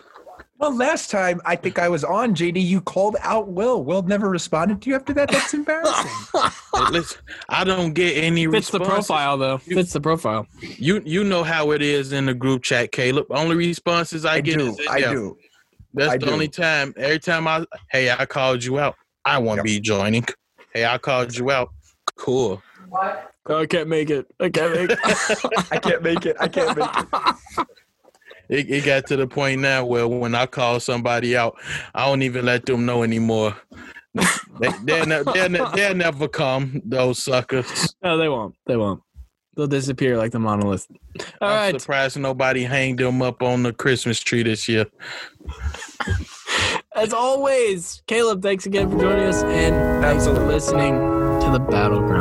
Well, 0.59 0.75
last 0.75 1.11
time 1.11 1.43
I 1.45 1.55
think 1.55 1.79
I 1.79 1.91
was 1.91 2.03
on 2.03 2.35
JD, 2.35 2.65
you 2.65 2.81
called 2.81 3.17
out 3.21 3.49
Will. 3.49 3.85
Will 3.85 4.01
never 4.01 4.31
responded 4.31 4.81
to 4.83 4.89
you 4.91 4.97
after 4.97 5.13
that. 5.13 5.31
That's 5.31 5.53
embarrassing. 5.53 6.11
Listen, 6.91 7.21
I 7.51 7.63
don't 7.65 7.93
get 7.93 8.17
any 8.17 8.47
Fits 8.47 8.71
the 8.71 8.81
profile 8.81 9.37
though. 9.37 9.59
Fits 9.59 9.93
the 9.93 10.01
profile. 10.01 10.47
You 10.63 11.03
you 11.05 11.23
know 11.25 11.43
how 11.43 11.73
it 11.73 11.83
is 11.83 12.13
in 12.13 12.25
the 12.25 12.35
group 12.35 12.63
chat, 12.63 12.91
Caleb. 12.93 13.27
Only 13.29 13.55
responses 13.57 14.25
I, 14.25 14.37
I 14.37 14.41
get 14.41 14.59
do. 14.59 14.69
is 14.71 14.79
I 14.89 15.01
there. 15.03 15.13
do. 15.13 15.37
That's 15.97 16.13
I 16.13 16.19
the 16.19 16.27
do. 16.27 16.33
only 16.33 16.49
time. 16.49 16.95
Every 16.97 17.19
time 17.19 17.49
I 17.49 17.65
hey, 17.91 18.11
I 18.11 18.27
called 18.27 18.63
you 18.63 18.79
out. 18.79 18.95
I 19.25 19.39
won't 19.39 19.59
Yep. 19.59 19.65
be 19.65 19.81
joining. 19.81 20.25
Hey, 20.73 20.85
I 20.85 20.99
called 20.99 21.35
you 21.37 21.51
out. 21.51 21.71
Cool. 22.17 22.63
Oh, 23.49 23.59
I 23.59 23.67
can't 23.67 23.89
make 23.89 24.11
it. 24.11 24.27
I 24.39 24.49
can't 24.51 24.75
make 24.75 24.91
it. 24.91 24.99
I 25.73 25.79
can't 25.79 26.03
make 26.03 26.27
it. 26.27 26.37
I 26.39 26.49
can't 26.49 26.77
make 26.77 26.89
it. 26.97 27.67
It, 28.49 28.71
it 28.71 28.85
got 28.85 29.07
to 29.09 29.17
the 29.17 29.27
point 29.27 29.61
now 29.61 29.85
where 29.85 30.07
when 30.07 30.33
I 30.37 30.47
call 30.47 30.79
somebody 30.79 31.37
out, 31.37 31.59
I 31.97 32.07
don't 32.07 32.23
even 32.23 32.45
let 32.47 32.65
them 32.65 32.87
know 32.87 33.03
anymore. 33.03 33.57
They, 34.61 34.71
they'll, 34.85 35.05
ne- 35.05 35.23
they'll, 35.35 35.49
ne- 35.49 35.71
they'll 35.75 35.97
never 35.97 36.29
come, 36.29 36.81
those 36.85 37.19
suckers. 37.21 37.93
No, 38.05 38.17
they 38.17 38.29
won't. 38.29 38.55
They 38.67 38.77
won't. 38.77 39.03
They'll 39.57 39.67
disappear 39.67 40.19
like 40.19 40.33
the 40.33 40.39
monolith. 40.39 40.87
All 41.41 41.49
I'm 41.49 41.73
right. 41.73 41.81
surprised 41.81 42.19
nobody 42.19 42.63
hanged 42.63 42.99
them 42.99 43.23
up 43.23 43.43
on 43.43 43.63
the 43.63 43.73
Christmas 43.73 44.21
tree 44.21 44.43
this 44.43 44.69
year. 44.69 44.85
As 46.95 47.13
always, 47.13 48.03
Caleb, 48.07 48.43
thanks 48.43 48.67
again 48.67 48.91
for 48.91 48.99
joining 48.99 49.27
us 49.27 49.43
and 49.43 50.03
thanks 50.03 50.27
for 50.27 50.33
listening 50.47 50.95
to 50.95 51.51
the 51.53 51.59
Battleground. 51.59 52.16